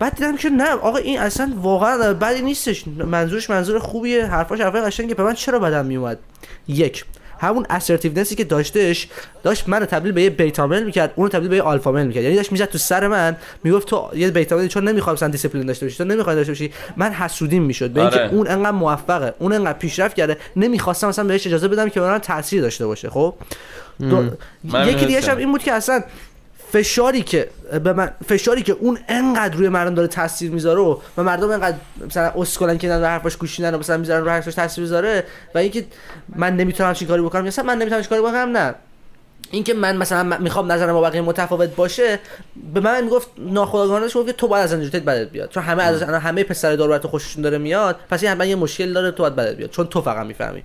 بعد 0.00 0.14
دیدم 0.14 0.36
که 0.36 0.50
نه 0.50 0.70
آقا 0.70 0.96
این 0.96 1.18
اصلا 1.18 1.52
واقعا 1.56 2.12
بدی 2.14 2.42
نیستش. 2.42 2.84
منظورش 2.88 3.50
منظور 3.50 3.78
خوبیه. 3.78 4.26
حرفاش 4.26 4.60
حرفای 4.60 4.80
قشنگه. 4.80 5.14
به 5.14 5.22
من 5.22 5.34
چرا 5.34 5.58
بدم 5.58 5.86
میومد؟ 5.86 6.18
یک 6.68 7.04
همون 7.40 7.66
اسرتیونسی 7.70 8.34
که 8.34 8.44
داشتش 8.44 9.08
داشت 9.42 9.68
منو 9.68 9.86
تبدیل 9.86 10.12
به 10.12 10.22
یه 10.22 10.30
بیتا 10.30 10.66
میل 10.66 10.84
می‌کرد 10.84 11.12
اونو 11.16 11.28
تبدیل 11.28 11.48
به 11.48 11.56
یه 11.56 11.62
آلفا 11.62 11.92
میل 11.92 12.06
می‌کرد. 12.06 12.22
یعنی 12.22 12.36
داشت 12.36 12.52
می‌زد 12.52 12.64
تو 12.64 12.78
سر 12.78 13.08
من 13.08 13.36
می‌گفت 13.64 13.88
تو 13.88 14.08
یه 14.14 14.30
بیتا 14.30 14.56
میل 14.56 14.68
چون 14.68 14.88
نمی‌خوام 14.88 15.14
مثلا 15.14 15.28
دیسپلین 15.28 15.66
داشته 15.66 15.86
باشی 15.86 15.98
تو 15.98 16.04
نمی‌خوای 16.04 16.36
داشته 16.36 16.52
باشی 16.52 16.72
من 16.96 17.12
حسودیم 17.12 17.62
می‌شد 17.62 17.90
به 17.90 18.00
اینکه 18.00 18.20
آره. 18.20 18.34
اون 18.34 18.48
انقدر 18.48 18.70
موفقه 18.70 19.34
اون 19.38 19.52
انقدر 19.52 19.78
پیشرفت 19.78 20.16
کرده 20.16 20.36
نمی‌خواستم 20.56 21.08
مثلا 21.08 21.24
بهش 21.24 21.46
اجازه 21.46 21.68
بدم 21.68 21.88
که 21.88 22.00
به 22.00 22.06
من 22.06 22.18
تاثیر 22.18 22.62
داشته 22.62 22.86
باشه 22.86 23.10
خب؟ 23.10 23.34
دو... 24.00 24.24
یکی 24.86 25.06
دیگه. 25.06 25.20
هم 25.20 25.36
این 25.36 25.52
بود 25.52 25.62
که 25.62 25.72
اصلا 25.72 26.02
فشاری 26.72 27.22
که 27.22 27.48
به 27.84 27.92
من 27.92 28.10
فشاری 28.28 28.62
که 28.62 28.72
اون 28.72 28.98
انقدر 29.08 29.54
روی 29.54 29.68
مردم 29.68 29.94
داره 29.94 30.08
تاثیر 30.08 30.50
می‌ذاره 30.50 30.80
و 30.80 30.96
و 31.16 31.22
مردم 31.22 31.50
انقدر 31.50 31.76
مثلا 32.06 32.32
اسکلن 32.36 32.78
که 32.78 32.88
نه 32.88 33.06
حرفاش 33.06 33.36
گوش 33.36 33.58
میدن 33.58 33.74
و 33.74 33.78
مثلا 33.78 33.96
می‌ذارن 33.96 34.24
رو 34.24 34.30
حرفاش 34.30 34.54
تاثیر 34.54 34.84
می‌ذاره 34.84 35.24
و 35.54 35.58
اینکه 35.58 35.84
من 36.36 36.56
نمی‌تونم 36.56 36.92
چی 36.92 37.06
کاری 37.06 37.22
بکنم 37.22 37.44
مثلا 37.44 37.64
من 37.64 37.78
نمی‌تونم 37.78 38.02
چی 38.02 38.08
کاری 38.08 38.22
بکنم 38.22 38.56
نه. 38.56 38.74
اینکه 39.50 39.74
من 39.74 39.96
مثلا 39.96 40.38
می‌خوام 40.38 40.72
نظرم 40.72 40.92
با 40.92 41.00
بقیه 41.00 41.20
متفاوت 41.20 41.76
باشه 41.76 42.18
به 42.74 42.80
من 42.80 43.04
می‌گفت 43.04 43.28
ناخودآگاهانه 43.38 44.06
گفت 44.06 44.26
که 44.26 44.32
تو 44.32 44.48
باید 44.48 44.64
از 44.64 44.72
انجوتیت 44.72 45.02
بدت 45.02 45.30
بیاد. 45.30 45.50
چون 45.50 45.62
همه 45.62 45.82
از 45.82 46.02
همه 46.02 46.44
پسر 46.44 46.76
دارو 46.76 46.98
تو 46.98 47.08
خوششون 47.08 47.42
داره 47.42 47.58
میاد 47.58 47.96
پس 48.10 48.22
این 48.22 48.32
حتما 48.32 48.44
یه 48.44 48.56
مشکل 48.56 48.92
داره 48.92 49.10
تو 49.10 49.22
باید 49.22 49.36
بدت 49.36 49.56
بیاد. 49.56 49.70
چون 49.70 49.86
تو 49.86 50.02
فقط 50.02 50.26
می‌فهمی. 50.26 50.62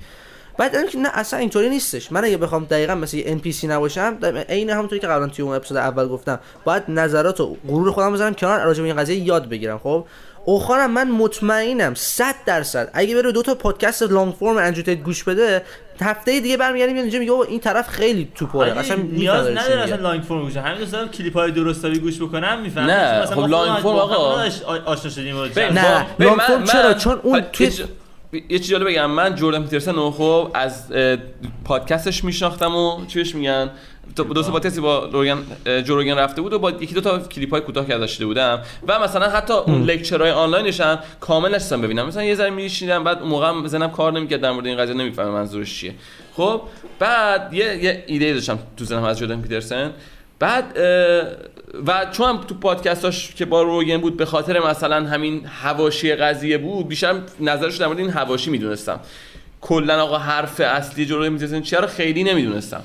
بعد 0.58 0.72
دیدم 0.72 0.88
که 0.90 0.98
نه 0.98 1.10
اصلا 1.14 1.40
اینطوری 1.40 1.70
نیستش 1.70 2.12
من 2.12 2.26
اگه 2.26 2.38
بخوام 2.38 2.66
دقیقا 2.66 2.96
مثل 2.96 3.18
یه 3.18 3.38
NPC 3.44 3.64
نباشم 3.64 4.18
عین 4.50 4.70
همونطوری 4.70 5.02
که 5.02 5.08
قبلا 5.08 5.28
توی 5.28 5.46
اون 5.46 5.56
اپیزود 5.56 5.78
اول 5.78 6.08
گفتم 6.08 6.40
باید 6.66 6.84
نظرات 6.88 7.42
و 7.42 7.58
غرور 7.68 7.92
خودم 7.92 8.14
بذارم 8.14 8.34
کنار 8.34 8.60
راجع 8.66 8.82
به 8.82 8.88
این 8.88 8.98
قضیه 8.98 9.16
یاد 9.18 9.50
بگیرم 9.50 9.78
خب 9.78 10.06
اوخانم 10.46 10.92
من 10.92 11.12
مطمئنم 11.12 11.94
100 11.94 12.36
درصد 12.46 12.90
اگه 12.94 13.16
بره 13.16 13.32
دو 13.32 13.42
تا 13.42 13.56
پادکست 13.56 14.04
لانگ 14.04 14.34
فرم 14.34 14.58
انجوتیت 14.58 15.00
گوش 15.04 15.24
بده 15.24 15.62
هفته 16.02 16.40
دیگه 16.40 16.58
برمیگردیم 16.58 16.96
اینجا 16.96 17.20
میگه 17.20 17.32
بابا 17.32 17.44
این 17.44 17.60
طرف 17.60 17.88
خیلی 17.90 18.32
تو 18.36 18.46
پره 18.48 18.60
آره، 18.72 18.80
اصلا 18.80 18.96
نیاز 18.96 19.48
نداره. 19.48 19.82
اصلا 19.82 19.96
لانگ 19.96 20.22
فرم 20.24 20.42
گوش 20.42 20.58
همین 20.58 20.78
دوستان 20.80 21.10
کلیپ 21.10 21.34
های 21.38 21.52
درستابی 21.52 22.00
گوش 22.00 22.22
بکنم 22.22 22.62
می‌فهمم 22.62 22.90
نه، 22.90 23.26
خب 23.26 23.40
لانگ 23.48 23.80
فرم 23.82 23.86
آقا. 23.96 24.44
آشنا 24.86 25.12
شدیم 25.12 25.36
نه، 25.58 26.06
لانگ 26.20 26.38
من- 26.38 26.48
فرم 26.48 26.64
چرا؟ 26.64 26.94
چون 26.94 27.20
اون 27.24 27.42
توی- 27.42 27.72
یه 28.34 28.40
چیز- 28.42 28.52
یه 28.52 28.60
چیز 28.60 28.70
جالب 28.70 28.88
بگم. 28.88 29.12
من 29.12 29.36
جردن 29.36 29.64
پیترسن 29.64 29.96
رو 29.96 30.12
خب 30.12 30.52
از 30.54 30.94
پادکستش 31.66 32.24
میشناختم 32.24 32.76
و 32.76 33.06
چی 33.06 33.20
بهش 33.20 33.36
میگن؟ 33.36 33.70
تو 34.16 34.24
دو 34.24 34.44
تا 34.44 34.52
پادکستی 34.52 34.82
با 34.82 35.06
روگن 35.06 35.38
اه، 35.66 35.82
جو 35.82 35.96
روگن 35.96 36.16
رفته 36.16 36.42
بود 36.42 36.54
و 36.54 36.60
با 36.60 36.72
یکی 36.72 36.94
دو 36.96 37.02
تا 37.02 37.20
کلیپ 37.20 37.52
های 37.52 37.62
کوتاه 37.62 37.88
که 37.88 37.96
ازش 37.96 38.22
بودم. 38.22 38.62
و 38.88 39.00
مثلا 39.00 39.30
حتی 39.30 39.54
اون 39.54 39.84
لکچرهای 39.84 40.32
آنلاینش 40.32 40.82
هم 40.82 41.00
کامل 41.20 41.56
نشستم 41.56 41.82
ببینم. 41.82 42.08
مثلا 42.08 42.24
یه 42.24 42.36
ذره 42.36 42.50
میشیدم 42.50 43.04
بعد 43.04 43.20
اون 43.20 43.30
موقع 43.30 43.68
ذهنم 43.68 43.92
کار 43.92 44.12
نمی‌کرد 44.14 44.42
در 44.42 44.52
مورد 44.52 44.66
این 44.68 44.78
قضیه 44.78 44.96
نمی‌فهمم 44.96 45.32
منظورش 45.32 45.80
چیه. 45.80 45.94
خب 46.34 46.62
بعد 47.00 47.54
یه, 47.54 47.84
یه 47.84 48.04
ایده 48.08 48.34
داشتم 48.34 48.60
تو 48.78 48.86
ذهنم 48.86 49.04
از 49.04 49.20
جردن 49.20 49.42
پیترسن. 49.42 49.92
بعد 50.40 50.78
و 51.88 52.06
چون 52.12 52.30
هم 52.30 52.38
تو 52.38 52.56
پادکستاش 52.56 53.36
که 53.36 53.46
با 53.46 53.62
روگن 53.62 53.98
بود 53.98 54.18
به 54.18 54.26
خاطر 54.26 54.60
مثلا 54.70 55.08
همین 55.08 55.46
هواشی 55.46 56.16
قضیه 56.16 56.58
بود 56.58 56.88
بیشتر 56.88 57.16
نظرش 57.40 57.78
در 57.78 57.88
مورد 57.88 58.00
این 58.00 58.10
هواشی 58.10 58.50
می‌دونستم. 58.50 59.00
کلا 59.62 60.04
آقا 60.04 60.18
حرف 60.18 60.60
اصلی 60.60 61.06
جلوی 61.06 61.30
می‌تونستن 61.30 61.62
چیه 61.62 61.80
رو 61.80 61.88
خیلی 61.88 62.24
نمی‌دونستم. 62.24 62.82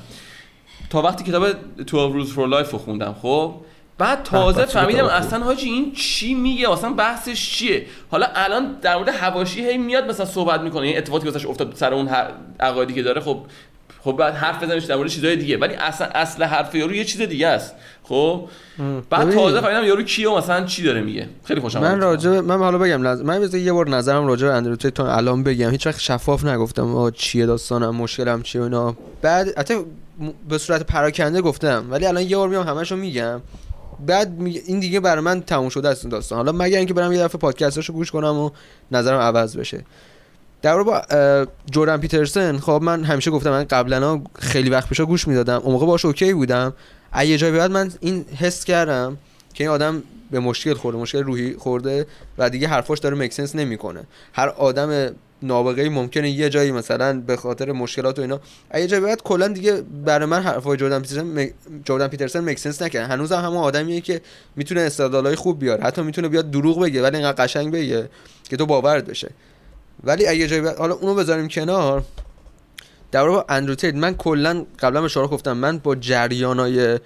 تا 0.89 1.01
وقتی 1.01 1.23
کتاب 1.23 1.47
12 1.87 2.23
Rules 2.23 2.27
for 2.27 2.65
Life 2.65 2.71
رو 2.71 2.77
خوندم 2.77 3.15
خب 3.21 3.55
بعد 3.97 4.23
تازه 4.23 4.65
فهمیدم. 4.65 5.05
اصلا 5.05 5.39
حاجی 5.39 5.69
این 5.69 5.93
چی 5.93 6.33
میگه؟ 6.33 6.71
اصلا 6.71 6.89
بحثش 6.89 7.49
چیه؟ 7.49 7.85
حالا 8.11 8.27
الان 8.35 8.77
در 8.81 8.95
مورد 8.95 9.09
هواشی 9.09 9.65
هی 9.65 9.77
میاد 9.77 10.09
مثلا 10.09 10.25
صحبت 10.25 10.61
می‌کنه 10.61 10.87
این 10.87 10.97
اتفاقی 10.97 11.25
که 11.25 11.31
واسش 11.31 11.45
افتاد 11.45 11.75
سر 11.75 11.93
اون 11.93 12.09
عقایدی 12.59 12.93
که 12.93 13.03
داره 13.03 13.21
خب 13.21 13.45
خب 14.03 14.11
بعد 14.11 14.33
حرف 14.33 14.63
بزنیم 14.63 14.79
در 14.79 14.95
مورد 14.95 15.09
چیزای 15.09 15.35
دیگه. 15.35 15.57
ولی 15.57 15.73
اصلا 15.73 16.07
اصل 16.07 16.43
حرف 16.43 16.75
یارو 16.75 16.93
یه 16.95 17.05
چیز 17.05 17.21
دیگه 17.21 17.47
است. 17.47 17.75
خب؟ 18.03 18.49
بعد. 19.09 19.31
تازه 19.33 19.61
فهمیدم 19.61 19.83
یارو 19.83 20.03
کیه 20.03 20.29
و 20.29 20.37
مثلا 20.37 20.65
چی 20.65 20.83
داره 20.83 21.01
میگه. 21.01 21.27
خیلی 21.43 21.59
خوشم 21.61 21.79
من. 21.81 21.99
راجع 21.99 22.39
من 22.39 22.57
حالا 22.57 22.77
بگم 22.77 23.07
نظر 23.07 23.23
من 23.23 23.39
بذار 23.39 23.59
یه 23.59 23.73
بار 23.73 23.89
نظرم 23.89 24.27
راجع 24.27 24.47
به 24.47 24.53
اندرو 24.53 24.75
تیت 24.75 24.93
تا 24.93 25.15
الان 25.15 25.43
بگم. 25.43 25.69
هیچ 25.69 25.87
وقت 25.87 25.99
شفاف 25.99 26.45
نگفتم 26.45 26.95
آقا 26.95 27.11
چیه 27.11 27.45
داستانم 27.45 27.95
مشکلم 27.95 28.41
چیه 28.41 28.63
اینا. 28.63 28.95
بعد 29.21 29.59
حتی 29.59 29.73
م- 29.75 29.83
به 30.49 30.57
صورت 30.57 30.83
پراکنده 30.83 31.41
گفتم. 31.41 31.85
ولی 31.89 32.05
الان 32.05 32.23
یه 32.23 32.37
بار 32.37 32.49
میام 32.49 32.67
همشو 32.67 32.95
میگم. 32.95 33.41
بعد 34.05 34.31
می- 34.31 34.57
این 34.65 34.79
دیگه 34.79 34.99
برای 34.99 35.23
من 35.23 35.41
تموم 35.41 35.69
شده 35.69 35.89
است 35.89 36.05
این 36.05 36.11
داستان. 36.11 36.37
حالا 36.37 36.51
مگر 36.51 36.77
اینکه 36.77 36.93
برم 36.93 37.11
یه 37.13 37.19
دفعه 37.23 37.39
پادکستاشو 37.39 37.93
گوش 37.93 38.11
کنم 38.11 38.37
و 38.37 38.49
نظرم 38.91 39.19
عوض 39.19 39.57
بشه. 39.57 39.83
در 40.61 40.83
با 40.83 41.01
جردن 41.71 41.97
پیترسن 41.97 42.57
خب 42.57 42.79
من 42.83 43.03
همیشه 43.03 43.31
گفتم 43.31 43.49
من 43.49 43.63
قبلا 43.63 44.21
خیلی 44.39 44.69
وقت 44.69 44.89
پیشا 44.89 45.05
گوش 45.05 45.27
می‌دادم. 45.27 45.61
اون 45.63 45.71
موقع 45.71 45.85
باش 45.85 46.05
اوکی 46.05 46.33
بودم. 46.33 46.73
یه 47.25 47.37
جای 47.37 47.51
به 47.51 47.57
بعد 47.57 47.71
من 47.71 47.91
این 47.99 48.25
حس 48.35 48.63
کردم 48.65 49.17
که 49.53 49.63
این 49.63 49.71
آدم 49.71 50.03
به 50.31 50.39
مشکل 50.39 50.73
خورده 50.73 50.99
مشکل 50.99 51.23
روحی 51.23 51.53
خورده 51.53 52.07
و 52.37 52.49
دیگه 52.49 52.67
حرفاش 52.67 52.99
داره 52.99 53.15
مکسنس 53.15 53.55
نمی‌کنه. 53.55 54.03
هر 54.33 54.49
آدم 54.49 55.15
نابغه 55.41 55.89
ممکنه 55.89 56.29
یه 56.29 56.49
جایی 56.49 56.71
مثلا 56.71 57.19
به 57.19 57.37
خاطر 57.37 57.71
مشکلات 57.71 58.19
و 58.19 58.21
اینا 58.21 58.39
یه 58.73 58.87
جایی 58.87 59.03
بعد 59.03 59.23
کلا 59.23 59.47
دیگه 59.47 59.83
برای 60.05 60.25
من 60.25 60.41
حرفای 60.41 60.77
جردن 60.77 60.99
پیترسن 60.99 61.21
م... 61.21 61.47
جردن 61.85 62.07
پیترسن 62.07 62.39
مکسنس 62.39 62.81
نکنه 62.81 63.05
هنوز 63.05 63.31
هم 63.31 63.43
همون 63.45 63.57
آدمیه 63.57 64.01
که 64.01 64.21
می‌تونه 64.55 64.81
استدلالای 64.81 65.35
خوب 65.35 65.59
بیاره. 65.59 65.83
حتی 65.83 66.01
می‌تونه 66.01 66.27
بیاد 66.27 66.51
دروغ 66.51 66.81
بگه 66.81 67.01
ولی 67.01 67.17
اینقدر 67.17 67.43
قشنگ 67.43 67.73
بگه 67.73 68.09
که 68.43 68.57
تو 68.57 68.65
باورت 68.65 69.05
بشه. 69.05 69.31
ولی 70.03 70.27
اگه 70.27 70.47
جایی 70.47 70.61
بعد 70.61 70.77
حالا 70.77 70.93
اونو 70.93 71.15
بذاریم 71.15 71.47
کنار. 71.47 72.03
در 73.11 73.27
با 73.27 73.45
اندرو 73.49 73.75
تیت 73.75 73.95
من 73.95 74.13
کلا 74.13 74.65
قبلا 74.79 75.07
شما 75.07 75.27
گفتم 75.27 75.53
من 75.53 75.77
با 75.77 75.95
جریانای 75.95 76.99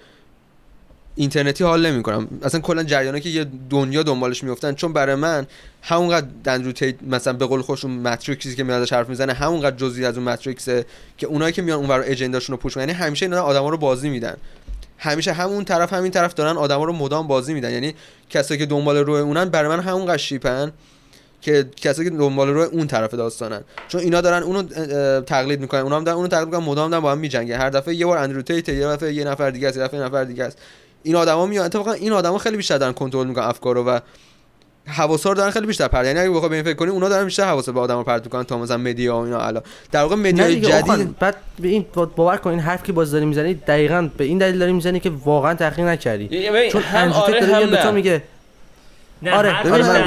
اینترنتی 1.14 1.64
حال 1.64 1.86
نمی 1.86 2.02
کنم 2.02 2.28
اصلا 2.42 2.60
کلا 2.60 2.82
جریانایی 2.82 3.22
که 3.22 3.28
یه 3.28 3.46
دنیا 3.70 4.02
دنبالش 4.02 4.44
میفتن 4.44 4.74
چون 4.74 4.92
برای 4.92 5.14
من 5.14 5.46
همونقدر 5.82 6.26
اندرو 6.46 6.72
تیت 6.72 6.94
مثلا 7.02 7.32
به 7.32 7.46
قول 7.46 7.62
خودشون 7.62 7.90
ماتریکسی 7.90 8.56
که 8.56 8.64
میاد 8.64 8.82
ازش 8.82 8.92
حرف 8.92 9.08
می‌زنه 9.08 9.32
همونقدر 9.32 9.76
جزئی 9.76 10.04
از 10.04 10.16
اون 10.16 10.24
ماتریکسه 10.24 10.84
که 11.18 11.26
اونایی 11.26 11.52
که 11.52 11.62
میان 11.62 11.78
اونور 11.78 12.02
اجنداشون 12.06 12.52
رو 12.52 12.62
پوش. 12.62 12.76
یعنی 12.76 12.92
همیشه 12.92 13.26
اینا 13.26 13.42
آدما 13.42 13.68
رو 13.68 13.76
بازی 13.76 14.08
میدن. 14.08 14.36
همیشه 14.98 15.32
همون 15.32 15.64
طرف 15.64 15.92
همین 15.92 16.12
طرف 16.12 16.34
دارن 16.34 16.56
آدما 16.56 16.84
رو 16.84 16.92
مدام 16.92 17.26
بازی 17.26 17.54
میدن. 17.54 17.72
یعنی 17.72 17.94
کسایی 18.30 18.60
که 18.60 18.66
دنبال 18.66 18.96
روی 18.96 19.20
اونن 19.20 19.44
برای 19.44 19.68
من 19.76 19.80
همونقدر 19.80 20.16
شیپن. 20.16 20.72
که 21.44 21.64
کسایی 21.76 22.10
که 22.10 22.16
دنبال 22.16 22.48
روی 22.48 22.64
اون 22.64 22.86
طرف 22.86 23.14
داستانن. 23.14 23.60
چون 23.88 24.00
اینا 24.00 24.20
دارن 24.20 24.42
اونو 24.42 24.62
تقلید 25.20 25.60
می‌کنن. 25.60 25.80
اونا 25.80 25.96
هم 25.96 26.04
دارن 26.04 26.16
اونو 26.16 26.28
تقلید 26.28 26.46
می‌کنن. 26.48 26.64
مدام 26.64 26.90
دارن 26.90 27.02
با 27.02 27.12
هم 27.12 27.18
میجنگن. 27.18 27.54
هر 27.54 27.70
دفعه 27.70 27.94
یه 27.94 28.06
بار 28.06 28.18
اندرو 28.18 28.42
تیت 28.42 28.68
یه 28.68 28.86
دفعه 28.86 29.12
یه 29.12 29.24
نفر 29.24 29.50
دیگه 29.50 29.68
است 29.68 29.76
یه 29.76 29.82
دفعه 29.82 30.00
یه 30.00 30.06
نفر 30.06 30.24
دیگه 30.24 30.44
است. 30.44 30.58
این 31.02 31.16
آدما 31.16 31.46
میان. 31.46 31.64
اتفاقا 31.64 31.92
این 31.92 32.12
آدما 32.12 32.38
خیلی 32.38 32.56
بیشتر 32.56 32.78
دارن 32.78 32.92
کنترل 32.92 33.26
می‌کنن 33.26 33.44
افکارو 33.44 33.84
و 33.84 34.00
حواسا 34.86 35.28
رو 35.28 35.34
دارن 35.34 35.50
خیلی 35.50 35.66
بیشتر 35.66 35.88
پرت 35.88 36.06
یعنی 36.06 36.18
اگه 36.18 36.30
بخوای 36.30 36.48
به 36.48 36.54
این 36.54 36.64
فکر 36.64 36.74
کنی 36.74 36.90
اونا 36.90 37.08
دارن 37.08 37.24
بیشتر 37.24 37.44
حواس 37.44 37.68
به 37.68 37.80
آدما 37.80 38.02
پرت 38.02 38.24
می‌کنن 38.24 38.42
تا 38.42 38.58
مثلا 38.58 38.76
مدیا 38.76 39.16
و 39.16 39.20
اینا. 39.20 39.40
الان 39.40 39.62
در 39.92 40.02
واقع 40.02 40.14
آقا، 40.14 40.30
جدید 40.30 41.18
بعد 41.18 41.36
به 41.60 41.68
این 41.68 41.86
با- 41.94 42.06
باور 42.06 42.36
کن 42.36 42.50
این 42.50 42.60
حرف 42.60 42.82
که 42.82 42.92
باز 42.92 43.10
داری 43.10 43.26
می‌زنی 43.26 43.54
دقیقاً 43.54 44.10
به 44.16 44.24
این 44.24 44.38
دلیل 44.38 44.58
داری 44.58 44.72
می‌زنی 44.72 45.00
که 45.00 45.10
واقعا 45.24 45.54
تحقیق 45.54 45.84
نکردی. 45.86 46.28
چون 46.70 46.82
هم 46.82 47.12
آره 47.12 47.40
هم 47.46 47.70
به 47.70 47.82
تو 47.82 47.92
میگه 47.92 48.22
نه 49.24 49.36
آره، 49.36 49.54
ببین، 49.64 49.72
من 49.86 50.00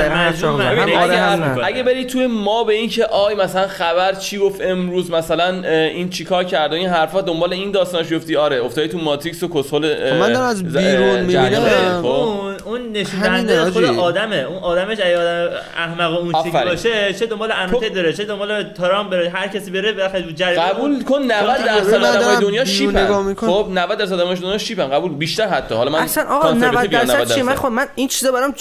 دقیقاً 0.86 1.54
آره 1.56 1.66
اگه, 1.66 1.84
بری 1.84 2.06
توی 2.06 2.28
ما 2.28 2.64
به 2.64 2.74
این 2.74 2.90
که 2.90 3.06
آی 3.06 3.36
مثلا 3.36 3.68
خبر 3.68 4.14
چی 4.14 4.38
گفت 4.38 4.62
امروز 4.62 5.12
مثلا 5.12 5.68
این 5.70 6.10
چیکار 6.10 6.44
کرد 6.44 6.72
و 6.72 6.76
این 6.76 6.90
حرفا 6.90 7.22
دنبال 7.22 7.54
این 7.54 7.72
داستانش 7.72 8.08
بیفتی 8.08 8.36
آره 8.36 8.64
افتادی 8.66 8.88
تو 8.88 8.98
ماتریکس 8.98 9.44
و 9.44 9.48
کسخل 9.48 9.86
اه، 9.86 10.10
خب 10.12 10.16
من 10.16 10.34
دارم 10.34 10.46
از 10.48 10.64
بیرون 10.64 11.20
می‌بینم. 11.20 12.02
خب. 12.02 12.06
اون 12.06 12.56
اون 12.66 12.92
نشون 12.92 13.70
خود. 13.72 13.84
آدمه. 13.84 14.36
اون 14.36 14.58
آدمش 14.58 14.98
اگه 15.00 15.18
آدم 15.20 15.50
احمق 15.78 16.12
و 16.12 16.16
اون 16.16 16.36
آفرین. 16.36 16.66
باشه 16.72 17.14
چه 17.14 17.26
دنبال 17.26 17.52
انوتیت 17.56 17.90
تو- 17.90 17.96
داره 17.96 18.14
چه 18.14 18.26
دنبال 18.26 18.64
ترامپ 18.64 19.10
بره 19.10 19.30
هر 19.30 19.48
کسی 19.48 19.72
بره 19.72 19.94
بخاطر 19.94 20.22
جریان. 20.32 20.66
قبول 20.68 21.04
کن 21.04 21.22
90 21.22 21.32
من 21.50 21.66
درصد 21.66 22.04
آدمای 22.04 22.38
دنیا 22.42 22.66
شیپن. 22.66 23.34
خب 23.36 23.68
90 23.74 23.98
درصد 23.98 24.14
آدمای 24.14 24.36
دنیا 24.36 24.58
شیپن 24.58 24.88
قبول 24.88 25.12
بیشتر 25.14 25.48
حتی. 25.48 25.76
حالا 25.76 25.92
من 25.92 26.00
اصلا 26.00 26.24
آقا 26.24 26.48
کانسپت 26.48 26.74
90 26.74 26.88
بیان 26.90 27.06
درصد 27.06 27.34
چیه؟ 27.34 27.44
من 27.44 27.56
خب 27.56 27.68
من 27.68 27.86
این 27.96 28.08
چیزا 28.08 28.32
برام 28.32 28.52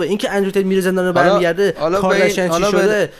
جذابه 0.00 0.08
اینکه 0.08 0.30
اندرو 0.30 0.66
میره 0.66 0.80
زندان 0.80 1.06
رو 1.06 1.12
برمیگرده 1.12 1.72
کارداشیان 1.72 2.48
بین- 2.48 2.56
چی 2.58 2.62
حالا 2.62 2.70
شده؟ 2.70 3.10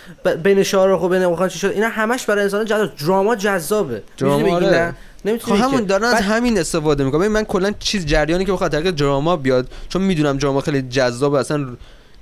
بین 0.43 0.62
شاهرخ 0.62 1.03
و 1.03 1.09
بین 1.09 1.22
اوخان 1.22 1.49
چی 1.49 1.59
شده؟ 1.59 1.74
اینا 1.74 1.89
همش 1.89 2.26
برای 2.26 2.43
انسان 2.43 2.64
جذاب. 2.64 2.91
دراما 3.07 3.37
جذابه. 3.37 4.03
دراما 4.18 4.55
آره. 4.55 4.66
نه؟ 4.70 4.91
خب 5.22 5.28
نمی‌تونی 5.28 5.59
همون. 5.59 5.85
دارن 5.85 6.05
از 6.05 6.12
بعد- 6.14 6.22
همین 6.22 6.59
استفاده 6.59 7.05
می‌کنم 7.05 7.28
من 7.28 7.45
کلا 7.45 7.72
چیز 7.78 8.07
جریانی 8.07 8.45
که 8.45 8.53
بخواد 8.53 8.72
طریق 8.72 8.91
دراما 8.91 9.37
بیاد 9.37 9.68
چون 9.89 10.03
می‌دونم 10.03 10.37
دراما 10.39 10.61
خیلی 10.61 10.83
جذاب 10.83 11.35
اصلا 11.35 11.66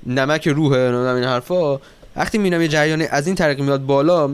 نمک 0.05 0.47
روحه 0.47 0.77
نمی‌دونم 0.77 1.15
این 1.15 1.23
حرفا. 1.23 1.79
وقتی 2.15 2.37
می‌بینم 2.37 2.61
یه 2.61 2.67
جریانی 2.67 3.05
از 3.11 3.27
این 3.27 3.35
طریق 3.35 3.59
میاد 3.61 3.85
بالا 3.85 4.29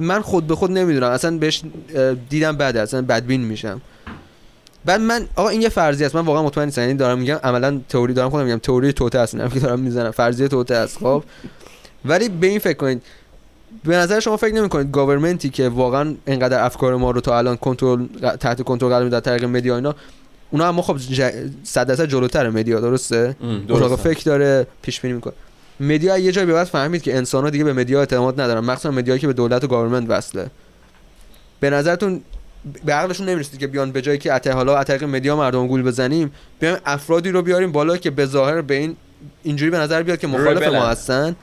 من 0.00 0.20
خود 0.20 0.46
به 0.46 0.54
خود 0.54 0.70
نمی‌دونم. 0.70 1.10
اصلا 1.10 1.38
بهش 1.38 1.62
دیدم 2.30 2.56
بده 2.56 2.80
اصلا 2.80 3.02
بدبین 3.02 3.40
میشم. 3.40 3.80
بعد 4.84 5.00
من 5.00 5.26
آقا 5.36 5.48
این 5.48 5.62
یه 5.62 5.68
فرضیه 5.68 6.06
است. 6.06 6.14
من 6.16 6.24
واقعا 6.24 6.42
مطمئن 6.42 6.66
نیستم. 6.66 6.80
یعنی 6.82 6.94
دارم 6.94 7.18
میگم 7.18 7.38
عملا 7.44 7.80
تئوری 7.88 8.14
دارم 8.14 8.30
خودم 8.30 8.44
میگم. 8.44 8.58
تئوری 8.58 8.92
توته 8.92 9.18
است. 9.18 9.34
اینم 9.34 9.48
که 9.48 9.60
دارم 9.60 9.80
می‌زنم. 9.80 10.10
فرضیه 10.10 10.48
توته 10.48 10.74
است. 10.74 10.98
خب. 10.98 11.24
ولی 12.04 12.28
به 12.28 12.46
این 12.46 12.58
فکر 12.58 12.76
کنید. 12.76 13.02
به 13.84 13.96
نظر 13.96 14.20
شما 14.20 14.36
فکر 14.36 14.54
نمی 14.54 14.68
کنید 14.68 14.90
گاورمنتی 14.90 15.50
که 15.50 15.68
واقعا 15.68 16.14
اینقدر 16.26 16.64
افکار 16.64 16.96
ما 16.96 17.10
رو 17.10 17.20
تا 17.20 17.38
الان 17.38 17.56
کنترل 17.56 18.06
تحت 18.40 18.62
کنترل 18.62 18.90
قرار 18.90 19.04
میده 19.04 19.20
طریق 19.20 19.44
media 19.44 19.76
اینا 19.76 19.94
اونا 20.50 20.68
اما 20.68 20.82
خب 20.82 20.98
ج- 20.98 21.32
صد 21.64 21.86
درصد 21.86 22.04
جلوتر 22.04 22.50
media. 22.50 22.80
درسته؟ 22.80 23.36
اتاق 23.68 23.96
فکر 23.98 24.24
داره 24.24 24.66
پیش 24.82 25.00
بینی 25.00 25.14
می‌کنه. 25.14 25.32
media 25.80 26.18
یه 26.18 26.32
جایی 26.32 26.46
به 26.46 26.52
بعد 26.52 26.66
فهمید 26.66 27.02
که 27.02 27.16
انسان 27.16 27.50
دیگه 27.50 27.64
به 27.64 27.72
media 27.72 27.98
اعتماد 27.98 28.40
ندارن. 28.40 28.64
مخصوصا 28.64 28.90
media 28.90 29.11
یی 29.11 29.20
که 29.20 29.26
به 29.26 29.32
دولت 29.32 29.64
و 29.64 29.66
government 29.66 30.10
وصله. 30.10 30.46
به 31.60 31.70
نظرتون 31.70 32.20
به 32.84 32.92
عقلشون 32.92 33.28
نمی‌رسید 33.28 33.60
که 33.60 33.66
بیان 33.66 33.92
به 33.92 34.02
جایی 34.02 34.18
که 34.18 34.34
ات 34.34 34.46
حالا 34.46 34.76
از 34.76 34.86
طریق 34.86 35.04
media 35.04 35.36
مردم 35.36 35.66
گول 35.66 35.82
بزنیم 35.82 36.32
بیایم 36.60 36.76
افرادی 36.86 37.30
رو 37.30 37.42
بیاریم 37.42 37.72
بالا 37.72 37.96
که 37.96 38.10
به 38.10 38.26
ظاهر 38.26 38.60
به 38.60 38.74
این 38.74 38.96
اینجوری 39.42 39.70
به 39.70 39.78
نظر 39.78 40.02
بیاد 40.02 40.18
که 40.18 40.26
مخالف. 40.26 40.62
ما 40.62 40.86
هستن 40.86 41.36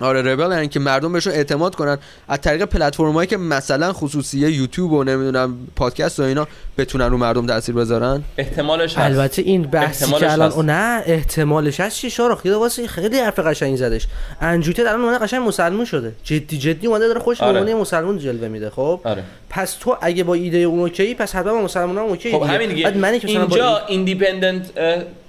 آره 0.00 0.22
rebel 0.22 0.52
یعنی 0.52 0.68
که 0.68 0.80
مردم 0.80 1.12
بهشون 1.12 1.32
اعتماد 1.32 1.74
کنن. 1.74 1.98
از 2.28 2.40
طریق 2.40 2.64
پلتفرمایی 2.64 3.26
که 3.26 3.36
مثلا 3.36 3.92
خصوصیه 3.92 4.50
یوتیوب 4.50 4.92
و 4.92 5.04
نمی‌دونم 5.04 5.56
پادکست 5.76 6.20
و 6.20 6.22
اینا 6.22 6.48
بتونن 6.78 7.10
رو 7.10 7.16
مردم 7.16 7.46
تاثیر 7.46 7.74
بذارن؟ 7.74 8.22
احتمالش 8.38 8.98
هست. 8.98 8.98
البته 8.98 9.42
این 9.42 9.62
بحثی 9.62 10.04
احتمالش 10.04 10.24
که 10.24 10.32
الان 10.32 10.48
هست. 10.48 10.56
او 10.56 10.62
نه 10.62 11.02
احتمالش 11.06 11.80
هست. 11.80 11.96
چی 11.96 12.10
شارخ؟ 12.10 12.46
یه 12.46 12.54
واسه 12.54 12.86
خیلی 12.86 13.18
حرف 13.18 13.38
قشنگی 13.38 13.76
زدش. 13.76 14.06
اندرو 14.40 14.64
تیت 14.64 14.82
الان 14.82 15.00
اومده 15.00 15.18
قشنگ 15.18 15.48
مسلمون 15.48 15.84
شده. 15.84 16.12
جدی 16.24 16.58
جدی 16.58 16.86
اومده 16.86 17.06
داره 17.06 17.20
خوش 17.20 17.38
به 17.38 17.46
آره. 17.46 17.74
مسلمون 17.74 18.18
جلوه 18.18 18.48
میده 18.48 18.70
خب؟ 18.70 19.00
آره. 19.04 19.22
پس 19.50 19.76
تو 19.80 19.96
اگه 20.00 20.24
با 20.24 20.34
ایده 20.34 20.58
اون 20.58 20.80
اوکی 20.80 21.14
پس 21.14 21.34
حتما 21.34 21.52
با 21.52 21.62
مسلمان 21.62 21.98
هم 21.98 22.04
اوکی 22.04 22.32
خب 22.32 22.42
همین 22.42 22.68
دیگه. 22.68 22.88
اینجا 23.24 23.78
independent 23.86 24.70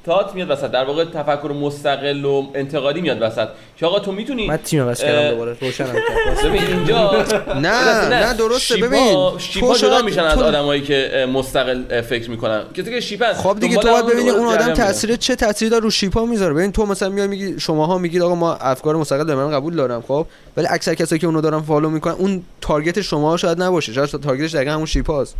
thought 0.09 0.35
میاد 0.35 0.49
وسط 0.49 0.71
در 0.71 0.85
واقع 0.85 1.05
تفکر 1.05 1.51
مستقل 1.61 2.25
و 2.25 2.47
انتقادی 2.55 3.01
میاد 3.01 3.21
وسط. 3.21 3.47
که 3.77 3.85
آقا 3.85 3.99
تو 3.99 4.11
می‌تونی 4.11 4.47
من 4.47 4.57
تیم 4.57 4.87
بس 4.87 5.01
کردم 5.01 5.29
دوباره 5.31 5.57
روشنم 5.61 5.87
کرد. 5.87 6.45
ببین 6.45 6.63
اینجا 6.63 7.25
نه 7.55 8.09
نه 8.09 8.33
درسته 8.33 8.75
sheep 8.75 8.82
ا- 8.82 8.83
ببین 8.83 9.37
sheep 9.37 9.67
ا 9.67 9.73
تو 9.73 9.77
جدا 9.77 10.01
میشن 10.01 10.23
از 10.23 10.41
آدمایی 10.41 10.81
که 10.81 11.27
مستقل 11.33 12.01
فکر 12.01 12.29
می‌کنن. 12.29 12.63
کسی 12.73 12.91
که 12.91 12.99
sheep 12.99 13.28
ن 13.28 13.33
خب 13.33 13.57
دیگه 13.59 13.77
تو 13.77 13.91
باید 13.91 14.05
ببینی 14.05 14.29
اون 14.29 14.47
آدم. 14.47 14.73
تاثیر 14.73 15.15
چه 15.15 15.35
تأثیری 15.35 15.71
داره 15.71 15.83
رو 15.83 15.89
sheep 15.91 16.20
ا 16.20 16.25
می‌ذاره. 16.25 16.53
ببین 16.53 16.71
تو 16.71 16.85
مثلا 16.85 17.09
میای 17.09 17.27
میگی 17.27 17.59
شماها 17.59 17.97
میگید 17.97 18.21
آقا 18.21 18.35
ما 18.35 18.53
افکار 18.53 18.95
مستقل 18.95 19.23
داریم 19.23 19.43
من 19.43 19.51
قبول 19.51 19.75
دارم 19.75 20.03
خب؟ 20.07 20.25
ولی 20.57 20.67
اکثر 20.69 20.93
کسایی 20.93 21.19
که 21.19 21.27
اونو 21.27 21.41
دارن 21.41 21.61
follow 21.61 21.89
می‌کنن 21.89 22.13
اون 22.13 22.43
target 22.61 23.01
شما 23.01 23.37
شاید 23.37 23.61
نباشه. 23.61 23.93
شاید 23.93 24.09
target 24.09 24.44
ش 24.44 24.55
دقیقا 24.55 24.71
همون 24.71 24.85
sheep 24.85 25.17
است. 25.17 25.35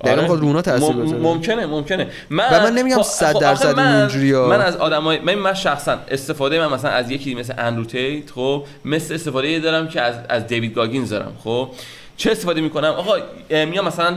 دقیقا 0.00 0.12
آره. 0.12 0.20
می‌خواد 0.22 0.40
رو 0.40 0.46
اونا 0.46 0.62
تاثیر 0.62 0.94
مم- 0.96 1.16
ممکنه 1.16 1.66
ممکنه. 1.66 2.06
من 2.30 2.44
و 2.52 2.62
من 2.62 2.72
نمیگم 2.74 2.96
خب- 2.96 3.02
صد 3.02 3.32
خب 3.32 3.40
درصد 3.40 3.76
من- 3.76 3.96
اینجوریه. 3.96 4.36
من 4.38 4.60
از 4.60 4.76
آدمای 4.76 5.18
من 5.18 5.34
من 5.34 5.54
شخصا 5.54 5.98
استفاده 6.10 6.60
من 6.60 6.72
مثلا 6.74 6.90
از 6.90 7.10
یکی 7.10 7.34
مثل 7.34 7.54
اندرو 7.58 7.84
تیت 7.84 8.30
خب 8.30 8.64
مثل 8.84 9.14
استفاده 9.14 9.58
دارم 9.58 9.88
که 9.88 10.00
از 10.00 10.14
از 10.28 10.46
دیوید 10.46 10.74
گاگینز 10.74 11.10
دارم 11.10 11.32
خب. 11.44 11.68
چه 12.16 12.30
استفاده 12.30 12.60
می‌کنم؟ 12.60 12.88
آقا 12.90 13.16
میام 13.50 13.84
مثلا 13.86 14.16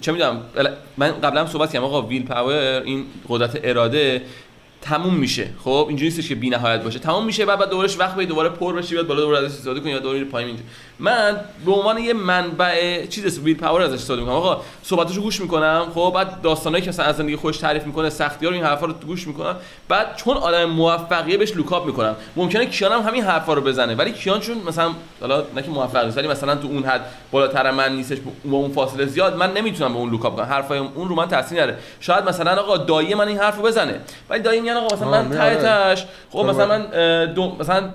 چه 0.00 0.12
می‌دونم 0.12 0.40
من 0.96 1.10
قبلا 1.22 1.40
هم 1.40 1.46
صحبت 1.46 1.72
کردم 1.72 1.84
آقا 1.84 2.02
willpower 2.02 2.82
این 2.84 3.04
قدرت 3.28 3.60
اراده 3.64 4.22
تموم 4.82 5.14
میشه 5.14 5.46
خب. 5.64 5.84
اینجوری 5.88 6.08
نیستش 6.08 6.28
که 6.28 6.34
بی 6.34 6.50
نهایت 6.50 6.82
باشه. 6.82 6.98
تموم 6.98 7.24
میشه 7.26 7.44
بعد 7.46 7.58
بعد 7.58 7.70
دورش 7.70 7.98
وقت 7.98 8.14
بدی 8.16 8.26
دوباره 8.26 8.48
پر 8.48 8.72
بشه 8.76 8.90
بیاد 8.94 9.06
بالا 9.06 9.20
دوباره 9.20 9.38
ازش 9.38 9.54
استفاده 9.56 9.80
کنی 9.80 9.90
یا 9.90 9.98
دوباره 9.98 10.24
پایین 10.24 10.58
من 10.98 11.40
به 11.66 11.72
عنوان 11.72 11.98
یه 11.98 12.12
منبع 12.12 13.06
چیز 13.06 13.38
willpower 13.38 13.82
ازش 13.82 13.94
استفاده 13.94 14.20
می‌کنم. 14.20 14.36
آقا 14.36 14.62
صحبتاشو 14.82 15.20
گوش 15.20 15.40
می‌کنم. 15.40 15.86
خب 15.94 16.12
بعد 16.14 16.40
داستانایی 16.40 16.84
که 16.84 16.90
مثلا 16.90 17.06
از 17.06 17.16
زندگی 17.16 17.36
خودش 17.36 17.56
تعریف 17.56 17.86
می‌کنه 17.86 18.10
سختی 18.10 18.46
ها 18.46 18.50
رو 18.50 18.56
این 18.56 18.64
حرفا 18.64 18.86
رو 18.86 18.92
گوش 18.92 19.26
می‌کنم. 19.26 19.56
بعد 19.88 20.16
چون 20.16 20.36
آدم 20.36 20.64
موفقیه 20.64 21.36
بهش 21.36 21.56
look 21.56 21.76
up 21.76 21.86
می‌کنم. 21.86 22.16
ممکنه 22.36 22.66
کیان 22.66 22.92
هم 22.92 23.00
همین 23.00 23.24
حرفا 23.24 23.54
رو 23.54 23.60
بزنه. 23.60 23.94
ولی 23.94 24.12
کیان 24.12 24.40
چون 24.40 24.56
مثلا 24.68 24.90
حالا 25.20 25.44
نه 25.56 25.62
که 25.62 25.70
موفق 25.70 26.04
نیست 26.04 26.18
ولی 26.18 26.28
مثلا 26.28 26.54
تو 26.54 26.68
اون 26.68 26.84
حد 26.84 27.00
بالاتر 27.30 27.70
من 27.70 27.96
نیستش 27.96 28.18
با 28.44 28.56
اون 28.56 28.72
فاصله 28.72 29.06
زیاد 29.06 29.36
من 29.36 29.52
نمی‌تونم 29.52 29.92
به 29.92 29.98
اون 29.98 30.10
look 30.10 30.27
up 30.27 30.36
کنم. 30.36 30.44
حرفای 30.44 30.78
اون 30.78 31.08
رو 31.08 31.14
من 31.14 31.28
تاثیر 31.28 31.62
نداره. 31.62 31.78
شاید 32.00 32.28
مثلا 32.28 32.60
آقا 32.60 32.76
دایی 32.76 33.14
من 33.14 33.28
این 33.28 33.38
حرفو 33.38 33.62
بزنه. 33.62 34.00
ولی 34.30 34.42
دایی 34.42 34.60
میگن 34.60 34.74
آقا 34.74 34.96
مثلا 34.96 35.10
من 35.10 35.30
ته 35.30 35.42
آره. 35.42 35.94
خب 36.30 36.38
آره. 36.38 36.48
مثلا 36.48 36.66
من 36.66 36.86
اه، 36.92 37.26
دو 37.26 37.56
مثلا 37.60 37.90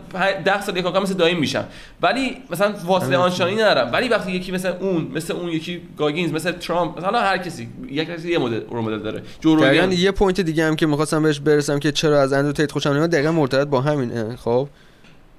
10 0.46 0.62
سال 0.62 0.78
یک 0.78 0.86
مثل 0.86 1.14
دایی 1.14 1.36
میشم. 1.36 1.66
ولی 2.02 2.38
مثلا 2.50 2.74
فاصله 3.00 3.18
آنچنانی 3.18 3.56
ندارم. 3.56 3.92
ولی 3.94 4.08
وقتی 4.08 4.32
یکی 4.32 4.52
مثل 4.52 4.74
اون 4.80 5.12
مثل 5.16 5.34
اون 5.34 5.50
یکی 5.50 5.82
گاگینز 5.98 6.34
مثل 6.34 6.52
ترامپ 6.52 6.98
مثلا 6.98 7.20
هر 7.20 7.38
کسی 7.38 7.70
یک 7.90 8.08
کسی 8.08 8.32
یه 8.32 8.38
مدل 8.38 8.62
role 8.70 8.84
model 8.84 9.00
داره. 9.00 9.24
جو 9.42 9.56
دقیقا 9.56 9.86
روگن 9.86 9.98
یه 9.98 10.12
point 10.12 10.42
دیگه 10.42 10.66
هم 10.66 10.76
که 10.76 10.86
می‌خواستم 10.86 11.24
بهش 11.24 11.40
برسم 11.40 11.80
که 11.80 11.92
چرا 11.92 12.22
از 12.22 12.34
اندرو 12.34 12.52
تیت 12.52 12.72
خوشم 12.72 12.90
نمیاد 12.90 13.10
دقیقا 13.10 13.32
مرتبط 13.32 13.68
با 13.68 13.82
همینه 13.82 14.36
خب؟ 14.36 14.68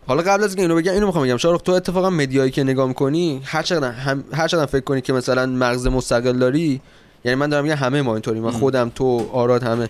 حالا 0.07 0.23
قبل 0.23 0.45
از 0.45 0.51
اینکه 0.51 0.63
اینو 0.63 0.77
بگم 0.77 0.93
اینو 0.93 1.07
می‌خوام 1.07 1.25
بگم. 1.25 1.37
شارخ 1.37 1.63
تو 1.63 1.73
اتفاقا 1.73 2.11
media 2.11 2.39
یی 2.39 2.51
که 2.51 2.65
نگاه 2.65 2.89
می‌کنی 2.89 3.41
هر 3.45 3.63
چقدر 3.63 3.91
هم 3.91 4.25
هر 4.33 4.49
چقدر 4.49 4.67
فکر 4.67 4.85
کنی 4.85 5.01
که 5.01 5.13
مثلا 5.13 5.47
مغز 5.47 5.87
مستقل 5.87 6.39
داری 6.39 6.81
یعنی 7.25 7.35
من 7.35 7.49
دارم 7.49 7.65
میگم 7.65 7.77
همه 7.77 8.03
ما 8.03 8.13
اینطوری 8.13 8.41
من 8.41 8.51
خودم 8.51 8.93
تو 8.95 9.31
آراد 9.33 9.63
همه. 9.63 9.89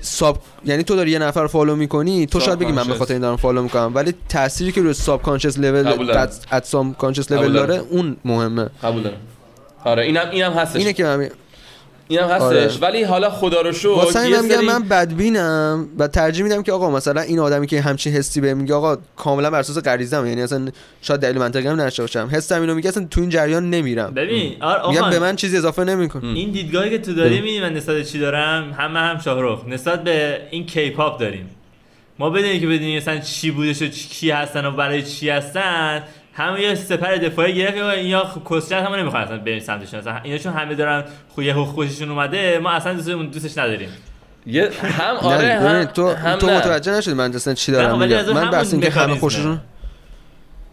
sub 0.00 0.38
یعنی 0.64 0.82
تو 0.82 0.96
داری 0.96 1.10
یه 1.10 1.18
نفر 1.18 1.46
follow 1.46 1.76
می‌کنی 1.76 2.26
تو 2.26 2.40
شاید 2.40 2.58
بگی 2.58 2.72
من 2.72 2.88
به. 2.88 2.94
خاطر 2.94 3.12
این 3.12 3.22
دارم 3.22 3.36
follow 3.36 3.62
می‌کنم 3.62 3.92
ولی 3.94 4.14
تأثیری 4.28 4.72
که 4.72 4.82
روی 4.82 4.92
subconscious 4.92 5.58
level. 5.58 6.10
at 6.52 6.64
subconscious 6.64 7.32
level. 7.32 7.52
داره 7.52 7.74
اون 7.74 8.16
مهمه 8.24 8.68
قبول 8.82 9.02
دارم 9.02 9.16
آره 9.84 10.02
اینم 10.02 10.30
اینم 10.30 10.52
هستش 10.52 10.76
اینه 10.76 10.92
که 10.92 11.04
من 11.04 11.30
اینم 12.18 12.28
هستش. 12.30 12.42
آره. 12.42 12.70
ولی 12.80 13.02
حالا 13.02 13.30
خدا 13.30 13.60
رو 13.60 13.72
شکر 13.72 13.88
واسه 13.88 14.20
این 14.20 14.40
میگم 14.40 14.48
سری- 14.56 14.66
من 14.66 14.82
بدبینم 14.82 15.88
و 15.98 16.08
ترجیح 16.08 16.42
میدم 16.44 16.62
که 16.62 16.72
آقا 16.72 16.90
مثلا 16.90 17.20
این 17.20 17.38
آدمی 17.38 17.66
که 17.66 17.80
همچین 17.80 18.12
حسی 18.12 18.40
بهم 18.40 18.56
میگه 18.58 18.74
آقا 18.74 18.96
کاملا 19.16 19.50
بر 19.50 19.58
اساس 19.58 19.78
غریزم 19.78 20.26
یعنی 20.26 20.42
اصلا 20.42 20.68
شاید 21.02 21.20
دلیل 21.20 21.38
منطقی 21.38 21.66
هم 21.66 21.80
نشه 21.80 22.02
باشم. 22.02 22.28
حسم 22.32 22.60
اینو 22.60 22.74
میگه 22.74 22.88
اصلا 22.88 23.06
تو 23.10 23.20
این 23.20 23.30
جریان 23.30 23.70
نمیرم. 23.70 24.14
ببین 24.14 24.62
آر 24.62 24.88
میگم 24.88 25.10
به 25.10 25.18
من 25.18 25.36
چیزی 25.36 25.56
اضافه 25.56 25.84
نمی‌کنه. 25.84 26.24
این 26.28 26.50
دیدگاهی 26.50 26.90
که 26.90 26.98
تو 26.98 27.14
داری 27.14 27.34
می‌دونی 27.40 27.60
من 27.60 27.72
نسبت 27.72 27.96
به 27.96 28.04
چی 28.04 28.18
دارم؟ 28.18 28.72
همه 28.78 28.98
هم 29.00 29.18
شاهرخ. 29.18 29.64
نسبت 29.68 30.04
به 30.04 30.40
این 30.50 30.66
کیپاپ 30.66 31.20
داریم. 31.20 31.50
ما 32.18 32.30
بدونیم 32.30 32.60
که 32.60 32.66
بدونیم 32.66 32.96
مثلا 32.96 33.18
چی 33.18 33.50
بودش 33.50 33.82
و 33.82 33.88
چی- 33.88 34.08
کی 34.08 34.30
هستن 34.30 34.64
و 34.66 34.70
برای 34.70 35.02
چی 35.02 35.30
هستن. 35.30 36.02
همه 36.34 36.60
یه 36.60 36.74
سپر 36.74 37.16
دفاعی 37.16 37.54
گرفتیم 37.54 37.82
و 37.82 37.86
اینا 37.86 38.22
خ- 38.22 38.52
کسچت 38.52 38.72
هم 38.72 38.94
نمی‌خوان 38.94 39.22
اصلا 39.22 39.38
بریم 39.38 39.58
سمتشون 39.58 40.00
اصلا 40.00 40.20
اینا 40.22 40.38
چون 40.38 40.52
همه 40.52 40.74
دارن 40.74 41.04
خو 41.28 41.42
یه 41.42 41.54
خوششون 41.54 42.10
اومده 42.10 42.58
ما 42.58 42.70
اصلا 42.70 42.94
دوستمون 42.94 43.26
دوستش 43.26 43.58
نداریم 43.58 43.88
یه 44.46 44.70
هم 44.82 45.16
آره 45.16 45.54
هم 45.54 45.84
تو 45.84 46.08
هم 46.12 46.38
تو. 46.38 46.46
متوجه 46.50 46.92
نشدی 46.92 47.14
من 47.14 47.34
اصلا 47.34 47.54
چی 47.54 47.72
دارم 47.72 48.00
ولی 48.00 48.14
میگم 48.16 48.32
من 48.32 48.50
بس 48.50 48.72
اینکه 48.72 48.90
همه. 48.90 49.14
خوششون 49.14 49.60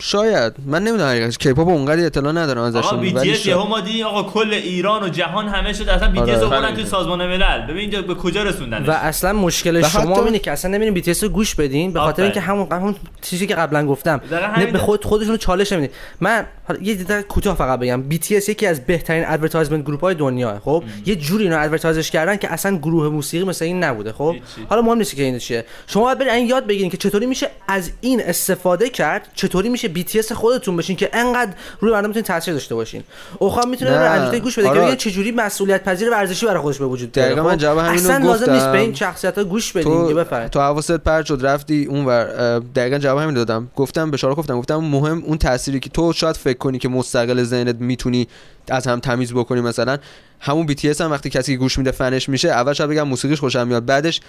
شاید 0.02 0.54
من 0.66 0.84
نمی‌دونم 0.84 1.10
حقیقتش 1.10 1.38
K-pop 1.38 1.68
اونقدر 1.68 2.06
اطلاع 2.06 2.32
ندارم 2.34 2.58
آقا 2.62 2.80
ازشون 2.80 3.00
بی 3.00 3.10
ولی 3.12 3.34
تی. 3.38 3.50
یهو 3.50 3.64
ما 3.68 3.80
دیدیم 3.80 4.06
آقا 4.06 4.24
کل 4.24 4.54
ایران 4.54 5.04
و 5.04 5.10
جهان 5.10 5.48
همه 5.48 5.74
شد 5.74 5.90
اصلا 5.90 6.12
بی 6.12 6.22
تی 6.22 6.32
آره. 6.32 6.60
همین. 6.68 6.76
تو 6.76 6.86
سازمان 6.90 7.28
ملل 7.28 7.62
ببین 7.64 7.78
اینجا 7.78 8.02
به 8.02 8.16
کجا 8.16 8.44
رسوندن 8.44 8.86
و 8.86 8.92
اصلا 8.92 9.34
مشکل 9.34 9.82
شما 9.88 10.16
حتی- 10.16 10.22
اینه 10.26 10.40
که 10.40 10.52
اصلا 10.52 10.72
نمیرین 10.72 11.02
BTS 11.04 11.24
رو 11.24 11.30
گوش 11.30 11.56
بدین 11.56 11.94
به 11.94 12.00
خاطر. 12.00 12.24
اینکه 12.24 12.40
همون 12.42 12.68
همون 12.72 12.96
چیزی 13.22 13.48
که 13.48 13.56
قبلا 13.56 13.86
گفتم 13.88 14.22
نه 14.58 14.66
به. 14.66 14.78
خود 14.78 15.06
خودشون 15.06 15.32
رو 15.32 15.38
چالش 15.38 15.72
نمیدین 15.72 15.96
من 16.22 16.46
حالا 16.70 16.82
یه 16.82 16.96
دیده 16.96 17.22
کوتاه 17.22 17.56
فقط 17.56 17.80
بگم 17.80 18.04
BTS 18.12 18.50
یکی 18.50 18.66
از 18.66 18.86
بهترین 18.86 19.24
advertisement 19.28 19.86
group 19.86 20.02
های 20.02 20.16
دنیا 20.16 20.62
خب 20.66 20.84
یه 21.06 21.16
جوری 21.16 21.44
اینو 21.44 21.60
advertise 21.60 22.02
ش 22.02 22.12
کردن 22.12 22.38
که 22.38 22.54
اصلا 22.54 22.78
گروه 22.78 23.10
موسیقی 23.10 23.46
مثل 23.46 23.66
این 23.66 23.84
نبوده 23.84 24.14
خب 24.14 24.32
هیچی. 24.34 24.68
حالا 24.70 24.82
مهم 24.82 24.98
نیست 24.98 25.16
که 25.16 25.24
این 25.24 25.38
چیه 25.38 25.66
شما 25.88 26.04
باید 26.04 26.18
برین 26.20 26.34
این 26.34 26.48
یاد 26.48 26.68
بگیرین 26.68 26.90
که 26.90 26.98
چطوری 26.98 27.26
میشه 27.26 27.50
از 27.68 27.92
این 28.02 28.22
استفاده 28.24 28.90
کرد 28.90 29.28
چطوری 29.36 29.70
میشه 29.70 29.94
BTS 29.94 30.32
خودتون 30.32 30.78
بشین 30.78 30.96
که 30.96 31.10
انقدر 31.14 31.52
روی 31.80 31.92
مردم 31.92 32.08
می‌تونین 32.08 32.26
تاثیر 32.26 32.54
داشته 32.54 32.76
باشین 32.76 33.04
اوخان 33.40 33.70
می‌تونه 33.70 33.92
اندرو 33.92 34.19
تیت 34.19 34.40
گوش 34.40 34.54
بده 34.60 34.64
که 34.64 34.70
آره. 34.70 34.82
ببینه 34.82 34.96
چجوری 34.96 35.32
مسئولیت 35.32 35.84
پذیر 35.84 36.10
ورزشی 36.10 36.46
برای 36.46 36.62
خودش 36.62 36.78
به 36.78 36.86
وجود 36.86 37.12
بیاره 37.12 37.30
دقیقاً 37.30 37.48
من 37.48 37.56
خب؟ 37.56 37.62
جواب 37.62 37.78
همینو 37.78 37.94
اصلا 37.94 38.18
لازم 38.18 38.52
نیست. 38.52 38.72
به 38.72 38.78
این 38.78 38.94
شخصیت 38.94 39.38
ها 39.38 39.44
گوش 39.44 39.72
بدین 39.72 40.08
که 40.08 40.14
تو 40.14 40.16
بفرمایید 40.16 40.52
تو 40.52 40.60
حواست 40.60 40.92
پرت 40.92 41.26
شد 41.26 41.40
رفتی 41.42 41.86
اونور 41.86 42.60
دقیقا 42.60 42.98
جواب 42.98 43.20
همین 43.20 43.36
دادم 43.36 43.68
گفتم 43.76 44.12
به 44.12 44.18
شارخ 44.18 44.36
گفتم 44.36 44.60
گفتم 44.60 44.76
مهم 44.76 45.24
اون 45.26 45.38
تأثیری 45.38 45.80
که 45.80 45.90
تو 45.90 46.14
شاید 46.14 46.38
فکر 46.38 46.59
کنی 46.60 46.78
که 46.78 46.90
مستقل 46.90 47.44
ذهنت 47.44 47.76
می‌تونی 47.76 48.28
از 48.68 48.88
هم 48.88 49.00
تمیز 49.00 49.34
بکنی 49.34 49.62
مثلا. 49.62 49.98
همون 50.40 50.68
BTS 50.68 51.02
هم 51.02 51.12
وقتی 51.12 51.30
کسی 51.30 51.58
گوش 51.58 51.78
میده 51.78 51.92
فنش 51.92 52.30
میشه 52.30 52.50
اول 52.50 52.74
شاید 52.74 52.90
بگم 52.90 53.08
موسیقیش 53.08 53.40
خوشم 53.40 53.68
میاد 53.68 53.86
بعدش 53.86 54.22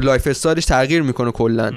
lifestyle 0.00 0.26
ش 0.26 0.64
تغییر 0.64 1.02
می‌کنه 1.02 1.30
کلا. 1.30 1.72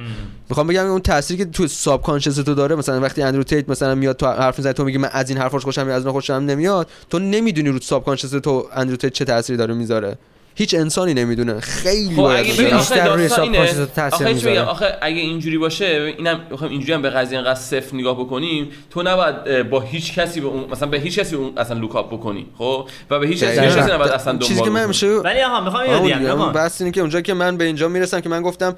می‌خوام 0.50 0.68
بگم 0.68 0.86
اون 0.86 1.02
تأثیری 1.02 1.46
که 1.46 1.52
تو 1.52 1.68
subconscious 1.68 2.36
تو 2.36 2.56
داره 2.56 2.76
مثلا 2.76 3.02
وقتی 3.02 3.22
اندرو 3.22 3.44
تیت 3.44 3.70
مثلا 3.70 3.96
میاد 3.96 4.16
تو 4.16 4.28
حرف 4.28 4.58
می‌زنه 4.60 4.74
تو 4.74 4.84
میگی 4.84 4.98
من 4.98 5.10
از 5.12 5.30
این 5.30 5.40
حرفاش 5.40 5.64
خوشم 5.64 5.86
میاد 5.86 5.98
از 5.98 6.06
اون 6.06 6.14
خوشم 6.14 6.34
نمیاد 6.34 6.90
تو 7.10 7.20
نمی‌دونی 7.20 7.70
رو 7.70 7.80
subconscious 7.80 8.30
تو 8.30 8.68
اندرو 8.74 8.96
تیت 8.96 9.14
چه 9.14 9.26
تأثیری 9.26 9.58
داره 9.58 9.74
می‌ذاره. 9.74 10.18
هیچ 10.56 10.74
انسانی 10.74 11.14
نمی‌دونه. 11.14 11.60
خیلی 11.60 12.16
خب 12.16 12.22
باید 12.22 12.46
بیشتر 12.46 12.76
آخه 12.76 13.06
روی 13.06 13.28
داستان 13.28 13.44
اینه 13.44 13.68
subconscious 13.68 13.96
تاثیر 13.96 14.60
آخه 14.60 14.98
اگه 15.02 15.18
اینجوری 15.18 15.58
باشه 15.58 16.14
اینم 16.18 16.40
بخوام 16.52 16.72
اینجوری 16.72 16.94
هم 16.94 17.02
به 17.02 17.10
قضیه 17.10 17.38
اینقدر 17.38 17.60
صفر 17.60 17.96
نگاه 17.96 18.20
بکنیم 18.20 18.70
تو 18.90 19.04
نباید 19.04 19.70
با 19.70 19.80
هیچ 19.80 20.14
کسی 20.14 20.42
به 20.42 20.48
اون 20.48 20.66
مثلا 20.72 20.88
به 20.88 20.98
هیچ 21.00 21.20
کسی 21.20 21.36
اون 21.36 21.58
اصلا 21.58 21.78
لوکاپ 21.80 22.14
بکنی 22.14 22.46
خب؟ 22.58 22.88
و 23.10 23.20
به 23.20 23.28
هیچ 23.28 23.44
کسی 23.44 23.92
نباید 23.92 24.12
اصلا 24.12 24.38
چیزی 24.38 24.54
دنبال 24.54 24.68
که 24.70 24.74
من. 24.74 24.88
میشه 24.88 25.08
ولی 25.08 25.42
آقا 25.42 25.62
می‌خوام. 25.62 26.42
اون 26.42 26.52
بحث 26.52 26.82
اینه 26.82 26.92
که 26.92 27.02
اونجا 27.02 27.22
که 27.22 27.34
من 27.34 27.58
به 27.58 27.64
اینجا 27.64 27.88
می‌رسم 27.88 28.20
که 28.20 28.30
من 28.30 28.42
گفتم 28.42 28.76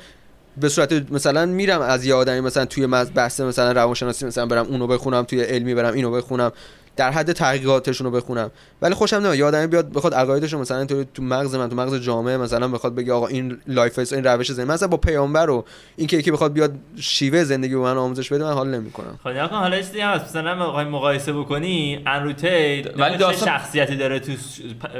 به 0.58 0.70
صورت 0.70 1.12
مثلا 1.12 1.46
میرم 1.46 1.82
از 1.82 2.06
یه 2.06 2.14
آدمی 2.14 2.40
مثلا 2.40 2.66
توی 2.66 2.86
مز- 2.86 3.12
بحث 3.16 3.40
مثلا 3.40 3.72
روانشناسی 3.72 4.26
مثلا 4.26 4.46
برم 4.46 4.66
اونو 4.66 4.88
بخونم 4.88 5.24
توی 5.24 5.42
علمی 5.42 5.76
برم 5.76 5.94
اینو 5.94 6.12
بخونم. 6.12 6.52
در 6.96 7.12
حد 7.12 7.32
تحقیقاتشون 7.32 8.06
رو 8.08 8.12
بخونم. 8.12 8.52
ولی 8.82 8.94
خوشم 8.94 9.16
نمیاد. 9.16 9.36
یه 9.36 9.46
آدمی 9.46 9.68
بیاد 9.68 9.94
بخواد 9.94 10.14
عقایدش 10.14 10.54
رو 10.54 10.60
مثلا 10.60 10.86
تو 10.86 11.04
تو 11.04 11.24
مغز 11.24 11.56
من 11.56 11.70
تو 11.70 11.76
مغز 11.76 11.96
جامعه 11.96 12.38
مثلا 12.38 12.68
بخواد 12.68 12.96
بگه 12.96 13.14
آقا 13.14 13.28
این 13.28 13.58
lifeـه 13.68 14.14
این 14.14 14.24
روش 14.24 14.52
زندگی. 14.52 14.74
مثلا 14.74 14.88
با 14.88 14.98
پیامبر 14.98 15.50
و 15.50 15.66
این 15.96 16.08
که 16.08 16.18
یکی 16.18 16.32
بخواد 16.32 16.54
بیاد 16.54 16.74
شیوه 17.00 17.44
زندگی 17.44 17.74
به 17.76 17.80
من 17.82 17.98
آموزش 17.98 18.32
بده 18.34 18.44
من 18.44 18.54
حال 18.54 18.68
نمی‌کنم. 18.68 19.20
خب 19.24 19.30
نکن 19.30 19.56
حالا 19.56 19.78
چیزی 19.78 20.00
هم 20.00 20.12
هست. 20.14 20.26
مثلا 20.26 20.68
بخوای 20.68 20.86
مقایسه 20.86 21.34
بکنی. 21.34 22.02
اندرو 22.06 22.59
تیت 22.59 23.00
ولی 23.00 23.18
داستان- 23.18 23.50
شخصیتی 23.50 23.96
داره 23.96 24.20
تو 24.20 24.32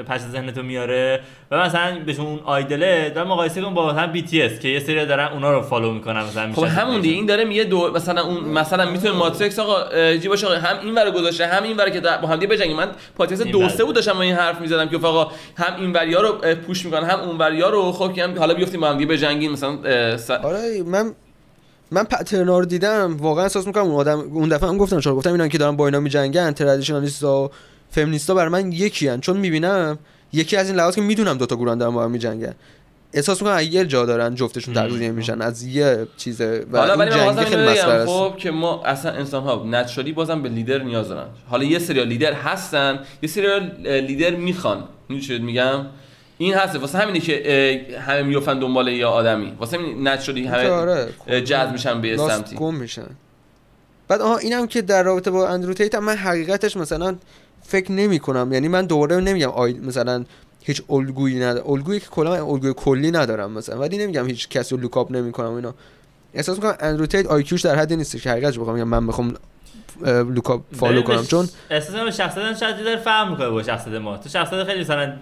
پس 0.08 0.22
ذهنتو 0.32 0.64
میاره 0.64 1.20
و 1.52 1.58
مثلا 1.66 2.00
بهشون 2.06 2.26
اون 2.26 2.40
idolـه. 2.46 3.10
داره 3.16 3.28
مقایسه 3.30 3.62
کن 3.62 3.74
با 3.74 3.92
مثلا 3.94 4.14
BTS 4.14 4.60
که 4.62 4.68
یه 4.68 4.80
سری 4.80 5.06
دارن 5.06 5.26
اونا 5.34 5.52
رو 5.54 5.62
follow 5.62 5.92
می‌کنن 5.94 6.24
مثلا 6.24 6.54
خب 6.54 6.64
همون 6.64 7.02
دیگه. 7.02 7.16
این 7.16 7.26
داره 7.26 7.46
میگه 7.46 7.64
دو 7.64 7.92
مثلا 7.96 8.22
اون 8.24 8.44
مثلا 8.44 8.92
می‌تونه 8.92 9.12
ماتریکس 9.14 9.60
آقا 9.60 9.78
اه، 9.78 10.18
جی 10.18 10.28
باشه 10.28 10.48
آقا 10.48 10.56
هم 10.56 10.80
این 10.86 10.96
ور 10.96 11.12
گذاشته 11.12 11.48
هم 11.48 11.64
این 11.64 11.78
ور 11.86 11.90
که 11.90 12.00
با 12.22 12.28
هم 12.28 12.36
دیگه 12.36 12.48
بجنگیم 12.48 12.78
من 12.78 12.88
پادکست 13.16 13.42
این 13.42 13.52
دو. 13.52 13.70
سه 13.70 13.84
بود 13.84 13.96
داشتم 13.96 14.18
این 14.18 14.36
حرف 14.36 14.62
می‌زدم 14.62 14.90
که 14.90 14.98
آقا 14.98 15.32
هم 15.56 15.82
این 15.82 15.94
وریا 15.94 16.22
رو 16.22 16.56
push 16.68 16.86
می‌کنن 16.86 17.04
هم 17.04 17.20
اون 17.20 17.38
وریا 17.38 17.70
رو 17.70 17.92
خب 17.92 18.14
که 18.14 18.24
هم 18.24 18.40
حالا 18.40 18.54
بیفتیم 18.54 18.82
با 18.82 18.90
هم 18.90 18.98
دیگه 18.98 19.12
بجنگیم 19.12 19.52
مثلا 19.52 20.18
س- 20.18 20.32
آره 20.32 20.84
من 20.84 21.12
من 21.92 22.04
پترنا 22.04 22.60
رو 22.60 22.66
دیدم 22.66 23.18
واقعا 23.18 23.44
احساس 23.44 23.68
می‌کنم 23.68 23.84
اون 23.84 23.96
آدم 23.96 24.20
اون 24.20 24.50
دفعه 24.50 24.70
هم 24.70 24.78
گفتم 24.78 25.00
چرا 25.00 25.16
گفتم 25.16 25.32
اینا 25.32 25.48
که 25.48 25.58
دارن 25.58 25.76
با 25.76 25.86
اینا 25.86 26.00
میجنگن 26.00 26.52
traditionalist 26.52 27.38
ا 27.38 27.44
و 27.44 27.50
فمینیستا 27.92 28.34
برای 28.34 28.50
من 28.50 28.72
یکی 28.72 29.08
هن. 29.08 29.20
چون 29.20 29.38
می‌بینم 29.38 29.98
یکی 30.34 30.58
از 30.58 30.68
این 30.70 30.76
لحاظ 30.78 30.96
که 30.96 31.02
می‌دونم 31.02 31.38
دوتا 31.38 31.56
گروه 31.56 31.76
دارن 31.76 31.94
با 31.94 32.04
هم 32.04 32.12
میجنگن 32.12 32.54
احساس 33.16 33.42
می‌کنم 33.42 33.60
یه 33.72 33.86
جا 33.86 34.06
دارن 34.06 34.36
جفتشون 34.36 34.74
تغذیه 34.74 35.12
میشن 35.12 35.42
از 35.42 35.64
یه 35.64 36.08
چیزه 36.18 36.66
و 36.72 36.78
حالا 36.78 36.94
این 36.94 37.02
ولی 37.02 37.16
من 37.16 37.36
جنگ 37.36 37.46
خیلی 37.46 38.06
خب 38.06 38.34
که 38.38 38.52
ما 38.52 38.84
اصلا 38.84 39.12
انسان 39.12 39.44
ها 39.44 39.66
نچرالی 39.66 40.12
بازم 40.12 40.42
به 40.42 40.50
لیدر 40.50 40.84
نیاز 40.84 41.10
دارن. 41.10 41.28
حالا 41.50 41.64
یه 41.64 41.80
سری 41.80 42.06
لیدر 42.06 42.34
هستن 42.34 43.00
یه 43.22 43.30
سری 43.30 43.60
لیدر 44.02 44.36
می‌خوان. 44.36 44.84
می‌دونی 45.10 45.40
میگم؟ 45.40 45.86
این 46.38 46.54
هست 46.54 46.76
واسه 46.76 46.98
همینه 46.98 47.20
که 47.20 47.98
همه 48.08 48.24
میفتن 48.24 48.60
دنبال 48.60 48.88
یه 48.88 49.06
آدمی. 49.06 49.54
واسه 49.60 49.78
همین 49.78 50.08
نچرالی 50.08 50.48
همه 50.48 50.70
آره. 50.70 51.08
اه، 51.28 51.42
جذب 51.42 51.72
میشن 51.72 52.02
به 52.02 52.18
سمتی. 52.18 52.56
گم 52.56 52.76
میشن. 52.76 53.08
بعد 54.08 54.22
آها 54.22 54.38
اینم 54.38 54.68
که 54.68 54.82
در 54.82 55.04
رابطه 55.04 55.32
با 55.32 55.48
اندرو 55.48 55.74
تیت 55.74 55.96
هم 55.96 56.04
من 56.04 56.16
حقیقتش 56.16 56.78
مثلا 56.78 57.16
فکر 57.64 57.92
نمی 57.92 58.20
کنم 58.20 58.54
یعنی 58.54 58.68
من 58.68 58.86
دوباره 58.86 59.16
نمیگم 59.16 59.50
آی 59.50 59.74
مثلا 59.74 60.26
هیچ 60.68 60.82
الگویی 60.90 61.40
ندارم 61.40 61.72
الگویی 61.72 62.00
که 62.00 62.06
کلا 62.06 62.34
الگوی 62.34 62.74
کلی 62.78 63.12
ندارم 63.12 63.52
مثلا. 63.52 63.80
ولی 63.80 63.98
نمیگم 63.98 64.28
هیچ 64.28 64.50
کسی 64.50 64.76
رو 64.76 64.82
look 64.82 65.02
up 65.02 65.12
نمی‌کنم 65.12 65.54
اینا. 65.54 65.74
احساس 66.34 66.56
می‌کنم 66.56 66.76
اندرو 66.80 67.06
تیت 67.06 67.28
IQ 67.28 67.44
ش 67.44 67.62
در 67.62 67.76
حدی 67.76 67.96
نیست 67.96 68.22
که 68.22 68.30
حقیقتش 68.30 68.60
بخوام 68.60 68.76
بگم 68.76 68.88
من 68.88 69.08
بخوام 69.08 69.34
look 70.06 70.43
up 70.43 70.62
follow 70.76 71.02
کنم. 71.02 71.26
چون 71.26 71.50
احساس 71.70 71.96
کنم 71.96 72.12
شخصیت 72.12 72.58
شاید 72.60 72.76
ذره 72.76 72.98
فرق 72.98 73.30
می‌کنه 73.30 73.50
با 73.50 73.64
شخصیت 73.64 73.94
ما. 73.94 74.18
تو 74.18 74.30
شخصیت 74.30 74.64
خیلی 74.64 74.82
مثلا 74.82 75.14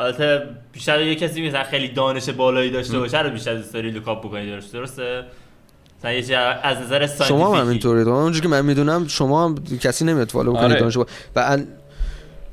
البته 0.00 0.42
بیشتر 0.72 1.02
یه 1.02 1.14
کسی 1.14 1.48
مثلا 1.48 1.64
خیلی 1.64 1.88
دانش 1.88 2.28
بالایی 2.28 2.70
داشته 2.70 2.98
باشه 2.98 3.22
رو 3.22 3.30
بیشتر 3.30 3.54
دوست 3.54 3.74
داری 3.74 3.90
look 3.90 4.14
up 4.14 4.26
بکنی 4.26 4.50
درست 4.50 4.72
درسته؟ 4.72 5.24
مثلا 5.98 6.12
یه 6.12 6.22
چیز 6.22 6.30
از 6.62 6.78
نظر 6.78 7.06
شما 7.06 7.56
هم 7.56 7.78
تو 7.78 7.88
اونجوری 7.88 8.40
که 8.40 8.48
من 8.48 8.64
می‌دونم 8.64 9.06
شما 9.08 9.44
هم 9.44 9.54
کسی 9.80 10.04
نمیاد 10.04 10.28
فالو 10.28 10.52
کنه 10.52 10.82
آره. 10.82 11.06
و 11.36 11.58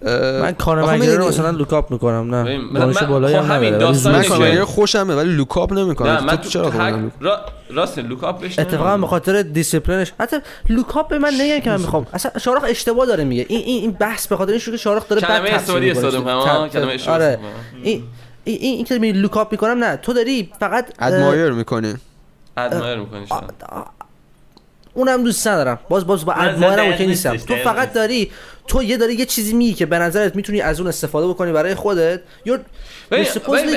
من 0.01 0.51
کانر 0.51 1.15
رو 1.15 1.27
مثلا 1.27 1.49
لوکاپ 1.49 1.91
می‌کنم 1.91 2.35
نه. 2.35 2.57
من- 2.57 2.79
دانش 2.79 3.03
بالایی 3.03 3.37
خب 3.37 3.43
هم 3.43 3.51
همین 3.55 3.77
داستان 3.77 4.15
من 4.15 4.23
کانر 4.23 4.63
خوشمه 4.63 5.15
ولی 5.15 5.29
لوکاپ 5.29 5.73
نمی‌کنم 5.73 6.09
نه 6.09 6.23
من 6.23 6.35
تو 6.35 6.49
چرا 6.49 6.71
خودم 6.71 7.11
را... 7.21 7.39
راست 7.69 7.99
لوکاپ 7.99 8.41
بهش 8.41 8.59
اتفاقا 8.59 8.97
به 8.97 9.07
خاطر 9.07 9.41
دیسیپلینش 9.41 10.13
حتی 10.19 10.37
لوکاپ 10.69 11.07
به 11.07 11.19
من 11.19 11.31
نگم 11.41 11.59
که 11.59 11.69
من 11.69 11.81
می‌خوام. 11.81 12.07
اصلا 12.13 12.31
شارخ 12.41 12.63
اشتباه 12.67 13.05
داره 13.05 13.23
میگه. 13.23 13.45
این 13.49 13.61
این 13.65 13.81
این 13.81 13.91
بحث 13.91 14.27
به 14.27 14.37
خاطر 14.37 14.51
این 14.51 14.59
شو 14.59 14.71
که 14.71 14.77
شارخ 14.77 15.07
داره 15.07 15.21
کلمه 15.21 15.39
بد 15.39 15.57
تفسیر 15.57 15.91
استفاده 15.91 16.17
می‌کنه. 16.17 16.69
کلمه 16.69 16.91
اشتباه 16.91 17.15
آره. 17.15 17.39
این 17.83 18.03
این 18.43 18.57
این 18.61 18.85
که 18.85 18.99
میگی 18.99 19.19
لوکاپ 19.19 19.51
می‌کنم 19.51 19.83
نه. 19.83 19.97
تو 19.97 20.13
داری 20.13 20.51
فقط 20.59 20.85
ادمایر 20.99 21.51
می‌کنی. 21.51 21.93
admire 22.57 22.97
می‌کنی 22.97 23.25
اونم 24.97 25.23
دوست 25.23 25.47
ندارم. 25.47 25.79
باز 25.89 26.07
باز 26.07 26.25
با 26.25 26.33
ادمایرم 26.33 26.85
اوکی 26.85 27.07
نیستم. 27.07 27.37
تو 27.37 27.55
فقط. 27.55 27.93
داری 27.93 28.31
تو 28.67 28.83
یه 28.83 28.97
داری 28.97 29.13
یه 29.13 29.25
چیزی 29.25 29.53
میگی 29.53 29.73
که 29.73 29.85
به 29.85 29.99
نظرت 29.99 30.35
می‌تونی 30.35 30.61
از 30.61 30.79
اون 30.79 30.89
استفاده 30.89 31.27
بکنی 31.27 31.51
برای 31.51 31.75
خودت. 31.75 32.21
من- 32.45 33.23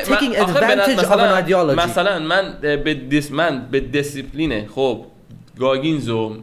taking 0.00 0.34
advantage 0.34 0.98
of 0.98 1.04
مثلا- 1.04 1.42
an 1.42 1.48
ideology. 1.48 1.78
مثلا 1.88 2.18
من 2.18 2.58
به 2.60 2.94
dis 2.94 3.32
من 3.32 3.68
به 3.70 3.80
دیسیپلینه 3.80 4.68
خب 4.74 5.04
گاگینز 5.58 6.08
و 6.08 6.36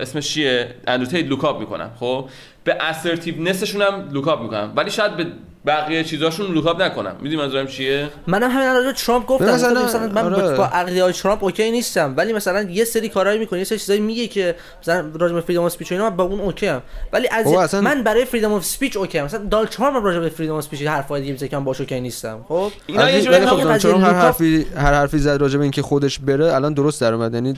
اسمش 0.00 0.28
چیه؟ 0.34 0.74
اندرو 0.86 1.10
تیت 1.10 1.28
look 1.28 1.49
up 1.49 1.60
می‌کنم 1.60 1.90
خب؟ 2.00 2.28
به 2.64 2.74
assertiveness 2.80 3.58
شون 3.58 3.82
هم 3.82 4.08
look 4.12 4.32
up 4.32 4.42
می‌کنم. 4.42 4.72
ولی 4.76 4.90
شاید 4.90 5.16
به 5.16 5.26
بقیه 5.66 6.04
چیزاشون 6.04 6.52
look 6.54 6.73
up 6.73 6.82
نکنم. 6.82 7.16
می‌دونی 7.20 7.42
منظورم 7.42 7.66
چیه؟ 7.66 8.08
منم 8.26 8.50
همین 8.50 8.68
الان 8.68 8.92
ترامپ 8.92 9.26
گفتم. 9.26 9.44
مثلا- 9.54 9.70
مثلا, 9.70 9.84
مثلا 9.84 10.22
من 10.22 10.30
با- 10.30 10.42
آره. 10.42 10.56
با 10.56 10.64
عقیده 10.66 11.02
های 11.02 11.12
ترامپ 11.12 11.44
اوکی 11.44 11.70
نیستم. 11.70 12.14
ولی 12.16 12.32
مثلا 12.32 12.62
یه 12.62 12.84
سری 12.84 13.08
کارهایی 13.08 13.38
می‌کنه 13.38 13.58
یه 13.58 13.64
سری 13.64 13.78
چیزایی 13.78 14.00
میگه 14.00 14.26
که 14.26 14.54
مثلا 14.82 15.10
راجع 15.20 15.34
به 15.34 15.40
freedom 15.40 15.60
of 15.62 15.66
speech 15.66 15.92
اینا 15.92 16.10
با 16.10 16.24
اون 16.24 16.40
اوکی 16.40 16.68
ام. 16.68 16.82
ولی 17.12 17.28
از 17.30 17.46
اصلا- 17.46 17.80
من 17.80 18.02
برای 18.02 18.24
freedom 18.24 18.52
of 18.52 18.60
speech 18.62 18.96
اوکی 18.96 19.18
ام. 19.18 19.24
مثلا 19.24 19.44
دال 19.44 19.66
ترامپ 19.66 20.04
راجع 20.04 20.18
به 20.18 20.28
freedom 20.28 20.52
of 20.52 20.58
speech 20.58 20.82
حرفای 20.82 21.20
دیگه 21.20 21.32
می‌زنه 21.32 21.48
که 21.48 21.56
من 21.58 21.64
باش 21.64 21.80
اوکی 21.80 22.00
نیستم. 22.00 22.44
خب؟ 22.48 22.70
اینا 22.86 23.10
یه 23.10 23.22
جوری 23.22 23.46
خب 23.46 23.58
هر 23.58 24.12
حرفی 24.12 24.66
هر 24.76 24.94
حرفی 24.94 25.18
زد 25.18 25.40
راجع 25.40 25.56
به 25.58 25.62
اینکه 25.62 25.82
خودش 25.82 26.18
بره 26.18 26.54
الان 26.54 26.74
درست 26.74 27.00
در 27.00 27.14
اومد. 27.14 27.34
یعنی 27.34 27.54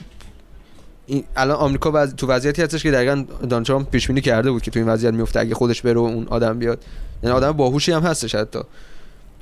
این 1.09 1.23
الان 1.35 1.57
آمریکا 1.57 1.91
وز... 1.93 2.15
تو 2.15 2.27
وضعیتی 2.27 2.61
هستش 2.61 2.83
که 2.83 2.91
دقیقاً 2.91 3.25
دونالد 3.49 3.65
ترامپ 3.65 3.89
پیش 3.89 4.07
بینی 4.07 4.21
کرده 4.21 4.51
بود 4.51 4.61
که 4.61 4.71
تو 4.71 4.79
این 4.79 4.89
وضعیت 4.89 5.13
میفته 5.13 5.39
اگه 5.39 5.55
خودش 5.55 5.81
بره 5.81 5.99
و 5.99 6.03
اون 6.03 6.27
آدم 6.29 6.59
بیاد 6.59 6.83
یعنی 7.23 7.35
آدم 7.35 7.51
باهوشی 7.51 7.91
هم 7.91 8.01
هستش 8.01 8.35
حتی. 8.35 8.59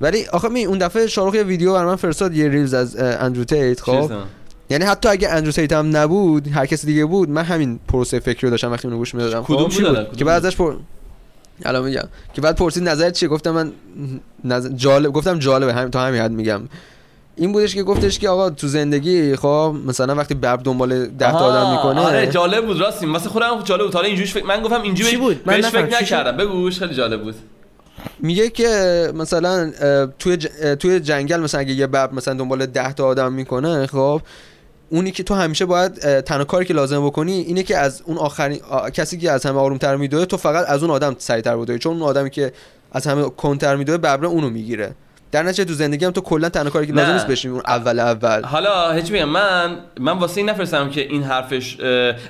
ولی 0.01 0.25
آخه 0.25 0.49
می 0.49 0.65
اون 0.65 0.77
دفعه 0.77 1.07
شاروخ 1.07 1.35
یه 1.35 1.43
ویدیو 1.43 1.73
برام 1.73 1.95
فرستاد 1.95 2.35
یه 2.35 2.49
ریلز 2.49 2.73
از 2.73 2.95
اندرو 2.99 3.43
تیت 3.43 3.81
خب. 3.81 4.11
یعنی 4.69 4.85
حتی 4.85 5.09
اگه 5.09 5.29
اندرو 5.29 5.51
تیت 5.51 5.73
هم 5.73 5.97
نبود 5.97 6.47
هر 6.47 6.65
کسی 6.65 6.87
دیگه 6.87 7.05
بود 7.05 7.29
من 7.29 7.43
همین 7.43 7.79
پروسه 7.87 8.19
فکری 8.19 8.39
رو 8.41 8.49
داشتم 8.49 8.71
وقتی 8.71 8.87
اونو 8.87 8.99
گوش 8.99 9.15
می‌دادم. 9.15 9.43
کدوم 9.43 9.67
بود 9.67 9.85
الان؟ 9.85 10.07
که 10.17 10.25
بعد 10.25 10.45
ازش 10.45 10.55
پر... 10.55 10.75
الان 11.65 11.85
میگم. 11.85 12.07
که 12.33 12.41
بعد 12.41 12.55
پرسید 12.55 12.89
نظرت 12.89 13.13
چیه؟ 13.13 13.29
گفتم 13.29 13.51
من 13.51 13.71
نظر... 14.43 14.69
جالب 14.69 15.13
گفتم 15.13 15.39
جالبه 15.39 15.73
همین 15.73 15.91
تا 15.91 16.05
همین 16.05 16.21
حد 16.21 16.31
میگم. 16.31 16.61
این 17.37 17.51
بودش 17.51 17.75
که 17.75 17.83
گفتش 17.83 18.19
که 18.19 18.29
آقا 18.29 18.49
تو 18.49 18.67
زندگی 18.67 19.35
خب 19.35 19.75
مثلا 19.85 20.15
وقتی 20.15 20.33
ببر 20.33 20.55
دنبال 20.55 21.05
ده 21.05 21.31
تا 21.31 21.37
آدم 21.37 21.71
می‌کنه. 21.71 22.01
آره 22.01 22.27
جالب 22.27 22.65
بود 22.65 22.79
راستی 22.79 23.05
واسه 23.05 23.29
خودم 23.29 23.61
جالب 23.63 23.83
بود. 23.83 23.93
حالا 23.93 24.07
اینجوریش 24.07 24.33
فکر... 24.33 24.45
من 24.45 24.61
گفتم 24.61 24.81
اینجوری 24.81 25.11
چی 25.11 25.17
بود؟ 25.17 25.41
من. 25.45 25.61
فکر؟ 25.61 26.01
نکردم. 26.01 26.37
بگوش 26.37 26.79
خیلی 26.79 26.95
جالب 26.95 27.23
بود. 27.23 27.35
میگه 28.19 28.49
که 28.49 28.67
مثلا 29.15 29.71
توی 30.19 30.37
ج... 30.37 30.47
توی 30.79 30.99
جنگل 30.99 31.39
مثلا 31.39 31.61
اگه 31.61 31.73
یه 31.73 31.87
ببر 31.87 32.11
مثلا 32.11 32.33
دنبال 32.33 32.65
ده 32.65 32.93
تا 32.93 33.05
آدم 33.05 33.33
می‌کنه 33.33 33.87
خب 33.87 34.21
اونی 34.89 35.11
که 35.11 35.23
تو 35.23 35.33
همیشه 35.33 35.65
باید 35.65 36.21
تنها 36.21 36.43
کاری 36.43 36.65
که 36.65 36.73
لازم 36.73 37.05
بکنی 37.05 37.33
اینه 37.33 37.63
که 37.63 37.77
از 37.77 38.01
اون 38.05 38.17
آخرین 38.17 38.59
آ- 38.69 38.89
کسی 38.89 39.17
که 39.17 39.31
از 39.31 39.45
همه 39.45 39.59
آرومتر 39.59 39.95
میدوه 39.95 40.25
تو 40.25 40.37
فقط 40.37 40.65
از 40.69 40.83
اون 40.83 40.91
آدم 40.91 41.15
سریعتر 41.17 41.57
بدوی 41.57 41.79
چون 41.79 41.93
اون 41.93 42.01
آدمی 42.01 42.29
که 42.29 42.53
از 42.91 43.07
همه 43.07 43.29
کنتر 43.29 43.75
میدوه 43.75 43.97
ببره 43.97 44.27
اونو 44.27 44.49
می‌گیره. 44.49 44.95
در 45.31 45.43
نتیجه 45.43 45.65
تو 45.65 45.73
زندگی 45.73 46.05
هم 46.05 46.11
تو 46.11 46.21
کلا 46.21 46.49
تنها 46.49 46.69
کاری 46.69 46.87
که 46.87 46.93
لازم. 46.93 47.11
نیست 47.13 47.27
بشی 47.27 47.47
اون 47.47 47.61
اول 47.67 47.99
اول. 47.99 48.43
حالا 48.43 48.91
هیچ 48.91 49.11
بگم 49.11 49.29
من 49.29 49.77
من 49.99 50.17
واسه 50.19 50.37
این 50.37 50.49
نفرستم 50.49 50.89
که 50.89 51.01
این 51.01 51.23
حرفش 51.23 51.79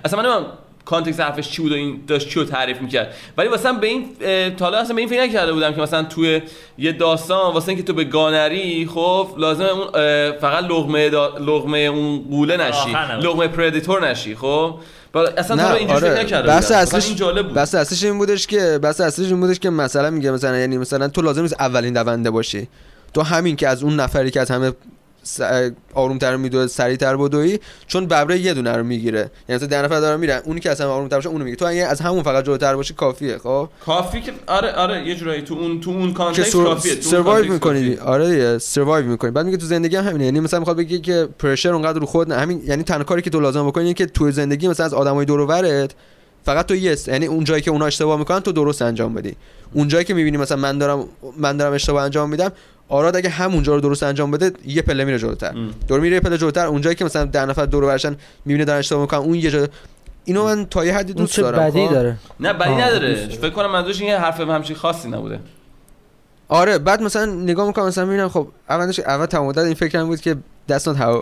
اصلا 0.06 0.22
من 0.22 0.46
کانتکست 0.86 1.20
حرفش 1.20 1.50
چی 1.52 1.62
بود 1.62 1.72
و 1.72 1.76
این 1.76 2.02
داشت 2.08 2.30
چی 2.30 2.40
رو 2.40 2.46
تعریف 2.46 2.82
می‌کرد. 2.82 3.14
ولی 3.38 3.48
واسه 3.48 3.72
من 3.72 3.80
به 3.80 3.88
این 3.88 4.06
اه، 4.22 4.50
تا 4.50 4.66
حالا 4.66 4.78
اصلا 4.78 4.96
به 4.96 5.02
این 5.02 5.10
فکر 5.10 5.22
نکرده 5.24 5.54
بودم 5.54 5.74
که 5.74 5.82
مثلا 5.82 6.04
توی 6.04 6.42
یه 6.78 6.92
داستان 6.92 7.54
واسه 7.54 7.70
اینکه 7.70 7.84
تو 7.84 7.94
به 7.94 8.04
گانری 8.04 8.90
خب 8.94 9.28
لازم 9.38 9.64
اون 9.64 9.88
فقط 10.32 10.64
لغمه 10.64 11.10
دا- 11.12 11.40
لغمه 11.42 11.78
اون 11.78 12.24
قوله 12.30 12.58
نشی. 12.58 12.90
لغمه 13.22 13.48
پردیتور 13.48 14.10
نشی 14.10 14.36
خب. 14.36 14.76
اصلا 15.38 15.56
نه 15.56 15.74
اینجوری 15.74 16.00
فکر 16.00 16.12
آره. 16.12 16.20
نکرده 16.20 16.54
اصلیش 16.54 17.08
این 17.08 17.16
جالب 17.16 17.46
بود. 17.46 17.54
بحث 17.54 17.76
اصلیش 17.76 18.04
این 18.04 18.18
بودش 18.18 18.48
که 18.48 18.80
بحث 18.84 19.02
اصلیش 19.02 19.28
این 19.32 19.40
بودش 19.40 19.60
که 19.60 19.70
مثلا 19.70 20.10
میگه 20.10 20.32
مثلا 20.32 20.58
یعنی 20.58 20.78
مثلا 20.78 21.08
تو 21.08 21.22
لازم 21.22 21.42
نیست 21.42 21.56
اولین 21.60 21.94
دونده 21.94 22.32
باشی. 22.32 22.68
تو 23.14 23.22
همین 23.22 23.56
که 23.56 23.68
از 23.68 23.84
اون 23.84 23.96
نفری 24.00 24.32
که 24.32 24.42
از 24.42 24.52
همه 24.52 24.72
س- 25.24 25.42
آرومتر 25.94 26.36
میدوه 26.36 26.68
سریعتر 26.68 27.18
بدوی 27.18 27.60
چون 27.88 28.06
ببره 28.06 28.40
یه 28.40 28.54
دونه 28.54 28.72
رو 28.72 28.84
می‌گیره. 28.84 29.32
یعنی 29.50 29.56
مثلا 29.56 29.68
ده 29.68 29.82
نفر 29.82 30.00
دارن 30.00 30.20
میرن 30.20 30.42
اونی 30.46 30.60
که 30.60 30.70
همه 30.70 30.84
آرومتر 30.84 31.16
باشه 31.16 31.30
اونو 31.30 31.44
می‌گیره. 31.44 31.60
تو 31.60 31.66
اگه 31.66 31.86
از 31.86 32.02
همون 32.02 32.24
فقط 32.24 32.46
جلوتر 32.46 32.76
باشی 32.76 32.94
کافیه 32.94 33.38
خب؟ 33.38 33.70
کافی 33.86 34.22
که 34.22 34.34
آره 34.48 34.72
آره 34.72 35.08
یه 35.08 35.16
جورایی 35.16 35.42
تو 35.42 35.54
اون 35.54 35.82
تو 35.82 35.90
اون 35.90 36.14
context 36.14 36.54
کافیه 36.56 36.96
تو 36.96 37.02
اون 37.02 37.12
survive 37.12 37.54
می‌کنی 37.54 37.96
کافیه. 37.96 38.02
آره 38.02 38.30
دیگه 38.30 38.58
survive 38.58 39.06
می‌کنی. 39.06 39.32
بعد 39.32 39.46
میگه 39.46 39.58
تو 39.58 39.66
زندگی 39.66 39.96
هم 39.96 40.08
همینه. 40.08 40.26
یعنی 40.26 40.40
مثلا 40.40 40.60
می‌خواد 40.60 40.78
بگه 40.78 41.00
که 41.00 41.28
pressure 41.40 41.74
اونقدر 41.74 42.00
رو 42.00 42.06
خود 42.06 42.34
نه. 42.34 42.40
همین 42.40 42.62
یعنی 42.66 42.84
تنها 42.84 43.04
کاری 43.04 43.22
که 43.22 43.30
تو 43.30 43.40
لازم 43.40 43.68
بکنی 43.68 43.84
اینه 43.84 43.94
که 43.94 44.06
تو 44.06 44.32
زندگی 44.32 44.68
مثلا 44.68 44.86
از 44.86 44.94
آدمای 44.94 45.26
دور 45.26 45.40
و 45.40 45.88
فقط 46.46 46.66
تو 46.66 46.76
یس 46.76 47.08
یعنی 47.08 47.26
اون 47.26 47.44
جایی 47.44 47.62
که 47.62 47.72
اونا 47.72 47.86
اشتباه 47.86 48.20
می‌کنن 48.20 48.40
تو 48.40 48.52
درست 48.52 48.82
انجام 48.82 49.14
بدی. 49.14 49.36
اون 49.74 49.88
جایی 49.88 50.06
که 50.06 50.14
می‌بینی 50.14 50.38
مثلا 50.38 50.58
من 50.58 50.78
دارم 50.78 51.06
من 51.38 51.58
دارم 51.58 51.74
اشتباه 51.74 52.04
انجام 52.04 52.30
میدم 52.30 52.52
آراد 52.90 53.16
اگه 53.16 53.30
همونجا 53.30 53.76
رو 53.76 53.82
درست 53.82 54.04
انجام 54.04 54.32
بده 54.32 54.52
یه 54.66 54.82
پله 54.82 55.06
میره 55.06 55.20
جلوتر. 55.20 55.56
دور 55.88 56.00
میره 56.00 56.16
یه 56.16 56.20
پله 56.20 56.38
جلوتر. 56.38 56.66
اون 56.68 56.82
جایی 56.82 56.96
که 56.96 57.06
مثلا 57.06 57.26
ده 57.26 57.46
نفر 57.46 57.66
دور 57.66 57.84
و 57.84 57.88
برشن 57.88 58.16
می‌بینه 58.46 58.66
دارن 58.66 58.80
اشتباه 58.80 59.02
می‌کنن 59.02 59.20
اون 59.20 59.36
یه 59.36 59.52
جا 59.52 59.68
اینو 60.26 60.44
من 60.44 60.66
تا 60.66 60.86
یه 60.86 60.96
حدی 60.96 61.14
اون 61.14 61.22
دوست 61.22 61.34
چه 61.34 61.42
دارم 61.42 61.60
بدی 61.60 61.88
خب؟ 61.88 61.94
داره. 61.94 62.18
نه 62.40 62.54
بدی 62.54 62.76
نداره. 62.76 63.16
فکر 63.16 63.50
کنم 63.50 63.72
منظورش 63.72 64.02
این 64.02 64.14
حرف 64.14 64.40
همچین 64.40 64.76
خاصی 64.76 65.10
نبوده. 65.10 65.40
آره 66.48 66.78
بعد 66.78 67.02
مثلا 67.02 67.26
نگاه 67.26 67.68
می‌کنم 67.68 67.86
مثلا 67.86 68.06
می‌بینم 68.06 68.30
خب 68.30 68.48
اولش 68.70 69.00
اول 69.00 69.26
تمام 69.26 69.58
این 69.58 69.74
فکرم 69.74 70.08
بود 70.08 70.22
که 70.22 70.36
دست 70.70 70.94
not 70.94 70.98
how 70.98 71.18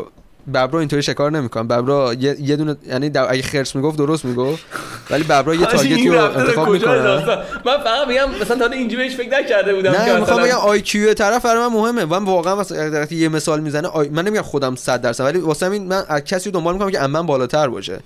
ببرا 0.53 0.79
اینطوری 0.79 1.01
شکار 1.03 1.31
نمی‌کنه 1.31 1.63
ببرا 1.63 2.13
یه, 2.13 2.35
یه 2.41 2.55
دونه 2.55 2.75
یعنی 2.87 3.09
در- 3.09 3.27
اگه 3.31 3.41
خرس 3.41 3.75
می‌گفت 3.75 3.97
درست 3.97 4.25
می‌گفت. 4.25 4.65
ولی 5.09 5.23
ببرا 5.23 5.55
یه 5.55 5.65
تارگتی 5.75 5.93
این 5.93 6.13
رو 6.13 6.21
انتخاب 6.39 6.69
می‌کنه؟ 6.69 7.25
من 7.65 7.77
فقط 7.83 8.07
میگم 8.07 8.29
مثلا 8.41 8.67
تا 8.67 8.73
اینجوری 8.73 9.03
بهش 9.03 9.15
فکر 9.15 9.39
نکرده 9.39 9.75
بودم 9.75 9.91
که 9.91 9.97
نه 9.99 10.19
می‌خوام 10.19 10.39
مثلا- 10.41 10.43
بگم 10.57 10.67
آی 10.69 10.81
کیو 10.81 11.13
طرف 11.13 11.45
برای 11.45 11.67
من 11.67 11.73
مهمه. 11.73 12.05
من 12.05 12.23
واقعا 12.23 12.55
مثلا 12.55 13.05
یه 13.11 13.29
مثال 13.29 13.59
می‌زنه 13.59 13.87
آی... 13.87 14.09
من 14.09 14.25
نمیگم 14.27 14.41
خودم 14.43 14.75
100 14.75 15.01
درصد 15.01 15.23
ولی 15.23 15.39
واسه 15.39 15.65
همین 15.65 15.87
من 15.87 16.03
از 16.07 16.21
کسی 16.23 16.49
رو 16.49 16.53
دنبال 16.59 16.73
می‌کنم 16.73 16.91
که 16.91 16.99
من 16.99 17.25
بالاتر 17.25 17.67
باشه. 17.67 17.99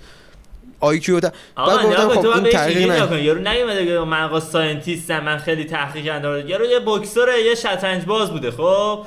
آی 0.80 0.98
کیو 1.00 1.20
تا... 1.20 1.30
بعد 1.56 1.82
گفتم 1.82 2.08
خب 2.08 2.26
این 2.26 2.44
تحقیق 2.44 2.90
نه. 3.12 3.22
یارو 3.22 3.40
نمیاد 3.40 3.78
بگه 3.78 3.98
من 4.04 4.22
آقا 4.24 4.40
ساینتیستم 4.40 5.20
من 5.24 5.38
خیلی 5.38 5.64
تحقیق 5.64 6.04
کردم 6.04 6.48
یارو 6.48 6.64
یه 6.64 6.80
بوکسوره 6.80 7.42
یه 7.42 7.54
شطرنج 7.54 8.04
باز 8.04 8.30
بوده 8.30 8.50
خب؟ 8.50 8.98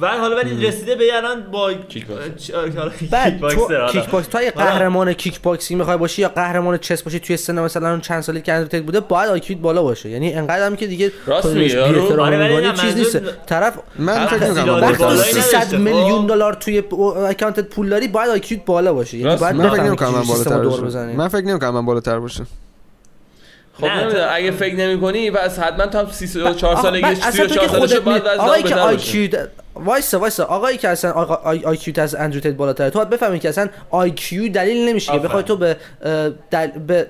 و 0.00 0.06
حالا 0.06 0.36
ولی 0.36 0.66
رسیده 0.66 0.94
به 0.94 1.16
الان 1.16 1.42
با 1.52 1.72
کیک 1.72 2.06
باکس. 2.06 2.50
آره، 2.50 2.92
کیک 2.98 3.10
باکسر، 3.10 4.06
باکس 4.12 4.26
تو. 4.26 4.38
قهرمان 4.38 5.12
کیک 5.12 5.42
باکسینگ 5.42 5.78
می‌خوای 5.80 5.96
باشی 5.96 6.22
یا 6.22 6.28
قهرمان 6.28 6.78
چس 6.78 7.02
باشی 7.02 7.20
توی 7.20 7.36
سن 7.36 7.60
مثلا 7.60 7.90
اون 7.90 8.00
چند 8.00 8.20
سالی 8.20 8.40
که 8.40 8.52
اندرتیک 8.52 8.82
بوده 8.82 9.00
باید 9.00 9.30
آیکیوت 9.30 9.60
بالا 9.60 9.82
باشه. 9.82 10.08
یعنی 10.08 10.34
انقدر 10.34 10.66
هم 10.66 10.76
که 10.76 10.86
دیگه 10.86 11.12
راست. 11.26 11.54
بی‌احترامی 11.54 12.36
آره، 12.36 12.72
چیز 12.72 12.96
نیست. 12.96 13.20
طرف 13.46 13.78
من 13.98 14.16
هر 14.16 14.26
فکر 14.26 14.52
من 14.52 14.80
وقتی 14.80 14.96
تو 14.96 15.04
بالایی 15.04 15.32
300 15.32 15.56
نداشته، 15.56 15.76
خب. 15.76 15.82
میلیون 15.82 16.26
دلار 16.26 16.54
توی 16.54 16.82
اکانتت 17.28 17.68
پول 17.68 17.88
داری 17.88 18.08
باید 18.08 18.30
آیکیوت 18.30 18.64
بالا 18.64 18.92
باشه. 18.92 19.18
یعنی 19.18 19.36
باید 19.36 19.56
من 19.56 19.70
فکر 19.70 19.82
نمی‌کنم 19.82 20.08
که 20.08 20.16
من 20.16 20.22
بالاتر 20.22 20.58
باشه 20.58 21.16
من 21.16 21.28
فکر 21.28 21.44
نمی‌کنم 21.44 21.70
من 21.70 21.86
بالاتر 21.86 22.18
باشه 22.18 22.44
خب 23.74 23.84
نه، 23.84 24.02
نمی‌دونم 24.02 24.28
اگه 24.32 24.50
فکر 24.50 24.74
نمی‌کنی 24.74 25.30
پس 25.30 25.58
حتما 25.58 25.86
تو 25.86 25.98
هم 25.98 26.06
34 26.10 26.72
آقا، 26.72 26.82
سالگی 26.82 27.02
بعد 27.02 27.16
اصلا 27.18 27.30
34 27.30 27.48
تو 27.48 27.54
که 27.54 27.68
سالشه 27.68 27.94
خودت 27.94 28.04
باید 28.04 28.22
می- 28.22 28.28
وزن 28.28 28.40
آقایی 28.40 28.62
که 28.62 28.68
بهتر 28.68 28.82
باشه 28.82 28.94
آیکیو 28.96 29.30
وایسا 29.74 30.18
وایسا. 30.20 30.44
آقایی 30.44 30.78
که 30.78 30.88
اصلا 30.88 31.12
آقا 31.12 31.34
آی 31.34 31.64
آی 31.64 31.76
کیو 31.76 32.00
از 32.00 32.14
اندرو 32.14 32.40
تیت 32.40 32.54
بالاتره. 32.54 32.90
تو 32.90 33.04
بفهمی 33.04 33.38
که 33.38 33.48
اصلا 33.48 33.68
آی 33.90 34.10
کیو 34.10 34.52
دلیل 34.52 34.88
نمیشه 34.88 35.12
که. 35.12 35.18
بخوای 35.18 35.42
تو 35.42 35.56
به 35.56 35.76
دل 36.50 36.66
به 36.66 37.06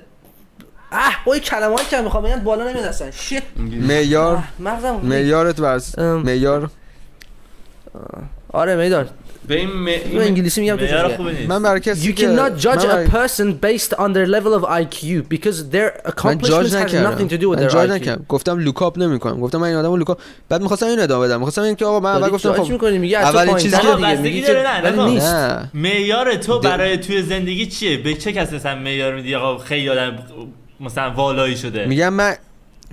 اه 0.91 1.17
با 1.25 1.33
این 1.33 1.41
کلمه‌ای 1.41 1.85
که 1.89 2.01
می‌خوام 2.01 2.23
بگم 2.23 2.39
بالا 2.39 2.69
نمیاد 2.69 2.85
اصلا. 2.85 3.11
شیت. 3.11 3.43
معیار 3.57 4.39
مغزم 4.59 4.95
معیارت 5.03 5.59
ام. 5.97 6.05
معیار 6.21 6.69
آره 8.53 8.75
میدار 8.75 9.07
به 9.47 9.55
این 9.55 9.69
م... 9.69 9.83
من 10.13 10.21
انگلیسی 10.21 10.61
میگم 10.61 10.75
تو 10.75 11.23
من 11.47 11.63
برای 11.63 11.79
کسی 11.79 12.13
You 12.13 12.17
cannot 12.17 12.61
judge 12.63 12.83
a 12.83 13.11
person 13.11 13.47
based 13.61 13.93
on 13.99 14.13
their 14.13 14.27
level 14.27 14.53
of 14.59 14.63
IQ 14.63 15.23
because 15.29 15.57
their 15.71 16.11
accomplishments 16.11 16.73
نکردم. 16.73 17.15
nothing 17.15 17.29
to 17.31 17.37
do 17.37 17.49
with 17.49 17.59
their 17.59 17.71
IQ. 17.71 17.75
نکردم. 17.75 18.25
گفتم 18.29 18.59
look 18.59 18.86
up 18.86 18.99
نمی‌کنم. 18.99 19.39
گفتم 19.39 19.57
من 19.57 19.67
این 19.67 19.75
آدمو 19.75 19.97
look 19.97 20.12
up 20.12 20.19
بعد 20.49 20.61
می‌خواستم 20.61 20.85
این 20.85 20.99
ادامه 20.99 21.27
بدم. 21.27 21.37
می‌خواستم 21.37 21.61
این 21.61 21.75
که 21.75 21.85
آقا 21.85 21.99
من 21.99 22.09
اول 22.11 22.29
گفتم 22.29 22.53
خب 22.53 22.71
می‌کنی، 22.71 22.97
میگه 22.97 23.19
چیزی 23.59 23.77
که- 23.77 23.95
دیگه، 23.95 24.21
میگی 24.21 24.41
نه،. 24.41 25.05
نیست. 25.05 25.35
معیار 25.73 26.35
تو 26.35 26.59
برای 26.59 26.97
توی 26.97 27.21
زندگی 27.21 27.65
چیه؟ 27.65 27.97
به 27.97 28.13
چه 28.13 28.31
کسی 28.31 28.55
مثلا 28.55 28.75
معیار 28.75 29.15
میدی؟ 29.15 29.35
آقا 29.35 29.57
خیلی 29.57 29.89
آدم 29.89 30.17
مثلا 30.79 31.11
والایی 31.11 31.57
شده. 31.57 31.85
میگم 31.85 32.13
من 32.13 32.35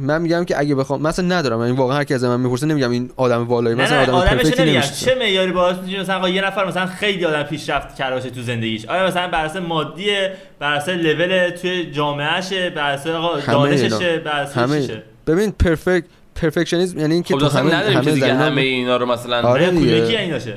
من 0.01 0.23
میگم 0.23 0.45
که 0.45 0.59
اگه 0.59 0.75
بخوام 0.75 1.03
مثلا 1.03 1.25
ندارم. 1.25 1.61
یعنی 1.61 1.73
واقعا 1.73 1.97
هر 1.97 2.05
کی 2.05 2.15
از 2.15 2.25
من 2.25 2.41
می‌پرسه 2.41 2.67
نمیگم 2.67 2.91
این 2.91 3.11
آدم 3.17 3.49
والایی. 3.49 3.77
مثلا 3.77 4.05
نه 4.05 4.13
آدم 4.13 4.29
پرفکتی 4.29 4.63
نمیگم. 4.63 4.79
نمیشه 4.79 5.07
چه 5.07 5.15
معیاری 5.15 5.53
باعث 5.53 5.77
میشه؟ 5.77 6.01
مثلا 6.01 6.17
آقا 6.17 6.29
یه 6.29 6.47
نفر 6.47 6.67
مثلا 6.67 6.87
خیلی 6.87 7.25
آدم 7.25 7.43
پیشرفت 7.43 7.95
کرده 7.95 8.17
باشه 8.17 8.31
تو 8.31 8.43
زندگیش. 8.43 8.85
آیا 8.87 9.07
مثلا 9.07 9.29
بر 9.29 9.45
اساس 9.45 9.63
مادیه 9.63 10.33
بر 10.59 10.73
اساس 10.73 10.89
لول 10.89 11.51
توی 11.51 11.91
جامعهشه؟ 11.91 12.71
بر 12.71 12.91
اساس 12.91 13.15
آقا 13.15 13.41
دانششه. 13.41 14.19
بر 14.19 14.41
اساس 14.41 14.91
ببین 15.27 15.51
پرفکت 15.51 16.05
پرفکشنیسم 16.35 16.99
یعنی 16.99 17.15
اینکه 17.15 17.35
خب 17.35 17.41
تو 17.41 17.59
همه 17.59 17.75
نداریم 17.75 17.99
همه 17.99 18.05
که 18.05 18.13
دیگه 18.13 18.35
همه 18.35 18.61
اینا 18.61 18.97
رو 18.97 19.07
مثلا 19.07 19.43
آره 19.43 19.71
دیگه. 19.71 20.01
کدوم 20.01 20.17
این 20.19 20.33
باشه 20.33 20.55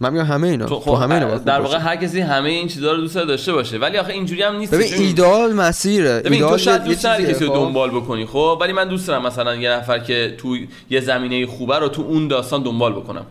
من 0.00 0.12
میگم 0.12 0.24
همه 0.24 0.48
اینا. 0.48 0.66
تو 0.66 0.80
تو 0.80 0.94
همه 0.94 1.14
اینا 1.14 1.38
خب 1.38 1.44
در 1.44 1.60
واقع. 1.60 1.78
هر 1.78 1.96
کسی 1.96 2.20
همه 2.20 2.48
این 2.48 2.68
چیزا 2.68 2.92
رو 2.92 2.96
دوست 3.00 3.14
داشته 3.16 3.52
باشه. 3.52 3.78
ولی 3.78 3.98
آخه 3.98 4.12
اینجوری 4.12 4.42
هم 4.42 4.56
نیست 4.56 4.74
ببین 4.74 4.94
ایدئال 4.94 5.52
مسیره. 5.52 6.18
ببین 6.20 6.32
ایدئال 6.32 6.50
تو 6.52 6.58
شاید 6.58 6.82
یه- 6.82 6.88
دوست 6.88 7.06
نداری 7.06 7.34
کسی 7.34 7.44
رو 7.44 7.50
خب؟ 7.50 7.56
دنبال 7.56 7.90
بکنی 7.90 8.26
خب؟ 8.26 8.58
ولی 8.60 8.72
من 8.72 8.88
دوست 8.88 9.08
دارم 9.08 9.26
مثلا 9.26 9.54
یه 9.54 9.70
نفر 9.70 9.98
که 9.98 10.34
تو 10.38 10.56
یه 10.90 11.00
زمینه 11.00 11.46
خوبه 11.46 11.78
رو 11.78 11.88
تو 11.88 12.02
اون 12.02 12.28
داستان 12.28 12.62
دنبال 12.62 12.92
بکنم. 12.92 13.26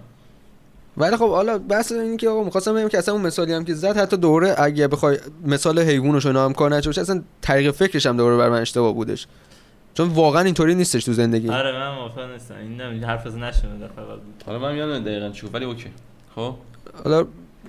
ولی 0.97 1.17
خب 1.17 1.29
حالا 1.29 1.57
بحث 1.57 1.91
این 1.91 2.17
که 2.17 2.29
آقا 2.29 2.43
می‌خواستم 2.43 2.73
بگم 2.75 2.87
که 2.87 2.97
اصلا 2.97 3.13
اون 3.13 3.23
مثالی 3.23 3.53
هم 3.53 3.65
که 3.65 3.73
زد 3.73 3.97
حتی 3.97 4.17
دوره 4.17 4.55
اگه 4.57 4.87
بخوای 4.87 5.17
مثال 5.45 5.79
حیوانش 5.79 6.25
رو 6.25 6.39
هم 6.39 6.53
کار 6.53 6.75
نشه 6.75 6.89
باشه 6.89 7.01
اصلا 7.01 7.21
طریق 7.41 7.71
فکرش 7.71 8.05
هم 8.05 8.17
دوره 8.17 8.37
بر 8.37 8.49
من 8.49 8.61
اشتباه 8.61 8.93
بودش. 8.93 9.27
چون 9.93 10.07
واقعا 10.07 10.41
اینطوری 10.41 10.75
نیستش 10.75 11.03
تو 11.03 11.13
زندگی. 11.13 11.49
آره 11.49 11.71
من 11.71 11.95
موافق 11.95 12.31
نیستم. 12.31 12.55
این 12.91 13.03
حرف 13.03 13.27
از 13.27 13.37
نشه 13.37 13.61
در 13.81 13.87
فقط 13.87 14.19
بود. 14.19 14.43
حالا 14.45 14.59
من 14.59 14.73
میام 14.73 14.99
دقیقاً 14.99 15.29
چی 15.29 15.47
ولی 15.53 15.65
اوکی. 15.65 15.89
خب. 16.35 16.53
حالا 17.03 17.25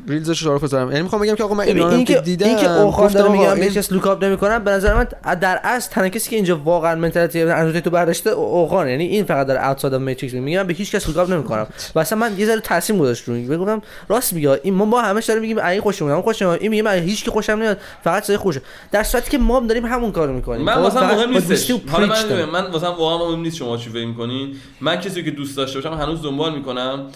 reels 0.09 0.33
ش 0.33 0.43
رو 0.43 0.59
بذارم. 0.59 0.91
یعنی 0.91 1.03
می‌خوام 1.03 1.23
بگم 1.23 1.35
که 1.35 1.45
آقا 1.45 1.55
من 1.55 1.65
اینا 1.65 1.89
رو 1.89 1.95
این 1.95 2.05
که 2.05 2.21
دیدم 2.21 2.47
این 2.47 2.57
که 2.57 2.71
اوخان 2.71 3.13
داره 3.13 3.33
میگم 3.33 3.45
این- 3.45 3.61
به 3.61 3.71
کس 3.71 3.93
look 3.93 4.14
up 4.14 4.25
نمی‌کنم 4.25 4.65
به 4.65 4.71
نظر 4.71 4.95
من 4.95 5.07
در 5.41 5.61
اصل 5.65 5.91
تنها 5.91 6.09
کسی 6.09 6.31
که 6.31 6.37
اینجا 6.37 6.57
واقعا 6.57 6.95
mentality 6.95 7.43
اندرو 7.43 7.67
تیت 7.67 7.85
رو 7.85 7.91
برداشته 7.91 8.31
اوخان 8.31 8.89
یعنی 8.89 9.05
این 9.05 9.25
فقط 9.25 9.47
داره 9.47 9.69
outside 9.69 9.95
of 9.95 10.01
matrix 10.01 10.35
میگم 10.35 10.63
به 10.63 10.75
هیچ 10.75 10.95
کس 10.95 11.09
look 11.09 11.23
up 11.23 11.31
نمی‌کنم. 11.31 11.67
و 11.95 11.99
اصلا 11.99 12.19
من 12.19 12.39
یه 12.39 12.47
ذره 12.47 12.61
تاثیر 12.61 12.97
گذاشت 12.97 13.29
روی 13.29 13.47
بگم 13.47 13.83
راست 14.09 14.33
میگه. 14.33 14.61
این 14.63 14.75
ما 14.75 14.85
با 14.85 15.03
همش 15.03 15.25
داریم 15.25 15.43
میگیم 15.43 15.59
این 15.59 15.81
خوشمون 15.81 16.11
اون 16.11 16.23
خوشم 16.23 16.49
این 16.49 16.71
میگه 16.71 16.83
من 16.83 16.99
هیچ 16.99 17.25
کی 17.25 17.31
خوشم 17.31 17.53
نمیاد. 17.53 17.79
فقط 18.05 18.27
چیز 18.27 18.37
خوشه. 18.37 18.63
در 18.93 19.03
صورتی 19.03 19.31
که 19.31 19.39
ما 19.39 19.61
هم 19.61 19.67
داریم 19.67 19.87
همون 19.87 20.13
کارو 20.13 20.33
می‌کنیم. 20.33 20.63
من 20.63 20.75
واسه 20.75 21.01
مهم 21.01 21.39
خب، 21.41 21.51
نیستش 21.51 21.71
حالا 21.89 22.07
من 22.07 22.45
من 22.45 22.71
واسه 22.71 22.87
واقعا 22.87 23.29
مهم 23.29 23.41
نیست 23.41 23.57
شما 23.57 23.77
چی 23.77 23.91
فکر 23.91 24.07
می‌کنین. 24.07 24.57
من 24.81 24.97
کسی 24.97 25.25
که 25.25 25.31
دوست 25.31 25.57
داشته 25.57 25.81
باشم 25.81 25.95
هنوز 25.95 26.23
دنبال 26.23 26.55
می‌کنم. 26.55 27.07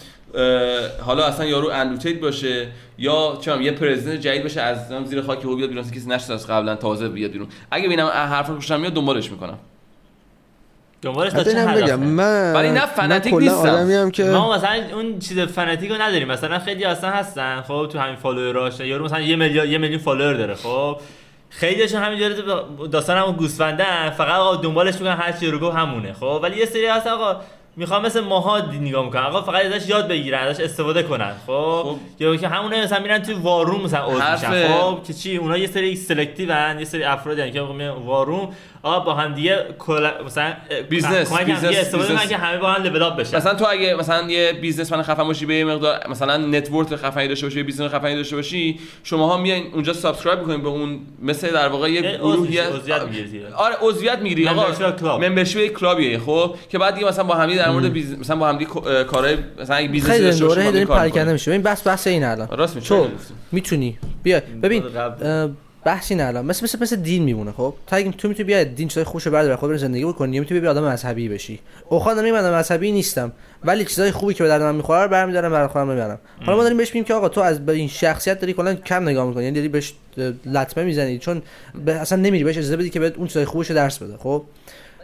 حالا 1.05 1.25
اصلا 1.25 1.45
یارو 1.45 1.69
اندرو 1.69 1.98
تیت 1.98 2.19
باشه 2.19 2.67
یا 2.97 3.33
می‌دونم، 3.37 3.61
یه 3.61 3.71
president 3.71 4.21
جدید 4.21 4.43
باشه 4.43 4.61
از 4.61 4.77
زیر 5.05 5.21
خاک 5.21 5.45
او 5.45 5.55
بیاد 5.55 5.69
بیرون 5.69 5.83
کسی 5.83 6.07
نشد 6.07 6.31
از 6.31 6.47
قبلا 6.47 6.75
تازه 6.75 7.09
بیاد 7.09 7.31
بیرون. 7.31 7.47
اگه 7.71 7.85
ببینم 7.85 8.07
حرف 8.07 8.49
خوشم 8.49 8.79
میاد 8.79 8.93
دنبالش 8.93 9.31
می‌کنم. 9.31 9.57
دنبالش 11.01 11.31
تا 11.31 11.43
چه 11.43 11.65
بگم 11.65 11.99
من 11.99 12.53
ولی 12.53 12.71
نه 12.71 13.19
کلا 13.19 13.39
نیستم. 13.39 13.69
آدمی 13.69 13.93
هم 13.93 14.11
که 14.11 14.23
ما 14.23 14.55
مثلا 14.55 14.83
اون 14.93 15.19
چیز 15.19 15.39
fanatic 15.39 15.91
رو 15.91 16.01
نداریم. 16.01 16.27
مثلا 16.27 16.59
خیلی 16.59 16.85
اصلا 16.85 17.09
هستن. 17.09 17.61
خب 17.61 17.89
تو 17.91 17.99
همین 17.99 18.15
follower 18.15 18.66
اش 18.66 18.79
یارو 18.79 19.05
مثلا 19.05 19.21
یه 19.21 19.35
میلیون 19.35 19.69
یه 19.69 19.77
میلیون 19.77 19.99
follower 19.99 20.33
داره. 20.33 20.55
خب 20.55 20.97
خیلیشون 21.49 22.01
همین 22.01 22.19
جوری 22.19 22.35
داستان 22.91 23.17
هم 23.17 23.31
گوسفندن. 23.31 24.09
فقط 24.09 24.39
آقا 24.39 24.55
دنبالش 24.55 24.93
می‌کنن 24.93 25.15
هر 25.15 25.31
چی 25.31 25.47
رو 25.47 25.59
گفت 25.59 25.77
همونه. 25.77 26.13
خب 26.13 26.39
ولی 26.43 26.57
یه 26.57 26.65
سری 26.65 26.85
هست 26.85 27.07
آقا 27.07 27.41
می‌خوام 27.81 28.05
مثل 28.05 28.21
ماها 28.21 28.59
نگاه 28.59 29.05
می‌کنن 29.05 29.21
آقا 29.21 29.41
فقط 29.41 29.65
ازش 29.65 29.89
یاد 29.89 30.07
بگیرن 30.07 30.39
ازش 30.39 30.63
استفاده 30.63 31.03
کنن. 31.03 31.33
خب؟ 31.47 31.81
خب. 31.83 31.95
یا 32.19 32.35
که 32.35 32.47
همونه 32.47 32.83
مثلا 32.83 32.99
میرن 32.99 33.21
تو 33.21 33.39
War 33.39 33.57
Room 33.57 33.81
مثلا 33.81 34.05
عضو 34.05 34.31
میشن. 34.31 34.67
خب؟ 34.67 35.03
که 35.03 35.13
چی؟ 35.13 35.37
اونا 35.37 35.57
یه 35.57 35.67
سری 35.67 35.95
selective 35.95 36.53
هن 36.53 36.79
یه 36.79 36.85
سری 36.85 37.03
افرادی 37.03 37.51
که 37.51 37.61
میرن 37.61 37.89
War 37.89 38.15
Room 38.15 38.49
آقا 38.83 38.99
با 38.99 39.13
هم 39.13 39.33
دیگه 39.35 39.65
کلا- 39.79 40.23
مثلا 40.25 40.53
business، 40.89 41.33
business، 41.33 41.63
استفاده 41.77 42.03
business. 42.03 42.19
کنن 42.19 42.29
که 42.29 42.37
همه 42.37 42.57
با 42.57 42.71
هم 42.71 42.83
level 42.83 43.01
up 43.01 43.15
بشن. 43.17 43.37
مثلا 43.37 43.53
تو 43.53 43.65
اگه 43.69 43.95
مثلا 43.95 44.31
یه 44.31 44.53
businessman 44.53 45.01
خفن 45.03 45.23
باشی 45.23 45.45
به 45.45 45.55
یه 45.55 45.65
مقدار 45.65 45.99
مثلا 46.09 46.37
network 46.37 46.95
خفنی 46.95 47.27
داشته 47.27 47.45
باشی 47.45 47.57
یه 47.57 47.63
business 47.63 47.91
خفنی 47.91 48.15
داشته 48.15 48.35
باشی 48.35 48.79
شماها 49.03 49.37
میایین 49.37 49.73
اونجا 49.73 49.93
subscribe 49.93 50.39
می‌کنین 50.39 50.61
به 50.61 50.67
اون 50.69 50.99
مثل 51.21 51.51
در 51.53 51.67
واقع 51.67 51.91
یه 51.91 52.01
گروه 52.17 52.51
یه. 52.51 52.63
آره 53.55 53.75
عضویت 53.81 54.19
می‌گیری. 54.19 54.47
آقا. 54.47 55.17
membership 55.17 55.73
club 55.79 56.06
ایه 56.06 56.19
خب؟ 56.19 56.55
که 56.69 56.77
بعد 56.77 56.93
دیگه 56.93 57.07
مثلا 57.07 57.23
با 57.23 57.35
هم 57.35 57.47
دیگه 57.49 57.59
در 57.59 57.71
مورد 57.71 57.85
busi... 57.93 58.19
مثلا 58.19 58.35
با 58.35 58.47
هم 58.47 58.57
دیگه 58.57 58.71
کارهای 59.03 59.37
مثلا 59.59 59.75
اگه 59.75 59.87
business 59.87 60.21
داشته 60.21 60.45
باشی 60.45 60.63
داریم 60.63 60.87
پراکنده. 60.87 61.33
میشه 61.33 61.51
ببین 61.51 61.61
بس 61.63 61.87
بحث 61.87 62.07
این 62.07 62.23
الان. 62.23 62.47
راست 62.51 62.77
می‌تونی. 63.51 63.97
بیا 64.23 64.41
ببین 64.63 64.83
قبل. 65.81 65.89
اه، 65.89 65.95
بحث 65.95 66.11
این 66.11 66.21
الان 66.21 66.45
مثل 66.45 66.63
مثل 66.63 66.79
مثل 66.81 66.95
دین 66.95 67.23
میمونه 67.23 67.51
خب؟ 67.51 67.73
تا 67.87 67.95
اگه 67.95 68.11
تو 68.11 68.27
می‌تونی 68.27 68.47
بیا 68.47 68.63
دین 68.63 68.87
چیزای 68.87 69.03
خوشو 69.03 69.31
بردار 69.31 69.55
خود 69.55 69.75
زندگی 69.75 70.05
بکنی 70.05 70.39
می‌تونی 70.39 70.59
بیا 70.61 70.71
آدم 70.71 70.83
مذهبی 70.83 71.29
بشی. 71.29 71.59
اوخان 71.89 72.31
من 72.31 72.59
مذهبی 72.59 72.91
نیستم 72.91 73.31
ولی 73.63 73.85
چیزای 73.85 74.11
خوبی 74.11 74.33
که 74.33 74.43
به 74.43 74.49
درد 74.49 74.61
من 74.61 74.75
می‌خوره 74.75 75.01
رو 75.01 75.07
برمیدارم 75.07 75.51
برای 75.51 75.67
خودم 75.67 75.87
می‌برم. 75.87 76.19
حالا 76.45 76.57
ما 76.57 76.63
داریم 76.63 76.77
بهش 76.77 76.87
میگیم 76.87 77.03
که 77.03 77.13
آقا 77.13 77.29
تو 77.29 77.41
از 77.41 77.59
این 77.69 77.87
شخصیت 77.87 78.39
داری 78.39 78.53
کلا 78.53 78.75
کم 78.75 79.03
نگاه 79.03 79.27
می‌کنی 79.27 79.43
یعنی 79.43 79.55
داری 79.55 79.67
بهش 79.67 79.93
لطمه 80.45 80.83
می‌زنی 80.83 81.17
چون 81.17 81.41
به 81.85 81.93
اصلا 81.93 82.17
نمیری 82.17 82.43
بهش 82.43 82.57
اجازه 82.57 82.77
بدی 82.77 82.89
که 82.89 82.99
بهت 82.99 83.17
اون 83.17 83.27
چیزای 83.27 83.45
خوبش 83.45 83.71
درس 83.71 83.97
بده 83.97 84.17
خب؟ 84.17 84.43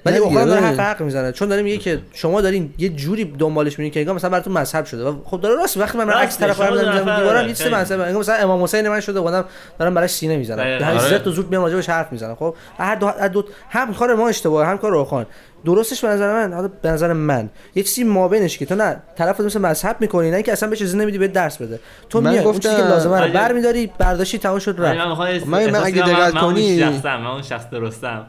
ولی 0.07 0.17
اوخان 0.17 0.45
داره 0.45 0.57
آره. 0.61 0.67
حرف 0.67 0.79
حق 0.79 1.01
می‌زنه. 1.01 1.31
چون 1.31 1.49
داره 1.49 1.61
میگه 1.61 1.77
که 1.77 1.99
شما 2.13 2.41
دارین 2.41 2.73
یه 2.77 2.89
جوری 2.89 3.25
دنبالش 3.39 3.71
می‌بینید 3.73 3.93
که 3.93 3.99
انگار 3.99 4.15
مثلا 4.15 4.29
براتون 4.29 4.53
مذهب 4.53 4.85
شده 4.85 5.03
و 5.03 5.15
خب 5.25 5.41
داره 5.41 5.55
راست 5.55 5.77
وقتی 5.77 5.97
من 5.97 6.09
عکس 6.09 6.38
طرف 6.38 6.59
برم 6.59 6.69
دو 6.69 6.75
می‌ذارم 6.88 7.19
دیوارم 7.19 7.47
هیچ 7.47 7.57
چیز. 7.57 7.67
مذهب 7.73 7.99
انگار 7.99 8.19
مثلا 8.19 8.35
امام 8.35 8.63
حسین 8.63 8.89
من 8.89 8.99
شده 8.99 9.21
بودم 9.21 9.45
دارم 9.79 9.93
براش 9.93 10.09
سینه 10.09 10.38
می‌زنم. 10.38 10.63
به 10.79 10.85
آره. 10.85 10.99
زد 10.99 11.27
و 11.27 11.31
زود 11.31 11.49
میام 11.49 11.63
راجبش 11.63 11.89
حرف 11.89 12.11
می‌زنم. 12.11 12.35
خب 12.35 12.55
هر 12.77 12.95
دو, 12.95 13.07
هر 13.07 13.27
دو 13.27 13.43
هم 13.69 13.93
کار 13.93 14.15
ما 14.15 14.27
اشتباهه 14.29 14.67
هم 14.69 14.77
کار 14.77 14.91
روخان. 14.91 15.25
درستش 15.65 16.01
به 16.05 16.07
نظر 16.07 16.34
من 16.34 16.53
حالا 16.53 16.69
به 16.81 16.89
نظر 16.91 17.13
من 17.13 17.49
یه 17.75 17.84
چیزی 17.84 18.03
مابینش 18.03 18.57
که 18.57 18.65
تو 18.65 18.75
نه 18.75 18.97
طرف 19.17 19.39
مثل 19.39 19.59
مذهب 19.61 19.95
می‌کنی 19.99 20.31
نه 20.31 20.43
که 20.43 20.51
اصلا 20.51 20.69
بهش 20.69 20.81
اجازه 20.81 20.97
نمیدی 20.97 21.17
به 21.17 21.27
درس 21.27 21.57
بده. 21.57 21.79
تو 22.09 22.21
من 22.21 22.31
میای 22.31 22.43
اون 22.43 22.59
چیزی 22.59 22.75
که 22.75 22.81
لازمه 22.81 23.17
رو 23.17 23.23
اگه- 23.23 23.34
برمیداری 23.34 23.91
برداشتی 23.97 24.38
تمام 24.38 24.59
شد 24.59 24.75
رفت. 24.79 24.97
من 24.97 25.07
می‌خوام 25.09 25.29
من- 25.45 25.69
من 25.69 25.84
اگه 25.84 26.01
دقت 26.01 26.34
کنی- 26.34 26.84
من 27.03 27.25
اون 27.25 27.41
شخص 27.41 27.69
درستم. 27.69 28.25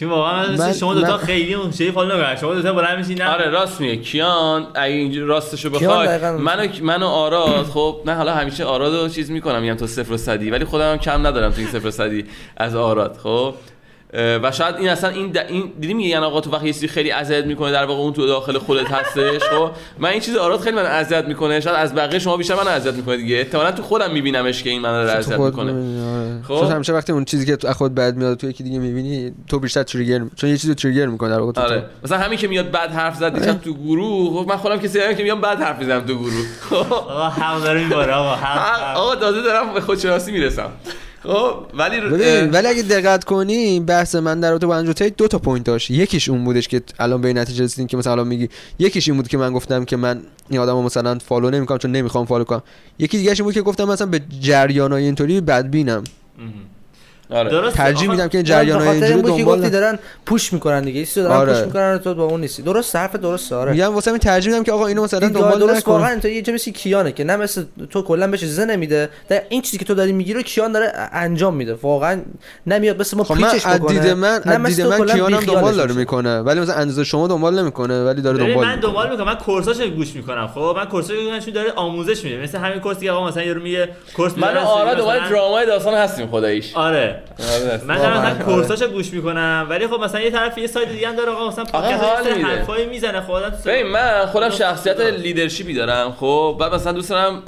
چون 0.00 0.08
واقعا 0.08 0.72
شما 0.72 0.94
دوتا 0.94 1.18
خیلی 1.18 1.54
اون 1.54 1.72
شی 1.72 1.90
فالو 1.90 2.14
نمی‌کنن 2.14 2.36
شما 2.36 2.54
دوتا 2.54 2.72
بلند 2.72 2.98
میشین 2.98 3.22
نه 3.22 3.28
آره 3.28 3.50
راست 3.50 3.80
میگه. 3.80 3.96
کیان 3.96 4.66
اگه 4.74 4.94
اینجوری 4.94 5.26
راستشو 5.26 5.70
بخوای. 5.70 6.06
دقیقاً 6.06 6.32
من 6.32 6.66
و 6.66 6.68
من 6.82 7.02
و 7.02 7.06
آراد 7.06 7.64
خب 7.64 8.00
من 8.04 8.14
حالا 8.14 8.34
همیشه 8.34 8.64
آراد 8.64 8.94
رو 8.94 9.08
چیز 9.08 9.30
می‌کنم 9.30 9.62
میگم 9.62 9.74
تو 9.74 9.86
صفر 9.86 10.12
و 10.12 10.16
صدی. 10.16 10.50
ولی 10.50 10.64
خودم 10.64 10.92
هم 10.92 10.98
کم 10.98 11.26
ندارم 11.26 11.50
تو 11.50 11.58
این 11.58 11.68
صفر 11.68 11.86
و 11.86 11.90
صدی 11.90 12.24
از 12.56 12.76
آراد 12.76 13.18
خب. 13.22 13.54
و 14.12 14.52
شاید 14.52 14.76
این 14.76 14.88
اصلا 14.88 15.10
این, 15.10 15.30
د... 15.32 15.36
این 15.36 15.72
دیدی 15.80 15.94
میگه 15.94 16.08
یعنی 16.08 16.24
آقا 16.24 16.40
تو 16.40 16.50
وقتی 16.50 16.66
یه 16.66 16.72
چیزی 16.72 16.88
خیلی 16.88 17.10
اذیت 17.12 17.44
می‌کنه 17.44 17.72
در 17.72 17.84
واقع 17.84 18.00
اون 18.00 18.12
تو 18.12 18.26
داخل 18.26 18.58
خودت 18.58 18.90
هستش 18.90 19.42
خب؟ 19.42 19.70
من 19.98 20.08
این 20.08 20.20
چیز 20.20 20.36
آراد 20.36 20.60
خیلی 20.60 20.76
من 20.76 20.86
اذیت 20.86 21.24
می‌کنه 21.24 21.60
شاید 21.60 21.76
از 21.76 21.94
بقیه 21.94 22.18
شما 22.18 22.36
بیشتر 22.36 22.54
من 22.54 22.68
اذیت 22.68 22.94
می‌کنه 22.94 23.16
دیگه. 23.16 23.36
احتمالاً 23.36 23.72
تو 23.72 23.82
خودم 23.82 24.10
میبینمش 24.10 24.62
که 24.62 24.70
این 24.70 24.82
من 24.82 25.04
رو 25.04 25.10
اذیت 25.10 25.38
می‌کنه. 25.38 25.72
خب؟ 26.48 26.54
خب. 26.54 26.72
همیشه 26.72 26.92
وقتی 26.92 27.12
اون 27.12 27.24
چیزی 27.24 27.46
که 27.46 27.56
تو 27.56 27.72
خود 27.72 27.94
بد 27.94 28.16
میاد 28.16 28.36
تو 28.36 28.48
یکی 28.48 28.64
دیگه 28.64 28.78
می‌بینی 28.78 29.32
تو 29.48 29.58
بیشتر 29.58 29.82
trigger 29.82 30.20
چون 30.36 30.50
یه 30.50 30.56
چیزی 30.56 30.74
trigger 30.74 31.06
می‌کنه 31.06 31.30
در 31.30 31.40
واقع 31.40 31.52
تو 31.52 31.60
آره. 31.60 31.80
تو. 31.80 31.86
مثلا 32.04 32.18
همین 32.18 32.38
که 32.38 32.48
میاد 32.48 32.70
بعد 32.70 32.90
حرف 32.90 33.16
زد 33.16 33.38
دیشب 33.38 33.60
تو 33.60 33.74
گروه 33.74 34.42
خب 34.42 34.48
من 34.48 34.56
خودم 34.56 34.76
کسی 34.76 34.98
هم 34.98 35.14
که 35.14 35.22
میام 35.22 35.40
بعد 35.40 35.60
حرف 35.60 35.78
می‌زنم 35.78 36.00
تو 36.00 36.14
گروه. 36.14 36.46
آقا 36.70 37.28
حق 37.28 37.62
داره 37.62 37.84
میباره 37.84 38.12
آقا. 38.12 38.36
آقا 38.94 39.16
تازه 39.16 39.42
دارم 39.42 39.74
به 39.74 39.80
خودشناسی 39.80 40.32
می‌رسم. 40.32 40.70
خب 41.24 41.56
ولی 41.74 42.00
ببین 42.00 42.50
ولی 42.50 42.66
اگه 42.66 42.82
دقت 42.82 43.24
کنی 43.24 43.80
بحث 43.80 44.14
من 44.14 44.40
در 44.40 44.50
رابطه 44.50 44.66
با 44.66 44.76
اندرو 44.76 45.10
دو 45.16 45.28
تا 45.28 45.38
point 45.38 45.66
داشت. 45.66 45.90
یکیش 45.90 46.28
اون 46.28 46.44
بودش 46.44 46.68
که 46.68 46.82
الان 46.98 47.20
به 47.20 47.28
این 47.28 47.38
نتیجه 47.38 47.64
رسیدین 47.64 47.86
که 47.86 47.96
مثلا 47.96 48.12
الان 48.12 48.26
میگی 48.26 48.48
یکیش 48.78 49.08
این 49.08 49.16
بود 49.16 49.28
که 49.28 49.38
من 49.38 49.52
گفتم 49.52 49.84
که 49.84 49.96
من 49.96 50.22
این 50.50 50.60
آدمو 50.60 50.82
مثلا 50.82 51.18
follow 51.18 51.50
نمی‌کنم 51.50 51.78
چون 51.78 51.92
نمی‌خوام 51.92 52.26
follow 52.26 52.44
کنم. 52.44 52.62
یکی 52.98 53.18
دیگه 53.18 53.34
بود 53.34 53.54
که 53.54 53.62
گفتم 53.62 53.84
مثلا 53.84 54.06
به 54.06 54.20
جریانای 54.40 55.04
اینطوری 55.04 55.40
بدبینم. 55.40 56.04
آره. 57.30 57.50
درست 57.50 57.76
ترجیح 57.76 58.10
میدم 58.10 58.28
که 58.28 58.38
این 58.38 58.44
جریان 58.44 58.80
های 58.80 58.88
اینجوری 58.88 59.22
دنبال 59.22 59.58
گفتی 59.58 59.70
دارن 59.70 59.98
push 60.26 60.52
می‌کنن 60.52 60.80
دیگه. 60.80 61.04
چیزی 61.04 61.22
دارن 61.22 61.36
آره. 61.36 61.52
push 61.52 61.62
می‌کنن 61.66 61.98
تو 61.98 62.14
با 62.14 62.24
اون 62.24 62.40
نیستی. 62.40 62.62
درست 62.62 62.96
حرف 62.96 63.16
درسته 63.16 63.56
آره. 63.56 63.72
میگم 63.72 63.94
واسه 63.94 64.10
همین 64.10 64.20
ترجیح 64.20 64.52
میدم 64.52 64.64
که 64.64 64.72
آقا 64.72 64.86
اینو 64.86 65.04
مثلا 65.04 65.28
دنبال 65.28 65.58
درست 65.58 65.88
واقعا 65.88 66.20
تو 66.20 66.28
یه 66.28 66.42
جا 66.42 66.52
مثل 66.52 66.70
کیانه 66.70 67.12
که 67.12 67.24
نه 67.24 67.36
مثل 67.36 67.64
تو 67.90 68.02
کلا 68.02 68.26
بهش 68.26 68.44
زه 68.44 68.64
نمیده 68.64 69.08
در 69.28 69.42
این 69.48 69.62
چیزی 69.62 69.78
که 69.78 69.84
تو 69.84 69.94
داری 69.94 70.12
میگی 70.12 70.34
رو 70.34 70.42
کیان 70.42 70.72
داره 70.72 70.92
انجام 71.12 71.54
میده. 71.54 71.74
واقعا 71.82 72.20
نمیاد 72.66 73.00
مثل 73.00 73.16
ما 73.16 73.24
خب 73.24 73.34
من 73.34 73.50
پیچش 73.50 73.66
از 73.66 73.80
بکنه. 73.80 73.98
دید 73.98 74.10
من 74.12 74.40
از 74.44 74.76
دید 74.76 74.86
من 74.86 75.06
کیانم 75.06 75.40
دنبال 75.40 75.74
داره. 75.74 75.94
می‌کنه. 75.94 76.38
ولی 76.38 76.60
مثلا 76.60 76.74
اندازه 76.74 77.04
شما 77.04 77.28
دنبال 77.28 77.58
نمی‌کنه 77.60 78.04
ولی 78.04 78.22
داره 78.22 78.38
دنبال 78.38 78.54
من 78.54 78.74
می‌کنه. 78.74 78.76
دنبال 78.76 79.10
می‌کنم. 79.10 79.26
من 79.26 79.34
course 79.34 79.71
اشو 79.71 79.90
گوش 79.90 80.14
می‌کنم. 80.14 80.46
خب 80.46 80.74
من 80.76 80.84
course 80.84 81.04
اشو 81.04 81.14
گوش 81.14 81.24
می‌کنم 81.24 81.40
چون 81.40 81.54
داره 81.54 81.72
آموزش 81.76 82.24
میده. 82.24 82.42
مثل 82.42 82.58
همین 82.58 82.80
course 82.80 83.01
ی 83.01 83.04
که 83.04 83.10
آقا 83.10 83.28
مثلا 83.28 83.42
یارو 83.42 83.62
میگه 83.62 83.88
course 84.16 84.32
من 84.38 84.50
مثلا- 84.50 84.94
دوباره 84.94 85.30
drama 85.30 85.60
ی 85.60 85.66
داستان 85.66 85.94
هستیم 85.94 86.26
خداییش. 86.26 86.74
آره. 86.74 87.13
آره. 87.38 87.80
من 87.84 87.94
مثلا 87.96 88.20
آره. 88.30 88.44
course 88.44 88.73
اشو 88.73 88.88
گوش 88.88 89.12
می‌کنم 89.12 89.66
ولی 89.70 89.86
خب 89.88 90.00
مثلا 90.00 90.20
یه 90.20 90.30
طرف 90.30 90.58
یه 90.58 90.66
سایت 90.66 90.88
دیگه 90.88 91.08
هم 91.08 91.16
داره 91.16 91.30
آقا 91.32 91.48
مثلا 91.48 91.64
پادکست. 91.64 92.04
حرفایی 92.44 92.86
می‌زنه 92.86 93.20
خب 93.20 93.30
آدم 93.30 93.50
تو- 93.50 93.56
ببین 93.70 93.86
من 93.86 94.26
خودم 94.26 94.50
شخصیت 94.50 95.00
leadership 95.00 95.67
ی 95.67 95.74
دارم 95.74 96.12
خب 96.12 96.56
بعد 96.60 96.74
مثلا 96.74 96.92
دوست 96.92 97.10
دارم 97.10 97.42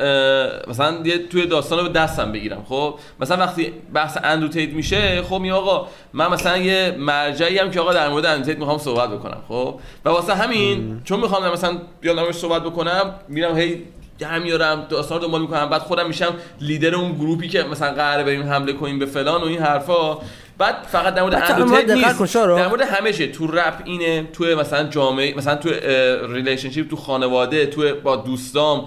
مثلا 0.68 0.98
یه 1.04 1.18
توی 1.18 1.46
داستان 1.46 1.78
رو 1.78 1.84
به 1.84 1.90
دستم 1.90 2.32
بگیرم 2.32 2.64
خب 2.68 2.98
مثلا 3.20 3.36
وقتی 3.36 3.72
بحث 3.94 4.18
اندرو 4.24 4.53
تیت 4.53 4.74
میشه 4.74 5.22
خب 5.22 5.38
می 5.38 5.50
آقا 5.50 5.88
من 6.12 6.26
مثلا 6.32 6.56
یه 6.56 6.94
مرجعی 6.98 7.58
هم 7.58 7.70
که 7.70 7.80
آقا 7.80 7.92
در 7.92 8.08
مورد 8.08 8.26
اندرو 8.26 8.44
تیت 8.44 8.58
می‌خوام 8.58 8.78
صحبت 8.78 9.10
بکنم 9.10 9.42
خب 9.48 9.80
و 10.04 10.08
واسه 10.08 10.34
همین 10.34 11.00
چون 11.04 11.20
می‌خوام 11.20 11.52
مثلا 11.52 11.78
بیام 12.00 12.32
صحبت 12.32 12.62
بکنم 12.62 13.14
میرم 13.28 13.56
هی 13.58 13.82
در 14.18 14.38
میارم 14.38 14.86
داستان 14.88 15.18
رو 15.18 15.24
دنبال 15.24 15.40
می‌کنم. 15.40 15.68
بعد 15.70 15.80
خودم 15.82 16.06
میشم 16.06 16.34
لیدر 16.60 16.94
اون 16.94 17.12
group 17.12 17.42
ی 17.42 17.48
که 17.48 17.62
مثلا 17.62 17.92
قراره 17.94 18.24
بریم 18.24 18.42
حمله 18.42 18.72
کنیم 18.72 18.98
به 18.98 19.06
فلان 19.06 19.42
و 19.42 19.44
این 19.44 19.58
حرفا. 19.58 20.18
بعد 20.58 20.74
فقط 20.92 21.14
در 21.14 21.22
مورد 21.22 21.34
دقت 21.34 21.58
نیست. 21.90 22.34
در 22.36 22.68
مورد 22.68 22.80
همه 22.80 23.12
چیه 23.12 23.32
تو 23.32 23.46
رپ 23.46 23.74
اینه 23.84 24.28
تو 24.32 24.44
مثلا 24.44 24.84
جامعه 24.88 25.34
مثلا 25.36 25.56
تو 25.56 25.68
relationship 26.32 26.90
تو 26.90 26.96
خانواده 26.96 27.66
تو 27.66 27.94
با 28.04 28.16
دوستام. 28.16 28.84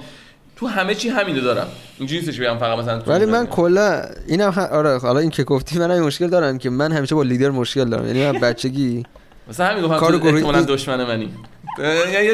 تو 0.56 0.68
همه 0.68 0.96
چی 0.96 1.10
همینو 1.10 1.42
دارم. 1.42 1.68
اینجوری 2.00 2.20
نیستش 2.22 2.40
بگم 2.40 2.58
فقط 2.58 2.78
مثلا 2.80 3.00
ولی 3.08 3.26
من. 3.26 3.48
کلا 3.48 4.02
اینم 4.28 4.52
ه- 4.52 4.72
آره 4.72 4.98
حالا 5.00 5.20
این 5.20 5.30
که 5.30 5.44
گفتی 5.44 5.80
من 5.80 5.92
این 5.92 6.04
مشکل 6.04 6.28
دارم 6.28 6.58
که 6.58 6.70
من 6.70 6.92
همیشه 6.92 7.16
با 7.16 7.24
لیدر 7.24 7.50
مشکل 7.50 7.86
دارم. 7.90 8.08
یعنی 8.08 8.26
من 8.32 8.40
بچگی 8.40 9.04
مثلا 9.50 9.66
همین 9.66 9.84
گفتم 9.84 9.98
کار 9.98 10.12
تو 10.12 10.20
گروهی- 10.20 10.66
دشمن 10.66 11.04
منی. 11.04 11.30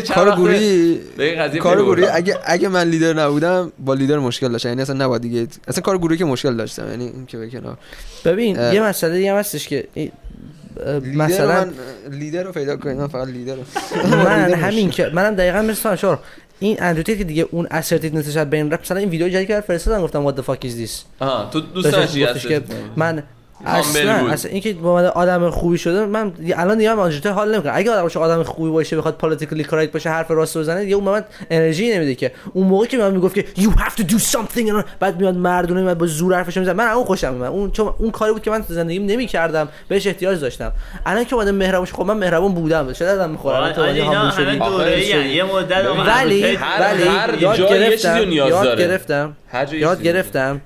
چند 0.02 1.58
کار 1.58 1.84
بردم. 1.84 2.08
اگه 2.14 2.38
اگه 2.46 2.68
من 2.68 2.88
لیدر 2.88 3.14
نبودم 3.14 3.72
با 3.80 3.94
لیدر 3.94 4.20
مشکل 4.20 4.52
داشتم. 4.52 4.70
یعنی 4.70 4.82
اصلا 4.82 5.06
نباید 5.06 5.22
دیگه 5.22 5.48
اصلا 5.68 5.82
کار 5.82 5.98
گروهی 5.98 6.18
که 6.18 6.26
مشکل 6.26 6.56
داشتم. 6.56 6.90
یعنی 6.90 7.06
این 7.06 7.26
که 7.26 7.38
بکنار 7.38 7.78
ببین. 8.26 8.56
یه 8.56 8.84
مسئله 8.84 9.18
دیگه 9.18 9.32
هم 9.32 9.38
هستش 9.38 9.68
که 9.68 9.88
مثلا 11.14 11.70
لیدر 12.12 12.44
رو 12.44 12.52
پیدا 12.52 12.78
کنید. 12.78 12.98
من 12.98 13.08
فقط 13.08 13.28
لیدر 13.28 13.56
من 14.26 14.54
همین. 14.54 14.90
که 14.90 15.12
منم 15.14 15.36
دقیقا 15.36 15.62
مثل 15.62 15.96
شور 15.96 16.20
این 16.60 16.78
اندروتید 16.80 17.18
که 17.18 17.24
دیگه 17.24 17.48
اون 17.52 17.68
اسرتیونسش 17.72 18.38
از 18.38 18.50
بین 18.50 18.72
رفت 18.72 18.82
مثلا 18.82 18.98
این 18.98 19.10
ویدیو 19.10 19.30
جدید 19.30 19.48
که 19.48 19.62
فرستادم 19.62 20.02
گفتم 20.02 20.32
what 20.32 20.36
the 20.36 20.42
fuck 20.42 20.66
is 20.66 20.86
this 20.86 20.92
آها 21.20 21.50
تو 21.50 21.60
دوست 21.60 21.92
داشتی 21.92 22.26
که 22.48 22.62
من 22.96 23.24
اصلا. 23.66 24.12
اصلا 24.12 24.52
اینکه 24.52 24.74
با 24.74 24.96
من 24.96 25.06
آدم 25.06 25.50
خوبی 25.50 25.78
شده 25.78 26.06
من 26.06 26.32
الان 26.56 26.78
دیگه 26.78 26.94
من 26.94 27.00
آنجوته 27.00 27.30
حال 27.30 27.54
نمی‌کنم. 27.54 27.72
اگه 27.76 27.92
آدم 27.92 28.02
باشه 28.02 28.20
آدم 28.20 28.44
خوبی 28.44 28.70
باشه 28.70 28.98
بخواد 28.98 29.14
پالیتیکلی 29.14 29.64
کرایت 29.64 29.92
باشه 29.92 30.10
حرف 30.10 30.32
راست 30.32 30.58
بزنه 30.58 30.84
دیگه 30.84 30.96
اون 30.96 31.20
moment 31.20 31.24
انرژی 31.50 31.96
نمیده 31.96 32.16
که. 32.16 32.32
اون 32.54 32.68
موقع 32.68 32.86
که 32.86 32.98
من 32.98 33.12
می‌گفت 33.12 33.36
که 33.36 33.46
you 33.58 33.70
have 33.70 33.94
to 34.02 34.04
do 34.04 34.18
something 34.18 34.70
and 34.70 34.84
بعد 35.00 35.20
میاد 35.20 35.36
مردونه 35.36 35.82
میاد 35.82 35.98
با 35.98 36.06
زور 36.06 36.36
حرفش 36.36 36.58
می‌زنه. 36.58 36.74
من 36.74 36.88
اون 36.88 37.06
خوشم 37.06 37.34
میاد 37.34 37.52
اون 37.52 37.72
چون 37.72 37.94
اون 37.98 38.12
کاری 38.12 38.34
بود 38.34 38.42
که 38.42 38.52
من 38.52 38.64
تو 38.64 38.74
زندگیم 38.74 39.06
نمی‌کردم. 39.06 39.68
بهش 39.88 40.08
احتیاج 40.08 40.40
داشتم. 40.40 40.72
الان 41.06 41.26
که 41.26 41.36
اومده 41.36 41.52
مهربون 41.52 41.86
خب 41.86 42.06
من 42.06 42.18
مهربون 42.18 42.54
بودم. 42.54 42.94
چه 42.94 43.06
دادم 43.06 43.30
می‌خورم؟ 43.30 43.56
آره، 43.56 43.74
تو 43.74 43.82
دوره 44.70 45.08
یه 45.08 45.44
مدت 45.44 45.86
ولی 46.08 46.58
ولی 46.80 47.42
یاد 47.42 47.70
گرفتم. 47.70 48.32
یاد. 48.32 48.80
گرفتم. 48.80 49.36
یاد. 49.72 50.04
گرفتم. 50.04 50.62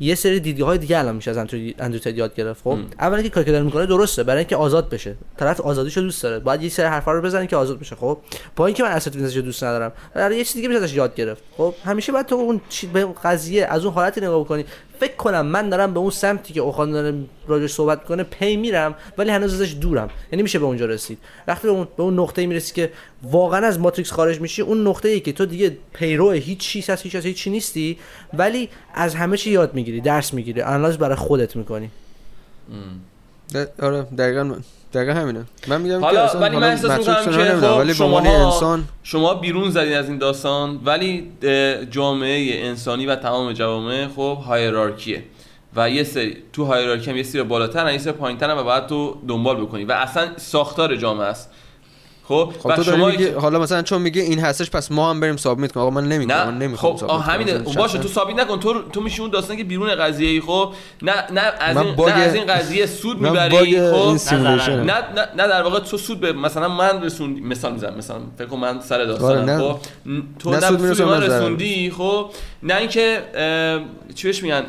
یه 0.00 0.14
سری 0.14 0.40
دیدگاه 0.40 0.68
های 0.68 0.78
دیگه 0.78 0.98
الان 0.98 1.16
میشه 1.16 1.30
از 1.30 1.36
اندروتید 1.78 2.18
یاد 2.18 2.34
گرفت 2.34 2.62
خب؟ 2.64 2.78
اولا 2.98 3.22
که 3.22 3.28
کاری 3.28 3.46
که 3.46 3.52
داره 3.52 3.64
می‌کنه 3.64 3.86
درسته 3.86 4.22
برای 4.22 4.38
اینکه 4.38 4.56
آزاد 4.56 4.88
بشه. 4.88 5.14
طرف 5.36 5.60
آزادیشو 5.60 6.00
دوست 6.00 6.22
داره. 6.22 6.38
باید 6.38 6.62
یه 6.62 6.68
سری 6.68 6.86
حرفا 6.86 7.12
رو 7.12 7.22
بزنه 7.22 7.46
که 7.46 7.56
آزاد 7.56 7.78
بشه 7.78 7.96
خب؟ 7.96 8.18
با 8.56 8.66
اینکه 8.66 8.82
من 8.82 8.90
اسید 8.90 9.16
وینزش 9.16 9.36
دوست 9.36 9.64
ندارم. 9.64 9.92
در 10.14 10.32
یه 10.32 10.44
چیز 10.44 10.54
دیگه 10.54 10.68
میشه 10.68 10.80
ازش 10.80 10.94
یاد 10.94 11.14
گرفت. 11.14 11.42
خب؟ 11.56 11.74
همیشه 11.84 12.12
باید 12.12 12.26
تو 12.26 12.34
اون 12.34 12.60
به 12.92 13.06
قضیه 13.24 13.66
از 13.66 13.84
اون 13.84 13.94
حالتی 13.94 14.20
نگاه 14.20 14.40
بکنی. 14.44 14.64
فکر 15.00 15.16
کنم 15.16 15.46
من 15.46 15.68
دارم 15.68 15.94
به 15.94 16.00
اون 16.00 16.10
سمتی 16.10 16.54
که 16.54 16.60
اوخان 16.60 16.90
داره 16.90 17.14
راجعش 17.48 17.72
صحبت 17.72 18.04
کنه 18.04 18.22
پی 18.22 18.56
میرم 18.56 18.94
ولی 19.18 19.30
هنوز 19.30 19.54
ازش 19.54 19.74
دورم. 19.80 20.10
یعنی 20.32 20.42
میشه 20.42 20.58
به 20.58 20.64
اونجا 20.64 20.86
رسید. 20.86 21.18
وقتی 21.46 21.68
به 21.68 21.72
اون 21.72 21.88
به 21.96 22.02
اون 22.02 22.18
نقطه 22.18 22.46
می‌رسی 22.46 22.74
که 22.74 22.92
واقعا 23.22 23.66
از 23.66 23.80
ماتریکس 23.80 24.12
خارج 24.12 24.40
میشی 24.40 24.62
اون 24.62 24.86
نقطه 24.86 25.08
ای 25.08 25.20
که 25.20 25.32
تو 25.32 25.46
دیگه 25.46 25.76
پیرو 25.92 26.30
هیچ 26.30 26.58
چیز 26.58 26.90
از 26.90 27.02
هیچ 27.02 27.14
از 27.14 27.26
هیچ 27.26 27.36
چی 27.36 27.50
نیستی 27.50 27.98
ولی 28.34 28.68
از 28.94 29.14
همه 29.14 29.36
چی 29.36 29.50
یاد 29.50 29.74
می‌گیری. 29.74 29.87
درس 30.00 30.34
می‌گیری 30.34 30.62
آنالیز 30.62 30.98
برای 30.98 31.16
خودت 31.16 31.56
می‌کنی. 31.56 31.90
آره 33.82 34.02
دقیقاً 34.02 34.44
من- 34.44 34.60
دقیقاً 34.94 35.12
همینه. 35.12 35.44
من 35.68 35.80
میگم 35.80 36.00
حالا 36.00 36.14
که 36.16 36.20
اصلا 36.20 36.40
ولی 36.40 36.56
من 36.56 36.62
احساس 36.70 36.98
می‌کنم 36.98 37.24
که 37.24 37.66
خب 37.66 37.78
ولی 37.78 37.94
شماها- 37.94 38.44
انسان 38.54 38.84
شما 39.02 39.34
بیرون 39.34 39.70
زدین 39.70 39.96
از 39.96 40.08
این 40.08 40.18
داستان 40.18 40.80
ولی 40.84 41.30
جامعه 41.90 42.66
انسانی 42.66 43.06
و 43.06 43.16
تمام 43.16 43.52
جوامع 43.52 44.08
خب 44.16 44.38
هایرارکیه 44.46 45.22
و 45.76 45.90
یه 45.90 46.04
سری 46.04 46.36
تو 46.52 46.64
هایرارکی 46.64 47.10
هم 47.10 47.16
یه 47.16 47.22
سری 47.22 47.42
بالاتر 47.42 47.92
یه 47.92 47.98
سری 47.98 48.12
پایینتر 48.12 48.54
و 48.56 48.64
باید 48.64 48.86
تو 48.86 49.16
دنبال 49.28 49.56
بکنی. 49.60 49.84
و 49.84 49.92
اصلا 49.92 50.28
ساختار 50.36 50.96
جامعه 50.96 51.26
است. 51.26 51.50
خب, 52.28 52.52
خب 52.62 52.74
تو 52.74 52.82
شما 52.82 53.06
میگی 53.06 53.26
حالا 53.28 53.58
مثلا 53.58 53.82
چون 53.82 54.02
میگه 54.02 54.22
این 54.22 54.38
هستش 54.38 54.70
پس 54.70 54.90
ما 54.92 55.10
هم 55.10 55.20
بریم 55.20 55.36
سابمیت 55.36 55.72
کنیم 55.72 55.86
آقا 55.86 56.00
من 56.00 56.08
نمی‌کنم 56.08 56.44
من 56.48 56.58
نمی‌خوام 56.58 56.92
خب 56.92 56.98
سابمیت 57.00 57.18
آه 57.18 57.24
همینه. 57.24 57.52
کنم. 57.52 57.62
اون 57.66 57.74
باشه 57.74 57.98
تو 57.98 58.08
ثابت 58.08 58.34
نکن. 58.34 58.60
تو 58.60 58.82
تو 58.92 59.00
میشی 59.00 59.22
اون 59.22 59.30
داستانی 59.30 59.58
که 59.58 59.64
بیرون 59.64 59.94
قضیه 59.94 60.28
ای 60.28 60.40
خب؟ 60.40 60.72
نه 61.02 61.12
نه 61.32 61.40
از 61.60 61.76
این 61.76 61.96
باگ- 61.96 62.08
نه 62.08 62.12
از 62.14 62.34
این 62.34 62.46
قضیه 62.46 62.86
سود 62.86 63.20
می‌بری 63.20 63.80
خب؟ 63.90 64.32
نه 64.32 64.84
نه 64.84 65.02
نه 65.36 65.48
در 65.48 65.62
واقع 65.62 65.80
تو 65.80 65.96
سود 65.98 66.20
به 66.20 66.32
مثلا 66.32 66.68
من 66.68 67.02
رسون 67.02 67.30
مثال 67.40 67.72
می‌زنم 67.72 67.94
مثلا 67.98 68.16
فکر 68.38 68.46
کن 68.46 68.56
من 68.56 68.80
سر 68.80 68.94
آره، 68.94 69.06
داستانم 69.06 69.50
نه. 69.50 69.58
خب؟ 69.58 69.78
تو 70.38 70.50
نه 70.50 70.60
سود. 70.60 70.82
رسوندی 70.82 71.90
خب؟ 71.90 72.30
نه 72.62 72.76
اینکه 72.76 73.22
چی 74.14 74.26
بهش 74.28 74.42
میگن؟ 74.42 74.64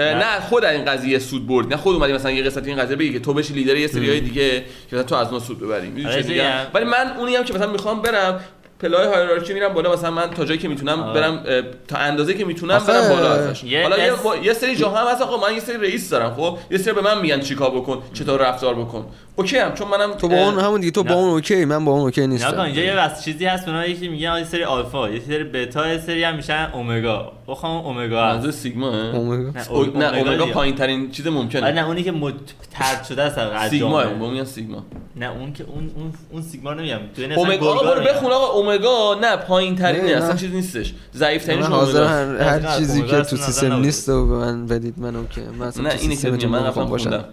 اه، 0.00 0.14
نه. 0.14 0.40
خود 0.40 0.64
این 0.64 0.84
قضیه 0.84 1.18
سود 1.18 1.46
برد. 1.46 1.70
نه 1.70 1.76
خود 1.76 1.94
اومدی 1.94 2.12
مثلا 2.12 2.30
یه 2.30 2.42
قسمت 2.42 2.66
این 2.66 2.76
قضیه 2.76 2.96
بگی 2.96 3.12
که 3.12 3.18
تو 3.18 3.34
بشی 3.34 3.54
لیدر 3.54 3.76
یه 3.76 3.86
سریای 3.86 4.20
دیگه 4.20 4.50
که 4.50 4.96
مثلا 4.96 5.02
تو 5.02 5.14
از 5.14 5.32
ما 5.32 5.38
سود 5.38 5.60
ببری. 5.60 5.88
می‌دونی 5.88 6.22
چه. 6.22 6.66
ولی 6.74 6.84
من 6.84 7.12
اونی 7.18 7.36
هم 7.36 7.44
که 7.44 7.54
مثلا 7.54 7.72
می‌خوام 7.72 8.02
برم 8.02 8.40
پلای 8.80 9.06
هایرارکی 9.06 9.52
میرم 9.54 9.72
بالا 9.74 9.92
مثلا 9.92 10.10
من 10.10 10.30
تا 10.30 10.44
جایی 10.44 10.58
که 10.58 10.68
می‌تونم 10.68 11.00
آه. 11.02 11.14
برم 11.14 11.42
اه، 11.46 11.62
تا 11.88 11.96
اندازه 11.98 12.34
که 12.34 12.44
می‌تونم 12.44 12.78
برم 12.88 13.08
بالا 13.08 13.32
ازش. 13.32 13.64
یه 13.64 13.82
حالا 13.82 13.98
یه, 13.98 14.12
اس- 14.12 14.22
با- 14.22 14.36
یه 14.36 14.52
سری 14.52 14.76
جاها 14.76 14.98
هم 15.04 15.12
هست 15.12 15.22
آقا 15.22 15.48
من 15.48 15.54
یه 15.54 15.60
سری 15.60 15.76
رئیس 15.76 16.10
دارم 16.10 16.34
خب؟ 16.34 16.58
یه 16.70 16.78
سری 16.78 16.94
به 16.94 17.00
من 17.00 17.20
میگن 17.20 17.40
چیکار 17.40 17.70
بکن 17.70 18.02
چطور 18.12 18.40
رفتار 18.48 18.74
بکن. 18.74 19.06
اوکی 19.36 19.58
هم 19.58 19.74
چون 19.74 19.88
منم 19.88 20.12
تو 20.14 20.28
با 20.28 20.36
اون 20.36 20.58
همون 20.58 20.80
دیگه 20.80 20.90
تو 20.90 21.02
با 21.02 21.10
نه. 21.10 21.16
اون 21.16 21.28
اوکی 21.28 21.64
من 21.64 21.84
با 21.84 21.92
اون 21.92 22.00
اوکی 22.00 22.20
نه 22.20 22.26
نیستم 22.26 22.50
کن 22.50 22.60
اینجا 22.60 22.82
یه 22.82 22.96
واسه 22.96 23.22
چیزی 23.24 23.44
هست 23.46 23.68
اونها 23.68 23.86
یکی 23.86 24.08
میگن 24.08 24.38
یه 24.38 24.44
سری 24.44 24.64
آلفا 24.64 25.08
یه 25.10 25.20
سری 25.20 25.44
بتا 25.44 25.88
یه 25.92 25.98
سری 25.98 26.24
هم 26.24 26.36
میشن 26.36 26.70
اومگا. 26.74 27.32
بخوام 27.48 27.86
اومگا 27.86 28.24
هست. 28.26 28.50
سیگما؟ 28.50 29.10
اومگا. 29.12 29.50
نه 29.58 29.70
او- 29.70 29.84
نه 29.98 30.18
اومگا. 30.18 30.46
پایین 30.46 30.74
ترین 30.74 31.10
چیز 31.10 31.26
آره 31.26 31.36
ممکنه 31.36 31.72
نه 31.72 31.86
اونی 31.86 32.02
که 32.02 32.12
مت... 32.12 32.34
ترد 32.72 33.04
شده 33.04 33.22
است 33.22 33.38
از 33.38 33.70
سیگما 33.70 34.04
میگن 34.30 34.44
سیگما. 34.44 34.82
نه 35.16 35.30
اون 35.30 35.52
که 35.52 35.64
اون 35.64 35.90
اون 35.96 36.12
اون 36.30 36.42
سیگما 36.42 36.74
نمیگم. 36.74 36.98
تو 37.16 37.22
اصلا 37.22 37.34
اومگا 37.36 37.74
برو 37.74 37.94
رو 37.94 38.00
بخون 38.04 38.32
آقا 38.32 38.46
اومگا 38.70 39.18
نه 39.20 39.36
پایین 39.36 39.76
ترینه 39.76 40.16
نه، 40.16 40.24
اصلا. 40.24 40.36
چیز 40.36 40.50
نیستش. 40.54 40.94
ضعیف 41.14 41.44
ترینش 41.44 41.66
حاضر 41.66 42.02
اومگاست 42.02 42.42
هر, 42.42 42.58
هر 42.58 42.78
چیزی 42.78 43.02
که 43.02 43.20
تو 43.22 43.36
سیستم. 43.36 43.74
نیست 43.80 44.08
و 44.08 44.26
به 44.26 44.34
من 44.34 44.66
بدید 44.66 44.94
من 44.98 45.16
اوکی 45.16 45.40
من 45.58 45.66
اصلا 45.66 45.82
نه 45.82 45.90
تو 45.90 45.98
اینه 46.00 46.38
که 46.38 46.46
من 46.46 46.64
رفتم 46.66 46.84
باشم 46.84 47.10
خوندم. 47.10 47.24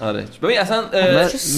آره. 0.00 0.24
ببین 0.42 0.58
اصلا 0.58 0.82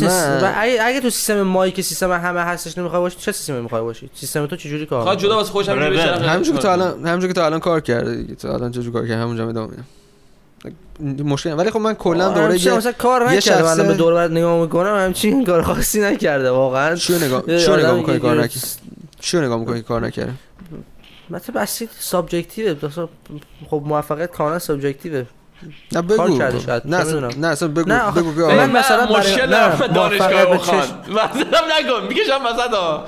من- 0.02 0.52
اگه, 0.56 0.78
اگه 0.82 1.01
تو 1.01 1.10
سیستم 1.10 1.43
مایی 1.43 1.72
که 1.72 1.82
سیستم 1.82 2.12
همه 2.12 2.40
هستش 2.40 2.78
نمی‌خوای 2.78 3.01
باشی 3.01 3.16
چه 3.20 3.32
سیستمی 3.32 3.60
می‌خوای 3.60 3.82
باشی؟ 3.82 4.10
سیستم 4.14 4.47
تو 4.47 4.56
چجوری 4.56 4.86
کار 4.86 5.02
خواهد؟ 5.02 5.18
جدا 5.18 5.36
واسه 5.36 5.52
خودش 5.52 5.68
هم 5.68 5.78
ربل. 5.78 5.97
بشه 5.97 6.14
همونجوری 6.14 6.56
که 6.59 6.62
تا 6.62 6.72
الان 6.72 7.06
همونجوری 7.06 7.32
که 7.32 7.40
تا 7.40 7.47
الان 7.47 7.60
کار 7.60 7.80
کرده 7.80 8.16
دیگه. 8.16 8.34
تا 8.34 8.55
الان 8.55 8.70
چجوری 8.70 8.90
کار 8.90 9.02
کرده؟ 9.02 9.16
همونجا 9.16 9.48
ادامه 9.48 9.70
میدم. 9.70 9.84
مشکل 11.01 11.52
ولی 11.59 11.70
خب 11.70 11.78
من 11.80 11.94
کلا 11.94 12.28
دوره 12.28 12.64
یه 12.66 12.74
مثلا 12.74 12.93
کار 12.93 13.40
شخص- 13.40 13.78
من 13.78 13.86
به 13.89 13.94
دور 13.94 14.14
بر 14.14 14.28
نگاه 14.28 14.60
می‌کنم 14.62 14.97
همچین 14.97 15.44
کار 15.44 15.62
خاصی 15.62 16.01
نکرده 16.01 16.51
واقعا. 16.51 16.94
چیو 16.97 17.18
نگاه 17.24 17.43
چیو 17.59 17.76
نگاه 17.76 17.94
می‌کنی 17.94 18.18
کار 18.18 18.36
نکرد؟ 18.43 18.64
چیو 19.20 19.40
نگاه 19.43 19.59
می‌کنی 19.59 19.82
کار 19.82 20.06
نکرده 20.06 20.32
مثلا 21.30 21.60
بسیط 21.62 21.90
سابجکتیوه 21.98 22.76
مثلا 22.86 23.09
خب 23.70 23.82
موفقیت 23.86 24.30
کاملا 24.30 24.59
سابجکتیوه. 24.59 25.24
نه 25.93 26.02
کار 26.02 26.02
بگو. 26.28 26.39
کرده 26.39 26.59
شاید، 26.60 26.82
نه 26.86 26.97
اصلا. 26.97 27.28
نه 27.28 27.47
اصلا 27.47 27.68
بگو 27.68 27.89
نه، 27.89 28.10
بگو 28.10 28.34
که 28.34 28.40
من 28.40 28.70
مثلا 28.70 29.05
مثلا 29.06 29.18
مشکل 29.18 29.47
دانشگاه 29.94 30.59
چشم. 30.59 30.98
مثلا 31.09 31.60
نکن 31.80 32.06
می‌کشم 32.09 32.40
وسط 32.47 32.74
ها 32.74 33.05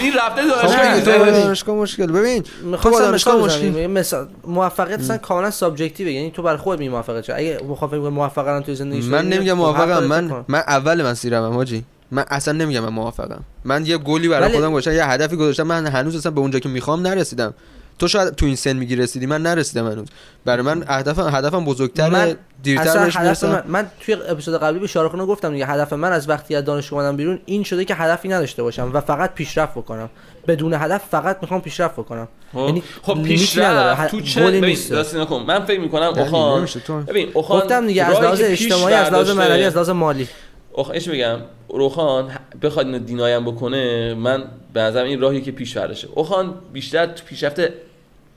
این 0.00 0.12
رفته 0.12 0.42
خب 0.42 1.04
دانشگاه 1.04 1.76
تو 1.76 1.82
مشکل. 1.82 2.06
ببین 2.06 2.44
تو 2.82 2.90
با 2.90 3.00
دانشگاه 3.00 3.36
مشکل 3.36 3.86
مثال 3.86 4.28
موفقیت 4.46 5.00
اصلا 5.00 5.18
کاملا 5.18 5.50
سابجکتیوه. 5.50 6.12
یعنی 6.12 6.30
تو 6.30 6.42
برای 6.42 6.56
خودت 6.56 6.80
می 6.80 6.88
موفقیت 6.88 7.24
چه؟ 7.24 7.34
اگه 7.34 7.60
بخوام 7.70 7.90
فکر 7.90 8.00
کنم 8.00 8.08
موفق 8.08 8.46
الان 8.46 8.62
توی 8.62 8.74
زندگی 8.74 9.08
من 9.08 9.28
نمیگم 9.28 9.52
موافقم 9.52 10.04
من 10.04 10.44
من 10.48 10.58
اول 10.58 11.06
مسیرم 11.06 11.52
حاجی. 11.52 11.84
من 12.10 12.24
اصلا 12.28 12.54
نمیگم 12.54 12.80
من 12.80 12.88
موافقم 12.88 13.40
من 13.64 13.86
یه 13.86 13.98
گلی 13.98 14.28
برای 14.28 14.52
خودم 14.52 14.70
گذاشتم 14.70 14.92
یه 14.92 15.04
هدفی 15.04 15.36
گذاشتم. 15.36 15.62
من 15.62 15.86
هنوز 15.86 16.16
اصلا 16.16 16.32
به 16.32 16.40
اونجا 16.40 16.58
که 16.58 16.68
می‌خوام 16.68 17.06
نرسیدم. 17.06 17.54
تو 17.98 18.08
شاید 18.08 18.34
تو 18.34 18.46
این 18.46 18.56
سن 18.56 18.72
میگی 18.72 18.96
رسیدی 18.96 19.26
من 19.26 19.42
نرسیدم 19.42 19.90
هنوز. 19.90 20.08
برای 20.44 20.62
من 20.62 20.84
هدفم 20.88 21.36
هدفم 21.36 21.64
بزرگتره 21.64 22.10
من 22.10 22.36
دیرتر 22.62 22.98
اصلا 22.98 23.22
هدف 23.22 23.44
من, 23.44 23.62
من 23.66 23.86
توی 24.00 24.14
اپیزود 24.14 24.60
قبلی 24.60 24.78
به 24.78 24.86
شارخونه 24.86 25.26
گفتم 25.26 25.52
دیگه 25.52 25.66
هدف 25.66 25.92
من 25.92 26.12
از 26.12 26.28
وقتی 26.28 26.54
از 26.54 26.64
دانشگاه 26.64 27.00
اومدم 27.00 27.16
بیرون 27.16 27.40
این 27.46 27.62
شده 27.62 27.84
که 27.84 27.94
هدفی 27.94 28.28
نداشته 28.28 28.62
باشم 28.62 28.90
و 28.94 29.00
فقط 29.00 29.34
پیشرفت 29.34 29.72
بکنم. 29.72 30.10
بدون 30.48 30.74
هدف 30.74 31.02
فقط 31.10 31.38
می‌خوام 31.42 31.60
پیشرفت 31.60 31.94
بکنم. 31.94 32.28
یعنی 32.54 32.82
خب 33.02 33.16
لیمیتی 33.16 33.60
نداره. 33.60 33.94
پیشرفت 33.94 34.10
تو 34.10 34.20
چه؟ 34.20 34.60
نیست. 34.60 35.14
نکن 35.14 35.44
من 35.46 35.64
فکر 35.64 35.80
می‌کنم 35.80 36.12
یعنی 36.16 36.20
اوخان 36.20 36.66
تو. 36.66 37.00
ببین 37.00 37.30
اوخان 37.34 37.60
گفتم 37.60 37.86
دیگه 37.86 38.04
از 38.04 38.20
لحاظ 38.20 38.40
اجتماعی 38.40 38.94
از 38.94 39.12
لحاظ 39.12 39.30
معنوی 39.30 39.64
از 39.64 39.74
لحاظ 39.74 39.90
مالی. 39.90 40.28
اوخ 40.76 40.90
ايش 40.90 41.08
بگم 41.08 41.38
روخان 41.68 42.30
بخواد 42.62 42.86
اینو 42.86 42.98
دینایم 42.98 43.44
بکنه 43.44 44.14
من 44.14 44.44
به 44.72 44.80
نظرم 44.80 45.06
این 45.06 45.20
راهی 45.20 45.40
که 45.40 45.52
پیش 45.52 45.76
برداشته 45.76 46.08
اوخان 46.14 46.54
بیشتر 46.72 47.06
تو 47.06 47.24
پیشرفت 47.24 47.60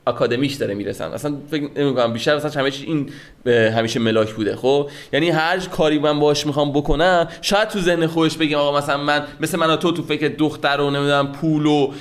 اکادمیش 0.08 0.54
داره 0.54 0.74
می‌رسن 0.74 1.12
اصلا 1.12 1.36
فکر 1.52 1.70
نمی‌کنم 1.76 2.14
بیشتر 2.14 2.36
مثلا 2.36 2.52
همه 2.52 2.72
این 2.84 3.10
همیشه 3.48 4.00
ملاک 4.00 4.34
بوده 4.34 4.56
خب 4.56 4.90
یعنی 5.14 5.30
هر 5.30 5.60
کاری 5.60 6.00
من 6.00 6.20
باش 6.20 6.46
می‌خوام 6.46 6.72
بکنم 6.72 7.28
شاید 7.42 7.68
تو 7.68 7.80
ذهن 7.80 8.08
خودش 8.08 8.38
بگم 8.38 8.58
آقا 8.58 8.78
مثلا 8.78 8.98
من 8.98 9.24
مثل 9.40 9.60
من 9.60 9.70
و 9.70 9.76
تو 9.76 9.92
تو 9.92 10.04
فکر 10.04 10.28
دختر 10.28 10.82
و 10.82 10.90
نمی‌دونم 10.90 11.32
پول 11.32 11.66
و. 11.66 11.92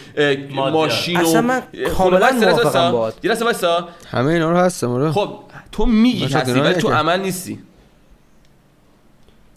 ماشین 0.54 1.20
و 1.20 1.20
اصلا 1.20 1.40
من 1.40 1.62
اه، 1.74 1.90
کاملا 1.90 2.30
موافقم. 2.32 2.92
باهات. 2.92 3.14
یه 3.22 3.30
لحظه 3.30 3.44
وایسا 3.44 3.88
همه 4.10 4.32
اینا 4.32 4.50
رو 4.50 4.56
هستم 4.56 4.90
آره 4.90 5.10
خب 5.10 5.28
تو 5.72 5.86
میگی 5.86 6.24
هستی 6.24 6.60
ولی 6.60 6.74
تو. 6.74 6.88
عمل 6.88 7.20
نیستی 7.20 7.58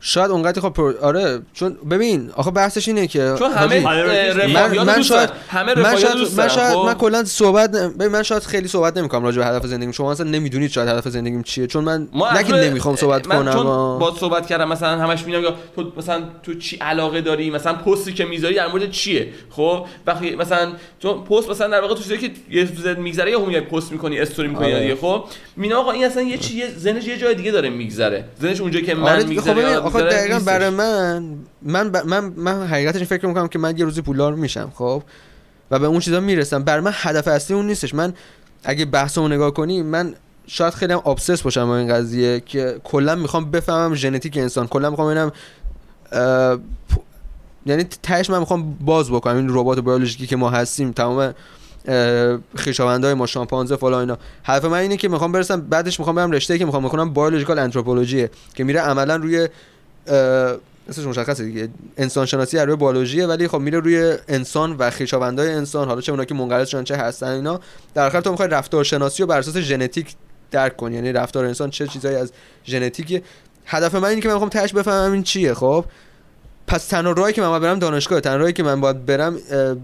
شاید 0.02 0.32
اونقدر 0.32 0.62
خب 0.62 0.70
پر- 0.70 0.98
آره 1.02 1.42
چون 1.54 1.74
ببین 1.92 2.32
آخه 2.36 2.52
بحثش 2.52 2.88
اینه 2.88 3.08
که 3.08 3.34
چون 3.40 3.52
همه 3.52 3.84
اه، 3.88 4.48
من- 4.48 4.78
من, 4.78 4.84
من 4.84 5.02
شاید. 5.02 5.30
همه 5.50 5.76
من 5.80 5.98
شاید 5.98 6.16
من 6.38 6.48
شاید 6.48 6.74
خب؟ 6.74 6.86
من 6.86 6.94
کلا 6.94 7.24
صحبت 7.24 7.72
ببین 7.72 8.08
من 8.08 8.24
شاید 8.24 8.44
خیلی 8.44 8.68
صحبت 8.68 8.98
نمی‌کنم 8.98 9.24
راجع 9.24 9.38
به 9.40 9.46
هدف 9.46 9.66
زندگیم 9.66 9.92
شما 9.92 10.12
اصلا 10.12 10.30
نمی‌دونید 10.30 10.72
شاید 10.72 10.90
هدف 10.90 11.08
زندگیم 11.10 11.44
چیه 11.44 11.68
چون 11.68 11.84
من 11.84 12.08
از- 12.30 12.52
نمی‌خوام 12.54 12.96
صحبت 12.96 13.28
من 13.28 13.36
کنم 13.36 13.54
چون. 13.54 13.64
با 14.00 14.14
صحبت 14.20 14.48
کردم 14.48 14.68
مثلا 14.70 14.90
همش 14.98 15.24
میگم 15.26 15.42
تو 15.76 15.92
مثلا 15.98 16.24
تو 16.44 16.54
چی 16.54 16.78
علاقه 16.78 17.22
داری 17.22 17.50
مثلا 17.50 17.74
پستی 17.74 18.14
که 18.14 18.26
می‌ذاری 18.26 18.56
در 18.56 18.68
مورد 18.68 18.92
چیه 18.92 19.28
خب 19.50 19.86
وقتی 20.08 20.36
مثلا 20.36 20.72
تو 21.00 21.22
پست 21.24 21.50
مثلا 21.50 21.68
در 21.68 21.82
واقع 21.82 21.96
تو 21.96 22.04
چیزی 22.04 22.18
که 22.18 22.32
یه 22.52 22.64
روزت 22.64 22.98
میگذره 22.98 23.32
یا 23.32 23.40
میای 23.40 23.62
پست 23.62 23.92
می‌کنی 23.92 24.20
استوری 24.20 24.48
می‌کنی 24.48 24.74
آره. 24.74 24.82
دیگه 24.82 24.96
خب 24.96 25.24
مینا 25.58 25.78
آقا 25.80 25.92
این 25.92 26.06
اصلا 26.06 26.22
یه 26.24 26.38
چیه 26.38 26.68
ذهنش 26.78 27.08
یه 27.08 27.18
جای 27.18 27.36
دیگه 27.36 27.52
داره 27.52 27.70
میگذره 27.70 28.26
ذهنش 28.42 28.62
اونجایی 28.62 28.86
که 28.86 28.96
من 28.96 29.12
آره 29.12 29.24
دیگه، 29.24 29.42
خب 29.42 29.48
میگذره 29.50 29.89
آخه 29.96 30.10
دقیقا. 30.10 30.40
برای 30.40 30.70
من 30.70 31.36
من 31.62 31.92
ب- 31.92 32.06
من 32.06 32.34
من 32.36 32.68
حقیقتش 32.68 33.04
فکر 33.04 33.26
می‌کنم 33.26 33.48
که 33.48 33.60
من 33.60 33.78
یه 33.78 33.86
روزی 33.86 34.02
پولدار 34.02 34.36
میشم 34.36 34.72
خب؟ 34.76 35.04
و 35.72 35.80
به 35.80 35.88
اون 35.88 36.00
چیزا 36.00 36.20
می‌رسم. 36.20 36.64
برای 36.64 36.82
من 36.82 36.92
هدف 36.96 37.28
اصلی 37.28 37.56
اون 37.56 37.68
نیستش. 37.68 37.94
من 37.94 38.14
اگه 38.64 38.86
بحثمو 38.86 39.28
نگاه 39.28 39.52
کنی 39.52 39.82
من 39.82 40.16
شاید 40.48 40.74
خیلی 40.74 40.94
هم 40.94 41.02
آبسس 41.04 41.42
باشم 41.42 41.68
با 41.68 41.78
این 41.78 41.94
قضیه 41.94 42.40
که 42.40 42.82
کلا 42.84 43.16
می‌خوام 43.16 43.52
بفهمم 43.52 43.96
ژنتیک 43.96 44.38
انسان. 44.38 44.68
کلا 44.68 44.90
می‌خوام 44.90 45.08
ببینم 45.08 45.32
اه، 46.12 46.58
یعنی 47.66 47.84
تهش 47.84 48.30
من 48.30 48.40
می‌خوام 48.40 48.74
باز 48.74 49.12
بکنم. 49.12 49.36
این 49.36 49.48
ربات 49.50 49.80
بیولوژیکی 49.80 50.28
که 50.28 50.36
ما 50.36 50.50
هستیم 50.50 50.92
تمام 50.92 51.34
خویشاوندای 52.58 53.14
ما 53.14 53.26
شامپانزه 53.26 53.76
فلان 53.76 54.00
اینا. 54.00 54.18
هدف 54.44 54.66
من 54.66 54.78
اینه 54.78 54.98
که 54.98 55.08
می‌خوام 55.08 55.32
برسم 55.32 55.62
بعدش 55.62 56.00
می‌خوام 56.00 56.16
برم 56.16 56.32
رشته 56.32 56.58
که 56.58 56.66
می‌خوام 56.66 56.84
بخونم 56.84 57.14
بیولوژیکال 57.14 57.60
انتروپولوژیه 57.60 58.30
که 58.56 58.64
میره 58.64 58.80
عملا 58.80 59.16
روی 59.16 59.50
اسمش 60.08 61.06
مشخصه 61.06 61.44
دیگه. 61.44 61.70
انسان 61.98 62.26
شناسی 62.26 62.58
از 62.58 62.66
روی 62.66 62.76
بیولوژیه 62.76 63.28
ولی 63.28 63.48
خب 63.48 63.58
میره 63.58 63.80
روی 63.80 64.18
انسان 64.28 64.76
و 64.80 64.92
خویشاوندای 64.92 65.52
انسان. 65.52 65.88
حالا 65.88 66.02
چه 66.02 66.12
اونا 66.12 66.26
که 66.26 66.36
منقرض 66.36 66.76
چه 66.84 66.96
هستن 66.96 67.28
اینا. 67.28 67.60
در 67.94 68.08
آخر 68.08 68.22
تو 68.22 68.32
می‌خوای 68.32 68.50
رفتار 68.50 68.84
شناسی 68.84 69.24
رو 69.24 69.28
بر 69.28 69.40
اساس 69.40 69.58
ژنتیک 69.58 70.16
درک 70.52 70.78
کنی 70.78 70.96
یعنی 70.96 71.14
رفتار 71.14 71.46
انسان 71.46 71.70
چه 71.70 71.88
چیزایی 71.88 72.16
از 72.16 72.32
ژنتیک 72.66 73.24
هدف 73.66 73.96
من 73.96 74.10
اینه 74.10 74.22
که 74.22 74.28
من 74.28 74.34
می‌خوام 74.34 74.50
تهش 74.50 74.74
بفهمم 74.74 75.12
این 75.12 75.24
چیه 75.24 75.54
خب؟ 75.54 75.86
پس 76.68 76.88
تنها 76.88 77.12
راهی 77.12 77.34
که 77.34 77.42
من 77.42 77.50
باید 77.50 77.62
برم 77.62 77.80
دانشگاه. 77.80 78.22
تنها 78.22 78.38
راهی 78.38 78.54
که 78.54 78.64
من 78.64 78.82
باید 78.82 79.06
برم 79.06 79.38
اه، 79.52 79.76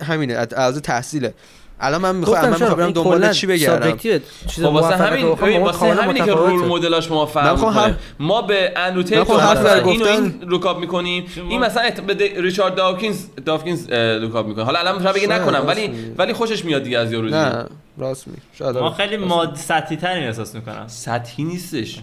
همینه 0.00 0.46
از 0.56 0.80
تحصیله. 0.80 1.34
الان 1.80 2.00
من 2.00 2.16
می‌خوام 2.16 2.36
من 2.44 2.50
می‌خوام 2.50 2.74
برم 2.74 2.90
دنبال 2.90 3.32
چی 3.32 3.46
بگردم. 3.46 3.96
خب 4.48 4.64
واسه 4.64 4.96
همین 4.96 5.26
با 5.26 5.36
واسه 5.64 5.78
همینی 6.02 6.20
که. 6.20 6.32
رول 6.32 6.68
مدلاش 6.68 7.10
ما 7.10 7.24
من 7.24 7.30
فرق 7.30 7.50
می‌خوام 7.52 7.72
هم- 7.74 7.96
ما 8.20 8.42
به 8.42 8.72
می‌خوام 9.18 9.38
مثلا 9.38 9.48
حرف 9.48 9.62
برای 9.64 9.90
اینو 9.90 10.06
این 10.06 10.42
روکاپ 10.48 10.78
می‌کنیم. 10.80 11.24
این 11.48 11.60
مثلا 11.60 11.82
ات- 11.82 12.00
به 12.00 12.32
ریچارد 12.36 12.74
داوکینز 12.74 13.24
داوکینز 13.46 13.86
اه، 13.90 14.16
روکاپ 14.18 14.46
می‌کنه. 14.46 14.64
حالا 14.64 14.78
الان 14.78 14.98
بگه 15.12 15.26
شاید 15.26 15.32
نکنم 15.32 15.64
ولی. 15.66 15.90
ولی 16.18 16.32
خوشش 16.32 16.64
میاد 16.64 16.82
دیگه 16.82 16.98
از 16.98 17.12
یارو 17.12 17.30
راست 17.98 18.28
می 18.28 18.34
شاید 18.58 18.78
ما. 18.78 18.90
خیلی 18.90 19.16
ماد 19.16 19.56
سطحی 19.56 19.96
ترین 19.96 20.24
احساس 20.24 20.54
می‌کنم 20.54 20.84
سطحی 20.86 21.44
نیستش 21.44 21.98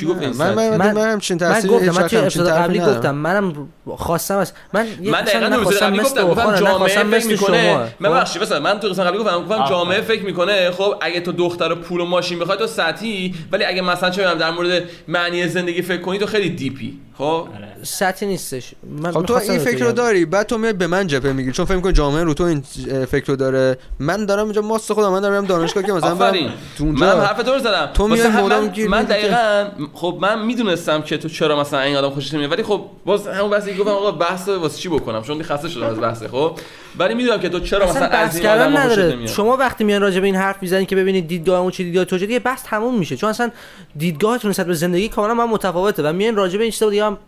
کی 0.00 0.06
گفت 0.06 0.22
این 0.22 0.36
من 0.36 0.54
من؟ 0.54 0.76
من, 0.76 0.92
من 0.92 1.12
همچین 1.12 1.38
من 1.40 1.52
تاثیر 1.52 1.70
گفتم 1.70 2.02
من 2.02 2.08
توی 2.08 2.18
اپیزود 2.18 2.48
قبلی 2.48 2.80
گفتم 2.80 3.14
منم 3.14 3.68
خواستم 3.86 4.36
از 4.36 4.52
من 4.72 4.86
من 5.04 5.22
دقیقا 5.22 5.64
تو 5.64 5.90
مثل 5.90 6.22
گفتم 6.22 6.28
گفتم 6.28 6.56
جامعه 6.56 7.04
فکر 7.04 7.26
می‌کنه 7.26 7.88
من 8.00 8.10
بخشی 8.10 8.38
مثلا 8.38 8.60
من 8.60 8.80
تو 8.80 8.88
قسمت 8.88 9.06
قبلی 9.06 9.18
گفتم 9.18 9.44
گفتم. 9.44 9.64
جامعه 9.68 10.00
فکر 10.00 10.24
می‌کنه 10.24 10.70
خب 10.70 10.94
اگه 11.00 11.20
تو 11.20 11.32
دختر 11.32 11.74
پول 11.74 12.00
و 12.00 12.04
ماشین 12.04 12.38
بخوای 12.38 12.58
تو 12.58 12.66
سطحی 12.66 13.34
ولی 13.52 13.64
اگه 13.64 13.82
مثلا 13.82 14.10
چه 14.10 14.34
در 14.34 14.50
مورد 14.50 14.82
معنی 15.08 15.48
زندگی 15.48 15.82
فکر 15.82 16.02
کنی 16.02 16.18
تو 16.18 16.26
خیلی 16.26 16.50
دیپی 16.50 16.98
خب 17.18 17.24
آره. 17.24 17.68
سطحی 17.82 18.28
نیستش 18.28 18.74
من 19.02 19.12
خب 19.12 19.22
تو 19.22 19.34
این 19.34 19.58
فکر 19.58 19.84
رو. 19.84 19.92
داری 19.92 20.24
بعد 20.24 20.46
تو 20.46 20.58
میای 20.58 20.72
به 20.72 20.86
من 20.86 21.06
جبهه 21.06 21.32
می‌گیری 21.32 21.52
چون 21.52 21.64
فکر 21.64 21.76
می‌کنی 21.76 21.92
جامعه 21.92 22.24
رو 22.24 22.34
تو 22.34 22.44
این 22.44 22.60
فکر 23.04 23.26
رو 23.26 23.36
داره 23.36 23.78
من 23.98 24.26
دارم 24.26 24.44
اینجا 24.44 24.62
ماست 24.62 24.92
خودم 24.92 25.12
من 25.28 25.28
دارم 25.30 25.46
دانشگاه 25.46 25.82
که 25.82 25.92
مثلا 25.92 26.14
برم 26.14 26.52
تو 26.78 26.84
اونجا 26.84 27.06
من 27.06 27.12
هم 27.12 27.18
حرف 27.20 27.42
تو 27.42 27.52
رو 27.52 27.58
زدم. 27.58 27.90
تو 27.94 28.08
میای 28.08 28.28
من, 28.28 28.68
گیر 28.68 28.88
من 28.88 29.02
دقیقا 29.02 29.66
خب 29.94 30.18
من 30.20 30.44
می‌دونستم 30.46 31.02
که 31.02 31.18
تو 31.18 31.28
چرا 31.28 31.60
مثلا 31.60 31.80
این 31.80 31.96
آدم 31.96 32.10
خوشش 32.10 32.34
نمیاد 32.34 32.52
ولی 32.52 32.62
خب 32.62 32.84
باز 33.04 33.26
همون 33.26 33.50
بحثی 33.50 33.72
که 33.72 33.78
گفتم 33.78 33.90
آقا 33.90 34.12
بحث 34.12 34.48
واسه 34.48 34.78
چی 34.78 34.88
بکنم؟ 34.88 35.22
چون 35.22 35.42
خسته 35.42 35.68
شدم 35.68 35.86
از 35.86 36.00
بحث 36.00 36.22
خب؟ 36.22 36.58
ولی 36.98 37.14
می‌دونم 37.14 37.40
که 37.40 37.48
تو 37.48 37.60
چرا 37.60 37.86
مثلا 37.86 38.06
از 38.06 38.34
این 38.34 38.44
کردن 38.44 38.62
آدم 38.66 38.82
خوشت 38.82 38.98
نداره. 38.98 39.14
نمیاد. 39.14 39.28
شما 39.28 39.56
وقتی 39.56 39.84
میان 39.84 40.02
راجع 40.02 40.20
به 40.20 40.26
این 40.26 40.36
حرف 40.36 40.56
می‌زنید 40.62 40.88
که 40.88 40.96
ببینید 40.96 41.28
دیدگاه 41.28 41.60
اون 41.60 41.70
چی 41.70 41.84
دیدگاه 41.84 42.04
تو 42.04 42.18
چه 42.18 42.38
بحث 42.38 42.62
تموم 42.64 42.98
میشه. 42.98 43.16
چون 43.16 43.30
اصلا 43.30 43.50
دیدگاهتون 43.96 44.50
نسبت 44.50 44.66
به 44.66 44.74
زندگی 44.74 45.08
کاملا 45.08 45.34
من 45.34 45.44
متفاوته 45.44 46.02
و 46.02 46.12
میان 46.12 46.36
راجع 46.36 46.58
به 46.58 46.64
این 46.64 46.72
چیزا 46.72 46.90
دیگه 46.90 47.04
هم 47.04 47.18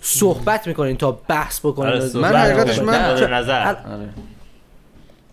صحبت 0.00 0.66
می‌کنین 0.66 0.96
تا 0.96 1.12
بحث 1.28 1.60
بکنین. 1.60 1.92
آره، 1.92 2.10
من 2.14 2.36
حقیقتش. 2.36 2.78
من- 2.78 2.94
نظر. 2.94 3.34
نظر 3.34 3.74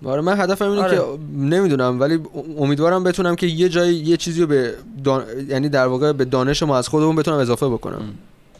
آره. 0.05 0.21
من 0.21 0.39
هدفم 0.39 0.69
اینه 0.69 0.81
آره. 0.83 0.97
که 0.97 1.03
نمی‌دونم 1.37 1.99
ولی 1.99 2.19
امیدوارم 2.57 3.03
بتونم 3.03 3.35
که 3.35 3.47
یه 3.47 3.69
جایی 3.69 3.95
یه 3.95 4.17
چیزی 4.17 4.41
رو 4.41 4.47
به 4.47 4.73
دان... 5.03 5.23
یعنی 5.49 5.69
در 5.69 5.87
واقع 5.87 6.11
به 6.11 6.25
دانش 6.25 6.63
ما 6.63 6.77
از 6.77 6.87
خودمون 6.87 7.15
بتونم 7.15 7.37
اضافه 7.37 7.67
بکنم. 7.67 8.01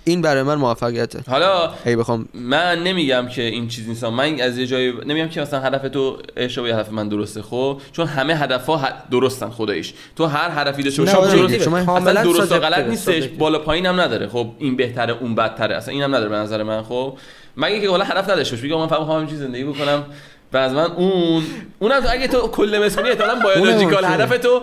این 0.03 0.21
برای 0.21 0.43
من 0.43 0.55
موفقیته. 0.55 1.19
حالا 1.29 1.71
ای 1.85 1.95
بخوام 1.95 2.25
من 2.33 2.83
نمیگم 2.83 3.27
که 3.27 3.41
این 3.41 3.67
چیز 3.67 3.87
نیست. 3.87 4.03
من 4.03 4.41
از 4.41 4.57
یه 4.57 4.67
جایی 4.67 4.93
نمیگم 5.05 5.27
که 5.27 5.41
مثلا 5.41 5.59
هدف 5.59 5.89
تو 5.89 6.17
اشتباه 6.37 6.69
یا 6.69 6.77
هدف 6.77 6.91
من 6.91 7.07
درسته 7.07 7.41
خب؟ 7.41 7.81
چون 7.91 8.07
همه 8.07 8.35
هدفها 8.35 8.89
درستن 9.11 9.49
خداییش 9.49 9.93
تو 10.15 10.25
هر 10.25 10.49
هدفی 10.61 10.83
داشته 10.83 11.01
باشی 11.01 11.15
آره 11.15 11.31
درست 11.35 11.53
دیگه، 11.53 11.63
شما- 11.63 11.77
اصلا 11.77 12.23
درست 12.23 12.51
و 12.51 12.59
غلط 12.59 12.87
نیستش. 12.87 13.27
بالا 13.27 13.59
پایین 13.59 13.85
هم 13.85 14.01
نداره. 14.01 14.27
خب 14.27 14.47
این 14.59 14.75
بهتره 14.75 15.17
اون 15.21 15.35
بدتره. 15.35 15.75
اصلا 15.75 15.93
این 15.93 16.03
هم 16.03 16.15
نداره 16.15 16.29
به 16.29 16.35
نظر 16.35 16.63
من 16.63 16.83
خب؟ 16.83 17.17
مگه 17.57 17.79
که 17.81 17.89
حالا 17.89 18.03
هدف 18.03 18.29
نداشته 18.29 18.55
باشی. 18.55 18.67
بگم 18.67 18.77
من 18.77 18.87
فقط 18.87 18.99
می‌خوام 18.99 19.27
چیز 19.27 19.39
زندگی 19.39 19.63
بکنم. 19.63 20.03
و 20.53 20.57
از 20.57 20.73
من 20.73 20.91
اون 20.91 21.43
اونم 21.79 22.01
اگه 22.09 22.27
تو 22.27 22.47
کل 22.47 22.83
مسئولی 22.85 23.09
احتمالاً 23.09 23.35
بیولوژیکال 23.35 24.05
اونم 24.05 24.21
هدف 24.21 24.37
تو 24.37 24.61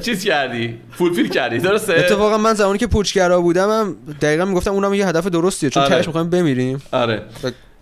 چیز 0.00 0.24
کردی. 0.24 0.74
فولفیل 0.92 1.28
کردی. 1.28 1.58
درسته؟ 1.58 1.94
اتفاقا 1.94 2.38
من 2.38 2.54
زمانی 2.54 2.78
که 2.78 2.86
پوچگرا 2.86 3.40
بودم 3.40 3.70
هم 3.70 3.96
دقیقا 4.20 4.44
می‌گفتم 4.44 4.72
اونم 4.72 4.94
یه 4.94 5.06
هدف 5.06 5.26
درستیه 5.26 5.70
چون 5.70 5.82
آره. 5.82 6.06
می‌خوایم 6.06 6.30
بمیریم. 6.30 6.82
آره. 6.92 7.22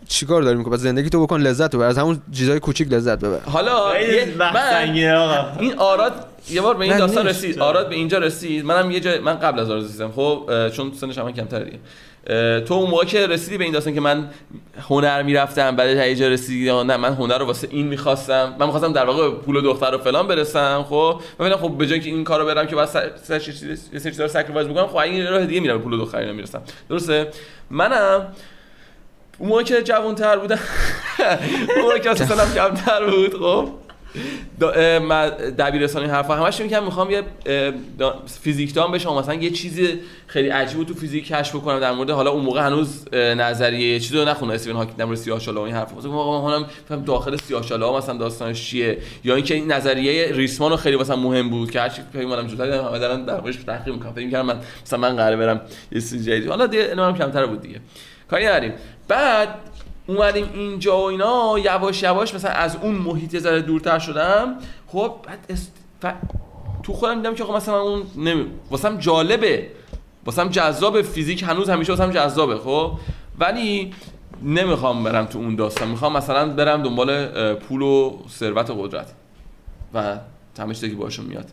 چیکار 0.08 0.42
داری 0.42 0.58
می‌کنی 0.58 0.76
زندگی 0.76 1.10
تو 1.10 1.22
بکن 1.22 1.40
لذت 1.40 1.74
ببر. 1.76 1.84
از 1.84 1.98
همون 1.98 2.22
چیزای 2.32 2.60
کوچیک 2.60 2.92
لذت 2.92 3.18
ببر. 3.18 3.38
حالا 3.46 4.00
یه- 4.00 4.34
من 4.38 5.14
آقا. 5.16 5.60
این 5.60 5.74
آراد 5.78 6.26
یه 6.50 6.60
بار 6.60 6.74
به 6.74 6.84
این 6.84 6.98
داستان. 6.98 7.26
رسید. 7.26 7.58
آراد 7.58 7.88
به 7.88 7.94
اینجا 7.94 8.18
رسید. 8.18 8.64
منم 8.64 8.90
یه 8.90 9.00
جای 9.00 9.18
من 9.18 9.34
قبل 9.34 9.60
از 9.60 9.70
آراد 9.70 9.84
رسیدم. 9.84 10.12
خب 10.12 10.50
چون 10.72 10.92
سنش 11.00 11.18
هم 11.18 11.32
کمتره 11.32 11.64
دیگه 11.64 11.78
تو 12.66 12.74
اون 12.74 12.90
موقع 12.90 13.04
که 13.04 13.26
رسیدی 13.26 13.58
به 13.58 13.64
این 13.64 13.72
داستان 13.72 13.94
که 13.94 14.00
من 14.00 14.30
هنر 14.88 15.22
می‌رفتم 15.22 15.76
بعد 15.76 15.94
تا 15.94 16.06
یه 16.06 16.14
جا 16.14 16.28
رسیدی 16.28 16.64
یا 16.64 16.82
نه 16.82 16.96
من 16.96 17.14
هنر 17.14 17.38
رو 17.38 17.46
واسه 17.46 17.68
این 17.70 17.86
می‌خواستم. 17.86 18.56
من 18.58 18.66
می‌خواستم 18.66 18.92
در 18.92 19.04
واقع 19.04 19.30
پول 19.30 19.60
دختر 19.60 19.94
و 19.94 19.98
فلان 19.98 20.28
برسم 20.28 20.86
خب؟ 20.88 21.20
من 21.38 21.56
خب 21.56 21.78
به 21.78 21.86
جای 21.86 22.00
که 22.00 22.10
این 22.10 22.24
کارو 22.24 22.46
برم 22.46 22.66
که 22.66 22.76
بعد 22.76 23.16
سری 23.22 23.40
چیزا 23.40 24.22
رو 24.22 24.28
sacrifice 24.28 24.66
بکنم 24.66 24.86
خب 24.86 24.96
این 24.96 25.26
راه 25.26 25.46
دیگه 25.46 25.60
میرم 25.60 25.78
پول 25.78 25.98
دختر 25.98 26.18
اینا 26.18 26.32
می‌رسم. 26.32 26.62
درسته؟ 26.88 27.28
منم 27.70 28.32
اون 29.38 29.48
موقع 29.48 29.62
که 29.62 29.82
جوان‌تر 29.82 30.38
بودم 30.38 30.58
اون 31.76 31.82
موقع 31.82 31.98
که 31.98 32.14
سالم 32.14 32.54
کمتر 32.54 33.04
بود 33.10 33.34
خب؟ 33.38 33.83
دبیرستانی 35.58 36.06
حرفا 36.06 36.34
همش 36.34 36.60
میگم 36.60 36.84
می‌خوام 36.84 37.10
یه 37.10 37.22
اه، 37.46 37.70
دا- 37.70 38.28
فیزیک 38.40 38.74
دان 38.74 38.92
بشم 38.92 39.14
مثلا 39.14 39.34
یه 39.34 39.50
چیز 39.50 39.80
خیلی 40.26 40.48
عجیب 40.48 40.84
تو 40.84 40.94
فیزیک 40.94 41.26
کشف 41.26 41.56
بکنم 41.56 41.80
در 41.80 41.92
مورد 41.92 42.10
حالا 42.10 42.30
اون 42.30 42.44
موقع 42.44 42.60
هنوز 42.66 43.14
نظریه 43.14 44.00
چیزی 44.00 44.18
رو 44.18 44.24
نخونه 44.24 44.54
استیون 44.54 44.76
هاکینگ 44.76 44.96
در 44.96 45.04
مورد 45.04 45.18
سیاه‌چاله 45.18 45.60
این 45.60 45.74
حرفا. 45.74 45.96
مثلا 45.96 46.40
من 46.58 46.66
فهم 46.88 47.04
داخل 47.04 47.36
سیاه‌چاله 47.36 47.96
مثلا 47.96 48.16
داستانش 48.16 48.70
چیه؟ 48.70 48.98
یا 49.24 49.34
اینکه 49.34 49.54
این 49.54 49.72
نظریه 49.72 50.32
ریسمان 50.32 50.70
رو 50.70 50.76
خیلی 50.76 50.96
مثلا 50.96 51.16
مهم 51.16 51.50
بود 51.50 51.70
که 51.70 51.80
هرچی 51.80 52.02
فکر 52.12 52.24
می‌کردم 52.24 52.46
جلوتر 52.46 52.64
دیدم 52.64 52.84
همه 52.84 52.98
دارن 52.98 53.24
در 53.24 53.40
موردش 53.40 53.56
تحقیق 53.56 53.94
می‌کنن. 53.94 54.12
فکر 54.12 54.24
می‌کردم 54.24 54.46
من 54.46 54.60
مثلا 54.86 54.98
من 54.98 55.16
قراره 55.16 55.36
برم 55.36 55.60
یه 55.92 56.00
چیز 56.00 56.28
جدید. 56.28 56.48
حالا 56.48 56.66
دیگه 56.66 56.90
علمم 56.90 57.18
کمتر 57.18 57.46
بود 57.46 57.60
دیگه. 57.60 57.80
کاری 58.30 58.46
نداریم. 58.46 58.72
بعد 59.08 59.48
اومدیم 60.06 60.50
اینجا 60.54 60.98
و 60.98 61.02
اینا 61.04 61.58
یواش 61.64 62.02
یواش 62.02 62.34
مثلا 62.34 62.50
از 62.50 62.76
اون 62.82 62.94
محیط 62.94 63.38
ذره 63.38 63.62
دورتر 63.62 63.98
شدم. 63.98 64.54
خب 64.86 65.14
بعد 65.26 65.38
است... 65.50 65.72
ف... 66.02 66.06
تو 66.82 66.92
خودم 66.92 67.14
دیدم 67.14 67.34
که 67.34 67.44
خب 67.44 67.52
مثلا 67.52 67.80
اون 67.80 68.02
نمی... 68.16 68.46
واسم 68.70 68.96
جالبه. 68.96 69.66
واسم 70.26 70.48
جذاب 70.48 71.02
فیزیک 71.02 71.42
هنوز 71.42 71.70
همیشه 71.70 71.92
واسم 71.92 72.10
جذابه 72.10 72.56
خب؟ 72.56 72.92
ولی 73.38 73.94
نمی‌خوام 74.42 75.04
برم 75.04 75.26
تو 75.26 75.38
اون 75.38 75.56
داستان. 75.56 75.88
می‌خوام 75.88 76.16
مثلا 76.16 76.48
برم 76.48 76.82
دنبال 76.82 77.26
پول 77.54 77.82
و 77.82 78.18
ثروت 78.28 78.70
و 78.70 78.74
قدرت. 78.74 79.12
و 79.94 80.18
همه 80.58 80.74
چیزی 80.74 80.90
که 80.90 80.96
باشون 80.96 81.24
میاد. 81.24 81.46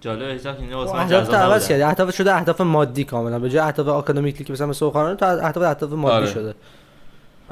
جالب 0.00 0.30
هیچ 0.30 0.46
وقت 0.46 0.60
اینو 0.60 0.76
واسه 0.76 0.92
من 0.92 0.98
اهداف 0.98 1.28
جذاب 1.28 1.34
عوض. 1.34 1.68
کردی 1.68 1.82
اهداف 1.82 2.16
شده 2.16 2.34
اهداف 2.34 2.60
مادی 2.60 3.04
کاملا. 3.04 3.38
به 3.38 3.50
جای 3.50 3.58
اهداف 3.60 3.88
آکادمیکلی 3.88 4.44
که 4.44 4.52
مثلا 4.52 4.66
مثل 4.66 4.78
سوخانه 4.78 5.16
تو 5.16 5.26
اهداف 5.26 5.64
اهداف 5.64 5.92
مادی 5.92 6.14
آره. 6.14 6.26
شده. 6.26 6.54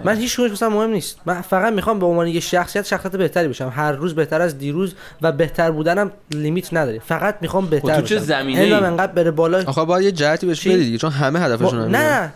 من 0.05 0.17
هیچ 0.17 0.35
کدومش 0.37 0.51
مثلا 0.51 0.69
مهم 0.69 0.91
نیست. 0.91 1.17
من 1.27 1.41
فقط 1.41 1.73
می‌خوام 1.73 1.99
به 1.99 2.07
عنوان 2.07 2.27
یه 2.27 2.41
شخصیت 2.41 2.87
شخصیت 2.87 3.17
بهتری 3.17 3.49
بشم. 3.49 3.73
هر 3.77 3.93
روز 3.93 4.15
بهتر 4.15 4.41
از 4.43 4.59
دیروز 4.59 4.95
و 5.23 5.33
بهتر 5.33 5.71
بودنم 5.71 6.11
لیمیت 6.31 6.75
نداره. 6.75 6.99
فقط 6.99 7.37
می‌خوام 7.41 7.67
بهتر 7.67 7.95
خب 7.95 8.01
تو 8.01 8.07
چه 8.07 8.15
بشم. 8.17 8.25
زمینه‌ای؟ 8.25 8.73
علمم 8.73 8.85
انقدر 8.87 9.13
بره 9.13 9.31
بالا. 9.31 9.63
آخه 9.67 9.85
باید 9.85 10.05
یه 10.05 10.13
جهتی 10.13 10.47
بهش؟ 10.47 10.67
بدی 10.67 10.77
دیگه 10.85 10.99
چون 10.99 11.11
همه 11.11 11.41
هدفشون 11.41 11.71
با- 11.71 11.77
همینه. 11.85 11.99
نه. 11.99 12.33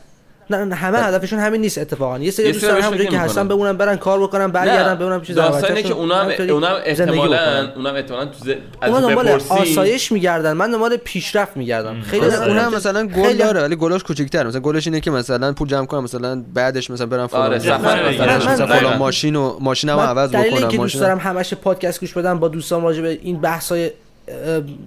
نه 0.51 0.65
نه 0.65 0.75
همه 0.75 0.99
هدفشون 0.99 1.39
همین 1.39 1.61
نیست 1.61 1.79
اتفاقا. 1.79 2.19
یه 2.19 2.31
سری 2.31 2.47
یه 2.47 2.53
دوست 2.53 2.65
سری 2.65 2.71
دارن 2.71 2.81
بهش 2.81 2.87
همونجوری 2.87 3.11
که 3.11 3.19
هستن. 3.19 3.49
بمونن 3.49 3.77
برن 3.77 3.97
کار 3.97 4.21
بکنن 4.21 4.47
برگردن 4.47 4.95
ببینن 4.95 5.21
چیز 5.21 5.37
داستان 5.37 5.71
اینه 5.71 5.83
که 5.83 5.93
اونم 5.95 6.29
اونم 6.51 6.77
احتمالاً 6.85 7.73
اونم 7.77 7.95
احتمالاً 7.95 8.25
تو 8.25 8.45
ز... 8.45 8.49
از 8.81 8.91
اونا 8.91 9.09
دنبال 9.09 9.29
آسایش 9.49 10.13
میگردن. 10.13 10.53
من 10.53 10.71
دنبال 10.71 10.97
پیشرفت 10.97 11.57
میگردم. 11.57 12.01
خیلی 12.01 12.27
اونم 12.27 12.43
اونم 12.43 12.75
مثلا 12.75 13.07
گل 13.07 13.23
خیلی- 13.23 13.39
داره 13.39 13.61
ولی 13.63 13.77
گلاش 13.77 14.03
کوچیک‌تر 14.03 14.47
مثلا 14.47 14.61
گلش 14.61 14.87
اینه 14.87 15.01
که 15.01 15.11
مثلا 15.11 15.53
پول 15.53 15.69
جمع 15.69 15.87
کنم 15.87 16.05
مثلا 16.05 16.45
بعدش 16.55 16.91
مثلا 16.91 17.07
برم 17.07 17.27
فلان 17.27 17.43
آره، 17.47 17.59
سفر 17.59 18.09
مثلا 18.09 18.67
فلان 18.67 18.97
ماشین 18.97 19.37
و 19.37 19.57
ماشینمو 19.61 19.99
من 19.99 20.07
عوض 20.07 20.31
بکنم 20.31 20.43
اینکه 20.43 20.61
دوست 20.61 20.77
ماشین 20.77 21.01
دارم 21.01 21.19
همش 21.19 21.55
پادکست 21.55 22.01
گوش 22.01 22.13
بدم 22.13 22.39
با 22.39 22.49
دوستان 22.49 22.83
راجع 22.83 23.03
به 23.03 23.19
این 23.23 23.41
بحثای 23.41 23.85
اه، 23.85 23.91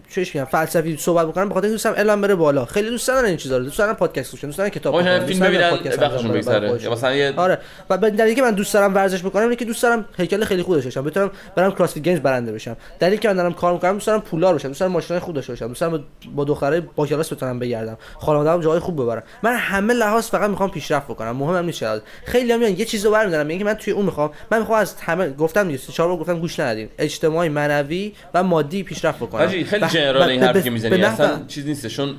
چش 0.09 0.35
میگم 0.35 0.47
فلسفی 0.47 0.97
صحبت 0.97 1.27
بکنم 1.27 1.49
بخاطر 1.49 1.65
اینکه 1.65 1.73
دوستم 1.73 1.91
علم 1.91 2.21
بره 2.21 2.35
بالا. 2.35 2.65
خیلی 2.65 2.89
دوست 2.89 3.07
دارن 3.07 3.25
این 3.25 3.37
چیزا 3.37 3.57
رو. 3.57 3.63
دوست 3.63 3.77
دارن 3.77 3.93
پادکست 3.93 4.31
گوش 4.31 4.43
دوست 4.43 4.57
دارن 4.57 4.69
کتاب 4.69 4.93
بخونن، 4.93 5.19
فیلم 5.19 5.27
دوست 5.27 5.39
دارن 5.39 5.51
ببینن 5.51 5.69
پادکست 5.69 6.01
وقتشون 6.01 6.31
بگذره. 6.31 6.83
یا 6.83 6.91
مثلا 6.91 7.15
یه 7.15 7.33
آره. 7.37 7.59
و 7.89 7.97
به 7.97 8.09
دلیلی 8.09 8.35
که 8.35 8.41
من 8.41 8.51
دوست 8.51 8.73
دارم 8.73 8.95
ورزش 8.95 9.23
بکنم 9.23 9.43
اینه 9.43 9.55
که 9.55 9.65
دوست 9.65 9.83
دارم 9.83 10.05
هیکل 10.17 10.43
خیلی 10.45 10.63
خوب 10.63 10.75
داشته 10.75 10.89
باشم. 10.89 11.03
بتونم 11.03 11.31
برم 11.55 11.71
CrossFit 11.71 12.03
Games 12.03 12.19
برنده 12.19 12.51
بشم. 12.51 12.77
دلیلی 12.99 13.17
که 13.17 13.27
من 13.27 13.35
دارم 13.35 13.53
کار 13.53 13.73
می‌کنم 13.73 13.93
دوست 13.93 14.07
دارم 14.07 14.21
پولدار 14.21 14.55
بشم 14.55 14.67
دوست 14.67 14.79
دارم 14.79 14.91
ماشینای 14.91 15.19
خوب 15.19 15.35
داشته 15.35 15.53
باشم. 15.53 15.67
دوست 15.67 15.81
دارم 15.81 16.03
با- 16.35 16.43
دخترای 16.43 16.81
با 16.81 17.07
کلاس 17.07 17.33
بتونم 17.33 17.59
بگردم. 17.59 17.97
خانواده‌ام 18.19 18.61
جای 18.61 18.79
خوب 18.79 19.01
ببرم. 19.01 19.23
من 19.43 19.55
همه 19.55 19.93
لحاظ 19.93 20.27
فقط 20.27 20.49
می‌خوام 20.49 20.71
پیشرفت 20.71 21.07
بکنم. 21.07 21.31
مهمم 21.31 21.65
نیست 21.65 21.79
چقدر. 21.79 22.01
خیلی 22.25 22.51
هم 22.51 22.59
میان 22.59 22.71
یه 22.71 22.85
چیزو 22.85 23.11
برمی‌دارن. 23.11 23.47
میگن 23.47 23.59
که 23.59 23.65
من 23.65 23.73
توی 23.73 23.93
اون 23.93 24.05
می‌خوام. 24.05 24.31
من 24.51 24.59
می‌خوام 24.59 24.79
از 24.79 24.95
همه 24.99 25.29
گفتم 25.29 25.77
سه 25.77 25.91
چهار 25.91 26.09
بار 26.09 26.17
گفتم 26.17 26.39
گوش 26.39 26.59
ندادین 26.59 26.89
اجتماعی 26.97 27.49
معنوی 27.49 28.13
و 28.33 28.43
مادی 28.43 28.83
پیشرفت 28.83 29.26
بکنم. 29.27 29.41
حاجی 29.41 29.63
خیلی 29.63 29.87
general 29.87 30.29
این 30.29 30.43
حرفی 30.43 30.63
که 30.63 30.69
می‌زنی. 30.69 31.03
اصلا 31.03 31.45
چیز 31.47 31.65
نیست 31.65 31.87
چون 31.87 32.17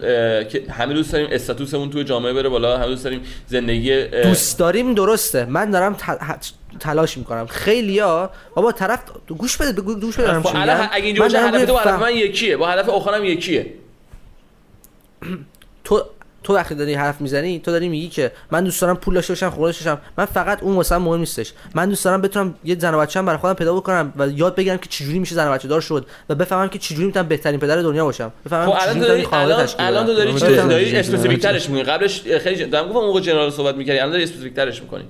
که 0.49 0.63
همه 0.71 0.95
دوست 0.95 1.13
داریم 1.13 1.29
status 1.31 1.71
مون 1.71 1.91
توی 1.91 2.05
جامعه 2.05 2.33
بره 2.33 2.49
بالا 2.49 2.79
همه 2.79 2.87
دوست 2.87 3.05
داریم 3.05 3.21
زندگی 3.47 4.05
دوست 4.05 4.59
داریم 4.59 4.95
درسته. 4.95 5.45
من 5.45 5.71
دارم 5.71 5.97
تلاش 6.81 7.19
می‌کنم. 7.19 7.47
خیلیا 7.47 8.31
بابا 8.55 8.73
طرف 8.73 9.01
گوش 9.29 9.57
بده 9.57 9.83
گوش 9.83 10.17
بده 10.17 10.27
دارم 10.27 10.43
خب. 10.43 10.57
اگه 10.93 11.07
اینجوری 11.07 11.37
هدف 11.37 11.65
تو 11.65 11.77
هدف 11.77 12.01
من 12.01 12.17
یکیه. 12.17 12.57
با 12.57 12.69
هدف 12.69 12.89
اخرم 12.89 13.25
یکیه. 13.25 13.75
تو 15.85 16.03
تو 16.49 16.55
وقتی 16.55 16.75
داری 16.75 16.95
حرف 16.95 17.21
می‌زنی 17.21 17.61
تو 17.61 17.71
داری 17.71 17.89
میگی 17.89 18.09
که 18.09 18.33
من 18.51 18.65
دوست 18.65 18.81
دارم 18.81 18.97
پول 18.97 19.15
داشته 19.15 19.33
باشم 19.33 19.51
داشته 19.51 19.85
باشم 19.85 20.01
من 20.19 20.25
فقط 20.25 20.63
اون 20.63 20.77
واسه 20.77 20.99
مهم 20.99 21.19
نیستش 21.19 21.53
من 21.75 21.89
دوست 21.89 22.05
دارم 22.05 22.23
بتونم 22.23 22.55
یه 22.65 22.79
زن 22.79 22.95
و 22.95 22.99
بچه‌ام 22.99 23.27
برای 23.27 23.39
خودم 23.39 23.55
پیدا 23.55 23.75
بکنم 23.75 24.13
و 24.17 24.29
یاد 24.29 24.55
بگیرم 24.55 24.77
که 24.79 24.89
چجوری 24.89 25.19
میشه 25.19 25.35
زن 25.35 25.49
و 25.49 25.53
بچه 25.53 25.69
دار 25.69 25.81
شد 25.81 26.07
و 26.29 26.35
بفهمم 26.35 26.69
که 26.69 26.79
چجوری 26.79 27.07
می‌تونم 27.07 27.29
بهترین 27.29 27.61
پدر 27.61 27.83
دنیا 27.83 28.05
باشم 28.05 28.33
بفهمم 28.47 28.73
خب 28.73 28.83
الان 28.83 28.99
داری 28.99 29.27
الان 29.33 29.69
الان 29.79 30.07
تو. 30.07 30.15
داری 30.15 30.33
بفهمم. 30.33 30.69
داری. 30.69 30.97
specific 30.97 31.43
ترش 31.43 31.71
می‌کنی 31.71 31.83
قبلش 31.83 32.23
خیلی 32.23 32.65
دارم 32.65 32.87
گفتم 32.87 32.99
اون 32.99 33.07
موقع 33.07 33.21
general 33.21 33.51
صحبت 33.51 33.75
می‌کردی 33.75 33.99
الان 33.99 34.13
داری 34.13 34.23
specific 34.23 34.55
ترش 34.55 34.83
می‌کنی 34.83 35.05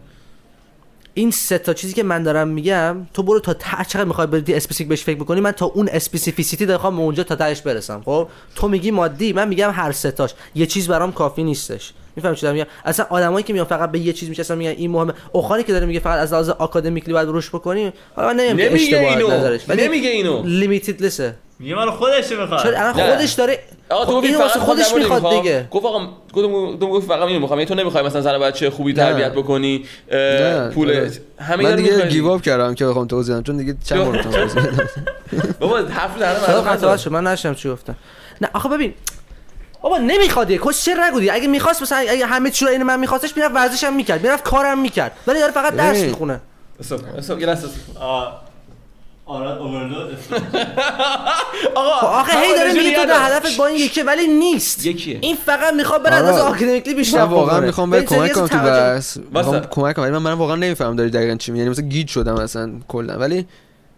این 1.18 1.30
سه 1.30 1.58
تا 1.58 1.74
چیزی 1.74 1.94
که 1.94 2.02
من 2.02 2.22
دارم 2.22 2.48
میگم 2.48 2.96
تو 3.14 3.22
برو 3.22 3.40
تا 3.40 3.54
هر 3.62 3.84
چقدر 3.84 4.04
می‌خوای 4.04 4.26
بری 4.26 4.54
specific 4.54 4.88
بهش 4.88 5.02
فکر 5.02 5.18
بکنی 5.18 5.40
من 5.40 5.52
تا 5.52 5.66
اون 5.66 5.88
specificity 5.88 6.66
دارم 6.66 7.00
اونجا 7.00 7.22
تا 7.24 7.36
تهش 7.36 7.60
برسم 7.60 8.02
خب؟ 8.04 8.28
تو 8.54 8.68
میگی 8.68 8.90
مادی 8.90 9.32
من 9.32 9.48
میگم 9.48 9.70
هر 9.74 9.92
سه 9.92 10.10
تاش. 10.10 10.34
یه 10.54 10.66
چیز 10.66 10.88
برام 10.88 11.12
کافی 11.12 11.44
نیستش. 11.44 11.92
میفهم 12.18 12.34
چی 12.34 12.42
دارم 12.42 12.54
میگم. 12.54 12.66
اصلا 12.84 13.06
آدمایی 13.10 13.44
که 13.44 13.52
میان 13.52 13.64
فقط 13.64 13.90
به 13.90 13.98
یه 13.98 14.12
چیز 14.12 14.28
میشستن 14.28 14.58
میگن 14.58 14.70
این 14.70 14.90
مهمه. 14.90 15.12
اوخانی 15.32 15.62
که 15.62 15.72
داره 15.72 15.86
میگه 15.86 16.00
فقط 16.00 16.18
از 16.18 16.32
لحاظ 16.32 16.48
academically 16.48 17.12
باید 17.14 17.28
رشد 17.30 17.48
بکنی 17.48 17.92
حالا 18.16 18.28
من 18.28 18.36
نمیگم 18.36 18.56
که 18.56 18.70
نمیگه 18.70 18.96
اشتباه 18.96 19.16
اینو. 19.16 19.38
نظرش 19.38 19.60
ولی 19.68 19.84
نمیگه 19.86 20.08
اینو. 20.10 20.42
limitless 20.44 21.02
ـه 21.02 21.34
میگه 21.58 21.74
مال 21.74 21.90
خودش 21.90 22.32
می‌خواد 22.32 22.62
چون 22.62 22.74
الان. 22.74 22.92
خودش 22.92 23.32
داره 23.32 23.58
آقا 23.90 24.04
خب 24.04 24.10
تو 24.10 24.16
گفتی 24.16 24.26
اینو 24.28 24.40
فقط 24.40 24.58
خودش 24.58 24.94
می‌خواد. 24.94 25.30
دیگه. 25.30 25.68
گفت 25.70 25.86
آقا 25.86 25.98
گفتم 26.32 26.78
تو 26.78 26.88
گفتی 26.88 27.08
فقط 27.08 27.22
اینو 27.28 27.40
می‌خوام. 27.40 27.64
تو 27.64 27.74
نمی‌خوای 27.74 28.04
مثلا 28.04 28.20
زن 28.20 28.38
بچه 28.38 28.70
خوبی 28.70 28.92
تربیت 28.92 29.32
بکنی 29.32 29.84
پول 30.74 30.90
آره. 30.90 31.10
همه 31.38 31.62
من 31.64 31.76
دیگه. 31.76 32.06
گیو 32.06 32.26
اپ 32.26 32.42
کردم 32.42 32.74
که 32.74 32.86
بخوام 32.86 33.06
توضیح 33.06 33.34
بدم 33.34 33.42
چون 33.42 33.56
دیگه 33.56 33.76
چند 33.84 34.04
بار 34.04 34.22
توضیح 34.22 34.62
بدم. 34.62 34.88
بابا 35.60 35.78
حرف 35.78 36.18
در 36.18 36.34
صدا 36.34 36.62
قطع 36.62 36.96
شد؟ 36.96 37.12
من 37.12 37.26
نشم 37.26 37.54
چی 37.54 37.68
گفتم. 37.68 37.96
نه 38.40 38.48
آخه 38.54 38.68
ببین 38.68 38.94
بابا 39.82 39.98
نمی‌خواد 39.98 40.72
چرا 40.72 41.08
نگو 41.08 41.20
دیگه 41.20 41.32
اگه 41.32 41.48
می‌خواست 41.48 41.82
مثلا 41.82 41.98
اگه 41.98 42.26
همه 42.26 42.50
چی 42.50 42.64
رو 42.64 42.70
این 42.70 42.82
من 42.82 43.00
میخواستش 43.00 43.36
می‌رفت 43.36 43.54
ورزشم 43.54 43.92
می‌کرد 43.92 44.22
می‌رفت 44.22 44.44
کارم 44.44 44.78
می‌کرد 44.78 45.12
ولی 45.26 45.38
داره 45.38 45.52
فقط 45.52 45.76
درس. 45.76 45.96
می‌خونه 45.96 46.40
آراد 49.28 49.58
overload 49.58 50.18
آقا 51.74 52.06
آخه 52.06 52.38
هی 52.38 52.54
داره 52.56 52.72
میگه 52.72 52.96
تو 52.96 53.06
ده 53.06 53.18
هدفت 53.18 53.56
با 53.56 53.66
این 53.66 53.76
یکی 53.76 54.02
ولی 54.02 54.26
نیست 54.26 54.86
یکیه. 54.86 55.18
این 55.20 55.36
فقط 55.36 55.74
می‌خواد 55.74 56.02
بره 56.02 56.16
آره. 56.16 56.26
از 56.26 56.40
academically 56.40 56.94
بیشتر 56.94 57.24
من 57.24 57.30
واقعا. 57.30 57.60
می‌خوام 57.60 57.90
به 57.90 58.02
کمک 58.02 58.32
کنم 58.32 58.46
تو. 58.46 58.56
می‌خوام 59.32 59.60
کمک 59.60 59.96
کنم 59.96 60.04
ولی 60.04 60.12
من 60.12 60.18
من 60.18 60.32
واقعا 60.32 60.56
نمی‌فهمم 60.56 60.96
داری 60.96 61.10
دقیقا 61.10 61.34
چی 61.34 61.52
میگی 61.52 61.58
یعنی 61.58 61.70
مثلا 61.70 61.84
گیج 61.88 62.08
شدم 62.08 62.34
اصلا 62.34 62.70
کلا 62.88 63.18
ولی 63.18 63.46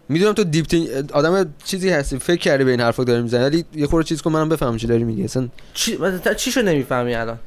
می‌دونم 0.09 0.33
تو 0.33 0.43
deep 0.43 0.65
thin- 0.65 0.89
آدم 1.13 1.53
چیزی 1.63 1.89
هستی 1.89 2.19
فکر 2.19 2.39
کردی 2.39 2.63
به 2.63 2.71
این 2.71 2.79
حرفا 2.79 3.03
داری 3.03 3.21
می‌زنی 3.21 3.43
ولی 3.43 3.65
یه 3.75 3.87
خورده 3.87 4.07
چیز 4.07 4.21
کن 4.21 4.31
منم 4.31 4.49
بفهمم 4.49 4.77
چی 4.77 4.87
داری 4.87 5.03
میگی. 5.03 5.23
اصلا 5.23 5.47
چی 5.73 5.97
مثلا 5.97 6.33
چی 6.33 6.51
شو 6.51 6.61
نمی‌فهمی 6.61 7.15
الان؟ 7.15 7.37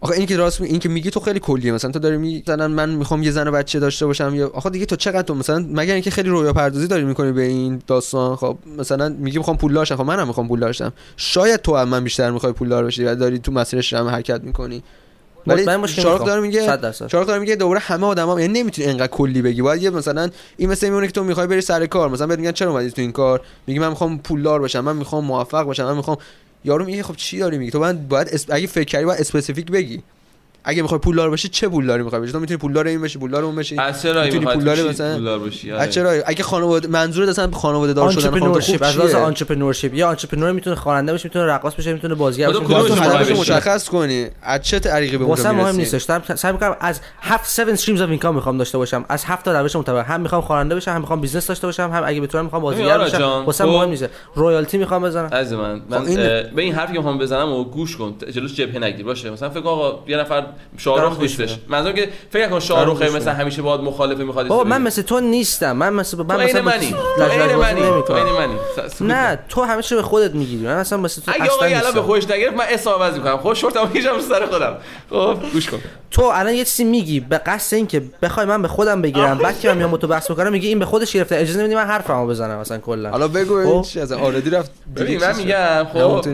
آخه 0.00 0.14
این 0.14 0.26
که 0.26 0.36
راست 0.36 0.60
می... 0.60 0.68
این 0.68 0.78
که 0.78 0.88
میگی 0.88 1.10
تو 1.10 1.20
خیلی 1.20 1.40
کلیه. 1.40 1.72
مثلا 1.72 1.90
تو 1.90 1.98
داری 1.98 2.16
میگی 2.16 2.42
مثلا 2.42 2.68
من 2.68 2.90
می‌خوام 2.90 3.22
یه 3.22 3.30
زن 3.30 3.48
و 3.48 3.52
بچه 3.52 3.78
داشته 3.78 4.06
باشم 4.06 4.34
یا 4.34 4.50
آخه 4.54 4.70
دیگه 4.70 4.86
تو 4.86 4.96
چقدر 4.96 5.22
تو 5.22 5.34
مثلا 5.34 5.66
مگر 5.72 5.94
اینکه 5.94 6.10
خیلی 6.10 6.28
رویا 6.28 6.52
پردازی 6.52 6.86
داری 6.86 7.04
می‌کنی 7.04 7.32
به 7.32 7.42
این 7.42 7.82
داستان؟ 7.86 8.36
خب 8.36 8.58
مثلا 8.78 9.08
میگی 9.08 9.38
می‌خوام 9.38 9.56
پول 9.56 9.74
داشتم 9.74 9.96
خب 9.96 10.02
منم 10.04 10.26
می‌خوام 10.26 10.48
پول 10.48 10.60
داشتم. 10.60 10.92
شاید 11.16 11.62
تو 11.62 11.76
هم 11.76 11.88
من 11.88 12.04
بیشتر 12.04 12.30
می‌خوای 12.30 12.52
پول 12.52 12.68
دار 12.68 12.84
بشی 12.84 13.04
و 13.04 13.14
داری 13.14 13.38
تو 13.38 13.52
مسیرش 13.52 13.94
هم 13.94 14.06
حرکت 14.08 14.40
می‌کنی. 14.44 14.82
ولی 15.46 15.64
شاروخ 15.64 15.80
می‌خوام. 16.12 16.28
داره 16.28 16.40
میگه. 16.40 16.66
شاروخ 16.92 17.26
داره 17.26 17.38
میگه 17.38 17.56
دوباره 17.56 17.80
همه 17.80 18.06
آدما 18.06 18.32
هم 18.32 18.38
یعنی 18.38 18.60
نمی‌تونی 18.60 18.88
انقدر 18.88 19.06
کلی 19.06 19.42
بگی. 19.42 19.62
باید 19.62 19.82
یه 19.82 19.90
مثلا 19.90 20.30
این 20.56 20.68
مثل 20.70 20.88
میمونه 20.88 21.06
که 21.06 21.12
تو 21.12 21.24
می‌خوای 21.24 21.46
بری 21.46 21.60
سر 21.60 21.86
کار. 21.86 22.08
مثلا 22.08 22.26
بهت 22.26 22.38
میگن 22.38 22.52
چرا 22.52 22.70
اومدی 22.70 22.90
تو 22.90 23.02
این 23.02 23.12
کار؟ 23.12 23.40
میگی 23.66 23.78
من 23.78 23.88
می‌خوام 23.88 24.18
پولدار 24.18 24.60
باشم 24.60 24.80
من 24.80 24.96
می‌خوام 24.96 25.24
موفق 25.24 25.62
باشم 25.62 25.84
من 25.84 25.96
می‌خوام 25.96 26.16
یارو 26.64 26.84
میگه 26.84 27.02
خب 27.02 27.16
چی 27.16 27.38
داری 27.38 27.58
میگی؟ 27.58 27.70
تو 27.70 27.78
باید, 27.78 28.08
باید 28.08 28.28
اس... 28.28 28.46
اگه 28.48 28.66
فکر 28.66 28.84
کردی 28.84 29.04
باید 29.04 29.20
specific 29.20 29.70
بگی. 29.70 30.02
اگه 30.64 30.82
می‌خوای 30.82 31.00
پولدار 31.00 31.30
باشی 31.30 31.48
چه 31.48 31.68
پولداری 31.68 32.02
می‌خوای 32.02 32.22
بشی؟ 32.22 32.32
تو 32.32 32.40
می‌تونی 32.40 32.58
پولدار 32.58 32.86
این 32.86 33.00
بشی 33.00 33.18
پولدار 33.18 33.44
اون 33.44 33.56
بشی. 33.56 33.78
از 33.78 34.06
می‌تونی 34.06 34.46
پولدار 34.46 34.88
مثلا؟ 34.88 35.14
پولدار 35.14 35.38
باشی 35.38 35.72
آره. 35.72 35.82
از 35.82 35.90
چرا؟ 35.94 36.10
اگه 36.26 36.42
خانواده 36.42 36.88
منظورت 36.88 37.28
اصلا 37.28 37.50
خانواده 37.50 37.92
دار 37.92 38.10
شدن 38.10 38.30
خانواده 38.40 38.86
از 38.86 38.96
لحاظ 38.96 39.14
entrepreneurship 39.14 39.94
یا 39.94 40.08
entrepreneur 40.08 40.52
می‌تونه 40.52 40.76
خواننده 40.76 41.12
بشه 41.12 41.26
می‌تونه 41.28 41.44
رقاص 41.46 41.74
بشه 41.74 41.92
می‌تونه 41.92 42.14
بازیگر 42.14 42.48
بشه 42.50 42.60
می‌تونه؟ 42.60 43.40
مشخص 43.40 43.88
کنی. 43.88 44.26
از 44.42 44.62
چه 44.62 44.78
طریقی 44.78 45.16
به 45.16 45.24
واسه 45.24 45.50
مهم 45.50 45.76
نیستش. 45.76 46.02
دارم 46.02 46.22
سعی 46.34 46.52
می‌کنم 46.52 46.76
از 46.80 47.00
هفت 47.20 47.60
7 47.60 47.72
streams 47.72 48.00
of 48.00 48.10
income 48.10 48.34
می‌خوام 48.34 48.58
داشته 48.58 48.78
باشم. 48.78 49.04
از 49.08 49.24
هفت 49.24 49.44
تا 49.44 49.60
روش 49.60 49.76
متفاوت 49.76 50.06
هم 50.06 50.20
می‌خوام 50.20 50.42
خواننده 50.42 50.74
بشم 50.74 50.90
هم 50.90 51.00
می‌خوام 51.00 51.20
business 51.20 51.46
داشته 51.46 51.66
باشم 51.66 51.90
هم 51.92 52.02
اگه 52.06 52.20
بتونم 52.20 52.44
می‌خوام 52.44 52.62
بازیگر 52.62 52.94
آراد 52.94 53.14
بشم. 53.14 53.42
واسه 53.46 53.64
تو- 53.64 53.70
مهم 53.70 53.88
نیست. 53.88 54.08
رویالتی 54.34 54.78
می‌خوام 54.78 55.02
بزنم. 55.02 55.26
عزیز 55.26 55.52
من 55.52 55.80
من 55.90 55.98
خب 55.98 56.50
به 56.54 56.62
این 56.62 56.74
حرفی 56.74 56.92
که 56.92 56.98
می‌خوام 56.98 57.18
بزنم 57.18 57.52
و 57.52 57.64
گوش 57.64 57.96
کن. 57.96 58.14
جلوش 58.32 58.54
جبهه 58.54 58.78
نگیر. 58.78 59.06
باشه. 59.06 59.30
مثلا 59.30 59.50
فکر 59.50 59.60
کن 59.60 59.68
آقا 59.68 60.04
یه 60.08 60.16
نفر 60.16 60.46
شاهرخ 60.76 61.20
نیستش. 61.20 61.58
منظورم 61.68 61.94
که 61.94 62.08
فکر 62.30 62.48
کن 62.48 62.60
شاهرخ 62.60 63.02
مثلا. 63.02 63.34
همیشه 63.34 63.62
باید 63.62 63.80
مخالفه 63.80 64.24
می‌خواد 64.24 64.48
بابا 64.48 64.64
من 64.64 64.82
مثل 64.82 65.02
تو 65.02 65.20
نیستم. 65.20 65.72
من 65.72 65.92
مثل 65.92 66.18
من 66.18 66.44
مثلا 66.44 66.62
منی. 66.62 66.94
تو 67.16 67.22
عین 67.24 67.56
منی. 67.56 67.80
منی. 68.38 68.54
نه 69.00 69.38
تو 69.48 69.82
چی 69.82 69.94
به 69.94 70.02
خودت 70.02 70.34
می‌گیری. 70.34 70.64
من 70.66 70.72
اصلا 70.72 70.98
مثل 70.98 71.22
تو 71.22 71.32
اگه 71.34 71.42
اصلا 71.42 71.54
آقای 71.54 71.74
الان 71.74 71.92
به. 71.94 72.02
خودش 72.02 72.30
نگرفت 72.30 72.56
من 72.56 72.64
اسم 72.68 72.90
عوض 72.90 73.14
می‌کنم. 73.14 73.36
خب 73.36 73.54
شورتم 73.54 73.88
می‌کشم 73.88 74.14
رو 74.14 74.20
سر 74.20 74.46
خودم. 74.46 74.76
خب 75.10 75.38
گوش 75.52 75.68
کن. 75.70 75.78
تو 76.10 76.22
الان 76.22 76.54
یه 76.54 76.64
چیزی 76.64 76.84
میگی. 76.84 77.20
به 77.20 77.38
قصد 77.38 77.74
اینکه 77.74 78.02
بخوای 78.22 78.46
من 78.46 78.62
به 78.62 78.68
خودم 78.68 79.02
بگیرم 79.02 79.38
بعد 79.38 79.60
که 79.60 79.68
من 79.68 79.76
میام 79.76 79.90
با 79.90 79.96
تو 79.96 80.06
بحث 80.06 80.30
می‌کنم 80.30 80.52
میگی 80.52 80.68
این 80.68 80.78
به 80.78 80.84
خودش 80.84 81.12
گرفته. 81.12 81.36
اجازه 81.36 81.58
نمیدی 81.58 81.74
من 81.74 81.84
حرفمو 81.84 82.26
بزنم 82.26 82.58
مثلا 82.58 82.78
کلا. 82.78 83.10
حالا 83.10 83.28
بگو 83.28 83.64
خب. 83.64 83.68
این 83.68 83.82
چی 83.82 84.00
از 84.00 84.12
آردی 84.12 84.50
رفت 84.50 84.70
من. 84.96 85.36
میگم 85.36 85.86
خب 85.92 86.26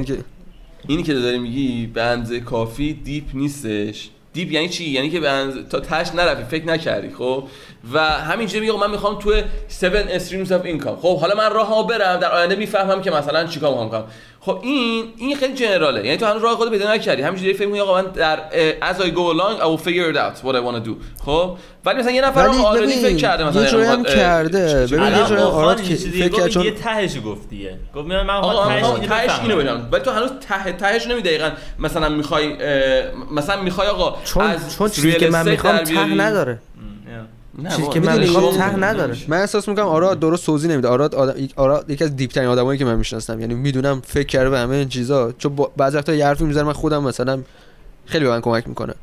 اینی 0.89 1.02
که 1.02 1.15
داری 1.15 1.39
میگی 1.39 1.86
به 1.86 2.02
اندازه 2.02 2.40
کافی 2.40 2.93
deep 2.93 3.24
نیستش. 3.35 4.11
deep 4.32 4.53
یعنی 4.52 4.69
چی؟ 4.69 4.85
یعنی 4.85 5.11
که 5.11 5.20
به 5.20 5.52
تا 5.70 5.81
تهش 5.81 6.15
نرفی 6.15 6.44
فکر 6.44 6.66
نکردی 6.66 7.11
خب؟ 7.11 7.44
و 7.93 7.98
همینجوری 8.01 8.61
میگه 8.61 8.78
من 8.78 8.90
می‌خوام 8.90 9.19
تو 9.19 9.32
7 9.32 10.19
streams 10.19 10.48
of 10.48 10.66
income 10.66 11.02
خب 11.02 11.19
حالا 11.19 11.35
من 11.35 11.52
راهمو 11.52 11.82
برم 11.82 12.16
در 12.16 12.31
آینده 12.32 12.56
می‌فهمم 12.56 13.02
که 13.02 13.11
مثلا 13.11 13.44
چیکار 13.44 13.70
می‌خوام 13.70 13.90
کنم. 13.90 14.05
خب 14.40 14.59
این 14.62 15.05
این 15.16 15.36
خیلی 15.36 15.55
general 15.55 15.93
ـه. 15.93 16.05
یعنی 16.05 16.16
تو 16.16 16.27
هنوز 16.27 16.43
راه 16.43 16.56
خودت 16.56 16.70
پیدا 16.70 16.94
نکردی. 16.94 17.23
همینجوری 17.23 17.55
فکر 17.55 17.66
می‌کنی 17.66 17.81
آقا 17.81 17.94
من 18.02 18.06
در 18.06 18.39
as 18.81 18.97
I 18.97 19.05
go 19.05 19.32
along 19.35 19.61
I 19.61 19.65
will 19.65 19.85
figure 19.86 20.15
it 20.15 20.16
out 20.16 20.47
what 20.47 20.55
I 20.55 20.61
want 20.61 20.85
to 20.85 20.89
do. 20.89 21.24
خب؟ 21.24 21.56
ولی 21.85 21.98
مثلا 21.98 22.11
یه 22.11 22.27
نفر 22.27 22.48
already 22.49 22.93
فکر 22.93 23.16
کرده 23.16 23.44
مثلا 23.44 23.62
یه 23.62 23.69
جوری 23.70 23.85
هم 23.85 23.98
می‌خواد، 23.98 24.16
اه، 24.16 24.23
کرده. 24.23 24.86
ببین، 24.86 25.02
یه 25.02 25.24
جوری 25.24 25.40
آراد 25.40 25.77
خان 25.77 25.77
که 25.77 25.82
این 25.82 25.90
چیزی 25.97 26.23
فکر 26.23 26.28
کرد 26.36 26.48
چون- 26.48 26.62
دیگه 26.62 26.77
تهش 26.77 27.16
گفت 27.27 27.48
دیگه. 27.48 27.78
گفت 27.97 28.06
من 28.09 28.23
من 28.23 28.35
آقا 28.35 28.66
تهش 28.69 28.85
اینو 28.85 28.98
تهش 28.98 29.24
بفهمم. 29.24 29.51
اینو 29.51 29.62
بگم 29.62 29.93
ولی 29.93 30.02
تو 30.02 30.11
هنوز 30.11 30.31
ته 30.48 30.73
تهش 30.73 31.06
نمیدی 31.06 31.28
دقیقاً. 31.28 31.51
مثلا 31.78 32.09
می‌خوای 32.09 32.56
مثلا 33.32 33.62
می‌خوای 33.62 33.89
آقا 33.89 34.16
چون 34.24 34.44
از 34.44 34.77
چون 34.78 34.89
چیزی 34.90 35.12
که 35.12 35.31
من 35.31 35.48
می‌خوام 35.48 35.78
ته. 35.78 36.05
نداره. 36.05 36.59
چیزی 37.76 37.89
که 37.89 38.01
من؟ 38.01 38.26
ته 38.56 38.76
نداره. 38.76 39.16
من 39.28 39.40
احساس 39.40 39.68
می‌کنم 39.68 39.86
آراد 39.86 40.20
درست 40.20 40.47
توضیح 40.47 40.70
نمیده. 40.70 40.89
آراد 40.89 41.14
آدم 41.14 41.48
آراد 41.56 41.90
یکی 41.90 42.05
از 42.05 42.16
دیپ 42.16 42.31
ترین 42.31 42.48
آدمایی 42.48 42.78
که 42.78 42.85
من 42.85 42.94
می‌شناسم. 42.94 43.40
یعنی 43.40 43.55
می‌دونم 43.55 44.01
فکر 44.06 44.26
کرده 44.26 44.51
به 44.51 44.59
همه 44.59 44.76
این 44.76 44.89
چیزا. 44.89 45.32
چون 45.32 45.56
بعضی 45.76 45.97
وقتا 45.97 46.14
یه 46.14 46.26
حرفی 46.26 46.44
می‌زنم 46.44 46.66
من 46.66 46.72
خودم 46.72 47.02
مثلا 47.02 47.43
خیلی 48.06 48.24
به 48.24 48.31
من 48.31 48.40
کمک 48.40 48.68
می‌کنه. 48.68 48.94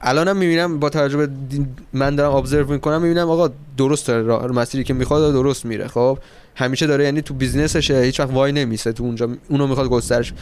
الانم 0.00 0.36
می‌بینم 0.36 0.78
با 0.78 0.90
توجه 0.90 1.28
من 1.92 2.16
دارم 2.16 2.34
observe 2.34 2.72
می‌کنم 2.72 3.02
می‌بینم 3.02 3.30
آقا 3.30 3.50
درست 3.78 4.06
داره 4.06 4.22
راه 4.22 4.46
مسیری 4.46 4.84
که 4.84 4.94
می‌خواد 4.94 5.32
درست 5.32 5.64
میره. 5.64 5.88
خب 5.88 6.18
همیشه 6.54 6.86
داره 6.86 7.04
یعنی 7.04 7.22
تو 7.22 7.34
business 7.34 7.82
شه 7.82 8.00
هیچ 8.00 8.20
وقت 8.20 8.32
وای 8.32 8.52
نمیسه 8.52 8.92
تو 8.92 9.02
اونجا 9.04 9.28
اونو 9.48 9.66
می‌خواد 9.66 9.88
گسترش. 9.88 10.32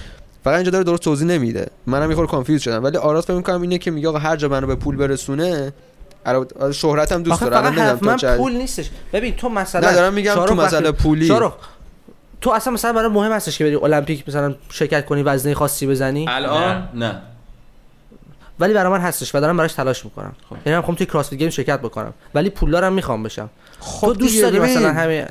فقط 0.44 0.54
اینجا 0.54 0.70
داره 0.70 0.84
درست 0.84 1.02
توضیح 1.02 1.28
نمیده. 1.28 1.66
منم 1.86 2.10
یه 2.10 2.16
خورده 2.16 2.30
confuse 2.30 2.60
شدم. 2.60 2.84
ولی 2.84 2.96
آراد 2.96 3.24
فکر 3.24 3.36
می‌کنم 3.36 3.62
اینه 3.62 3.78
که 3.78 3.90
میگه 3.90 4.08
آقا 4.08 4.18
هر 4.18 4.36
جا 4.36 4.48
منو 4.48 4.66
به 4.66 4.74
پول 4.74 4.96
برسونه 4.96 5.72
دوست 6.24 7.40
داره 7.40 7.52
فقط 7.52 7.52
الان 7.52 7.66
نمی‌دونم 7.66 8.10
حرف 8.10 8.20
تو 8.20 8.26
من 8.26 8.36
پول 8.36 8.52
نیستش. 8.52 8.90
ببین 9.12 9.36
تو 9.36 9.48
مثلا 9.48 9.88
نه 9.88 9.94
دارم 9.94 10.14
میگم 10.14 10.34
تو 10.34 10.54
مسئله 10.54 10.92
پولی. 10.92 11.32
تو 12.40 12.50
اصلا 12.50 12.72
مثلا 12.72 12.92
برای 12.92 13.08
مهم 13.08 13.32
هستش 13.32 13.58
که 13.58 13.64
بری 13.64 13.74
المپیک 13.74 14.28
مثلا 14.28 14.54
شرکت 14.70 15.06
کنی 15.06 15.22
وزنه 15.22 15.54
خاصی 15.54 15.86
بزنی؟ 15.86 16.26
الان 16.28 16.88
نه. 16.94 17.20
ولی 18.60 18.74
برای 18.74 18.92
من 18.92 19.00
هستش 19.00 19.34
و 19.34 19.40
دارم 19.40 19.56
براش 19.56 19.72
تلاش 19.72 20.04
می‌کنم. 20.04 20.32
خب. 20.50 20.56
یعنی 20.56 20.70
من 20.70 20.76
می‌خوام 20.76 20.96
توی 20.96 21.06
CrossFit 21.06 21.38
Game 21.38 21.50
شرکت 21.50 21.80
بکنم. 21.80 22.12
ولی 22.34 22.50
پولدارم 22.50 22.92
می‌خوام 22.92 23.22
بشم. 23.22 23.50
خب 23.80 24.06
تو 24.06 24.14
دوست 24.14 24.42
داری. 24.42 24.58
مثلا 24.58 24.92
همه 24.92 25.28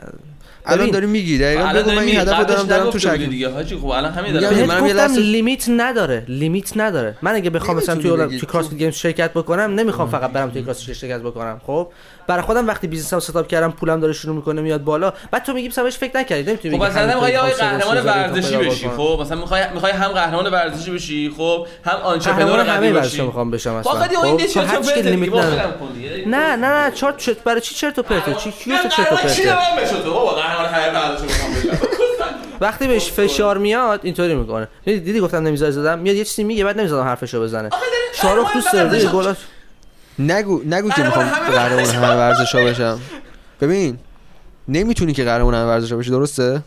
الان 0.66 0.90
داری 0.92 1.06
میگی 1.06 1.38
دقیقاً 1.38 1.64
الان 1.64 1.74
بگو 1.84 1.90
من 1.90 1.96
داری 1.96 2.08
این 2.12 2.20
میگی، 2.20 2.32
هدف 2.32 2.46
دارم 2.48 2.64
دارم 2.68 2.82
تو 2.84 2.98
نگفته 2.98 3.10
بودی 3.10 3.24
شک 3.24 3.30
دیگه 3.30 3.50
حاجی 3.50 3.76
خب 3.78 3.86
الان 3.86 4.12
همین 4.12 4.34
میگم 4.34 4.50
دارم 4.50 4.56
من 4.56 4.68
بهت 4.68 4.78
هم 4.78 4.86
یه 4.88 4.94
گفتم 4.94 5.04
لحظه- 5.04 5.22
limit 5.22 5.66
نداره 5.70 6.26
limit 6.28 6.72
نداره. 6.78 7.18
من 7.22 7.36
اگه 7.36 7.50
بخوام 7.50 7.78
مثلا 7.78 7.96
توی. 7.96 8.28
توی 8.28 8.40
CrossFit 8.40 8.78
Game 8.80 8.92
شرکت 8.92 9.32
بکنم 9.34 9.76
نمی‌خوام 9.76 10.10
فقط 10.10 10.32
برم 10.32 10.50
توی 10.50 10.64
CrossFit 10.64 10.96
شرکت 10.96 11.20
بکنم 11.22 11.62
خب؟ 11.68 11.88
برای 12.28 12.42
خودم 12.42 12.68
وقتی 12.68 12.88
business 12.88 13.16
م 13.16 13.20
setup 13.20 13.48
کردم 13.48 13.72
پولم 13.72 14.00
داره 14.00 14.14
شروع 14.14 14.36
می‌کنه 14.36 14.62
میاد 14.62 14.84
بالا. 14.84 15.14
بعد 15.32 15.44
تو 15.44 15.54
میگی 15.54 15.68
مثلا 15.68 15.84
بهش 15.84 15.98
فکر 15.98 16.18
نکردی 16.18 16.44
نمی‌تونی 16.44 16.78
خب 16.78 16.84
بگی 16.84 16.92
مثلا 16.92 17.08
می‌خوای 17.14 17.38
قهرمان 17.38 17.98
ورزشی 18.06 18.58
بشی. 18.58 18.88
خب؟ 18.90 19.18
مثلا 19.22 19.38
می‌خوای 19.38 19.64
می‌خوای 19.74 19.92
هم 19.92 20.08
قهرمان 20.08 20.48
ورزشی 20.48 20.92
بشی 20.92 21.34
خب؟ 21.38 21.68
هم 21.86 21.96
آنترپرنور 22.04 22.60
همه 22.60 22.78
قوی 22.78 22.92
ورزش 22.92 23.10
باشی. 23.12 23.22
می‌خوام 23.22 23.52
بشم 23.52 23.82
خب 23.82 23.88
اصلا. 23.96 24.08
دیگه 24.08 24.24
این 24.26 24.38
خب، 24.38 24.44
تو 24.76 24.84
چرت 24.84 25.06
لیمیت 25.06 25.34
نداره. 25.34 25.62
نه 26.28 26.56
نه 26.56 26.56
نه 26.56 26.92
چرت 26.92 27.18
چرت 27.18 27.44
برای 27.44 27.62
چی 27.62 27.76
چرت 27.76 28.00
و 28.00 28.04
پرته 28.04 28.34
چی 28.34 28.52
کیو 28.52 28.78
تو 28.78 28.88
چرت 28.90 29.12
و 29.12 29.16
قهرمان 29.16 30.53
تو 31.18 31.26
وقتی 32.62 32.88
بهش 32.88 33.12
فشار 33.12 33.58
میاد 33.58 34.00
اینطوری 34.04 34.36
می‌کنه 34.36 34.68
دیدی, 34.86 35.00
دیدی 35.00 35.20
گفتم 35.20 35.48
نمی‌ذاره 35.48 35.72
زدم 35.72 36.00
میاد 36.00 36.16
یه 36.16 36.24
چیزی 36.24 36.44
میگه 36.44 36.64
بعد 36.64 36.80
نمی‌ذارم 36.80 37.08
حرفشو 37.08 37.42
بزنه 37.42 37.70
شاروخ 38.14 38.74
داره 38.74 38.90
دیدی 38.90 39.08
گلاش 39.08 39.38
نگو 40.20 40.62
نگو 40.66 40.90
که 40.90 41.04
می‌خوام 41.04 41.26
قهرمان 41.26 41.78
ورزشا. 41.78 42.00
همه 42.00 42.16
ورزشا 42.16 42.64
بشم 42.64 43.00
ببین 43.62 43.98
نمی‌تونی 44.68 45.14
که 45.14 45.24
قهرمان 45.24 45.54
همه 45.54 45.66
ورزشا 45.66 45.98
بشی 45.98 46.10
درسته 46.10 46.62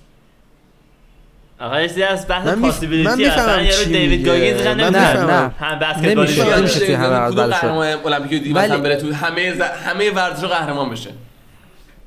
آقا 1.60 1.80
یه 1.80 1.88
چیزی 1.88 2.02
از 2.02 2.28
بحث 2.28 2.48
پاسیبیلیتی 2.48 3.08
من 3.08 3.18
می‌فهمم 3.18 3.64
یارو 3.64 3.84
دیوید. 3.84 4.26
گاگینز. 4.26 4.60
می‌فهمم. 4.60 5.30
نه. 5.30 5.52
هم 5.60 5.78
بسکتبالیست 5.78 6.38
نمیشه. 6.40 6.86
توی 6.86 6.94
همه 6.94 7.30
کدوم 7.30 7.38
ورزش 7.38 7.54
قهرمان 7.54 7.86
المپیک 7.86 8.56
مثلا 8.56 8.78
بره 8.78 8.96
تو 8.96 9.12
همه 9.12 9.54
همه 9.86 10.10
ورزشا 10.10 10.48
قهرمان 10.48 10.90
بشه 10.90 11.10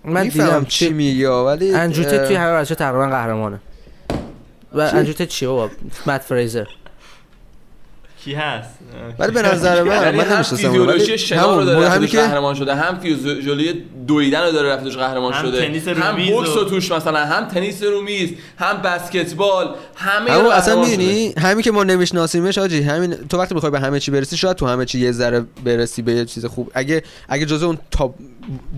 من 0.06 0.28
دیدم 0.28 0.66
چی 0.66 0.90
میگی 0.90 1.26
ولی 1.26 1.74
انجوته 1.74 2.28
توی 2.28 2.36
همه 2.36 2.52
ورزش 2.52 2.76
تقریبا 2.76 3.08
قهرمانه. 3.08 3.60
و 4.74 4.82
انجوته 4.82 5.26
چی 5.26 5.46
بابا؟ 5.46 5.70
مت 6.06 6.22
فریزر. 6.22 6.68
کی 8.26 8.34
هست؟ 8.34 8.70
ولی 9.20 9.32
به 9.32 9.42
نظر 9.42 9.84
من 9.84 10.02
یعنی 10.02 10.18
من 10.18 10.24
هم 10.24 10.34
نمی‌شناسم 10.34 10.56
فیزیولوژی 10.56 11.18
شنا 11.18 11.58
رو 11.60 11.66
داره 11.66 11.90
همین 11.90 12.08
که 12.10 12.18
قهرمان 12.18 12.56
شده 12.56 12.76
هم 12.76 13.00
فیزیولوژی 13.00 13.84
دویدن 14.08 14.46
رو 14.46 14.52
داره 14.52 14.70
رفته 14.70 14.86
توش 14.86 14.98
قهرمان 14.98 15.34
هم 15.34 15.42
شده 15.42 15.68
تنیس 15.68 15.88
رو 15.88 16.04
هم 16.04 16.16
میز 16.16 16.30
بوکس 16.32 16.50
و- 16.50 16.60
رو 16.60 16.64
توش 16.64 16.92
مثلا 16.92 17.26
هم 17.26 17.46
تنیس 17.48 17.84
رو 17.84 18.02
میز 18.02 18.30
هم 18.58 18.82
بسکتبال 18.82 19.76
همه 19.96 20.32
همون 20.32 20.46
رو 20.46 20.52
اصلا. 20.52 20.82
می‌دونی؟ 20.82 21.34
همین 21.38 21.62
که 21.62 21.72
ما 21.72 21.84
نمیشناسیمش 21.84 22.58
آجی 22.58 22.82
همین 22.82 23.16
تو 23.16 23.38
وقتی 23.38 23.56
می‌خوای 23.56 23.72
به 23.72 23.80
همه 23.80 24.00
چی 24.00 24.12
برسی 24.12 24.38
شاید 24.38 24.58
تو 24.58 24.68
همه 24.68 24.86
چی 24.86 25.00
یه 25.00 25.12
ذره 25.12 25.46
برسی 25.64 26.02
به 26.02 26.12
یه 26.14 26.26
چیز 26.26 26.46
خوب. 26.46 26.72
اگه 26.74 27.04
اگه 27.30 27.46
جزء 27.46 27.66
اون 27.66 27.78
تاپ 27.92 28.16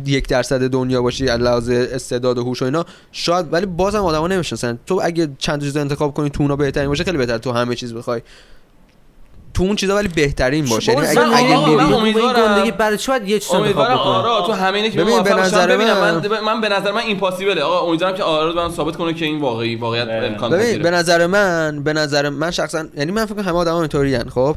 یک 0.06 0.28
درصد 0.28 0.68
دنیا 0.68 1.02
باشی 1.02 1.30
از 1.30 1.40
لحاظ 1.40 1.70
استعداد 1.70 2.38
و 2.38 2.44
هوش 2.44 2.62
و 2.62 2.66
اینا 2.66 2.86
شاید 3.12 3.54
ولی 3.54 3.66
بازم 3.66 4.04
آدما 4.04 4.28
نمی‌شناسن. 4.28 4.80
تو 4.86 5.00
اگه 5.04 5.30
چند 5.38 5.60
تا 5.60 5.66
چیز 5.66 5.78
انتخاب 5.78 6.14
کنی 6.14 6.30
تو 6.30 6.44
اونا 6.44 6.56
بهترین 6.56 6.88
باشه 6.90 7.04
خیلی 7.04 7.18
بهتر 7.18 7.38
تو 7.38 7.52
همه 7.52 7.76
چیز 7.76 7.94
بخوای. 7.94 8.22
تو 9.54 9.64
اون 9.64 9.76
چیزا 9.76 9.96
ولی 9.96 10.08
بهترین 10.08 10.66
باشه. 10.66 10.92
یعنی 10.92 11.06
اگه 11.08 11.20
من- 11.26 11.34
اگه 11.34 11.60
میری 11.60 11.76
من 11.76 11.84
این 11.86 11.94
امیدوارم- 11.94 12.56
گندگی 12.56 12.72
برای 12.72 12.98
چی 12.98 13.12
باید 13.12 13.28
یه 13.30 13.40
چیز 13.40 13.52
امیدوارم 13.56 13.98
آرا 13.98 14.42
تو 14.48 14.52
همه 14.54 14.78
اینه 14.78 14.90
که 14.90 15.00
ببین، 15.02 15.16
موفق 15.16 15.36
به. 15.36 15.42
نظر 15.42 15.68
ببینم 15.68 15.98
من- 15.98 16.28
من 16.28 16.40
من 16.44 16.62
به 16.62 16.70
نظر 16.70 16.92
من 16.92 17.02
ایمپاسیبله 17.02 17.62
آقا 17.62 17.88
امیدوارم 17.88 18.16
که 18.16 18.24
آرا 18.24 18.54
من 18.54 18.72
ثابت 18.72 18.96
کنه 18.96 19.14
که 19.14 19.26
این 19.26 19.40
واقعی 19.42 19.76
واقعیت. 19.76 20.08
امکان 20.10 20.50
ببین 20.52 20.66
پذیره. 20.66 20.84
به 20.84 20.92
نظر 20.92 21.28
من 21.28 21.84
به 21.84 21.94
نظر 21.94 22.30
من 22.30 22.52
شخصا 22.52 22.86
یعنی 22.98 23.12
من 23.12 23.26
فکر 23.26 23.36
کنم 23.36 23.44
همه 23.46 23.58
آدما 23.58 23.80
اینطورین 23.80 24.30
خب؟ 24.30 24.56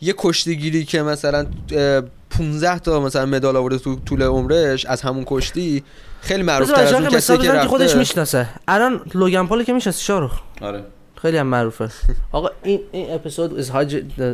یه 0.00 0.14
کشتیگیری 0.18 0.84
که 0.84 1.02
مثلا 1.02 1.46
اه، 1.72 2.00
15 2.38 2.78
تا 2.78 3.00
مثلا 3.00 3.26
مدال 3.26 3.56
آورده 3.56 3.78
تو 3.78 3.96
طول 3.96 4.22
عمرش 4.22 4.86
از 4.86 5.02
همون 5.02 5.24
کشتی 5.26 5.82
خیلی 6.20 6.42
معروف 6.42 6.68
تر 6.70 6.82
از 6.82 6.92
اون 6.92 7.08
که 7.08 7.16
کسی 7.16 7.38
که 7.38 7.52
خودش 7.52 7.96
می‌شناسه. 7.96 8.48
الان 8.68 9.00
لوگان 9.14 9.48
پول 9.48 9.64
که 9.64 9.72
می‌شناسی 9.72 10.04
شاروخ 10.04 10.32
آره. 10.62 10.82
خیلی 11.22 11.36
هم 11.36 11.46
معروفه. 11.46 11.88
آقا 12.32 12.50
این 12.62 12.80
این 12.92 13.14
اپیزود 13.14 13.64
is 13.64 13.68
hard 13.68 13.90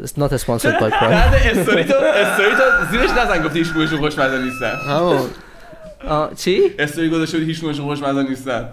is 0.07 0.13
not 0.19 0.31
sponsored 0.41 0.79
by 0.81 0.91
Prime. 1.01 1.11
بعد 1.11 1.35
استوری 1.35 1.85
تو 1.85 1.95
استوری 1.95 2.51
تو 2.51 2.91
زیرش 2.91 3.11
نزن 3.11 3.43
گفتی 3.43 3.59
هیچ 3.59 3.71
کدومشون 3.71 3.99
خوشمزه 3.99 4.39
نیستن. 4.43 4.77
همون. 4.89 5.19
آه، 6.09 6.35
چی؟ 6.35 6.63
استوری 6.79 7.11
گذاشته 7.11 7.39
بود 7.39 7.47
هیچ 7.47 7.59
کدومشون 7.59 7.85
خوشمزه 7.87 8.23
نیستن. 8.23 8.69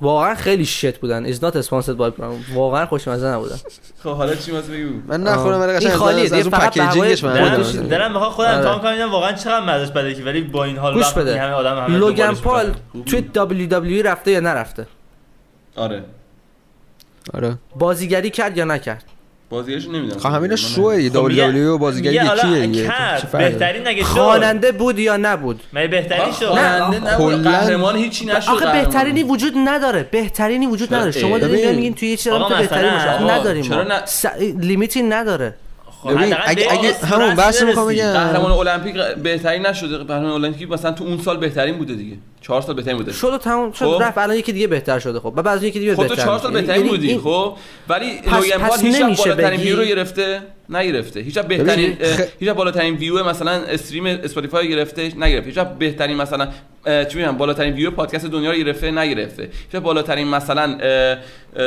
واقعا 0.00 0.34
خیلی 0.34 0.64
شت 0.64 0.98
بودن. 0.98 1.32
Is 1.32 1.36
not 1.36 1.52
sponsored 1.66 1.96
by 1.98 2.20
Prime. 2.20 2.54
واقعا 2.54 2.86
خوشمزه 2.86 3.26
نبودن. 3.26 3.56
خب 4.02 4.10
حالا 4.16 4.34
چی 4.34 4.50
واسه 4.50 4.72
بگو؟ 4.72 4.90
من 5.06 5.22
نخورم 5.22 5.60
ولی 5.60 5.70
این 5.70 5.78
قشنگ 5.80 5.92
خالیه 5.92 6.24
از, 6.24 6.32
از 6.32 6.46
اون 6.46 6.58
پکیجینگش 6.58 7.24
من. 7.24 7.88
دارم 7.88 8.12
می‌خوام 8.12 8.32
خودم 8.32 8.48
آره. 8.48 8.56
امتحان 8.58 8.78
کنم 8.78 8.90
ببینم 8.92 9.10
واقعا 9.12 9.32
چقدر 9.32 9.60
مزش 9.60 9.90
بده 9.92 10.14
که 10.14 10.24
ولی 10.24 10.40
با 10.40 10.64
این 10.64 10.78
حال 10.78 10.94
گوش 10.94 11.02
وقتی 11.02 11.20
بده. 11.20 11.40
همه 11.40 11.52
آدم 11.52 11.84
همه 11.84 11.98
لوگان 11.98 12.34
پال. 12.34 12.74
توی 13.06 13.24
WWE 14.02 14.06
رفته 14.06 14.30
یا 14.30 14.40
نرفته؟ 14.40 14.86
آره. 15.76 16.04
آره. 17.34 17.58
بازیگری 17.78 18.30
کرد 18.30 18.56
یا 18.56 18.64
نکرد؟ 18.64 19.04
بازیش 19.50 19.84
نمی‌دونم. 19.88 20.18
خب 20.18 20.28
همینا 20.28 20.56
خب 20.56 20.80
میگه- 20.80 21.08
دبلیو 21.10 21.78
بازیگری 21.78 22.14
یکیه 22.14 22.66
دیگه؟ 22.66 22.92
بهترین 23.32 23.86
نگه 23.86 24.02
شد. 24.02 24.08
خواننده 24.08 24.72
بود 24.72 24.98
یا 24.98 25.16
نبود؟ 25.16 25.60
مگه 25.72 25.88
بهترین 25.88 26.32
شد 26.40 26.46
خواننده 26.46 27.12
نبود. 27.14 27.42
قهرمان 27.42 27.96
هیچی 27.96 28.26
نشد 28.26 28.50
آخه. 28.50 28.72
بهترینی 28.72 29.22
وجود 29.22 29.52
نداره. 29.56 30.02
بهترینی 30.02 30.66
وجود؟ 30.66 30.94
نداره. 30.94 31.10
شما 31.10 31.38
دارین. 31.38 31.74
میگین 31.74 31.94
توی 31.94 32.08
یه 32.08 32.16
چیز 32.16 32.32
آقا 32.32 32.48
تو 32.48 32.54
بهترین 32.60 32.90
باشه 32.92 33.22
نداریم. 33.22 33.72
لیمیتی 34.60 35.02
نداره. 35.02 35.54
خب 36.02 36.10
ببین، 36.10 36.34
اگه- 36.44 36.66
اگه 36.72 36.92
همون 36.94 37.34
بحث 37.34 37.62
می‌خوام. 37.62 37.88
بگم. 37.88 38.12
قهرمان 38.12 38.50
المپیک 38.50 38.94
بهترین 39.22 39.66
نشده. 39.66 39.98
قهرمان 39.98 40.44
المپیک 40.44 40.70
مثلا 40.70 40.92
تو 40.92 41.04
اون 41.04 41.18
سال 41.18 41.36
بهترین 41.36 41.78
بوده 41.78 41.94
دیگه. 41.94 42.16
4 42.46 42.62
سال 42.62 42.74
بهترین 42.74 42.96
بوده. 42.96 43.12
شد 43.12 43.32
و 43.32 43.38
تموم 43.38 43.72
شد 43.72 43.84
خب. 43.84 44.02
رفت. 44.02 44.18
الان 44.18 44.36
یکی 44.36 44.52
دیگه 44.52 44.66
بهتر 44.66 44.98
شده. 44.98 45.20
خب 45.20 45.30
بعد 45.30 45.48
از 45.48 45.64
یکی 45.64 45.78
دیگه 45.78 45.94
خب 45.96 46.02
بهتر 46.02 46.14
تو 46.14 46.22
4 46.22 46.38
سال 46.38 46.50
میشه. 46.50 46.60
بهترین 46.60 46.86
یعنی 46.86 46.96
بودی 46.96 47.08
این- 47.08 47.20
خب؟ 47.20 47.56
ولی 47.88 48.06
لوگن 48.32 48.68
پاول 48.68 48.78
هیچ 48.78 49.02
بالاترین 49.18 49.60
ویو 49.60 49.76
رو 49.76 49.84
گرفته 49.84 50.42
نگرفته. 50.68 51.20
هیچ 51.20 51.38
بهترین 51.38 51.96
هیچ 52.40 52.48
بالاترین 52.48 52.94
view 52.94 53.24
مثلا 53.24 53.50
stream 53.50 54.06
اسپاتیفای 54.06 54.68
گرفته 54.68 55.12
نگرفته. 55.16 55.50
هیچ 55.50 55.58
بهترین 55.58 56.16
مثلا 56.16 56.48
چی 56.84 57.18
میگم 57.18 57.32
بالاترین 57.36 57.74
ویو 57.74 57.90
پادکست 57.90 58.26
دنیا 58.26 58.50
رو 58.50 58.56
گرفته 58.56 58.90
نگرفته. 58.90 59.48
هیچ 59.72 59.82
بالاترین 59.82 60.28
مثلا 60.28 60.78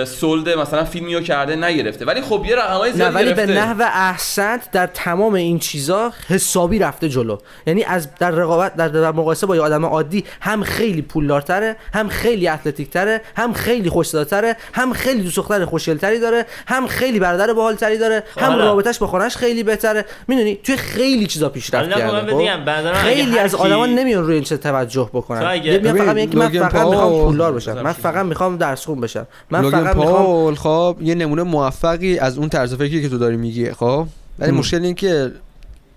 sold 0.06 0.50
مثلا 0.50 0.84
فیلمی 0.84 1.16
رو 1.16 1.22
کرده 1.22 1.56
نگرفته. 1.56 2.06
ولی 2.06 2.22
خب 2.22 2.46
یه 2.48 2.56
رقمای 2.56 2.90
نه 2.90 2.96
زیادی 2.96 3.16
ولی 3.16 3.34
به 3.34 3.46
نحو 3.46 3.82
احسنت 3.94 4.72
در 4.72 4.88
تمام 4.88 5.34
این 5.34 5.60
چیزا 5.60 6.14
حسابی 6.28 6.80
رفته 6.80 7.10
جلو. 7.10 7.38
یعنی 7.68 7.84
از 7.84 8.16
در 8.16 8.32
رقابت 8.32 8.76
در, 8.76 8.88
در 8.88 9.12
مقایسه 9.12 9.48
با 9.48 9.56
یه 9.56 9.62
آدم 9.62 9.86
عادی 9.86 10.24
هم 10.42 10.64
خیلی 10.70 11.02
پولدارتره 11.02 11.76
هم 11.94 12.08
خیلی 12.08 12.48
اتلتیک 12.48 12.90
تره 12.90 13.22
هم 13.36 13.54
خیلی 13.54 13.90
خوش‌صداتره 13.90 14.56
هم 14.74 14.94
خیلی 14.94 15.22
دوست 15.22 15.36
دختر 15.36 15.66
خوشگلتری 15.66 16.20
داره 16.20 16.46
هم 16.68 16.88
خیلی 16.88 17.20
برادر 17.20 17.54
باحالتری 17.54 17.98
داره 17.98 18.24
هم 18.38 18.50
حالا. 18.50 18.66
رابطش 18.66 19.00
با 19.00 19.08
خانه‌اش 19.08 19.38
خیلی 19.38 19.64
بهتره. 19.64 20.06
می‌دونی؟ 20.28 20.56
توی 20.56 20.78
خیلی 20.78 21.28
چیزا 21.28 21.50
پیشرفت 21.50 21.90
من 21.90 21.98
کرده 21.98 22.34
من 22.34 22.88
اگه 22.88 22.94
خیلی 22.94 23.40
از 23.40 23.56
آدما 23.56 23.86
نمیان 23.86 24.24
روی 24.24 24.36
این 24.36 24.44
چه 24.44 24.58
توجه 24.58 25.10
بکنن. 25.14 25.54
میگن 25.54 25.94
فقط 25.94 26.30
که 26.30 26.38
من 26.38 26.50
فقط 26.50 26.88
می‌خوام 26.88 27.26
پولدار 27.26 27.54
بشم. 27.54 27.82
من 27.82 27.94
فقط 27.94 28.26
می‌خوام 28.26 28.58
درس 28.58 28.86
خون 28.86 29.02
بشم. 29.02 29.28
من 29.50 29.72
فقط 29.72 29.96
می‌خوام 29.96 30.56
خب 30.56 30.98
یه 31.02 31.16
نمونه 31.16 31.44
موفقی 31.44 32.20
از 32.20 32.38
اون 32.38 32.50
طرز 32.50 32.74
فکری 32.74 33.02
که 33.02 33.10
تو 33.10 33.18
داری 33.18 33.38
میگی 33.38 33.72
خب؟ 33.72 34.08
ولی. 34.40 34.52
مشکل 34.52 34.84
این 34.84 34.96
که 34.96 35.32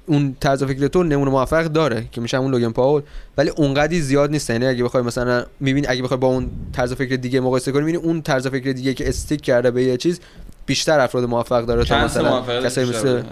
اون 0.06 0.36
طرز 0.40 0.64
فکر 0.64 0.86
تو 0.86 1.02
نمونه 1.02 1.30
موفق 1.30 1.64
داره 1.64 2.04
که 2.12 2.20
میشه 2.20 2.36
همون 2.36 2.50
لوگن 2.50 2.70
پاول 2.70 3.02
ولی 3.38 3.50
اونقدی 3.50 4.00
زیاد 4.00 4.30
نیست. 4.30 4.50
یعنی 4.50 4.66
اگه 4.66 4.84
بخوای 4.84 5.02
مثلا 5.02 5.44
می‌بینی 5.60 5.86
اگه 5.86 6.02
بخوای 6.02 6.20
با 6.20 6.28
اون 6.28 6.50
طرز 6.72 6.92
فکر 6.92 7.16
دیگه 7.16 7.40
مقایسه 7.40 7.72
کنی 7.72 7.84
می‌بینی 7.84 8.04
اون 8.04 8.22
طرز 8.22 8.46
فکر 8.46 8.72
دیگه 8.72 8.94
که 8.94 9.08
stick 9.08 9.40
کرده 9.40 9.70
به 9.70 9.82
یه 9.84 9.96
چیز 9.96 10.20
بیشتر 10.66 11.00
افراد 11.00 11.24
موفق 11.24 11.64
داره 11.64 11.84
تا 11.84 12.04
مثلا 12.04 12.60
کسایی 12.64 12.88
مثل. 12.88 13.08
آره. 13.08 13.24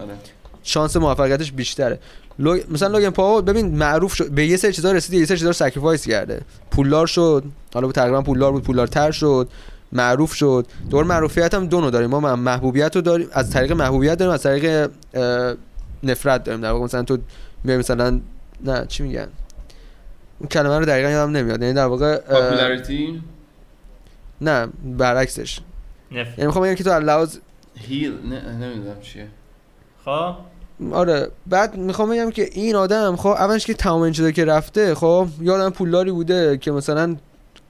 شانس 0.62 0.96
موفقیتش 0.96 1.52
بیشتره. 1.52 1.98
لو... 2.38 2.58
مثلا 2.70 2.98
لوگن 2.98 3.10
پاول 3.10 3.42
ببین 3.42 3.66
معروف 3.66 4.14
شد 4.14 4.30
به 4.30 4.46
یه 4.46 4.56
سری 4.56 4.72
چیزا 4.72 4.92
رسید 4.92 5.20
یه 5.20 5.26
سری 5.26 5.36
چیزا 5.36 5.48
رو 5.48 5.52
sacrifice 5.52 6.08
کرده. 6.08 6.40
پولدار 6.70 7.06
شد 7.06 7.44
حالا 7.74 7.86
بود 7.86 7.94
تقریبا 7.94 8.22
پولدار 8.22 8.52
بود 8.52 8.62
پولدارتر 8.62 9.10
شد 9.10 9.48
معروف 9.92 10.34
شد. 10.34 10.66
دور 10.90 11.04
معروفیت 11.04 11.54
هم 11.54 11.66
دو 11.66 11.80
نوع 11.80 11.90
داریم. 11.90 12.10
ما 12.10 12.36
محبوبیت 12.36 12.96
رو 12.96 13.02
داریم 13.02 13.28
از 13.32 13.50
طریق 13.50 13.72
محبوبیت 13.72 14.18
داریم 14.18 14.34
از 14.34 14.42
طریق 14.42 14.90
نفرت 16.02 16.44
داریم. 16.44 16.60
در 16.60 16.70
واقع 16.70 16.84
مثلا 16.84 17.02
تو 17.02 17.18
میای 17.64 17.78
مثلا 17.78 18.20
نه 18.64 18.86
چی 18.88 19.02
میگن؟ 19.02 19.28
اون 20.38 20.48
کلمه 20.48 20.78
رو 20.78 20.84
دقیقا 20.84 21.08
یادم 21.10 21.36
نمیاد. 21.36 21.62
یعنی 21.62 21.74
در 21.74 21.86
واقع 21.86 22.16
پاپولاریتی 22.16 23.22
نه 24.40 24.68
برعکسش. 24.98 25.60
نف- 26.10 26.14
یعنی 26.14 26.46
می‌خوام 26.46 26.64
بگم 26.64 26.74
که 26.74 26.84
تو 26.84 26.90
لحاظ 26.90 27.36
هیل 27.78 28.12
نه 28.30 28.52
نمی‌دونم 28.52 29.00
چیه. 29.00 29.28
خب؟ 30.04 30.34
آره. 30.92 31.28
بعد 31.46 31.76
می‌خوام 31.76 32.10
بگم 32.10 32.30
که 32.30 32.48
این 32.52 32.76
آدم 32.76 33.16
خب 33.16 33.28
اولش 33.28 33.66
که 33.66 33.74
تمام 33.74 34.02
این 34.02 34.12
چیزا 34.12 34.30
که 34.30 34.44
رفته 34.44 34.94
خب 34.94 35.28
یه 35.40 35.52
آدم 35.52 35.70
پولداری 35.70 36.10
بوده 36.10 36.58
که 36.58 36.70
مثلا 36.72 37.16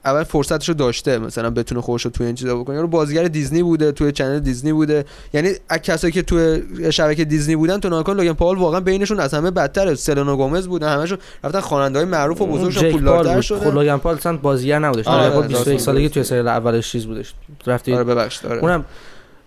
اول 0.05 0.23
فرصتش 0.23 0.69
رو 0.69 0.75
داشته 0.75 1.17
مثلا 1.17 1.49
بتونه 1.49 1.81
خودش 1.81 2.05
رو 2.05 2.11
توی 2.11 2.25
این 2.25 2.35
چیزا 2.35 2.57
بکنه. 2.57 2.75
یارو 2.75 2.87
بازیگر 2.87 3.23
دیزنی 3.23 3.63
بوده 3.63 3.91
توی 3.91 4.11
channel 4.11 4.39
دیزنی 4.39 4.73
بوده. 4.73 5.05
یعنی 5.33 5.49
از 5.69 5.79
کسایی 5.79 6.13
که 6.13 6.21
توی 6.21 6.61
شبکه 6.91 7.25
دیزنی 7.25 7.55
بودن 7.55 7.79
تو 7.79 7.89
ناکن 7.89 8.15
لوگن 8.15 8.33
پاول 8.33 8.57
واقعا 8.57 8.79
بینشون 8.79 9.19
از 9.19 9.33
همه 9.33 9.51
بدتره. 9.51 9.95
سلنا 9.95 10.35
گومز 10.37 10.67
بودن 10.67 10.97
همشون 10.97 11.17
رفتن 11.43 11.59
خواننده 11.59 11.99
های 11.99 12.07
معروف 12.07 12.41
و 12.41 12.45
بزرگشون 12.45 12.91
پولدارتر 12.91 13.33
بود. 13.33 13.41
شدن 13.41 13.59
خب 13.59 13.75
لوگن 13.75 13.97
پاول 13.97 14.15
اصلا 14.15 14.37
بازیگر 14.37 14.79
نبودش. 14.79 15.07
آره، 15.07 15.23
لوگن 15.23 15.33
پاول 15.33 15.41
راست 15.41 15.49
21 15.49 15.67
میگی. 15.67 15.83
سالگی 15.83 16.09
توی 16.09 16.23
سریال 16.23 16.47
اولش 16.47 16.91
چیز 16.91 17.05
بودش. 17.05 17.33
رفتی 17.67 17.93
آره 17.93 18.03
ببخشید 18.03 18.51
آره. 18.51 18.61
اونم 18.61 18.85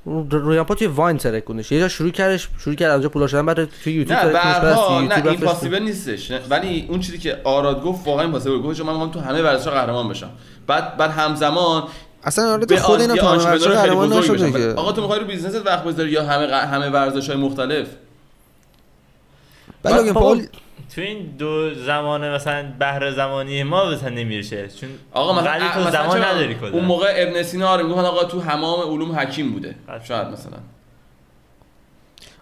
رویان 0.07 0.65
پا 0.65 0.75
توی 0.75 0.87
واین 0.87 1.19
ترکوندش 1.19 1.73
یه 1.73 1.81
جا 1.81 1.89
شروع 1.89 2.11
کردش 2.11 2.49
شروع 2.59 2.77
کرد 2.77 2.91
اونجا 2.91 3.09
پولدار 3.09 3.29
شدن 3.29 3.47
بعد 3.47 3.65
توی 3.65 3.93
یوتیوب 3.93 4.19
نه 4.19 4.33
بعد 4.33 4.63
برها 4.63 5.01
نه 5.01 5.05
یوتیوب 5.05 5.27
این 5.27 5.41
possible 5.41 5.83
نیستش. 5.83 6.31
نه، 6.31 6.41
ولی 6.51 6.87
اون 6.89 7.01
چیزی 7.01 7.19
که 7.19 7.41
آراد 7.45 7.83
گفت 7.83 8.07
واقعا 8.07 8.31
possible 8.31 8.59
گفت 8.59 8.79
چون 8.79 8.87
من 8.87 8.93
می‌خوام 8.93 9.11
تو 9.11 9.21
همه 9.21 9.43
ورزش‌ها 9.43 9.75
قهرمان 9.75 10.09
بشم. 10.09 10.31
بعد 10.67 10.97
بعد 10.97 11.11
همزمان 11.11 11.83
اصلا 12.25 12.53
آره 12.53 12.67
به 12.67 12.77
خود 12.77 13.01
اینا 13.01 13.17
تا 13.17 13.37
قهرمان. 13.37 14.53
که. 14.53 14.75
آقا 14.77 14.93
تو 14.93 15.01
می‌خوای 15.01 15.21
رو 15.21 15.27
business 15.27 15.62
ت 15.62 15.67
وقت 15.67 15.85
بذاری 15.85 16.11
یا 16.11 16.25
همه 16.25 16.57
همه 16.57 16.89
ورزش‌های 16.89 17.39
مختلف؟ 17.39 17.87
بابا، 19.83 20.13
پاول 20.13 20.47
تو 20.95 21.01
این 21.01 21.37
دو 21.39 21.75
زمان 21.75 22.31
مثلا 22.31 22.73
برهه 22.79 23.11
زمانی 23.11 23.63
ما 23.63 23.91
مثلا 23.91 24.09
نمیشه 24.09 24.69
چون 24.81 24.89
آقا 25.13 25.41
مثلا 25.41 25.51
ولی 25.51 25.65
تو 25.75 25.91
زمان 25.91 26.25
نداری 26.25 26.55
کلا. 26.55 26.71
اون 26.71 26.85
موقع 26.85 27.15
ابن 27.17 27.43
سینا 27.43 27.69
آره 27.69 27.83
می‌گفتن 27.83 28.05
آقا 28.05 28.25
تو 28.25 28.41
تمام 28.41 28.93
علوم 28.93 29.13
حکیم 29.13 29.53
بوده. 29.53 29.75
قطعا. 29.89 30.05
شاید 30.05 30.29
مثلا. 30.29 30.59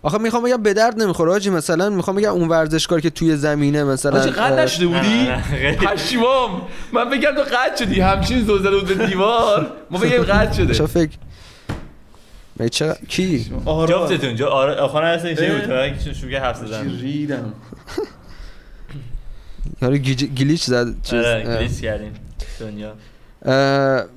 آخه 0.02 0.18
می‌خوام 0.18 0.42
بگم 0.42 0.62
به 0.62 0.74
درد 0.74 1.02
نمی‌خوره 1.02 1.32
آجی 1.32 1.50
مثلا 1.50 1.90
می‌خوام 1.90 2.16
بگم 2.16 2.32
اون 2.32 2.48
ورزشکار 2.48 3.00
که 3.00 3.10
توی 3.10 3.36
زمینه 3.36 3.84
مثلا 3.84 4.20
آجی 4.20 4.30
قد 4.30 4.52
نشده 4.52 4.86
بودی؟ 4.86 5.22
نه، 5.22 5.52
نه،. 5.62 5.76
پشیمام. 5.76 6.62
من 6.92 7.10
بگم 7.10 7.30
تو 7.34 7.42
قد 7.42 7.76
شدی. 7.76 8.00
همچین 8.00 8.44
زل 8.44 8.59
زده 8.59 8.70
بود 8.70 8.98
به 8.98 9.06
دیوار. 9.06 9.72
ما 9.90 9.98
بگیم 9.98 10.22
قد 10.22 10.52
شده. 10.52 10.72
شو 10.74 10.86
فکر؟ 10.86 11.12
می 12.56 12.68
چرا 12.68 12.96
کی؟ 13.09 13.52
جفتتون 13.88 14.36
جو 14.36 14.46
آره 14.46 14.74
آخر 14.74 15.14
هست 15.14 15.24
این 15.24 15.38
اه؟ 15.40 15.59
بود 15.59 15.98
تو 15.98 16.30
کرد 16.30 16.42
حرف 16.42 16.56
زدن 16.56 16.90
چی 16.90 16.96
ریدم. 16.96 17.52
یارو 19.82 19.97
گلیچ 20.36 20.64
زد 20.64 20.86
چیز 21.02 21.14
آره 21.18 21.44
اه. 21.47 21.56
گلیس 21.56 21.80
کردیم 21.80 22.12
دنیا 22.60 22.93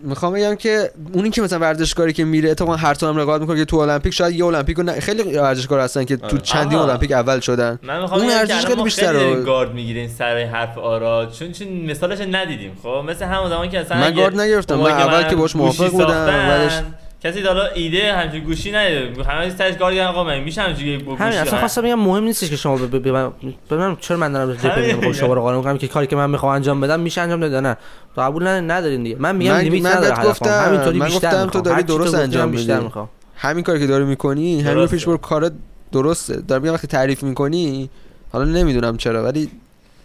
می‌خوام 0.04 0.34
بگم 0.34 0.56
که 0.56 0.92
اونی 1.14 1.30
که 1.30 1.42
مثلا 1.42 1.60
ورزشکاری 1.60 2.14
که 2.14 2.26
میره 2.26 2.52
اتفاقا 2.52 2.76
هر 2.76 2.96
هم 3.02 3.18
رقابت 3.18 3.42
می‌کنه 3.42 3.58
که 3.58 3.66
تو 3.66 3.78
المپیک 3.78 4.14
شاید 4.14 4.36
یه 4.36 4.46
المپیک 4.46 4.78
رو 4.78 4.84
نه- 4.84 5.00
خیلی 5.00 5.24
ورزشکار 5.24 5.80
هستن 5.80 6.04
که 6.06 6.18
تو 6.18 6.26
آره. 6.26 6.38
چندین. 6.38 6.80
المپیک 6.80 7.12
اول 7.12 7.40
شدن 7.40 7.80
من 7.84 8.02
می‌خوام 8.02 8.22
اون 8.22 8.30
خیلی. 8.30 8.90
خیلی 8.90 9.14
داریم 9.14 9.44
گارد 9.44 9.72
می‌گیریم 9.74 10.10
سر 10.10 10.38
حرف 10.38 10.78
آراد 10.78 11.32
چون 11.32 11.52
چون 11.52 11.68
مثالش 11.68 12.20
ندیدیم 12.32 12.72
خب 12.84 13.04
مثل 13.10 13.26
همون 13.26 13.50
زمان 13.50 13.70
که 13.70 13.80
اصلا 13.80 13.98
من 13.98 14.14
گارد 14.14 14.40
نگرفتم. 14.40 14.76
من 14.76 14.92
اول 14.92 15.24
که 15.24 15.36
باش 15.36 15.56
موافق 15.56 15.92
بودم، 15.92 16.26
بعدش- 16.26 16.82
کسی 17.26 17.42
حالا 17.42 17.66
ایده 17.66 18.14
همچین 18.14 18.44
گوشی 18.44 18.72
نداره 18.72 19.14
همه 19.28 19.50
سرش 19.50 19.74
کردن، 19.74 20.06
آقا 20.06 20.24
من 20.24 20.40
میشه 20.40 20.62
همچین 20.62 21.06
با 21.06 21.16
همین 21.16 21.28
گوشی 21.32 21.42
اصلا؟ 21.42 21.60
خواستم 21.60 21.82
بگم 21.82 22.00
مهم 22.00 22.24
نیستش 22.24 22.50
که 22.50 22.56
شما 22.56 22.78
به 22.78 23.12
من 23.12 23.32
ببینم 23.72 23.98
چرا 24.02 24.18
من 24.18 24.32
دارم 24.32 24.58
میگم 24.98 25.12
شما 25.12 25.34
رو 25.34 25.42
قانون 25.42 25.64
کنم 25.64 25.78
که 25.78 25.88
کاری 25.88 26.08
که 26.08 26.16
من 26.16 26.30
می‌خوام 26.30 26.52
انجام 26.56 26.82
بدم 26.82 27.00
میشه 27.00 27.22
انجام 27.22 27.40
بده 27.40 27.60
نه 27.62 27.78
تو 28.16 28.22
قبول 28.22 28.48
ندارین 28.48 29.04
دیگه 29.04 29.16
من 29.20 29.36
میگم 29.36 29.52
من- 29.52 29.62
لیمیت 29.62 29.84
من 29.86 29.92
نداره 29.92 30.24
گفتم- 30.30 30.50
همینطوری 30.66 31.00
من 31.00 31.06
بیشتر 31.06 31.28
گفتم 31.46 31.50
تو. 31.50 31.62
داری 31.62 31.84
درست 31.84 32.16
انجام 32.16 32.52
بیشتر 32.52 32.74
میدی. 32.74 32.86
می‌خوام 32.86 33.10
همین 33.36 33.64
کاری 33.64 33.80
که 33.80 33.88
داری 33.88 34.06
می‌کنی 34.06 34.62
همین 34.62 34.78
رو. 34.78 34.88
پیش 34.88 35.06
برو 35.06 35.18
کارت 35.18 35.52
درسته 35.92 36.36
دارم 36.42 36.62
میگم 36.62 36.74
وقتی 36.74 36.88
تعریف 36.88 37.24
می‌کنی 37.24 37.90
حالا 38.32 38.46
نمی‌دونم 38.46 38.98
چرا 38.98 39.24
ولی 39.24 39.50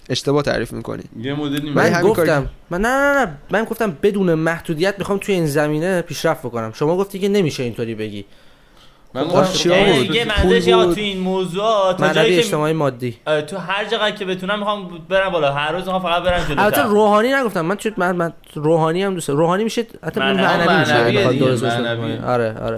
اشتباه 0.09 0.43
تعریف 0.43 0.73
می‌کنی 0.73 1.03
یه 1.21 1.35
مدلی 1.35 1.71
من 1.71 1.91
کاری 1.93 2.09
گفتم 2.09 2.49
من 2.71 2.81
نه 2.81 2.89
نه 2.89 3.25
نه 3.25 3.39
من 3.51 3.65
گفتم 3.65 3.97
بدون 4.03 4.35
محدودیت 4.35 4.95
می‌خوام 4.99 5.19
توی 5.19 5.35
این 5.35 5.47
زمینه 5.47 6.03
پیشرفت 6.03 6.41
بکنم 6.43 6.73
شما 6.73 6.97
گفتی 6.97 7.19
که 7.19 7.29
نمیشه 7.29 7.63
اینطوری 7.63 7.95
بگی 7.95 8.25
من 9.15 9.29
خب، 9.29 9.53
چیا 9.53 9.85
بود؟ 9.85 10.07
دیگه 10.07 10.25
منظورش 10.25 10.67
یا. 10.67 10.95
تو 10.95 11.01
این 11.01 11.19
موضوع 11.19 11.93
تا 11.93 12.13
جایی 12.13 12.35
که 12.35 12.39
اجتماعی 12.39 12.73
مادی 12.73 13.17
آره، 13.27 13.43
تو 13.43 13.57
هر 13.57 13.85
جایی 13.85 14.15
که 14.15 14.25
بتونم 14.25 14.59
می‌خوام 14.59 14.89
برم 15.09 15.31
بالا 15.31 15.53
هر 15.53 15.73
روز 15.73 15.85
می‌خوام 15.85 16.03
فقط 16.03 16.23
برم 16.23 16.45
جلوتر 16.45 16.63
البته 16.63 16.83
روحانی 16.83 17.33
نگفتم 17.33 17.61
من 17.61 17.77
چون 17.77 17.93
من, 17.97 18.17
من 18.17 18.33
روحانی 18.55 19.03
هم 19.03 19.15
دوست 19.15 19.29
دارم. 19.29 19.41
روحانی 19.41 19.65
میشه 19.65 19.87
حتی 20.05 20.21
معنوی. 20.21 20.43
معنوی 20.43 20.79
میشه. 22.13 22.25
آره 22.27 22.59
آره 22.59 22.77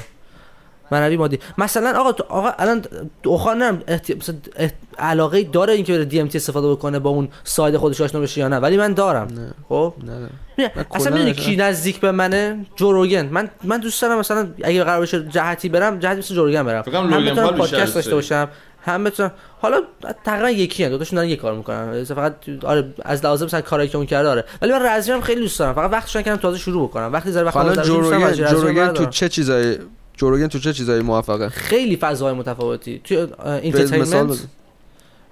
معنوی 0.93 1.17
مادی. 1.17 1.39
مثلا 1.59 2.01
آقا 2.01 2.13
تو 2.13 2.25
آقا 2.29 2.51
الان 2.59 2.83
اوخان. 3.25 3.83
مثلا 4.19 4.37
احت... 4.57 4.75
علاقه 4.99 5.43
داره 5.43 5.73
اینکه 5.73 5.93
بره 5.93 6.05
دی 6.05 6.21
ام 6.21 6.29
تی 6.29 6.39
استفاده 6.39 6.71
بکنه 6.71 6.99
با 6.99 7.11
اون 7.11 7.29
ساید 7.45 7.77
خودش 7.77 8.01
آشنا 8.01 8.21
بشه 8.21 8.41
یا 8.41 8.49
نه 8.49 8.57
ولی 8.57 8.77
من 8.77 8.93
دارم. 8.93 9.27
نه. 9.27 9.55
خب؟ 9.69 9.95
نه. 10.07 10.29
من 10.59 10.85
اصلا 10.95 11.13
می‌دونی. 11.13 11.33
کی 11.33 11.57
نزدیک 11.57 12.01
به 12.01 12.13
منه؟ 12.13 12.67
جوروگن 12.77 13.27
من 13.27 13.51
من 13.65 13.79
دوست 13.79 14.03
دارم 14.03 14.19
مثلا 14.19 14.49
اگه 14.63 14.85
قرار 14.85 15.01
بشه 15.01 15.29
جهتی 15.29 15.69
برم 15.69 15.99
جهتی 15.99 16.19
مثل 16.19 16.35
جوروگن 16.35 16.63
برم. 16.63 16.85
لوگن 16.87 17.33
بتونم 17.33 17.57
پادکست 17.57 17.95
داشته. 17.95 18.15
باشم. 18.15 18.49
هم 18.85 19.05
بتونم 19.05 19.33
حالا 19.61 19.81
تقریبا 20.25 20.51
یکی 20.51 20.85
هم 20.85 20.91
دوتاشون 20.91 21.17
دارن 21.17 21.29
یه 21.29 21.37
کار 21.37 21.55
می‌کنن. 21.55 22.05
فقط 22.05 22.35
آره 22.65 22.95
از 23.03 23.25
لحاظ 23.25 23.43
مثلا 23.43 23.61
کاری 23.61 23.89
که 23.89 23.97
اون 23.97 24.07
کرده 24.07 24.29
آره. 24.29 24.45
ولی 24.63 24.73
من 24.73 24.87
رزمی 24.87 25.15
هم 25.15 25.21
خیلی 25.21 25.41
دوست 25.41 25.59
دارم. 25.59 25.75
فقط 25.75 25.93
وقتش 25.93 26.17
نکردم 26.17 26.41
تازه 26.41 26.59
شروع 26.59 26.89
بکنم. 26.89 27.13
وقتی 27.13 27.33
زره 27.33 27.45
وقت 27.45 27.57
حالا 27.57 27.83
جوروگن 27.83 28.93
تو. 28.93 29.07
چه 29.07 29.29
چیزایی 29.29 29.79
جو 30.17 30.27
روگن 30.27 30.47
تو 30.47 30.59
چه 30.59 30.73
چیزایی 30.73 31.03
موفقه 31.03 31.49
خیلی 31.49 31.97
فضاهای 31.97 32.35
متفاوتی 32.35 33.01
تو 33.05 33.15
entertainment. 33.63 34.39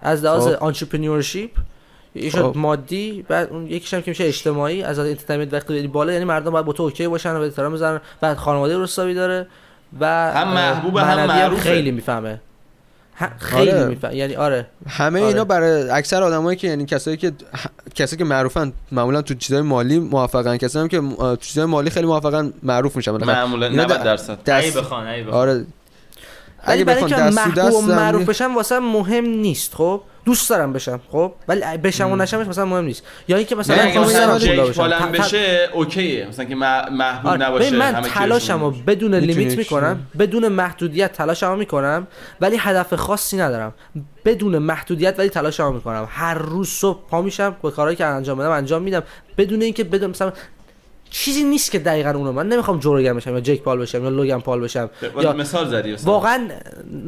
از 0.00 0.24
لحاظ 0.24 0.48
خب. 0.48 0.64
entrepreneurship 0.64 1.50
یه 2.14 2.30
شد 2.30 2.42
خب. 2.42 2.56
مادی 2.56 3.24
بعد 3.28 3.50
اون 3.50 3.66
یکیش 3.66 3.94
هم 3.94 4.02
که 4.02 4.10
میشه 4.10 4.24
اجتماعی 4.24 4.82
از 4.82 4.96
لحاظ 4.96 5.08
entertainment 5.08 5.54
وقتی 5.54 5.74
بری 5.74 5.86
بالا 5.86 6.12
یعنی 6.12 6.24
مردم 6.24 6.50
باید 6.50 6.66
با 6.66 6.72
تو 6.72 6.82
okay 6.82 7.08
باشن 7.08 7.32
و 7.32 7.40
احترام 7.40 7.72
بذارن 7.72 8.00
بعد 8.20 8.36
خانواده 8.36 8.78
رسوایی 8.78 9.14
داره 9.14 9.46
و 10.00 10.32
هم 10.32 10.48
محبوب، 10.48 10.96
هم 10.96 11.26
معروفه. 11.26 11.62
خیلی 11.62 11.90
می‌فهمه 11.90 12.40
خیلی 13.38 13.70
آره. 13.70 13.86
میفهم. 13.86 14.12
یعنی 14.12 14.34
آره. 14.34 14.66
همه 14.88 15.18
آره. 15.20 15.28
اینا 15.28 15.44
برای 15.44 15.90
اکثر 15.90 16.22
آدمایی 16.22 16.56
که 16.58 16.68
یعنی 16.68 16.86
کسایی 16.86 17.16
که 17.16 17.32
کسایی 17.94 18.18
که 18.18 18.24
معروفن 18.24 18.72
معمولا 18.92 19.22
تو 19.22 19.34
چیزای 19.34 19.62
مالی 19.62 19.98
موفقن 19.98 20.56
کسایی 20.56 20.82
هم 20.82 20.88
که 20.88 21.16
تو 21.16 21.36
چیزای 21.36 21.64
مالی 21.64 21.90
خیلی 21.90 22.06
موفقن 22.06 22.52
معروف 22.62 22.96
میشن. 22.96 23.10
معمولا 23.10 23.66
اینا 23.66 23.84
90 23.84 23.98
د- 24.00 24.04
درصد. 24.04 24.44
دست 24.44 24.76
بخوان 24.76 25.22
بخوان. 25.22 25.34
آره. 25.34 25.64
اگه 26.62 26.84
برای 26.84 27.02
بخوان 27.04 27.22
اینکه 27.22 27.34
دست 27.34 27.54
تو 27.54 27.60
محبوب 27.70 27.84
و 27.84 27.92
معروف 27.94 28.28
بشم 28.28 28.54
واسه 28.56 28.78
مهم 28.78 29.24
نیست 29.24 29.74
خب؟ 29.74 30.00
دوست 30.24 30.50
دارم 30.50 30.72
بشم 30.72 31.00
خب؟ 31.10 31.32
ولی 31.48 31.78
بشم 31.78 32.10
و 32.10 32.16
نشمش 32.16 32.46
مثلا 32.46 32.64
مهم 32.64 32.84
نیست. 32.84 33.02
یا 33.28 33.36
اینکه 33.36 33.56
مثلا 33.56 33.76
نه 33.76 33.82
من 33.82 33.90
اگه 33.90 34.00
مثلا 34.00 34.38
جیک. 34.38 34.60
پالم 34.60 35.12
بشه 35.12 35.68
اوکیه. 35.72 36.26
مثلا 36.28 36.44
که 36.44 36.54
مح- 36.54 36.90
محبوب 36.92 37.26
آره، 37.30 37.46
نباشه 37.46 37.76
من 37.76 38.02
تلاشمو. 38.02 38.70
بدون 38.70 39.14
لیمیت؟ 39.14 39.58
می‌کنم 39.58 40.06
بدون 40.18 40.48
محدودیت 40.48 41.12
تلاشمو 41.12 41.56
می‌کنم 41.56 42.06
ولی 42.40 42.56
هدف 42.60 42.94
خاصی 42.94 43.36
ندارم. 43.36 43.74
بدون 44.24 44.58
محدودیت 44.58 45.14
ولی 45.18 45.28
تلاشمو 45.28 45.72
می‌کنم. 45.72 46.08
هر 46.10 46.34
روز 46.34 46.68
صبح 46.68 47.08
پا 47.08 47.22
میشم 47.22 47.56
کارهایی 47.62 47.96
که 47.96 48.04
انجام 48.04 48.38
بدم 48.38 48.50
انجام 48.50 48.82
میدم. 48.82 49.02
بدون 49.38 49.62
اینکه 49.62 49.84
بدون 49.84 50.10
مثلا 50.10 50.32
چیزی 51.10 51.42
نیست 51.42 51.70
که 51.70 51.78
دقیقا 51.78 52.10
اونو 52.10 52.32
من 52.32 52.48
نمی‌خوام 52.48 52.78
جوروگر 52.78 53.14
بشم 53.14 53.34
یا 53.34 53.40
جک 53.40 53.62
پال 53.62 53.78
بشم 53.78 54.04
یا 54.04 54.08
لوگن 54.08 54.38
پال 54.38 54.60
بشم 54.60 54.90
یا 55.22 55.32
مثال 55.32 55.68
زدی. 55.68 55.92
واقعا 55.92 56.48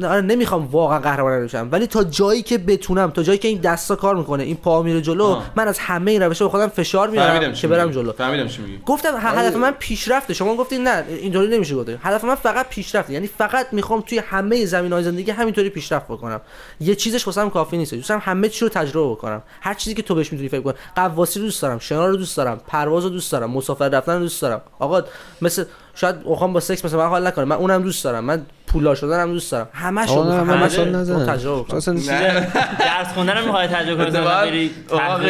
آره 0.03 0.21
نمی‌خوام 0.21 0.65
واقعا 0.65 0.99
قهرمان 0.99 1.43
بشم. 1.43 1.69
ولی 1.71 1.87
تا 1.87 2.03
جایی 2.03 2.41
که 2.41 2.57
بتونم 2.57 3.11
تا 3.11 3.23
جایی 3.23 3.37
که 3.37 3.47
این 3.47 3.61
دستا 3.61 3.95
کار 3.95 4.15
می‌کنه 4.15 4.43
این 4.43 4.55
پا 4.55 4.81
میره 4.81 5.01
جلو 5.01 5.23
آه. 5.23 5.51
من 5.55 5.67
از 5.67 5.79
همه 5.79 6.11
این 6.11 6.21
روش 6.21 6.41
به 6.41 6.49
خودم 6.49 6.67
فشار 6.67 7.09
میارم 7.09 7.53
که 7.53 7.67
برم. 7.67 7.91
جلو. 7.91 8.11
فهمیدم 8.11 8.47
چی 8.47 8.61
میگی. 8.61 8.79
گفتم 8.85 9.21
ه- 9.21 9.37
هدف 9.37 9.55
من 9.55 9.71
پیشرفته. 9.71 10.33
شما 10.33 10.55
گفتید 10.55 10.81
نه 10.81 11.03
اینطوری 11.07 11.47
نمیشه 11.47 11.75
گفت 11.75 11.89
هدف 12.01 12.23
من 12.23 12.35
فقط 12.35 12.69
پیشرفته. 12.69 13.13
یعنی 13.13 13.27
فقط 13.27 13.67
می‌خوام 13.71 14.01
توی 14.01 14.17
همه 14.17 14.65
زمینهای 14.65 15.03
زندگی 15.03 15.31
همینطوری 15.31 15.69
پیشرفت 15.69 16.05
بکنم. 16.05 16.41
یه 16.79 16.95
چیزش 16.95 17.27
واسم 17.27 17.49
کافی 17.49 17.77
نیست. 17.77 17.93
دوستم 17.93 18.21
همه 18.23 18.49
چی 18.49 18.65
رو 18.65 18.69
تجربه 18.69 19.11
بکنم. 19.11 19.43
هر 19.61 19.73
چیزی 19.73 19.95
که 19.95 20.01
تو 20.01 20.15
بهش 20.15 20.31
می‌تونی 20.31 20.49
فکر 20.49 20.61
کنی. 20.61 20.73
قواسی 20.95 21.39
رو 21.39 21.45
دوست 21.45 21.61
دارم. 21.61 21.79
شنا 21.79 22.07
رو 22.07 22.17
دوست 22.17 22.37
دارم. 22.37 22.61
پرواز 22.67 23.03
رو 23.03 23.09
دوست 23.09 23.31
دارم. 23.31 23.51
مسافر 23.51 23.89
رفتن 23.93 24.19
دوست 24.19 24.41
دارم. 24.41 24.61
آقا 24.79 25.03
مثل 25.41 25.65
شاید 25.95 26.15
اوخام 26.23 26.53
با 26.53 26.59
سکس 26.59 26.85
مثلا 26.85 26.99
من 26.99 27.09
حال 27.09 27.27
نکنه 27.27 27.45
من 27.45 27.55
اونم 27.55 27.81
دوست 27.83 28.03
دارم. 28.03 28.23
من 28.23 28.41
پولدار 28.67 28.95
شدن 28.95 29.21
هم 29.21 29.33
دوست 29.33 29.51
دارم. 29.51 29.69
همش 29.73 30.09
رو 30.09 30.23
من 30.23 30.49
همش 30.49 30.71
مثال 30.71 30.87
رو 30.93 30.95
نزن. 30.95 31.25
تجربه 31.25 31.73
نه. 32.11 32.51
درس 32.79 33.07
خوندن 33.13 33.37
رو 33.37 33.45
می‌خوای 33.45 33.67
تجربه 33.67 34.03
کنی؟ 34.03 34.11
بری 34.21 34.71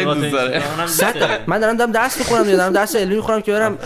دوست 0.04 0.32
داره. 0.32 0.62
من 1.46 1.58
دارم 1.58 1.76
دارم 1.76 1.92
درس 1.92 2.18
می‌خونم 2.18 2.44
دارم 2.44 2.72
درس 2.72 2.96
علمی 2.96 3.16
می‌خونم 3.16 3.42
که 3.42 3.52
برم 3.52 3.78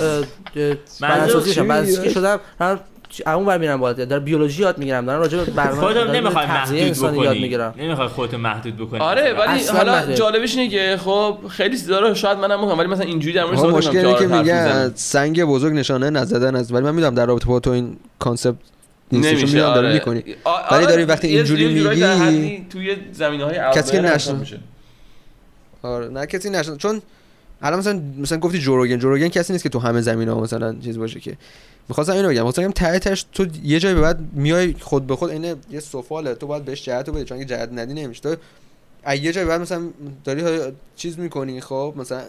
میگی؟ 1.81 2.03
که 2.03 2.11
شدم؟ 2.11 2.41
چ- 2.61 2.79
اون 3.27 3.45
بر 3.45 3.59
میرم 3.59 3.81
بالا 3.81 4.05
دارم 4.05 4.25
بیولوژی 4.25 4.63
یاد 4.63 4.79
می‌گیرم 4.79 5.07
دارم 5.07 5.21
راجع 5.21 5.39
به 5.39 5.45
برنامه 5.45 5.81
خودت 5.81 5.95
دارم 5.95 6.11
نمی‌خوای 6.11 6.47
محدود 6.47 6.79
انسانی 6.79 7.17
یاد 7.19 7.27
بکنی 7.27 7.41
می‌گیرم 7.41 7.75
نمی‌خوای 7.79 8.09
خودت 8.09 8.35
محدود 8.35 8.77
بکنی 8.77 9.01
آره 9.01 9.33
ولی 9.33 9.67
حالا 9.67 9.93
محدود. 9.93 10.15
جالبش 10.15 10.57
اینه 10.57 10.71
که 10.71 10.97
خب 11.05 11.39
خیلی 11.51 11.79
چیزا 11.79 12.01
رو 12.01 12.15
شاید 12.15 12.39
منم 12.39 12.61
میگم 12.65 12.79
ولی 12.79 12.89
مثلا 12.89 13.05
اینجوری 13.07 13.35
در 13.35 13.45
مورد 13.45 13.59
صحبت 13.59 13.75
مشکلی 13.75 14.03
نمی‌کنم 14.03 14.29
که 14.29 14.53
می‌زنم. 14.53 14.93
سنگ 14.95 15.45
بزرگ 15.45 15.73
نشانه 15.75 16.11
نزدن 16.11 16.57
است 16.57 16.73
ولی 16.73 16.85
من 16.85 16.95
می‌دونم 16.95 17.15
در 17.15 17.27
رابطه 17.27 17.47
با 17.47 17.61
تو 17.61 17.71
این 17.71 17.97
کانسپت 18.19 18.57
نمیشه 19.13 19.47
می‌دونم 19.47 19.75
داری 19.75 19.87
آره. 19.87 19.95
می‌کنی 19.95 20.19
آ- 20.45 20.51
ولی 20.51 20.65
آره، 20.71 20.87
داری 20.87 21.05
وقتی 21.05 21.29
اینجوری 21.29 21.85
در 21.85 22.17
میگی- 22.17 22.67
توی 22.71 22.97
زمینه 23.13 23.45
های 23.45 23.59
کسی. 23.75 24.33
میشه 24.33 24.59
آره 25.83 26.09
نه 26.09 26.27
کسی 26.27 26.51
نشد 26.51 26.77
چون 26.77 27.03
الان 27.63 27.79
مثلا 27.79 28.03
مثلا 28.19 28.39
گفتی 28.39 28.59
جوروگن 28.59 28.99
جوروگن 28.99 29.29
کسی 29.29 29.53
نیست 29.53 29.63
که 29.63 29.69
تو 29.69 29.79
همه 29.79 30.01
زمین 30.01 30.29
ها 30.29 30.41
مثلا 30.41 30.77
چیز 30.85 30.99
باشه 30.99 31.21
که. 31.21 31.37
می‌خواستم 31.89 32.13
اینو 32.13 32.29
بگم 32.29 32.47
مثلا 32.47 32.69
ته 32.69 32.99
تهش 32.99 33.27
تو 33.33 33.47
یه 33.65 33.81
جایی 33.81 33.95
به 33.95 34.01
بعد 34.01 34.21
میای 34.33 34.75
خود 34.81 35.07
به 35.07 35.17
خود 35.17 35.31
اینه 35.31 35.57
یه 35.71 35.81
سفاله 35.81 36.35
تو 36.35 36.47
باید 36.47 36.65
بهش 36.65 36.85
جهت 36.85 37.11
بدی 37.11 37.25
چون 37.25 37.47
جهت 37.47 37.73
ندی 37.73 37.95
نمیشه. 37.95 38.23
تو 38.23 38.37
از 39.05 39.19
یه 39.19 39.33
جایی 39.33 39.47
بعد 39.47 39.61
مثلا 39.61 39.83
داری 40.25 40.73
چیز 40.97 41.19
می‌کنی 41.19 41.61
خب 41.61 41.95
مثلا 41.97 42.23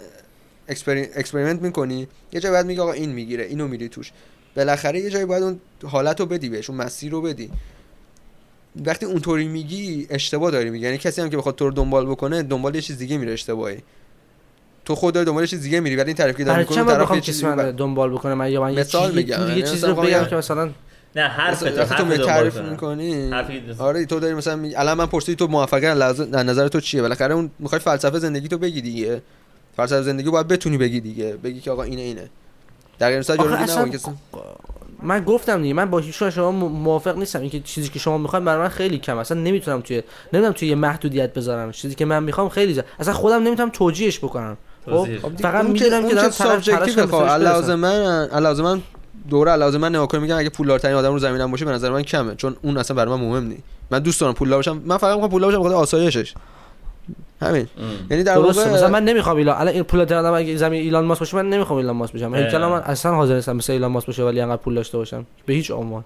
experi... 0.67 1.07
experiment 1.15 1.61
می‌کنی 1.61 2.07
یه 2.33 2.39
جایی 2.39 2.53
بعد 2.53 2.65
میگه 2.65 2.81
آقا 2.81 2.91
این 2.91 3.11
می‌گیره 3.11 3.43
اینو 3.43 3.67
میری 3.67 3.89
توش. 3.89 4.11
بالاخره 4.55 4.99
یه 4.99 5.09
جایی 5.09 5.25
باید 5.25 5.43
اون 5.43 5.59
حالت 5.83 6.21
بدی 6.21 6.49
بهش 6.49 6.69
اون 6.69 6.79
مسیر 6.79 7.11
رو 7.11 7.21
بدی. 7.21 7.49
وقتی 8.85 9.05
اونطوری 9.05 9.47
میگی 9.47 10.07
اشتباه 10.09 10.51
داری 10.51 10.69
میگی. 10.69 10.85
یعنی 10.85 10.97
کسی 10.97 11.21
هم 11.21 11.29
که 11.29 11.37
بخواد 11.37 11.55
تو 11.55 11.65
رو 11.65 11.71
دنبال 11.71 12.05
بکنه 12.05 12.43
دنبال 12.43 12.75
یه 12.75 12.81
چیز 12.81 12.97
دیگه 12.97 13.17
میره 13.17 13.33
اشتباهی. 13.33 13.77
تو 14.89 14.95
خود 14.95 15.13
داری 15.13 15.25
دنبال 15.25 15.45
چیز 15.45 15.61
دیگه 15.61 15.79
میری 15.79 15.95
ولی 15.95 16.05
این 16.05 16.15
طرف 16.15 16.37
که 16.37 16.43
داری 16.43 16.65
من 16.69 16.85
طرف 16.85 17.11
یه 17.15 17.21
چیزی 17.21 17.45
من 17.45 17.71
دنبال 17.71 18.11
بکنه 18.11 18.33
من 18.33 18.51
یا 18.51 18.61
من 18.61 18.73
یه 18.73 18.79
مثال 18.79 19.07
چیزی 19.07 19.15
میگم. 19.17 19.41
یه 19.41 19.47
یعنی 19.47 19.61
چیزی 19.61 19.87
رو 19.87 19.95
بگم 19.95 20.25
که 20.25 20.35
مثلا 20.35 20.69
نه 21.15 21.21
حرف 21.21 21.59
تو 21.59 22.17
تعریف. 22.17 22.57
می‌کنی؟ 22.57 23.33
آره 23.79 24.05
تو 24.05 24.19
داری 24.19 24.33
مثلا 24.33 24.55
می... 24.55 24.75
الان 24.75 24.97
من 24.97 25.05
پرسیدی 25.05 25.35
تو 25.35 25.47
موفقیت 25.47 26.01
از 26.01 26.21
نظر 26.33 26.67
تو 26.67 26.79
چیه؟ 26.79 27.01
بالاخره 27.01 27.33
اون 27.35 27.51
می‌خوای 27.59 27.81
فلسفه 27.81 28.19
زندگی 28.19 28.47
تو 28.47 28.57
بگی 28.57 28.81
دیگه. 28.81 29.21
فلسفه 29.77 30.01
زندگی 30.01 30.29
باید 30.29 30.47
بتونی 30.47 30.77
بگی 30.77 30.99
دیگه. 30.99 31.37
بگی 31.43 31.59
که 31.59 31.71
آقا 31.71 31.83
اینه 31.83 32.01
اینه. 32.01 32.29
در 32.99 33.11
نباید 33.11 33.93
کسی 33.93 34.11
من 35.03 35.23
گفتم 35.23 35.61
دیگه 35.61 35.73
من 35.73 35.89
با 35.89 36.01
شما 36.01 36.51
م- 36.51 36.55
موافق 36.55 37.17
نیستم. 37.17 37.41
اینکه 37.41 37.59
چیزی 37.59 37.89
که 37.89 37.99
شما 37.99 38.17
می‌خواید 38.17 38.45
برای 38.45 38.61
من 38.61 38.69
خیلی 38.69 38.97
کم 38.97 39.17
اصلا 39.17 39.41
نمی‌تونم 39.41 39.81
توی 39.81 40.03
نمی‌دونم 40.33 40.53
توی 40.53 40.67
یه 40.67 40.75
محدودیت 40.75 41.33
بذارم. 41.33 41.71
چیزی 41.71 41.95
که 41.95 42.05
من 42.05 42.23
می‌خوام 42.23 42.49
خیلی 42.49 42.73
زیاد 42.73 42.85
اصلا 42.99 43.13
خودم 43.13 43.43
نمی‌تونم 43.43 43.69
توجیهش 43.69 44.19
بکنم. 44.19 44.57
خب. 44.89 45.07
خب 45.21 45.41
فقط 45.41 45.65
می‌دونم 45.65 46.07
که 46.09 46.15
دارم 46.15 46.29
subjective 46.29 47.05
خب 47.05 47.11
کنم 47.11 47.21
بهش 47.21 47.29
علاوه. 47.29 47.75
من 47.75 48.27
علاوه 48.31 48.61
من 48.61 48.81
دوره 49.29 49.51
علاوه 49.51 49.77
من 49.77 49.89
نگاه 49.89 50.07
کنم 50.07 50.21
میگم 50.21 50.37
اگه 50.37 50.49
پولدارترین 50.49 50.95
آدم 50.95 51.11
رو 51.11 51.19
زمینم 51.19 51.51
باشه 51.51 51.65
به 51.65 51.71
نظر 51.71 51.89
من 51.89 52.01
کمه 52.01 52.35
چون 52.35 52.55
اون 52.61 52.77
اصلا 52.77 52.97
برای 52.97 53.15
من 53.15 53.25
مهم 53.25 53.43
نیست 53.43 53.63
من 53.91 53.99
دوست 53.99 54.21
دارم 54.21 54.33
پولدار 54.33 54.57
باشم. 54.57 54.81
من 54.85 54.97
فقط 54.97 55.13
می‌خوام 55.13 55.31
پولدار 55.31 55.51
باشم 55.51 55.59
بخاطر 55.61 55.75
آسایشش. 55.75 56.33
همین. 57.41 57.67
یعنی 58.09 58.23
در 58.23 58.37
واقع 58.37 58.49
مثلا 58.49 58.89
من 58.89 59.03
نمی‌خوام 59.03 59.37
ایلان 59.37 59.55
الان 59.55 59.73
این 59.73 59.83
پول 59.83 60.01
آدم 60.01 60.33
اگه 60.33 60.57
زمین 60.57 60.81
ایلان 60.81 61.05
ماسک 61.05 61.19
باشه 61.19 61.37
من 61.37 61.49
نمی‌خوام 61.49 61.79
ایلان 61.79 61.95
ماسک 61.95 62.13
بشم. 62.13 62.35
هیچ 62.35 62.53
من 62.53 62.71
اصلا 62.71 63.15
حاضر 63.15 63.35
نیستم 63.35 63.55
مثل 63.55 63.73
ایلان 63.73 63.91
ماسک 63.91 64.07
باشه 64.07 64.23
ولی 64.23 64.41
انقدر 64.41 64.61
پول 64.61 64.75
داشته 64.75 64.97
باشم. 64.97 65.25
به 65.45 65.53
هیچ 65.53 65.71
عنوان. 65.71 66.03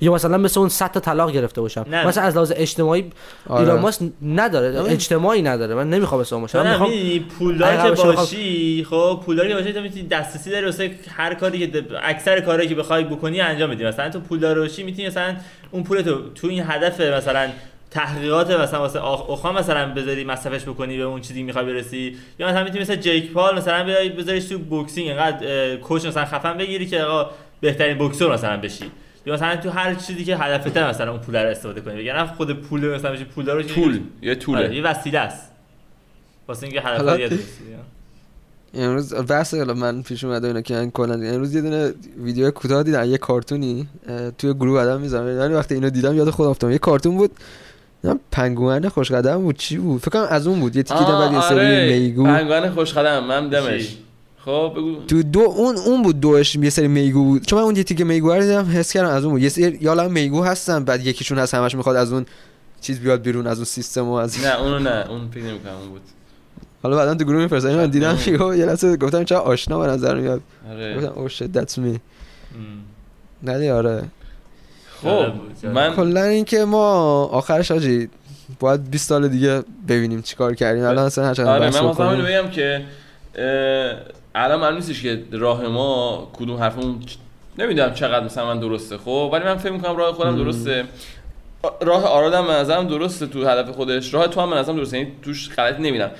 یا 0.00 0.12
مثلا 0.12 0.38
مثل 0.38 0.60
اون 0.60 0.68
100 0.68 0.90
تا 0.90 1.00
طلاق 1.00 1.30
گرفته 1.32 1.60
باشم 1.60 1.86
نه. 1.90 2.06
مثلا 2.06 2.24
از 2.24 2.34
لحاظ 2.34 2.52
اجتماعی 2.56 3.10
آره. 3.48 3.60
ایلان 3.60 3.80
ماسک 3.80 4.02
نداره 4.22 4.80
آره. 4.80 4.92
اجتماعی 4.92 5.42
نداره 5.42 5.74
من 5.74 5.90
نمی‌خوام 5.90 6.20
مثل 6.20 6.34
اون 6.34 6.42
باشم 6.42 6.58
من 6.58 6.66
نه 6.66 6.70
می‌خوام 6.72 6.90
پولدار 7.38 7.94
که 7.96 8.02
باشی 8.02 8.86
خب 8.90 9.20
پولدار 9.26 9.48
که 9.48 9.54
باشی 9.54 9.72
تو 9.72 9.80
می‌تونی 9.80 10.02
دسترسی 10.08 10.50
داری 10.50 10.66
واسه 10.66 10.90
هر 11.16 11.34
کاری 11.34 11.58
که 11.66 11.80
د- 11.80 11.92
اکثر 12.02 12.40
کارهایی 12.40 12.68
که 12.68 12.74
بخوای 12.74 13.04
بکنی 13.04 13.40
انجام 13.40 13.70
بدی 13.70 13.84
مثلا 13.84 14.10
تو 14.10 14.20
پولدار 14.20 14.58
باشی 14.60 14.82
می‌تونی 14.82 15.06
مثلا 15.08 15.36
اون 15.70 15.82
پول 15.82 16.00
تو 16.02 16.30
تو 16.34 16.46
این 16.46 16.64
هدف 16.66 17.00
مثلا 17.00 17.48
تحقیقات 17.90 18.50
مثلا 18.50 18.80
واسه 18.80 18.98
آخ- 18.98 19.30
اخوان 19.30 19.54
مثلا 19.54 19.94
بذاری 19.94 20.24
مصرفش 20.24 20.62
بکنی 20.64 20.96
به 20.96 21.02
اون 21.02 21.20
چیزی 21.20 21.42
می‌خوای 21.42 21.64
برسی 21.64 22.16
یا 22.38 22.48
مثلا 22.48 22.64
می‌تونی 22.64 22.80
مثل 22.80 22.96
جیک 22.96 23.32
پال 23.32 23.56
مثلا 23.58 23.84
بیای 23.84 24.08
بذاریش 24.08 24.44
تو 24.44 24.58
بوکسینگ 24.58 25.08
انقدر 25.10 25.76
کوچ 25.76 26.06
مثلا 26.06 26.24
خفن 26.24 26.56
بگیری 26.56 26.86
که 26.86 27.02
آقا 27.02 27.30
بهترین 27.60 27.98
بوکسور 27.98 28.32
مثلا 28.32 28.56
بشی 28.56 28.84
یا 29.26 29.34
مثلا 29.34 29.56
تو 29.56 29.70
هر 29.70 29.94
چیزی 29.94 30.24
که 30.24 30.36
هدفته 30.36 30.88
مثلا 30.88 31.10
اون 31.10 31.20
پول 31.20 31.36
رو 31.36 31.50
استفاده 31.50 31.80
کنی. 31.80 32.02
بگن 32.02 32.26
خود 32.26 32.62
پول 32.62 32.94
مثلا 32.94 33.12
بشی 33.12 33.24
پولدار 33.24 33.58
بشی 33.58 33.74
طول 33.74 34.00
یه 34.22 34.30
آره، 34.30 34.34
طوله. 34.34 34.76
یه 34.76 34.82
وسیله 34.82 35.18
است. 35.18 35.50
واسه 36.48 36.66
اینکه 36.66 36.80
هدف 36.80 37.18
یاد 37.18 37.32
امروز 38.74 39.14
بحث 39.14 39.54
حالا 39.54 39.74
من 39.74 40.02
پیش 40.02 40.24
اومده 40.24 40.46
اینا 40.46 40.60
که 40.60 40.90
کلا 40.94 41.14
امروز 41.14 41.54
یه 41.54 41.60
دونه 41.60 41.92
ویدیو 42.22 42.50
کوتاه 42.50 42.82
دیدم 42.82 43.04
یه 43.04 43.18
کارتونی 43.18 43.88
توی 44.38 44.54
گروه 44.54 44.80
آدم 44.80 45.00
می‌ذارم. 45.00 45.38
ولی 45.38 45.54
وقتی 45.54 45.74
اینو 45.74 45.90
دیدم 45.90 46.16
یاد 46.16 46.30
خودم 46.30 46.50
افتادم. 46.50 46.72
یه 46.72 46.78
کارتون 46.78 47.16
بود 47.16 47.30
نمی‌دونم 48.04 48.24
پنگوئن 48.32 48.88
خوش 48.88 49.12
قدم 49.12 49.42
بود. 49.42 49.56
چی 49.56 49.78
بود؟ 49.78 50.00
فکر 50.00 50.10
کنم 50.10 50.26
از 50.30 50.46
اون 50.46 50.60
بود. 50.60 50.76
یه 50.76 50.82
تیکی 50.82 50.98
دیدم 50.98 51.18
بعد 51.18 51.32
یه 51.32 51.40
سری 51.40 51.98
میگو. 51.98 52.24
پنگوان 52.24 52.70
خوش 52.70 52.92
قدم 52.92 53.24
من 53.24 53.48
دمش؟ 53.48 53.96
خب 54.46 54.72
بگو. 54.76 55.04
تو 55.08 55.22
دو 55.22 55.40
اون 55.40 55.76
اون 55.76 56.02
بود 56.02 56.20
دوش 56.20 56.56
یه 56.56 56.70
سری 56.70 56.88
میگو 56.88 57.24
بود. 57.24 57.46
چون 57.46 57.58
من 57.58 57.64
اون 57.64 57.76
یه 57.76 57.82
تیکه 57.82 58.04
میگو 58.04 58.32
رو 58.32 58.40
دیدم 58.40 58.70
حس 58.74 58.92
کردم 58.92 59.08
از 59.08 59.24
اون 59.24 59.32
بود. 59.32 59.42
یه 59.42 59.48
سری 59.48 59.78
یالا 59.80 60.08
میگو 60.08 60.42
هستن 60.44 60.84
بعد 60.84 61.06
یکیشون 61.06 61.38
هست 61.38 61.54
همش 61.54 61.74
می‌خواد 61.74 61.96
از 61.96 62.12
اون 62.12 62.26
چیز 62.80 63.00
بیاد 63.00 63.22
بیرون 63.22 63.46
از 63.46 63.56
اون 63.56 63.64
سیستم 63.64 64.08
و 64.08 64.12
از 64.12 64.44
نه 64.44 64.60
اونو 64.60 64.78
نه 64.78 65.10
اون 65.10 65.28
فکر 65.28 65.42
نمی‌کنم 65.42 65.72
اون 65.72 65.88
بود. 65.88 66.00
حالا 66.82 66.96
بعدا 66.96 67.14
تو 67.14 67.24
گروه 67.24 67.42
میفرستم 67.42 67.74
من 67.74 67.90
دیدم. 67.90 68.18
یهو 68.26 68.54
یه 68.54 68.66
لحظه 68.66 68.96
گفتم 68.96 69.24
چرا 69.24 69.40
آشنا 69.40 69.78
به 69.78 69.86
نظر 69.86 70.14
میاد. 70.14 70.40
آره. 70.70 70.96
گفتم 70.96 71.12
او 71.20 71.28
شت 71.28 71.42
دتس 71.42 71.78
می. 71.78 72.00
نه 73.42 73.72
آره. 73.72 74.02
خب. 75.02 75.32
من 75.64 75.94
کلا 75.96 76.22
اینکه 76.22 76.64
ما 76.64 77.24
آخرش 77.24 77.70
آجی 77.70 78.08
باید 78.60 78.90
20 78.90 79.08
سال 79.08 79.28
دیگه 79.28 79.62
ببینیم 79.88 80.22
چیکار 80.22 80.54
کردیم. 80.54 80.84
الان 80.84 81.06
اصلا 81.06 81.26
هر 81.26 81.34
چقدر 81.34 81.50
آره 81.50 81.70
من 81.70 81.90
مثلا 81.90 82.16
بگم 82.16 82.50
که 82.50 82.84
الان 84.36 84.60
معلوم 84.60 84.76
نیستش 84.76 85.02
که 85.02 85.22
راه 85.32 85.68
ما 85.68 86.28
کدوم 86.38 86.56
حرفمون 86.56 86.98
نمی‌دونم 87.58 87.94
چقدر 87.94 88.24
مثلا 88.24 88.46
من 88.46 88.60
درسته 88.60 88.98
خب؟ 88.98 89.30
ولی 89.32 89.44
من 89.44 89.56
فکر 89.56 89.72
می‌کنم 89.72 89.96
راه 89.96 90.12
خودم 90.12 90.36
درسته. 90.36 90.84
راه 91.82 92.04
آرادم 92.04 92.50
نظرم 92.50 92.88
درسته 92.88 93.26
تو 93.26 93.46
هدف 93.46 93.70
خودش. 93.70 94.14
راه 94.14 94.26
تو 94.26 94.40
هم 94.40 94.54
نظرم 94.54 94.76
درسته 94.76 94.98
یعنی 94.98 95.12
توش 95.22 95.50
غلطی 95.56 95.82
نمیدم 95.82 96.10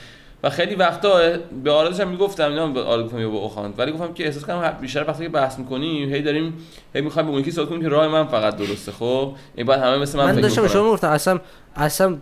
و 0.43 0.51
خیلی 0.51 0.75
وقتا 0.75 1.21
به 1.65 1.71
آرادش 1.71 2.01
هم 2.01 2.09
می‌گفتم 2.09 2.49
اینا 2.49 2.67
به 2.67 2.83
آراد 2.83 3.05
گفتم 3.05 3.21
یا 3.21 3.31
به 3.31 3.37
اوخاند 3.37 3.75
ولی 3.79 3.93
گفتم 3.93 4.13
که 4.13 4.25
احساس 4.25 4.45
کنم 4.45 4.79
بیشتر 4.81 5.05
وقتی 5.09 5.23
که 5.23 5.29
بحث 5.29 5.59
می‌کنیم 5.59 6.15
هی 6.15 6.23
داریم 6.23 6.55
هی 6.95 7.01
می‌خوایم 7.01 7.27
به 7.27 7.33
اون 7.33 7.41
یکی 7.41 7.51
ثابت 7.51 7.69
کنیم 7.69 7.83
که 7.83 7.89
راه 7.89 8.09
من 8.09 8.27
فقط 8.27 8.57
درسته 8.57 8.93
خب؟ 8.93 9.33
این 9.57 9.67
باید 9.67 9.81
همه 9.81 9.99
مثل 9.99 10.19
من, 10.19 10.25
من 10.25 10.33
فکر 10.33 10.41
داشتم. 10.41 10.67
شما 10.69 10.83
می‌گفتم 10.83 11.09
اصلا 11.09 11.41
اصلا 11.77 12.17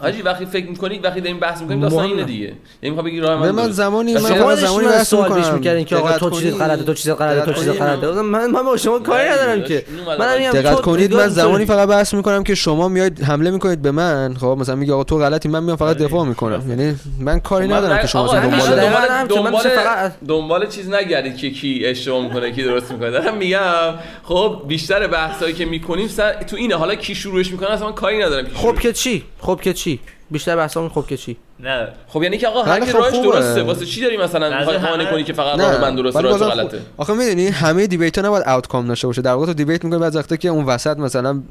حاجی 0.00 0.22
وقتی 0.22 0.46
فکر 0.46 0.66
می‌کنید 0.66 1.04
وقتی 1.04 1.20
داریم 1.20 1.38
بحث 1.40 1.60
می‌کنیم 1.60 1.80
داستان 1.80 2.04
اینه 2.04 2.16
نه. 2.16 2.24
دیگه. 2.24 2.44
یعنی 2.44 2.56
می‌خوام 2.82 3.04
بگی 3.06 3.20
راه 3.20 3.40
من 3.40 3.50
من, 3.50 3.64
من. 3.64 3.70
زمانی 3.70 4.14
من 4.14 4.20
زمانی 4.20 4.86
من 4.86 4.92
بحث 4.92 5.08
سوال 5.10 5.28
پیش 5.28 5.36
می‌کنم 5.36 5.54
می‌کردین 5.54 5.84
که 5.84 5.96
آقا 5.96 6.12
تو 6.18 6.30
کنید. 6.30 6.54
غلطه 6.54 6.82
تو 6.84 6.94
چیزت 6.94 7.20
غلطه 7.20 7.52
تو 7.52 7.60
کنید. 7.60 7.78
غلطه. 7.82 8.22
من 8.22 8.50
من 8.50 8.62
با 8.62 8.76
شما 8.76 8.98
کاری 8.98 9.28
ندارم 9.28 9.62
که. 9.62 9.84
من. 10.18 10.38
میگم 10.38 10.50
دقت 10.50 10.80
کنید 10.80 11.14
من 11.14 11.28
زمانی 11.28 11.64
فقط 11.64 11.88
بحث 11.88 12.14
می‌کنم 12.14 12.44
که 12.44 12.54
شما 12.54 12.88
میاید 12.88 13.22
حمله 13.22 13.50
می‌کنید 13.50 13.82
به 13.82 13.90
من. 13.90 14.34
خب 14.40 14.56
مثلا 14.60 14.74
میگه 14.74 14.92
آقا 14.92 15.04
تو 15.04 15.18
غلطی 15.18 15.48
من 15.48 15.62
میام 15.62 15.76
فقط 15.76 15.96
دفاع 15.96 16.24
می‌کنم. 16.26 16.62
یعنی 16.68 16.96
من 17.20 17.40
کاری 17.40 17.66
من 17.66 17.76
ندارم 17.76 17.98
که 17.98 18.06
شما 18.06 18.26
دنبال 18.26 18.50
دنبال 18.50 19.08
هم 19.10 19.28
که 19.28 19.34
من 19.34 19.42
دنبال, 19.42 19.52
مثل 19.60 19.68
فقط- 19.68 20.12
دنبال 20.28 20.66
چیز 20.68 20.88
نگردید 20.90 21.36
که 21.36 21.50
کی 21.50 21.82
اشتباه 21.86 22.22
می‌کنه 22.24 22.52
کی 22.52 22.62
درست 22.62 22.92
می‌کنه. 22.92 23.10
دارم 23.10 23.36
میگم 23.36 23.94
خب 24.22 24.62
بیشتر 24.68 25.06
بحثایی 25.06 25.54
که 25.54 25.64
می‌کنیم 25.64 26.08
سر 26.08 26.32
تو 26.42 26.56
اینه. 26.56 26.74
حالا 26.74 26.94
کی 26.94 27.14
شروعش 27.14 27.50
می‌کنه 27.50 27.70
اصلا 27.70 27.86
من 27.86 27.94
کاری 27.94 28.22
ندارم. 28.24 28.43
خب 28.54 28.78
که 28.78 28.92
چی؟ 28.92 29.24
خب 29.40 29.60
که 29.62 29.72
چی؟ 29.72 30.00
بیشتر 30.30 30.56
بحثمون 30.56 30.88
خب 30.88 31.06
که 31.06 31.16
چی؟ 31.16 31.36
نه. 31.60 31.88
خب 32.08 32.22
یعنی 32.22 32.38
که 32.38 32.48
آقا 32.48 32.62
هر 32.62 32.70
ولی 32.72 32.86
کی 32.86 32.92
خب 32.92 32.98
راهش. 32.98 33.14
درسته. 33.16 33.62
واسه 33.62 33.86
چی 33.86 34.00
داری 34.00 34.16
مثلا 34.16 34.58
می‌خوای 34.58 34.76
همه- 34.76 34.88
قانع 34.88 35.04
کنی 35.10 35.24
که 35.24 35.32
فقط 35.32 35.60
راه 35.60 35.80
من 35.80 35.94
درسته 35.96 36.20
راهش 36.20 36.32
بازم 36.40 36.48
غلطه؟ 36.54 36.78
آخه 36.96 37.14
می‌دونی 37.14 37.46
همه 37.48 37.86
دیبیت 37.86 38.18
ها 38.18 38.24
نباید 38.26 38.44
آوتکام 38.46 38.86
داشته 38.88 39.06
باشه. 39.06 39.22
در 39.22 39.32
واقع 39.32 39.46
تو 39.46 39.52
دیبیت 39.54 39.84
می‌کنی 39.84 40.00
بعضی 40.00 40.18
وقتا 40.18 40.36
که 40.36 40.48
اون 40.48 40.64
وسط 40.64 40.96
مثلا 40.98 41.42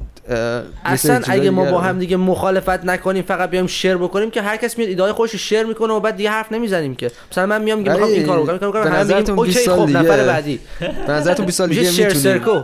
اصلا 0.85 1.21
اگه 1.27 1.49
ما 1.49 1.71
با 1.71 1.79
هم 1.81 1.99
دیگه 1.99 2.17
مخالفت 2.17 2.85
نکنیم 2.85 3.23
فقط 3.23 3.49
بیایم 3.49 3.67
شیر 3.67 3.97
بکنیم 3.97 4.31
که 4.31 4.41
هر 4.41 4.57
کس 4.57 4.77
میاد 4.77 4.89
ایده 4.89 5.13
خودش 5.13 5.31
رو 5.31 5.39
شیر 5.39 5.63
می‌کنه 5.63 5.93
و 5.93 5.99
بعد 5.99 6.15
دیگه 6.15 6.29
حرف 6.29 6.51
نمی‌زنیم 6.51 6.95
که. 6.95 7.11
مثلا 7.31 7.45
من 7.45 7.61
میام 7.61 7.77
میگم 7.77 7.91
می‌خوام 7.91 8.11
این 8.11 8.25
کارو 8.25 8.43
بکنم 8.43 8.57
کارو 8.57 8.71
به 8.71 8.79
بکنم 8.79 8.93
همه 8.93 9.17
میگیم 9.17 9.39
اوکی 9.39 9.51
20 9.51 9.65
سال 9.65 9.79
خب 9.87 9.97
نفر 9.97 10.25
بعدی. 10.25 10.59
به 11.07 11.13
نظرتون 11.13 11.45
20 11.45 11.57
سال 11.57 11.69
دیگه 11.69 11.83
شیر 11.91 12.07
می‌تونیم. 12.07 12.23
سرکو 12.23 12.61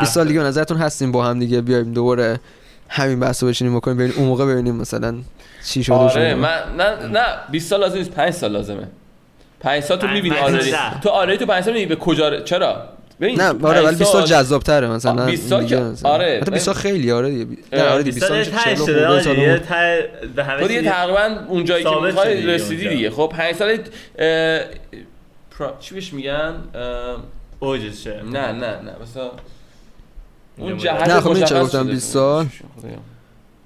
20 0.00 0.12
سال 0.14 0.28
دیگه 0.28 0.40
نظرتون 0.40 0.76
هستیم 0.76 1.12
با 1.12 1.24
هم 1.24 1.38
دیگه 1.38 1.60
بیایم 1.60 1.92
دوباره 1.92 2.40
همین 2.92 3.20
بحثو 3.20 3.46
بشینیم 3.46 3.76
بکنیم 3.76 3.96
ببینیم 3.96 4.14
اون 4.18 4.26
موقع 4.28 4.44
ببینیم 4.46 4.76
مثلا 4.76 5.14
چی 5.66 5.84
شده 5.84 5.94
آره 5.94 6.10
شده 6.12 6.34
من 6.34 6.58
نه 6.78 7.06
نه 7.06 7.24
20 7.50 7.70
سال 7.70 7.80
لازم 7.80 7.98
نیست 7.98 8.10
5 8.10 8.30
سال 8.30 8.52
لازمه 8.52 8.88
5 9.60 9.82
سال 9.82 9.98
تو 9.98 10.06
می‌بینی 10.06 10.36
آره. 10.36 10.60
تو 11.02 11.08
آره 11.08 11.36
تو 11.36 11.46
5 11.46 11.64
سال 11.64 11.72
می‌بینی 11.72 11.88
به 11.88 11.96
کجا 11.96 12.28
ر- 12.28 12.40
چرا 12.40 12.82
ببین 13.20 13.40
نه 13.40 13.66
آره 13.66 13.80
ولی 13.80 13.96
20 13.96 14.12
سال 14.12 14.24
جذاب 14.24 14.62
تره 14.62 14.88
مثلا 14.88 15.22
آه، 15.22 15.30
20 15.30 15.48
سال. 15.48 15.86
آره. 16.04 16.38
حتی 16.42 16.50
20 16.50 16.64
سال 16.64 16.74
خیلی 16.74 17.12
آره 17.12 17.30
دیگه 17.30 17.46
نه 17.72 17.82
آره 17.82 18.02
دیگه 18.02 18.14
20 18.14 18.26
سال 18.28 18.38
میشه 18.38 18.50
40 18.50 19.18
ته 19.18 19.22
شده 19.22 19.62
به 20.36 20.44
همه 20.44 20.68
دیگه 20.68 20.82
تقریبا 20.82 21.36
اون 21.48 21.64
جایی 21.64 21.84
که 21.84 21.90
می‌خوای 22.02 22.46
رسیدی. 22.46 22.88
دیگه 22.88 23.10
خب 23.10 23.32
5 23.36 23.54
سال. 23.56 23.78
چی 25.80 25.94
بهش 25.94 26.12
میگن 26.12 26.54
اوجشه 27.60 28.22
نه 28.32 28.52
نه 28.52 28.52
نه 28.52 28.92
مثلا 29.02 29.30
اون. 30.60 30.76
جهت 30.76 31.08
نه، 31.08 31.20
خب 31.20 31.34
چرا 31.34 31.42
مشخص 31.42 31.62
گفتم 31.62 31.82
شده. 31.82 31.92
20 31.92 32.12
سال؟ 32.12 32.46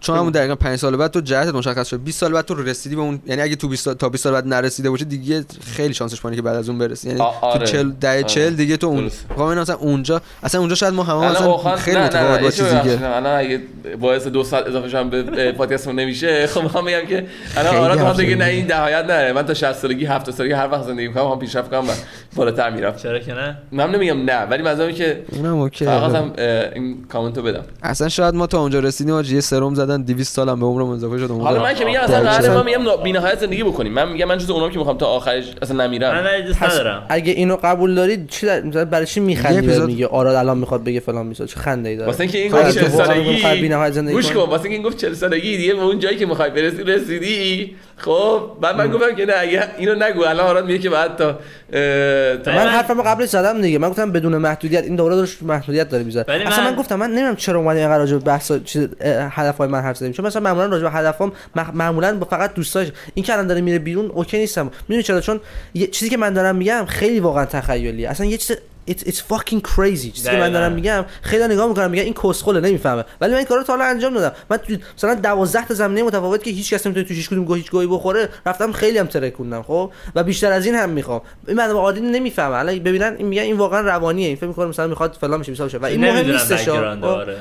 چون 0.04 0.16
همون 0.18 0.30
دقیقا 0.32 0.54
5 0.54 0.78
سال 0.78 0.96
بعد 0.96 1.10
تو 1.10 1.20
جهتت 1.20 1.54
مشخص 1.54 1.88
شد. 1.88 2.02
20 2.02 2.20
سال 2.20 2.32
بعد 2.32 2.44
تو 2.44 2.54
رسیدی 2.54 2.96
به 2.96 3.02
اون 3.02 3.20
یعنی 3.26 3.42
اگه 3.42 3.56
تو 3.56 3.68
20 3.68 3.84
سال 3.84 3.94
تا 3.94 4.08
20 4.08 4.24
سال 4.24 4.32
بعد 4.32 4.46
نرسیده 4.46 4.90
باشه 4.90 5.04
دیگه 5.04 5.44
خیلی 5.76 5.94
شانسش 5.94 6.20
پایینه 6.20 6.36
که 6.36 6.42
بعد 6.42 6.56
از 6.56 6.68
اون 6.68 6.78
برسی. 6.78 7.08
یعنی 7.08 7.20
آره. 7.20 7.58
تو 7.58 7.64
40 7.64 7.90
ده 8.00 8.08
آره. 8.08 8.22
40 8.22 8.54
دیگه 8.56 8.76
تو 8.76 8.86
اون 8.86 9.10
این 9.38 9.58
مثلا 9.58 9.76
اونجا 9.76 10.20
اصلا 10.42 10.60
اونجا 10.60 10.74
شاید 10.74 10.94
ما 10.94 11.02
همه 11.02 11.16
الان 11.16 11.32
مثلا 11.32 11.46
واقعا- 11.48 11.76
خیلی 11.76 11.98
متفاوت 11.98 12.40
با 12.40 12.46
یه 12.46 12.52
چیز 12.52 12.64
چیزی 12.64 12.80
دیگه 12.80 13.06
الان 13.06 13.38
اگه 13.38 13.60
باعث 14.00 14.26
دو 14.26 14.44
ساعت 14.44 14.66
اضافه 14.66 14.88
شدم 14.88 15.10
به 15.10 15.52
پادکستمون 15.52 15.98
نمیشه 15.98 16.46
خب 16.46 16.62
می‌خوام 16.62 16.84
بگم 16.84 17.06
که 17.08 17.26
الان 17.56 17.98
حرف 17.98 18.00
هم 18.00 18.12
دیگه 18.12 18.36
نه. 18.36 18.44
این 18.44 18.66
دهایت 18.66 19.04
نره. 19.04 19.32
من 19.32 19.46
تا 19.46 19.54
60 19.54 19.72
سالگی 19.72 20.04
70 20.04 20.34
سالگی 20.34 20.52
هر 20.52 20.68
وقت 20.72 20.82
زندگی 20.82 21.08
می‌کنم 21.08 21.26
هم 21.30 21.38
پیشرفت 21.38 21.70
کنم 21.70 21.88
و 21.88 21.92
بالاتر 22.36 22.70
میرم. 22.70 22.96
چرا 22.96 23.18
که 23.18 23.34
نه؟ 23.34 23.56
من 23.72 23.90
نمیگم 23.90 24.24
نه 24.24 24.42
ولی 24.42 24.68
اینه 24.68 24.92
که 24.92 25.22
اونم 25.32 25.54
اوکی. 25.58 25.84
فقط 25.84 26.14
هم 26.14 26.32
این 26.74 27.04
کامنتو 27.08 27.42
بدم. 27.42 27.64
اصلا 27.82 28.08
شاید 28.08 28.34
ما 28.34 28.46
تا 28.46 28.60
اونجا 28.60 28.78
رسیدیم 28.78 29.14
آجی 29.14 29.34
یه 29.34 29.40
سرم 29.40 29.74
زدن 29.74 29.93
200 30.02 30.34
سالم 30.36 30.60
به 30.60 30.66
عمرم 30.66 30.88
اضافه 30.88 31.18
شد. 31.18 31.30
حالا 31.30 31.62
من 31.62 31.74
که 31.74 31.84
میگم 31.84 32.00
اصلا. 32.00 32.20
قراره 32.20 32.54
ما 32.54 32.62
میگم 32.62 33.02
بی‌نهایت 33.02 33.38
زندگی 33.38 33.62
بکنیم 33.62 33.92
من 33.92 34.12
میگم 34.12 34.24
من 34.24 34.38
جز 34.38 34.50
اونام 34.50 34.70
که 34.70 34.78
می‌خوام 34.78 34.98
تا 34.98 35.06
آخرش 35.06 35.44
اصلا 35.62 35.76
من 35.76 35.86
نمیرم 35.86 36.24
پس 36.60 36.72
ندارم 36.72 37.06
اگه 37.08 37.32
اینو 37.32 37.56
قبول 37.62 37.94
دارید 37.94 38.28
چی 38.28 38.46
در... 38.46 38.62
مثلا 38.62 38.84
برای 38.84 39.06
چی 39.06 39.20
میخندی 39.20 39.58
اپیزود- 39.58 39.86
میگه 39.86 40.06
آراد 40.06 40.34
الان 40.34 40.58
می‌خواد 40.58 40.84
بگه 40.84 41.00
فلان 41.00 41.26
میساد 41.26 41.48
چه 41.48 41.60
خنده 41.60 41.88
ای 41.88 41.96
داره 41.96 42.10
واسه 42.10 42.20
اینکه 42.20 42.38
این 42.38 42.50
خب، 42.52 42.58
گفت 42.58 42.66
اگه 42.66 42.74
40 42.74 42.84
تو 42.84 42.98
واقعا 42.98 43.14
می‌خوای 43.14 43.42
سالگی 43.42 43.62
بی‌نهایت 43.62 43.92
زندگی 43.92 44.14
گوش؟ 44.14 44.32
کن 44.32 44.40
واسه 44.40 44.64
اینکه 44.64 44.76
این 44.76 44.82
گفت 44.82 44.96
40 44.96 45.14
سالگی 45.14 45.56
دیگه 45.56 45.74
به 45.74 45.82
اون 45.82 45.98
جایی 45.98 46.16
که 46.16 46.26
می‌خوای 46.26 46.50
برسی 46.50 46.82
رسیدی 46.82 47.76
خب 47.96 48.50
بعد 48.60 48.76
من 48.76 48.90
گفتم 48.90 49.14
که 49.14 49.26
نه 49.26 49.32
اگه 49.36 49.68
اینو 49.78 49.94
نگو 49.94 50.22
الان 50.22 50.46
آراد 50.46 50.66
میگه 50.66 50.78
که 50.78 50.90
بعد 50.90 51.16
تا 51.16 51.38
من 52.46 52.68
حرفمو 52.68 53.02
قبلش 53.02 53.28
زدم 53.28 53.60
دیگه. 53.60 53.78
من 53.78 53.88
گفتم 53.88 54.12
بدون 54.12 54.36
محدودیت 54.36 54.84
این 54.84 54.96
دوره 54.96 55.16
داشت 55.16 55.42
محدودیت 55.42 55.88
داره 55.88 56.04
می‌ذاره. 56.04 56.46
اصلا 56.46 56.64
من... 56.64 56.70
من- 56.70 56.76
گفتم 56.76 56.96
من 56.96 57.10
نمی‌دونم 57.10 57.36
چرا 57.36 57.58
اومدیم 57.58 57.80
اینقدر 57.80 57.98
راجع 57.98 58.16
به 58.16 58.24
بحث 58.24 58.52
چیز 58.64 58.88
هدفهای 59.30 59.68
من 59.68 59.80
حرف 59.80 59.96
زدیم. 59.96 60.12
چون 60.12 60.26
مثلا 60.26 60.42
معمولا 60.42 60.66
راجع 60.66 60.84
به 60.84 60.90
هدفام 60.90 61.32
معمولا 61.74 62.18
با 62.18 62.26
فقط 62.26 62.54
دوستاش. 62.54 62.88
این 63.14 63.24
که 63.24 63.32
الان 63.32 63.46
داره 63.46 63.60
میره 63.60 63.78
بیرون 63.78 64.10
اوکی 64.10 64.38
نیستم. 64.38 64.70
می‌دونی 64.88 65.02
چرا؟ 65.02 65.20
چون 65.20 65.40
یه 65.74 65.86
چیزی 65.86 66.10
که 66.10 66.16
من 66.16 66.32
دارم 66.32 66.56
میگم 66.56 66.84
خیلی 66.88 67.20
واقعا 67.20 67.44
تخیلیه. 67.44 68.08
اصلا 68.08 68.26
یه 68.26 68.36
چیز 68.36 68.56
It's, 68.90 69.02
it's 69.02 69.20
fucking 69.32 69.60
crazy. 69.60 70.10
چیزی 70.12 70.30
که 70.30 70.36
من. 70.36 70.52
دارم 70.52 70.72
میگم 70.72 71.04
خیلی 71.22 71.44
نگاه 71.44 71.68
می‌کنم 71.68 71.90
میگن 71.90 72.02
این 72.02 72.14
کسخله 72.14 72.60
نمی‌فهمه 72.60 73.04
ولی 73.20 73.32
من 73.32 73.38
این 73.38 73.46
کارو 73.46 73.62
تا 73.62 73.72
حالا 73.72 73.84
انجام 73.84 74.14
دادم. 74.14 74.36
من 74.50 74.56
تو 74.56 74.76
مثلا 74.96 75.14
12 75.14 75.66
تا 75.66 75.74
زمینه 75.74 76.02
متفاوت 76.02 76.42
که 76.42 76.50
هیچ 76.50 76.74
کس 76.74 76.86
نمی‌تونه 76.86 77.06
توش 77.06 77.16
هیچ 77.16 77.30
کدوم 77.30 77.44
گوه 77.44 77.56
هیچ 77.56 77.70
گویی 77.70 77.86
بخوره 77.86 78.28
رفتم 78.46 78.72
خیلی 78.72 78.98
هم 78.98 79.06
ترکوندم 79.06 79.62
خب؟ 79.62 79.90
و 80.14 80.24
بیشتر 80.24 80.52
از 80.52 80.66
این 80.66 80.74
هم 80.74 80.90
می‌خوام. 80.90 81.20
این 81.48 81.56
مردم 81.56 81.76
عادی 81.76 82.00
نمی‌فهمه 82.00 82.54
الان 82.54 82.78
ببینن 82.78 83.14
این 83.18 83.26
میگن 83.26 83.42
این 83.42 83.56
واقعا 83.56 83.80
روانیه. 83.80 84.26
این 84.26 84.36
فکر 84.36 84.46
می‌کنه 84.46 84.66
مثلا 84.66 84.86
می‌خواد 84.86 85.16
فلان 85.20 85.40
بشه 85.40 85.52
بشه 85.52 85.78
و 85.78 85.84
این 85.84 86.00
مهم 86.00 86.30
نیستش؟ 86.30 86.68
آره. 86.68 87.36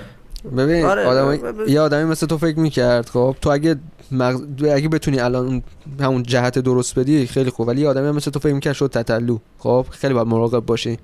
ببین 0.58 0.86
آره، 0.86 1.06
آدم 1.06 1.38
ب- 1.38 1.70
یه 1.70 1.82
آدمی 1.82 2.04
مثل 2.04 2.28
تو 2.28 2.38
فکر 2.38 2.60
می‌کرد 2.60 3.10
خب؟ 3.10 3.36
تو 3.42 3.50
اگه 3.50 3.76
مغز... 4.12 4.42
اگه 4.72 4.90
بتونی 4.90 5.20
الان 5.20 5.46
اون 5.46 5.64
همون 6.00 6.24
جهت 6.24 6.60
درست 6.60 7.00
بدی 7.00 7.28
خیلی 7.28 7.50
خوب. 7.50 7.68
ولی 7.68 7.82
یه 7.82 7.88
آدمی 7.88 8.12
مثل 8.12 8.32
تو 8.32 8.40
فکر 8.40 8.54
می‌کرد 8.54 8.74
شد 8.74 8.90
تتلو 8.94 9.38
خب؟ 9.60 9.86
خیلی 9.92 10.14
باید 10.14 10.28
مراقب 10.28 10.60
باشی. 10.66 10.98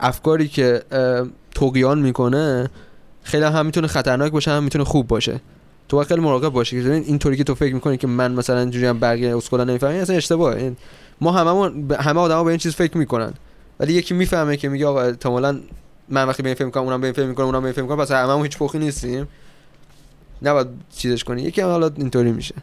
افکاری 0.00 0.48
که 0.48 0.82
طغیان 1.54 1.98
می‌کنه 1.98 2.70
خیلی 3.22 3.44
هم 3.44 3.66
می‌تونه 3.66 3.86
خطرناک 3.86 4.32
باشه 4.32 4.50
هم 4.50 4.62
می‌تونه 4.62 4.84
خوب 4.84 5.06
باشه. 5.06 5.40
تو 5.88 5.96
باید 5.96 6.08
خیلی 6.08 6.20
مراقب 6.20 6.48
باشی 6.48 6.82
که 6.82 6.92
اینطوری 6.92 7.36
که 7.36 7.44
تو 7.44 7.54
فکر 7.54 7.74
می‌کنی 7.74 7.96
که 7.96 8.06
من 8.06 8.32
مثلا 8.32 8.58
اینجوری 8.58 8.86
هم 8.86 9.00
بقیه 9.00 9.36
اسکولا 9.36 9.64
نمی‌فهمن 9.64 9.92
این 9.92 10.02
اصلا 10.02 10.16
اشتباهه 10.16 10.56
این 10.56 10.76
ما 11.20 11.32
هممون 11.32 11.90
همه 12.00 12.20
آدما 12.20 12.44
به 12.44 12.50
این 12.50 12.58
چیز 12.58 12.74
فکر 12.74 12.98
می‌کنن. 12.98 13.32
ولی 13.80 13.92
یکی 13.92 14.14
می‌فهمه 14.14 14.56
که 14.56 14.68
میگه 14.68 14.86
آقا 14.86 15.02
احتمالاً 15.02 15.60
من 16.08 16.24
وقتی 16.24 16.42
به 16.42 16.48
این 16.48 16.54
فکر 16.54 16.64
می‌کنم 16.64 16.82
اونم 16.82 17.00
به 17.00 17.06
این 17.06 17.14
فکر 17.14 17.26
می‌کنه 17.26 17.46
اونم 17.46 17.60
به 17.60 17.66
این 17.66 17.72
فکر 17.72 17.82
می‌کنه 17.82 17.96
پس 17.96 18.12
هممون 18.12 18.42
هیچ 18.42 18.58
پخی 18.58 18.78
نیستیم. 18.78 19.28
نباید 20.42 20.66
چیزش 20.96 21.24
کنی. 21.24 21.42
یکی 21.42 21.60
هم 21.60 21.68
حالا 21.68 21.90
اینطوری 21.96 22.32
میشه. 22.32 22.54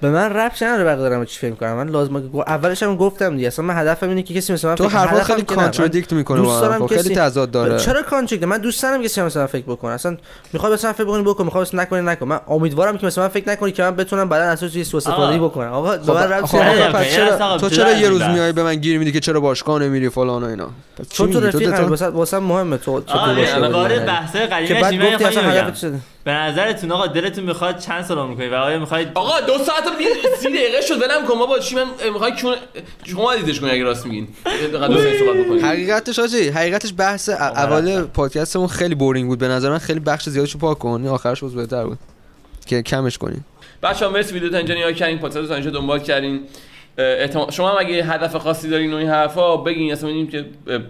به 0.00 0.10
من 0.10 0.30
ربطی 0.32 0.64
نداره 0.64 0.84
بقیه 0.84 0.96
دارم 0.96 1.24
چی 1.24 1.38
فکر 1.38 1.50
می‌کنم. 1.50 1.72
من 1.76 1.88
لازم 1.88 2.20
گو- 2.20 2.40
اولش 2.40 2.82
هم 2.82 2.96
گفتم 2.96 3.36
دیگه. 3.36 3.46
اصلا 3.48 3.64
من 3.64 3.76
هدفم 3.76 4.08
اینه 4.08 4.22
که 4.22 4.34
کسی 4.34 4.52
مثل 4.52 4.68
من 4.68 4.74
تو 4.74 4.88
حرفا 4.88 5.24
خیلی 5.24 5.42
که 5.42 5.54
contradict 5.54 6.12
می‌کنه 6.12 6.42
دوست. 6.42 6.60
دارم 6.60 6.78
خب، 6.78 6.86
خیلی 6.86 7.00
کسی- 7.00 7.14
تضاد 7.14 7.50
داره. 7.50 7.78
چرا 7.78 8.02
contradict 8.02 8.48
من 8.48 8.58
دوست 8.58 8.82
دارم 8.82 9.02
کسی 9.02 9.22
مثلا 9.22 9.46
فکر 9.46 9.64
بکنه. 9.64 9.92
اصلا 9.92 10.16
می‌خواد 10.52 10.72
مثلا 10.72 10.92
فکر 10.92 11.04
بکنی 11.04 11.22
بکن 11.22 11.44
می‌خواد 11.44 11.66
مثلا 11.66 11.82
نکنی 11.82 12.00
نکن. 12.02 12.26
من 12.28 12.40
امیدوارم 12.48 12.98
که 12.98 13.06
مثلا 13.06 13.24
من 13.24 13.30
فکر 13.30 13.48
نکنی 13.48 13.72
که 13.72 13.82
من 13.82 13.96
بتونم 13.96 14.28
بعدا 14.28 14.44
اساس 14.44 14.72
چیزی 14.72 14.84
سوء 14.84 14.98
استفاده. 14.98 15.38
بکنم. 15.38 15.72
آقا 15.72 15.96
به 15.96 16.02
خب 16.04 16.10
من 16.12 16.22
ربطی 16.32 16.58
آقا، 16.58 16.66
نداره. 16.66 17.58
تو 17.58 17.68
چرا 17.70 17.92
یه 17.92 18.08
روز 18.08 18.22
میای 18.22 18.52
به 18.52 18.62
من 18.62 18.74
گیر 18.74 18.98
میدی 18.98 19.12
که 19.12 19.20
چرا 19.20 19.40
باشگاه 19.40 19.82
نمیری 19.82 20.08
فلان 20.08 20.44
و 20.44 20.46
اینا؟ 20.46 20.68
چون 21.10 21.30
تو 21.30 21.40
دلت- 21.40 21.80
واسه 21.80 22.06
واسه 22.08 22.38
مهمه 22.38 22.76
تو 22.76 22.92
ببین، 23.00 23.72
باشه. 23.72 23.98
بحث 23.98 24.32
که 24.32 24.38
قدیمی 24.38 24.80
بعد 24.80 24.94
نشیم 24.94 25.12
گفتی 25.12 25.24
اصلا 25.24 25.90
به 26.24 26.30
نظرتون 26.32 26.92
آقا 26.92 27.06
دلتون 27.06 27.44
می‌خواد 27.44 27.78
چند 27.78 28.04
سال 28.04 28.18
عمر 28.18 28.34
کنید؟ 28.34 28.52
و 28.52 28.54
آیا 28.54 28.78
می‌خواید 28.78 29.08
آقا 29.14 29.40
دو 29.40 29.58
ساعت 29.64 29.86
و 29.86 29.90
بی- 29.98 30.04
سی 30.38 30.48
دقیقه 30.48 30.80
شد 30.80 31.02
ولم 31.02 31.26
کن. 31.28 31.38
بابا 31.38 31.58
چی 31.58 31.74
من 31.74 31.84
می‌خوای 32.12 32.32
چون 32.36 32.56
شما 33.04 33.36
دیدش 33.36 33.60
کنی 33.60 33.70
اگه 33.70 33.82
راست 33.84 34.06
میگین. 34.06 34.28
ساعت 34.44 35.18
صحبت 35.18 35.36
بکنید 35.46 35.62
حقیقتش 35.62 36.18
آجی 36.18 36.48
حقیقتش 36.48 36.94
بحث 36.96 37.28
اول 37.28 38.02
پادکستمون 38.02 38.66
خیلی 38.66 38.94
بورینگ 38.94 39.28
بود 39.28 39.38
به 39.38 39.48
نظر 39.48 39.70
من. 39.70 39.78
خیلی 39.78 40.00
بخش 40.00 40.28
زیادشو 40.28 40.58
پاک 40.58 40.78
کن. 40.78 41.06
آخرش 41.06 41.40
باز 41.42 41.54
بهتر 41.54 41.84
بود. 41.84 41.98
که 42.66 42.82
کمش 42.82 43.18
کنیم. 43.18 43.44
بچه 43.82 44.06
ها 44.06 44.12
مرسی. 44.12 44.34
ویدیو 44.34 44.50
تا 44.50 44.56
اینجا 44.56 44.74
نگاه 44.74 44.92
کردین. 44.92 45.18
پادکست 45.18 45.48
تا 45.48 45.54
اینجا 45.54 45.70
دنبال 45.70 45.98
کردین. 45.98 46.40
شما 47.50 47.70
هم 47.70 47.76
اگه 47.78 48.04
هدف 48.04 48.36
خاصی 48.36 48.68
دارین 48.68 48.92
و 48.92 48.96
این 48.96 49.08
حرفا 49.08 49.56
بگین 49.56 49.92
اصلا 49.92 50.08
ببینیم 50.08 50.26
که 50.26 50.46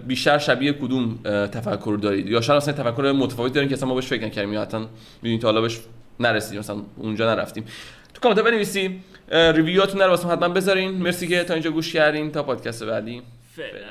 بیشتر 0.07 0.37
شبیه 0.37 0.73
کدوم 0.73 1.19
تفکر 1.47 1.97
دارید. 2.01 2.29
یا 2.29 2.41
شاید 2.41 2.57
اصلا 2.57 2.73
تفکر 2.73 3.11
متفاوتی 3.11 3.53
دارین 3.53 3.69
که 3.69 3.75
اصلا 3.75 3.89
ما 3.89 3.95
بهش 3.95 4.07
فکر 4.07 4.25
نکردیم 4.25 4.53
یا 4.53 4.61
حتی 4.61 4.77
ببینید 5.21 5.41
تا 5.41 5.47
حالا 5.47 5.61
بهش 5.61 5.79
نرسیدیم 6.19 6.59
مثلا 6.59 6.81
اونجا 6.97 7.35
نرفتیم. 7.35 7.65
تو 8.13 8.21
کامنت 8.21 8.39
بنویسی 8.39 8.99
ریویوهاتون 9.31 10.01
رو 10.01 10.09
واسه 10.09 10.27
حتما 10.27 10.49
بذارین. 10.49 10.91
مرسی 10.91 11.27
که 11.27 11.43
تا 11.43 11.53
اینجا 11.53 11.71
گوش 11.71 11.93
کردین. 11.93 12.31
تا 12.31 12.43
پادکست 12.43 12.83
بعدی. 12.83 13.21
فعلا. 13.55 13.87